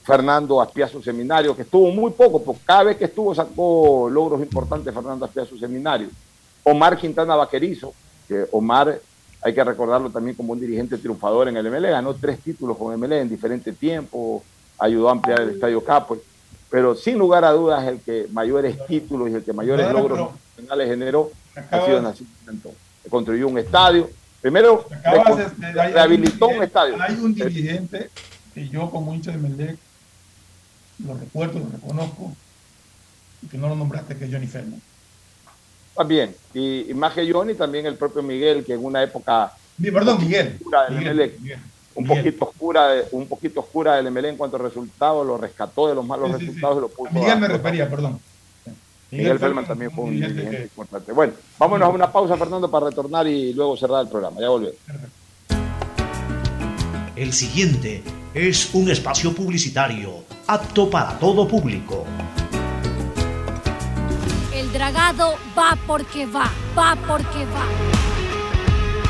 Fernando 0.04 0.62
Aspiazo 0.62 1.02
Seminario, 1.02 1.56
que 1.56 1.62
estuvo 1.64 1.92
muy 1.92 2.12
poco, 2.12 2.42
porque 2.42 2.62
cada 2.66 2.84
vez 2.84 2.98
que 2.98 3.06
estuvo 3.06 3.36
sacó 3.36 4.10
logros 4.10 4.42
importantes 4.42 4.94
Fernando 4.94 5.26
Aspiazo 5.26 5.58
Seminario. 5.58 6.10
Omar 6.64 6.98
Quintana 6.98 7.36
Vaquerizo, 7.36 7.94
que 8.28 8.46
Omar 8.52 9.00
hay 9.42 9.54
que 9.54 9.64
recordarlo 9.64 10.10
también 10.10 10.36
como 10.36 10.54
un 10.54 10.60
dirigente 10.60 10.98
triunfador 10.98 11.48
en 11.48 11.58
el 11.58 11.70
MLE, 11.70 11.92
ganó 11.92 12.14
tres 12.14 12.40
títulos 12.40 12.78
con 12.78 12.98
MLE 13.00 13.22
en 13.22 13.30
diferente 13.30 13.72
tiempo, 13.72 14.44
ayudó 14.78 15.10
a 15.10 15.12
ampliar 15.14 15.42
el 15.42 15.50
Estadio 15.52 15.84
Capo, 15.84 16.18
pero 16.70 16.96
sin 16.96 17.18
lugar 17.18 17.46
a 17.46 17.52
dudas 17.52 17.88
el 17.88 18.02
que 18.02 18.28
mayores 18.32 18.86
títulos 18.88 19.30
y 19.30 19.36
el 19.36 19.44
que 19.44 19.54
mayores 19.54 19.92
logros 19.92 20.32
nacionales 20.58 20.90
generó 20.90 21.32
ha 21.72 21.86
sido 21.86 22.02
Nacimiento. 22.02 22.74
Construyó 23.10 23.48
un 23.48 23.58
estadio, 23.58 24.10
primero 24.42 24.86
de- 24.90 25.72
de- 25.72 25.82
hay- 25.82 25.94
rehabilitó 25.94 26.50
hay 26.50 26.58
un 26.58 26.64
estadio. 26.64 26.96
Hay 27.02 27.16
un 27.16 27.34
dirigente 27.34 28.10
que 28.54 28.68
yo 28.70 28.90
como 28.90 29.14
hincha 29.14 29.32
de 29.32 29.38
Melec 29.38 29.78
lo 31.06 31.14
recuerdo, 31.16 31.60
lo 31.60 31.70
reconozco, 31.70 32.34
y 33.42 33.48
que 33.48 33.58
no 33.58 33.70
lo 33.70 33.76
nombraste, 33.76 34.18
que 34.18 34.26
es 34.26 34.32
Johnny 34.32 34.48
Fernández. 34.48 34.82
También, 35.96 36.36
y, 36.54 36.90
y 36.92 36.94
más 36.94 37.14
que 37.14 37.30
Johnny, 37.32 37.56
también 37.56 37.86
el 37.86 37.96
propio 37.96 38.22
Miguel, 38.22 38.64
que 38.66 38.74
en 38.74 38.84
una 38.86 39.04
época 39.04 39.52
Mi- 39.78 39.92
Perdón, 39.92 40.20
Miguel. 40.20 40.56
oscura 40.60 40.90
Miguel, 40.90 41.14
Miguel. 41.42 41.60
un 41.96 42.04
Miguel. 42.04 42.24
poquito 42.24 42.46
oscura, 42.46 42.88
un 43.12 43.28
poquito 43.28 43.60
oscura 43.62 43.96
del 43.96 44.08
MLE 44.12 44.30
en 44.30 44.38
cuanto 44.38 44.58
a 44.58 44.60
resultados, 44.60 45.26
lo 45.26 45.38
rescató 45.38 45.88
de 45.88 45.96
los 45.96 46.06
malos 46.06 46.28
Sí, 46.28 46.34
sí, 46.34 46.40
sí. 46.40 46.46
resultados 46.48 46.78
y 46.78 46.82
lo 46.82 46.90
puso 46.90 47.10
A 47.10 47.14
Miguel 47.14 47.32
a- 47.32 47.36
me 47.38 47.48
refería, 47.48 47.90
perdón. 47.90 48.20
Miguel 49.12 49.40
Feldman 49.40 49.66
también 49.66 49.92
fue 49.92 50.04
un 50.06 50.12
dirigente 50.12 50.34
dirigente 50.42 50.58
que- 50.58 50.64
importante. 50.66 51.12
Bueno, 51.14 51.34
vámonos 51.58 51.88
a 51.88 51.90
una 51.92 52.12
pausa, 52.12 52.38
Fernando, 52.38 52.70
para 52.70 52.88
retornar 52.90 53.26
y 53.28 53.54
luego 53.54 53.76
cerrar 53.76 54.02
el 54.04 54.08
programa. 54.10 54.40
Ya 54.40 54.50
volvemos. 54.50 54.76
El 57.16 57.34
siguiente 57.34 58.04
es 58.34 58.70
un 58.74 58.90
espacio 58.90 59.34
publicitario 59.34 60.24
apto 60.48 60.90
para 60.90 61.18
todo 61.20 61.48
público. 61.48 62.06
El 64.54 64.72
dragado 64.72 65.36
va 65.58 65.78
porque 65.88 66.26
va, 66.26 66.50
va 66.78 66.96
porque 67.08 67.46
va. 67.46 67.66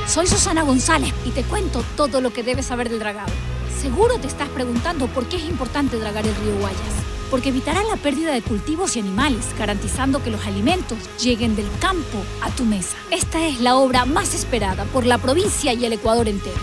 Soy 0.08 0.26
Susana 0.26 0.64
González 0.64 1.14
y 1.26 1.32
te 1.32 1.44
cuento 1.44 1.84
todo 1.96 2.22
lo 2.22 2.32
que 2.34 2.42
debes 2.42 2.66
saber 2.68 2.90
del 2.90 3.00
dragado. 3.00 3.32
Seguro 3.80 4.18
te 4.18 4.28
estás 4.28 4.50
preguntando 4.50 5.08
por 5.08 5.26
qué 5.28 5.36
es 5.38 5.44
importante 5.44 5.98
dragar 6.00 6.26
el 6.26 6.36
río 6.36 6.56
Guayas. 6.60 6.80
Porque 7.30 7.49
evitará 7.49 7.84
la 7.84 7.95
pérdida 7.95 8.34
de 8.34 8.41
cultivos 8.41 8.95
y 8.95 8.99
animales, 8.99 9.45
garantizando 9.57 10.23
que 10.23 10.31
los 10.31 10.45
alimentos 10.47 10.97
lleguen 11.19 11.56
del 11.56 11.68
campo 11.80 12.23
a 12.41 12.49
tu 12.51 12.65
mesa. 12.65 12.97
Esta 13.11 13.45
es 13.45 13.60
la 13.60 13.76
obra 13.76 14.06
más 14.06 14.34
esperada 14.34 14.85
por 14.85 15.06
la 15.06 15.18
provincia 15.18 15.73
y 15.73 15.85
el 15.85 15.93
Ecuador 15.93 16.27
entero. 16.27 16.57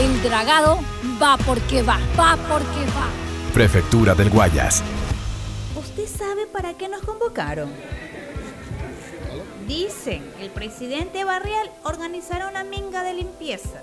El 0.00 0.22
dragado 0.22 0.78
va 1.22 1.36
porque 1.36 1.82
va, 1.82 1.98
va 2.18 2.36
porque 2.48 2.86
va. 2.96 3.08
Prefectura 3.52 4.14
del 4.14 4.30
Guayas. 4.30 4.82
¿Usted 5.76 6.06
sabe 6.06 6.46
para 6.46 6.74
qué 6.74 6.88
nos 6.88 7.02
convocaron? 7.02 7.70
Dicen 9.66 10.24
que 10.36 10.44
el 10.44 10.50
presidente 10.50 11.24
Barrial 11.24 11.70
organizará 11.84 12.48
una 12.48 12.64
minga 12.64 13.02
de 13.02 13.14
limpieza. 13.14 13.82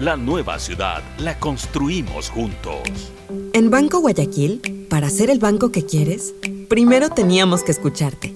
La 0.00 0.16
nueva 0.16 0.60
ciudad 0.60 1.02
la 1.18 1.40
construimos 1.40 2.30
juntos. 2.30 2.78
En 3.52 3.68
Banco 3.68 3.98
Guayaquil, 3.98 4.86
para 4.88 5.10
ser 5.10 5.28
el 5.28 5.40
banco 5.40 5.72
que 5.72 5.84
quieres, 5.84 6.34
primero 6.68 7.10
teníamos 7.10 7.64
que 7.64 7.72
escucharte. 7.72 8.32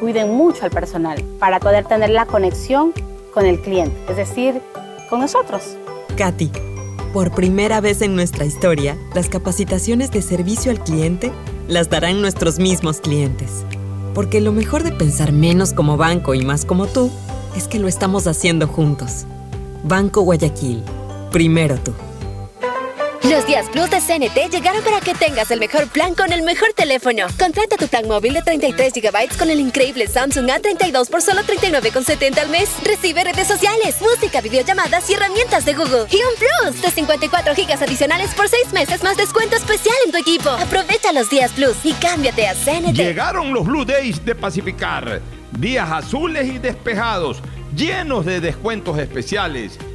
Cuiden 0.00 0.34
mucho 0.34 0.64
al 0.64 0.72
personal 0.72 1.22
para 1.38 1.60
poder 1.60 1.84
tener 1.84 2.10
la 2.10 2.26
conexión 2.26 2.92
con 3.32 3.46
el 3.46 3.60
cliente, 3.60 3.96
es 4.08 4.16
decir, 4.16 4.60
con 5.08 5.20
nosotros. 5.20 5.76
Katy, 6.16 6.50
por 7.12 7.32
primera 7.32 7.80
vez 7.80 8.02
en 8.02 8.16
nuestra 8.16 8.44
historia, 8.44 8.98
las 9.14 9.28
capacitaciones 9.28 10.10
de 10.10 10.20
servicio 10.20 10.72
al 10.72 10.82
cliente 10.82 11.30
las 11.68 11.88
darán 11.90 12.22
nuestros 12.22 12.58
mismos 12.58 13.00
clientes. 13.00 13.64
Porque 14.16 14.40
lo 14.40 14.50
mejor 14.50 14.82
de 14.82 14.90
pensar 14.90 15.30
menos 15.30 15.74
como 15.74 15.96
banco 15.96 16.34
y 16.34 16.44
más 16.44 16.64
como 16.64 16.88
tú 16.88 17.08
es 17.56 17.68
que 17.68 17.78
lo 17.78 17.86
estamos 17.86 18.26
haciendo 18.26 18.66
juntos. 18.66 19.26
Banco 19.84 20.22
Guayaquil, 20.22 20.82
primero 21.34 21.76
tú. 21.80 21.92
Los 23.28 23.44
días 23.44 23.66
Plus 23.72 23.90
de 23.90 24.00
CNT 24.00 24.52
llegaron 24.52 24.84
para 24.84 25.00
que 25.00 25.14
tengas 25.14 25.50
el 25.50 25.58
mejor 25.58 25.88
plan 25.88 26.14
con 26.14 26.32
el 26.32 26.42
mejor 26.42 26.68
teléfono. 26.76 27.26
Contrata 27.36 27.76
tu 27.76 27.88
plan 27.88 28.06
móvil 28.06 28.34
de 28.34 28.42
33 28.42 28.92
GB 28.92 29.36
con 29.36 29.50
el 29.50 29.58
increíble 29.58 30.06
Samsung 30.06 30.46
A32 30.46 31.10
por 31.10 31.22
solo 31.22 31.40
39,70 31.40 32.38
al 32.38 32.50
mes. 32.50 32.70
Recibe 32.84 33.24
redes 33.24 33.48
sociales, 33.48 33.96
música, 34.00 34.42
videollamadas 34.42 35.10
y 35.10 35.14
herramientas 35.14 35.64
de 35.64 35.74
Google. 35.74 36.06
Y 36.12 36.18
un 36.18 36.34
Plus 36.38 36.80
de 36.80 36.90
54 36.92 37.54
GB 37.54 37.82
adicionales 37.82 38.32
por 38.34 38.48
6 38.48 38.72
meses 38.72 39.02
más 39.02 39.16
descuento 39.16 39.56
especial 39.56 39.96
en 40.06 40.12
tu 40.12 40.18
equipo. 40.18 40.50
Aprovecha 40.50 41.12
los 41.12 41.28
días 41.30 41.50
Plus 41.50 41.78
y 41.82 41.94
cámbiate 41.94 42.46
a 42.46 42.54
CNT. 42.54 42.94
Llegaron 42.94 43.52
los 43.52 43.66
Blue 43.66 43.84
Days 43.84 44.24
de 44.24 44.36
Pacificar. 44.36 45.20
días 45.58 45.90
azules 45.90 46.46
y 46.46 46.58
despejados, 46.58 47.42
llenos 47.74 48.24
de 48.24 48.38
descuentos 48.38 48.98
especiales 48.98 49.80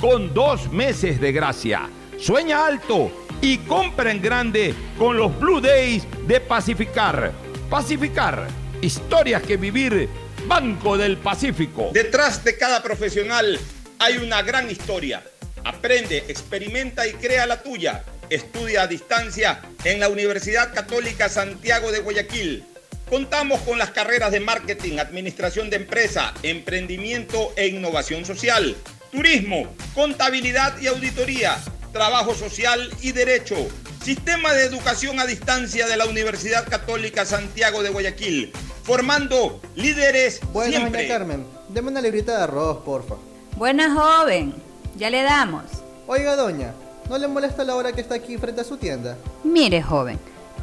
con 0.00 0.34
dos 0.34 0.70
meses 0.70 1.20
de 1.20 1.32
gracia. 1.32 1.88
Sueña 2.18 2.66
alto 2.66 3.10
y 3.40 3.58
compra 3.58 4.10
en 4.10 4.22
grande 4.22 4.74
con 4.98 5.16
los 5.16 5.38
Blue 5.38 5.60
Days 5.60 6.06
de 6.26 6.40
Pacificar. 6.40 7.32
Pacificar, 7.70 8.46
historias 8.80 9.42
que 9.42 9.56
vivir. 9.56 10.08
Banco 10.46 10.96
del 10.96 11.16
Pacífico. 11.16 11.90
Detrás 11.92 12.44
de 12.44 12.56
cada 12.56 12.82
profesional 12.82 13.58
hay 13.98 14.18
una 14.18 14.42
gran 14.42 14.70
historia. 14.70 15.22
Aprende, 15.64 16.18
experimenta 16.28 17.06
y 17.06 17.14
crea 17.14 17.46
la 17.46 17.62
tuya. 17.62 18.04
Estudia 18.30 18.82
a 18.82 18.86
distancia 18.86 19.60
en 19.82 19.98
la 19.98 20.08
Universidad 20.08 20.72
Católica 20.72 21.28
Santiago 21.28 21.90
de 21.90 22.00
Guayaquil. 22.00 22.64
Contamos 23.08 23.60
con 23.60 23.78
las 23.78 23.90
carreras 23.90 24.32
de 24.32 24.40
marketing, 24.40 24.98
administración 24.98 25.70
de 25.70 25.76
empresa, 25.76 26.34
emprendimiento 26.42 27.52
e 27.56 27.68
innovación 27.68 28.24
social, 28.24 28.76
turismo, 29.10 29.66
contabilidad 29.94 30.78
y 30.80 30.86
auditoría, 30.86 31.56
trabajo 31.92 32.34
social 32.34 32.90
y 33.00 33.12
derecho. 33.12 33.56
Sistema 34.02 34.52
de 34.52 34.64
educación 34.64 35.18
a 35.18 35.26
distancia 35.26 35.86
de 35.86 35.96
la 35.96 36.06
Universidad 36.06 36.68
Católica 36.68 37.24
Santiago 37.24 37.82
de 37.82 37.90
Guayaquil, 37.90 38.52
formando 38.84 39.60
líderes 39.74 40.40
Bueno, 40.52 40.70
siempre. 40.70 41.02
doña 41.02 41.14
Carmen, 41.18 41.46
deme 41.70 41.90
una 41.90 42.00
librita 42.00 42.36
de 42.36 42.44
arroz, 42.44 42.78
porfa. 42.84 43.16
Buena 43.56 43.92
joven, 43.92 44.54
ya 44.96 45.10
le 45.10 45.22
damos. 45.22 45.64
Oiga, 46.06 46.36
doña, 46.36 46.72
¿no 47.10 47.18
le 47.18 47.26
molesta 47.26 47.64
la 47.64 47.74
hora 47.74 47.92
que 47.92 48.00
está 48.00 48.14
aquí 48.14 48.38
frente 48.38 48.60
a 48.60 48.64
su 48.64 48.76
tienda? 48.76 49.16
Mire, 49.42 49.82
joven, 49.82 50.20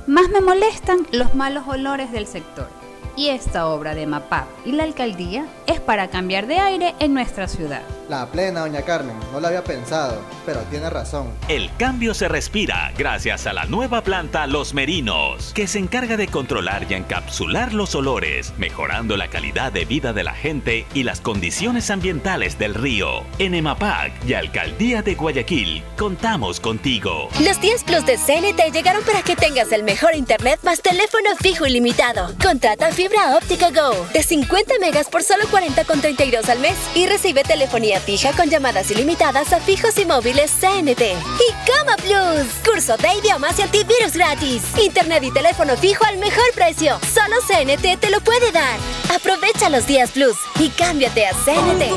más 0.08 0.30
me 0.30 0.40
molestan 0.40 1.06
los 1.12 1.36
malos 1.36 1.68
olores 1.68 2.12
del 2.14 2.28
sector. 2.28 2.70
Y 3.16 3.30
esta 3.30 3.68
obra 3.68 3.94
de 3.94 4.08
MAPAP 4.08 4.48
y 4.66 4.72
la 4.72 4.84
alcaldía 4.84 5.46
es 5.68 5.80
para 5.80 6.08
cambiar 6.08 6.48
de 6.48 6.60
aire 6.60 6.96
en 7.00 7.14
nuestra 7.14 7.48
ciudad. 7.48 7.82
La 8.10 8.26
plena, 8.28 8.62
doña 8.62 8.82
Carmen, 8.82 9.16
no 9.32 9.40
lo 9.40 9.48
había 9.48 9.64
pensado, 9.64 10.22
pero 10.46 10.62
tiene 10.70 10.90
razón. 10.90 11.28
El 11.48 11.70
cambio 11.78 12.14
se 12.14 12.28
respira 12.28 12.92
gracias 12.98 13.48
a 13.48 13.54
la 13.54 13.66
nueva 13.66 14.02
planta 14.02 14.48
Los 14.48 14.74
Merinos, 14.74 15.54
que 15.54 15.68
se 15.68 15.80
encarga 15.80 16.18
de 16.18 16.28
controlar 16.28 16.86
y 16.90 16.96
encapsular 16.96 17.74
los 17.74 17.96
olores, 17.96 18.54
mejorando 18.58 19.16
la 19.16 19.30
calidad 19.30 19.72
de 19.72 19.86
vida 19.86 20.12
de 20.12 20.24
la 20.24 20.34
gente 20.34 20.86
y 20.94 21.04
las 21.04 21.22
condiciones 21.22 21.90
ambientales 21.92 22.58
del 22.58 22.74
río. 22.74 23.24
En 23.40 23.54
EMAPAC 23.54 24.12
y 24.28 24.34
Alcaldía 24.34 25.02
de 25.02 25.16
Guayaquil, 25.16 25.84
contamos 25.98 26.60
contigo. 26.60 27.30
Los 27.44 27.62
10 27.62 27.84
Plus 27.84 28.06
de 28.06 28.18
CNT 28.18 28.74
llegaron 28.74 29.04
para 29.04 29.22
que 29.22 29.36
tengas 29.36 29.72
el 29.72 29.84
mejor 29.84 30.16
internet 30.16 30.60
más 30.64 30.82
teléfono 30.82 31.30
fijo 31.40 31.66
ilimitado. 31.66 32.34
Contrata 32.42 32.92
fibra 33.04 33.36
óptica 33.36 33.70
Go 33.70 34.08
de 34.14 34.24
50 34.24 34.76
megas 34.80 35.10
por 35.10 35.24
solo 35.24 35.44
40,32 35.52 36.48
al 36.48 36.60
mes 36.60 36.78
y 36.96 37.06
recibe 37.06 37.44
telefonía 37.44 38.00
fija 38.00 38.32
con 38.32 38.50
llamadas 38.50 38.90
ilimitadas 38.92 39.52
a 39.52 39.60
fijos 39.60 39.98
y 39.98 40.06
móviles 40.06 40.52
CNT. 40.52 41.02
Y 41.02 41.52
Coma 41.70 41.98
Plus, 41.98 42.48
curso 42.64 42.96
de 42.96 43.10
idiomas 43.20 43.60
y 43.60 43.64
antivirus 43.64 44.14
gratis. 44.14 44.64
Internet 44.82 45.22
y 45.24 45.32
teléfono 45.32 45.76
fijo 45.76 46.06
al 46.06 46.18
mejor 46.18 46.46
precio. 46.56 46.98
Solo 47.14 47.36
CNT 47.46 48.00
te 48.00 48.10
lo 48.10 48.22
puede 48.22 48.54
dar. 48.54 48.80
Aprovecha 49.14 49.70
los 49.70 49.86
días 49.86 50.12
Plus 50.12 50.38
y 50.60 50.70
cámbiate 50.70 51.28
a 51.28 51.34
CNT. 51.34 51.92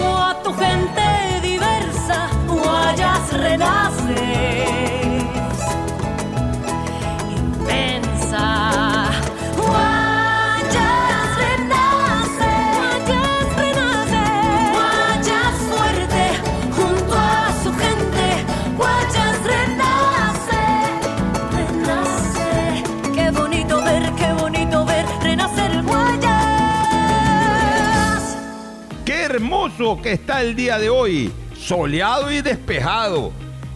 Que 29.76 30.12
está 30.12 30.40
el 30.40 30.56
día 30.56 30.78
de 30.78 30.88
hoy, 30.88 31.30
soleado 31.54 32.32
y 32.32 32.40
despejado. 32.40 33.30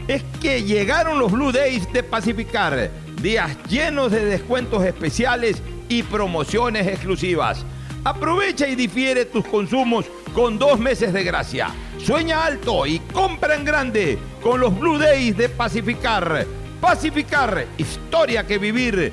Es 0.08 0.22
que 0.40 0.62
llegaron 0.62 1.18
los 1.18 1.30
Blue 1.30 1.52
Days 1.52 1.92
de 1.92 2.02
Pacificar, 2.02 2.90
días 3.20 3.54
llenos 3.68 4.10
de 4.10 4.24
descuentos 4.24 4.82
especiales 4.82 5.62
y 5.90 6.02
promociones 6.02 6.86
exclusivas. 6.86 7.66
Aprovecha 8.02 8.66
y 8.66 8.76
difiere 8.76 9.26
tus 9.26 9.44
consumos 9.44 10.06
con 10.32 10.58
dos 10.58 10.78
meses 10.78 11.12
de 11.12 11.22
gracia. 11.22 11.68
Sueña 11.98 12.46
alto 12.46 12.86
y 12.86 12.98
compra 13.12 13.54
en 13.54 13.66
grande 13.66 14.18
con 14.42 14.58
los 14.58 14.78
Blue 14.78 14.98
Days 14.98 15.36
de 15.36 15.50
Pacificar. 15.50 16.46
Pacificar, 16.80 17.66
historia 17.76 18.46
que 18.46 18.56
vivir. 18.56 19.12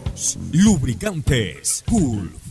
Lubricantes 0.53 1.83
Gulf 1.87 2.50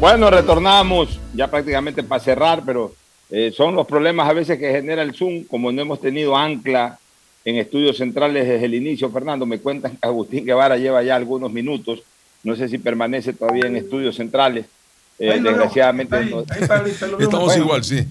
Bueno, 0.00 0.30
retornamos 0.30 1.18
ya 1.34 1.48
prácticamente 1.48 2.02
para 2.02 2.22
cerrar, 2.22 2.62
pero 2.64 2.94
eh, 3.30 3.52
son 3.54 3.74
los 3.74 3.86
problemas 3.86 4.28
a 4.28 4.32
veces 4.32 4.58
que 4.58 4.70
genera 4.70 5.02
el 5.02 5.14
Zoom, 5.14 5.44
como 5.44 5.72
no 5.72 5.82
hemos 5.82 6.00
tenido 6.00 6.36
ancla 6.36 6.98
en 7.44 7.56
estudios 7.56 7.96
centrales 7.96 8.46
desde 8.46 8.66
el 8.66 8.74
inicio. 8.74 9.10
Fernando, 9.10 9.44
me 9.44 9.58
cuentan 9.58 9.92
que 9.92 9.98
Agustín 10.06 10.44
Guevara 10.44 10.76
lleva 10.76 11.02
ya 11.02 11.16
algunos 11.16 11.50
minutos, 11.52 12.00
no 12.44 12.54
sé 12.54 12.68
si 12.68 12.78
permanece 12.78 13.32
todavía 13.32 13.66
en 13.66 13.76
estudios 13.76 14.14
centrales. 14.14 14.66
Eh, 15.18 15.32
Ahí 15.32 15.40
desgraciadamente. 15.40 16.16
ahí, 16.16 16.30
no- 16.30 16.38
ahí. 16.48 16.90
Estamos 17.18 17.46
Bueno. 17.46 17.64
igual, 17.64 17.82
sí. 17.84 18.04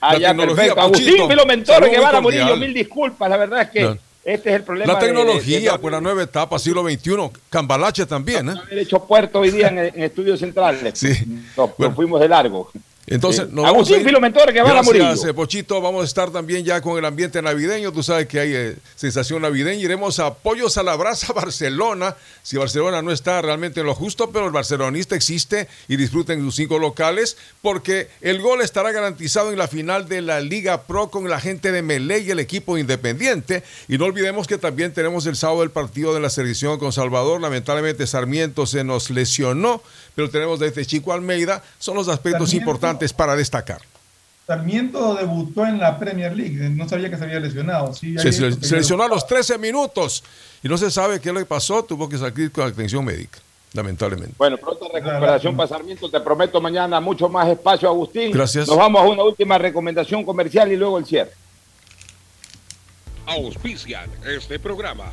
Ah, 0.00 0.14
La 0.14 0.18
ya, 0.18 0.34
perfecto. 0.34 0.74
Pochito, 0.74 0.80
Agustín 0.82 1.90
Guevara. 1.92 2.20
Murillo, 2.20 2.56
mil 2.56 2.74
disculpas. 2.74 3.30
La 3.30 3.36
verdad 3.36 3.62
es 3.62 3.70
que. 3.70 3.98
Este 4.34 4.50
es 4.50 4.56
el 4.56 4.62
problema. 4.62 4.92
La 4.92 4.98
de- 4.98 5.06
tecnología, 5.06 5.72
de- 5.72 5.78
pues 5.78 5.92
la 5.92 6.00
nueva 6.00 6.22
etapa, 6.22 6.58
siglo 6.58 6.82
XXI. 6.88 7.30
Cambalache 7.48 8.06
también, 8.06 8.48
¿eh? 8.50 8.54
haber 8.62 8.78
hecho 8.78 9.04
puerto 9.04 9.40
hoy 9.40 9.50
día 9.50 9.68
en, 9.68 9.78
en 9.78 10.02
estudios 10.02 10.40
centrales. 10.40 10.98
Sí. 10.98 11.12
Nos, 11.56 11.78
nos 11.78 11.94
fuimos 11.94 12.20
de 12.20 12.28
largo. 12.28 12.70
Entonces, 13.10 13.46
Sí. 13.48 13.50
nos 13.52 13.64
vamos 13.64 13.76
Agustín 13.78 13.96
a 13.96 14.00
ir- 14.00 14.04
Filomentor, 14.06 14.52
Guevara 14.52 14.74
Gracias, 14.76 14.86
Murillo. 14.86 15.28
eh, 15.30 15.34
Pochito. 15.34 15.80
Vamos 15.80 16.02
a 16.02 16.04
estar 16.06 16.30
también 16.30 16.64
ya 16.64 16.80
con 16.80 16.96
el 16.96 17.04
ambiente 17.04 17.42
navideño. 17.42 17.92
Tú 17.92 18.02
sabes 18.02 18.26
que 18.28 18.40
hay 18.40 18.52
eh, 18.54 18.76
sensación 18.96 19.42
navideña. 19.42 19.82
Iremos 19.82 20.18
a 20.20 20.32
Pollos 20.32 20.78
a 20.78 20.82
la 20.82 20.94
Brasa, 20.96 21.32
Barcelona. 21.34 22.16
Si 22.42 22.56
Barcelona 22.56 23.02
no 23.02 23.10
está 23.12 23.42
realmente 23.42 23.80
en 23.80 23.86
lo 23.86 23.94
justo, 23.94 24.30
pero 24.30 24.46
el 24.46 24.52
barcelonista 24.52 25.16
existe 25.16 25.68
y 25.88 25.96
disfruten 25.96 26.40
sus 26.40 26.54
cinco 26.54 26.78
locales, 26.78 27.36
porque 27.60 28.08
el 28.20 28.40
gol 28.40 28.62
estará 28.62 28.92
garantizado 28.92 29.50
en 29.52 29.58
la 29.58 29.68
final 29.68 30.08
de 30.08 30.22
la 30.22 30.40
Liga 30.40 30.82
Pro 30.82 31.10
con 31.10 31.28
la 31.28 31.40
gente 31.40 31.72
de 31.72 31.82
Melé 31.82 32.20
y 32.20 32.30
el 32.30 32.38
equipo 32.38 32.78
independiente. 32.78 33.64
Y 33.88 33.98
no 33.98 34.04
olvidemos 34.06 34.46
que 34.46 34.56
también 34.56 34.92
tenemos 34.92 35.26
el 35.26 35.34
sábado 35.36 35.62
el 35.64 35.70
partido 35.70 36.14
de 36.14 36.20
la 36.20 36.30
selección 36.30 36.78
con 36.78 36.92
Salvador. 36.92 37.40
Lamentablemente 37.40 38.06
Sarmiento 38.06 38.66
se 38.66 38.84
nos 38.84 39.10
lesionó, 39.10 39.82
pero 40.20 40.30
tenemos 40.30 40.60
desde 40.60 40.84
Chico 40.84 41.12
Almeida. 41.14 41.62
Son 41.78 41.94
los 41.96 42.08
aspectos 42.08 42.50
Sarmiento- 42.50 42.56
importantes 42.70 43.12
para 43.14 43.34
destacar. 43.36 43.80
Sarmiento 44.46 45.14
debutó 45.14 45.64
en 45.64 45.78
la 45.78 45.98
Premier 45.98 46.36
League, 46.36 46.68
no 46.70 46.86
sabía 46.88 47.08
que 47.08 47.16
se 47.16 47.24
había 47.24 47.40
lesionado. 47.40 47.94
Sí, 47.94 48.18
Se, 48.18 48.28
ahí- 48.28 48.32
se- 48.34 48.52
se 48.64 48.76
lesionó 48.76 49.04
a 49.04 49.08
los 49.08 49.26
13 49.26 49.56
minutos 49.56 50.22
y 50.62 50.68
no 50.68 50.76
se 50.76 50.90
sabe 50.90 51.20
qué 51.20 51.32
le 51.32 51.44
pasó, 51.46 51.84
tuvo 51.84 52.06
que 52.08 52.18
salir 52.18 52.50
con 52.52 52.66
atención 52.66 53.02
médica, 53.04 53.38
lamentablemente. 53.72 54.34
Bueno, 54.36 54.58
pronta 54.58 54.86
recuperación 54.92 55.56
para 55.56 55.68
Sarmiento. 55.68 56.10
Te 56.10 56.20
prometo 56.20 56.60
mañana 56.60 57.00
mucho 57.00 57.28
más 57.30 57.48
espacio, 57.48 57.88
Agustín. 57.88 58.32
Gracias. 58.32 58.68
Nos 58.68 58.76
vamos 58.76 59.00
a 59.00 59.04
una 59.08 59.22
última 59.22 59.56
recomendación 59.56 60.22
comercial 60.24 60.70
y 60.70 60.76
luego 60.76 60.98
el 60.98 61.06
cierre. 61.06 61.30
Auspician 63.26 64.10
este 64.26 64.58
programa. 64.58 65.12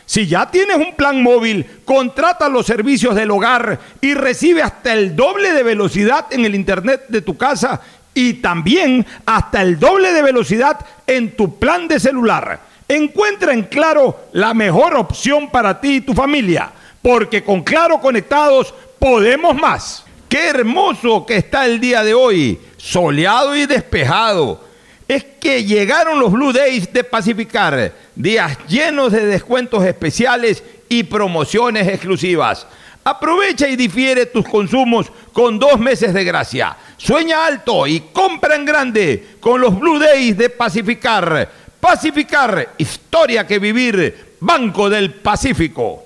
Si 0.11 0.27
ya 0.27 0.51
tienes 0.51 0.75
un 0.75 0.93
plan 0.97 1.23
móvil, 1.23 1.65
contrata 1.85 2.49
los 2.49 2.65
servicios 2.65 3.15
del 3.15 3.31
hogar 3.31 3.79
y 4.01 4.13
recibe 4.13 4.61
hasta 4.61 4.91
el 4.91 5.15
doble 5.15 5.53
de 5.53 5.63
velocidad 5.63 6.25
en 6.31 6.43
el 6.43 6.53
internet 6.53 7.05
de 7.07 7.21
tu 7.21 7.37
casa 7.37 7.79
y 8.13 8.33
también 8.33 9.05
hasta 9.25 9.61
el 9.61 9.79
doble 9.79 10.11
de 10.11 10.21
velocidad 10.21 10.85
en 11.07 11.37
tu 11.37 11.57
plan 11.57 11.87
de 11.87 11.97
celular. 11.97 12.59
Encuentra 12.89 13.53
en 13.53 13.63
Claro 13.63 14.25
la 14.33 14.53
mejor 14.53 14.97
opción 14.97 15.49
para 15.49 15.79
ti 15.79 15.95
y 15.95 16.01
tu 16.01 16.13
familia, 16.13 16.73
porque 17.01 17.41
con 17.41 17.63
Claro 17.63 18.01
conectados 18.01 18.73
podemos 18.99 19.55
más. 19.55 20.03
Qué 20.27 20.49
hermoso 20.49 21.25
que 21.25 21.37
está 21.37 21.65
el 21.65 21.79
día 21.79 22.03
de 22.03 22.13
hoy, 22.13 22.59
soleado 22.75 23.55
y 23.55 23.65
despejado. 23.65 24.70
Es 25.11 25.25
que 25.41 25.65
llegaron 25.65 26.21
los 26.21 26.31
Blue 26.31 26.53
Days 26.53 26.93
de 26.93 27.03
Pacificar, 27.03 27.91
días 28.15 28.57
llenos 28.65 29.11
de 29.11 29.25
descuentos 29.25 29.83
especiales 29.83 30.63
y 30.87 31.03
promociones 31.03 31.85
exclusivas. 31.85 32.65
Aprovecha 33.03 33.67
y 33.67 33.75
difiere 33.75 34.27
tus 34.27 34.47
consumos 34.47 35.11
con 35.33 35.59
dos 35.59 35.77
meses 35.77 36.13
de 36.13 36.23
gracia. 36.23 36.77
Sueña 36.95 37.45
alto 37.45 37.85
y 37.87 37.99
compra 38.13 38.55
en 38.55 38.63
grande 38.63 39.35
con 39.41 39.59
los 39.59 39.77
Blue 39.77 39.99
Days 39.99 40.37
de 40.37 40.49
Pacificar. 40.49 41.51
Pacificar, 41.81 42.69
historia 42.77 43.45
que 43.45 43.59
vivir, 43.59 44.37
Banco 44.39 44.89
del 44.89 45.15
Pacífico. 45.15 46.05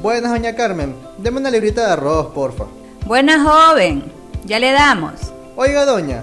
Buenas, 0.00 0.30
doña 0.30 0.54
Carmen. 0.54 0.94
Deme 1.18 1.38
una 1.38 1.50
librita 1.50 1.84
de 1.84 1.92
arroz, 1.94 2.28
porfa. 2.32 2.66
Buena 3.06 3.42
joven, 3.42 4.04
ya 4.44 4.60
le 4.60 4.70
damos. 4.70 5.14
Oiga, 5.56 5.84
doña, 5.84 6.22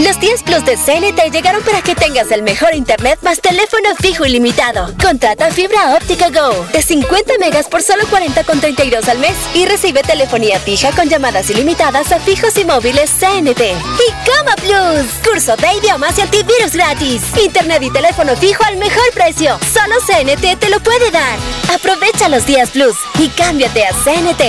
Los 0.00 0.18
10 0.18 0.42
Plus 0.42 0.64
de 0.64 0.76
CNT 0.76 1.32
llegaron 1.32 1.62
para 1.62 1.80
que 1.80 1.94
tengas 1.94 2.32
el 2.32 2.42
mejor 2.42 2.74
internet 2.74 3.20
más 3.22 3.40
teléfono 3.40 3.94
fijo 4.00 4.26
ilimitado. 4.26 4.92
Contrata 5.00 5.52
fibra 5.52 5.94
óptica 5.94 6.30
Go 6.30 6.66
de 6.72 6.82
50 6.82 7.34
megas 7.38 7.68
por 7.68 7.80
solo 7.80 8.02
40,32 8.04 9.08
al 9.08 9.20
mes 9.20 9.36
y 9.54 9.66
recibe 9.66 10.02
telefonía 10.02 10.58
fija 10.58 10.90
con 10.90 11.08
llamadas 11.08 11.48
ilimitadas 11.48 12.10
a 12.10 12.18
fijos 12.18 12.58
y 12.58 12.64
móviles 12.64 13.08
CNT. 13.20 13.60
Y 13.60 14.10
Cama 14.26 14.56
Plus, 14.56 15.06
curso 15.22 15.56
de 15.56 15.74
idiomas 15.78 16.18
y 16.18 16.22
antivirus 16.22 16.72
gratis. 16.72 17.22
Internet 17.40 17.82
y 17.84 17.90
teléfono 17.90 18.34
fijo 18.34 18.64
al 18.64 18.76
mejor 18.78 19.04
precio. 19.14 19.60
Solo 19.72 19.94
CNT 20.04 20.58
te 20.58 20.70
lo 20.70 20.80
puede 20.80 21.12
dar. 21.12 21.38
Aprovecha 21.72 22.28
los 22.28 22.44
10 22.46 22.70
Plus 22.70 22.96
y 23.20 23.28
cámbiate 23.28 23.86
a 23.86 23.92
CNT. 23.92 24.42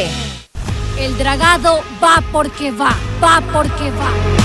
El 0.97 1.15
dragado 1.19 1.83
va 2.03 2.23
porque 2.31 2.71
va, 2.71 2.95
va 3.21 3.43
porque 3.53 3.91
va. 3.91 4.44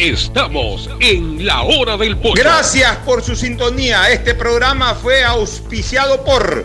Estamos 0.00 0.88
en 1.00 1.44
la 1.44 1.60
hora 1.60 1.94
del 1.98 2.16
pollo. 2.16 2.42
Gracias 2.42 2.96
por 3.04 3.22
su 3.22 3.36
sintonía. 3.36 4.10
Este 4.10 4.34
programa 4.34 4.94
fue 4.94 5.22
auspiciado 5.22 6.24
por... 6.24 6.64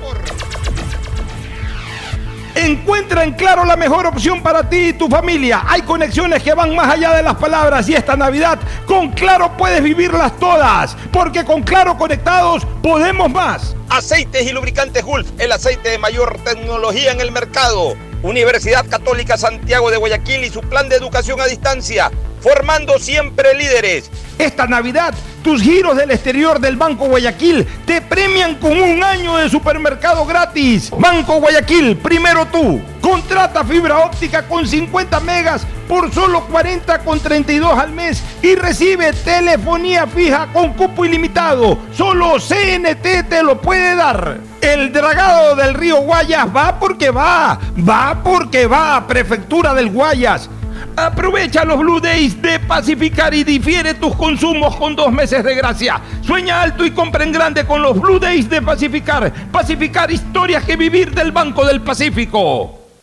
Encuentra 2.56 3.26
en 3.26 3.34
Claro 3.34 3.66
la 3.66 3.76
mejor 3.76 4.06
opción 4.06 4.42
para 4.42 4.70
ti 4.70 4.88
y 4.88 4.94
tu 4.94 5.10
familia. 5.10 5.66
Hay 5.68 5.82
conexiones 5.82 6.42
que 6.42 6.54
van 6.54 6.74
más 6.74 6.94
allá 6.94 7.14
de 7.14 7.24
las 7.24 7.36
palabras 7.36 7.90
y 7.90 7.94
esta 7.94 8.16
Navidad 8.16 8.58
con 8.86 9.12
Claro 9.12 9.58
puedes 9.58 9.84
vivirlas 9.84 10.40
todas. 10.40 10.96
Porque 11.12 11.44
con 11.44 11.62
Claro 11.62 11.98
conectados 11.98 12.66
podemos 12.82 13.30
más. 13.30 13.76
Aceites 13.90 14.48
y 14.48 14.54
lubricantes 14.54 15.04
Gulf, 15.04 15.28
el 15.40 15.52
aceite 15.52 15.90
de 15.90 15.98
mayor 15.98 16.38
tecnología 16.46 17.12
en 17.12 17.20
el 17.20 17.34
mercado. 17.34 17.98
Universidad 18.24 18.88
Católica 18.88 19.38
Santiago 19.38 19.92
de 19.92 19.98
Guayaquil 19.98 20.44
y 20.44 20.50
su 20.50 20.62
plan 20.62 20.90
de 20.90 20.96
educación 20.96 21.40
a 21.42 21.46
distancia, 21.46 22.12
formando 22.42 23.00
siempre 23.00 23.54
líderes. 23.54 24.10
Esta 24.38 24.68
Navidad, 24.68 25.14
tus 25.44 25.62
giros 25.62 25.96
del 25.96 26.12
exterior 26.12 26.60
del 26.60 26.76
Banco 26.76 27.06
Guayaquil 27.06 27.66
te 27.86 28.02
premian 28.02 28.56
con 28.56 28.78
un 28.80 29.04
año 29.04 29.38
de 29.38 29.50
supermercado 29.50 30.26
gratis. 30.26 30.92
Banco 30.92 31.40
Guayaquil, 31.40 31.98
primero 31.98 32.46
tú. 32.48 32.82
Contrata 33.00 33.64
fibra 33.64 34.00
óptica 34.00 34.48
con 34.48 34.68
50 34.68 35.20
megas 35.22 35.66
por 35.88 36.12
solo 36.14 36.46
40 36.48 37.00
con 37.00 37.20
32 37.20 37.78
al 37.78 37.92
mes 37.92 38.24
y 38.42 38.56
recibe 38.56 39.14
telefonía 39.14 40.08
fija 40.08 40.50
con 40.52 40.74
cupo 40.74 41.06
ilimitado. 41.06 41.78
Solo 41.96 42.38
CNT 42.40 43.30
te 43.30 43.44
lo 43.44 43.62
puede 43.62 43.96
dar. 43.96 44.40
El 44.66 44.92
dragado 44.92 45.56
del 45.56 45.76
río 45.76 45.98
Guayas 45.98 46.48
va 46.48 46.80
porque 46.80 47.12
va, 47.12 47.60
va 47.88 48.20
porque 48.24 48.66
va, 48.66 49.06
Prefectura 49.06 49.76
del 49.76 49.92
Guayas. 49.92 50.50
Aprovecha 50.96 51.64
los 51.64 51.78
Blue 51.78 52.00
Days 52.00 52.42
de 52.42 52.60
Pacificar 52.62 53.32
y 53.36 53.44
difiere 53.44 53.94
tus 53.94 54.16
consumos 54.16 54.76
con 54.76 54.96
dos 54.96 55.12
meses 55.12 55.44
de 55.44 55.54
gracia. 55.54 56.02
Sueña 56.24 56.64
alto 56.64 56.84
y 56.84 56.90
compra 56.90 57.24
en 57.24 57.32
grande 57.32 57.64
con 57.64 57.84
los 57.84 58.02
Blue 58.02 58.18
Days 58.18 58.50
de 58.50 58.60
Pacificar. 58.60 59.32
Pacificar 59.52 60.10
historias 60.10 60.64
que 60.64 60.76
vivir 60.76 61.14
del 61.14 61.32
Banco 61.32 61.64
del 61.64 61.82
Pacífico. 61.82 62.85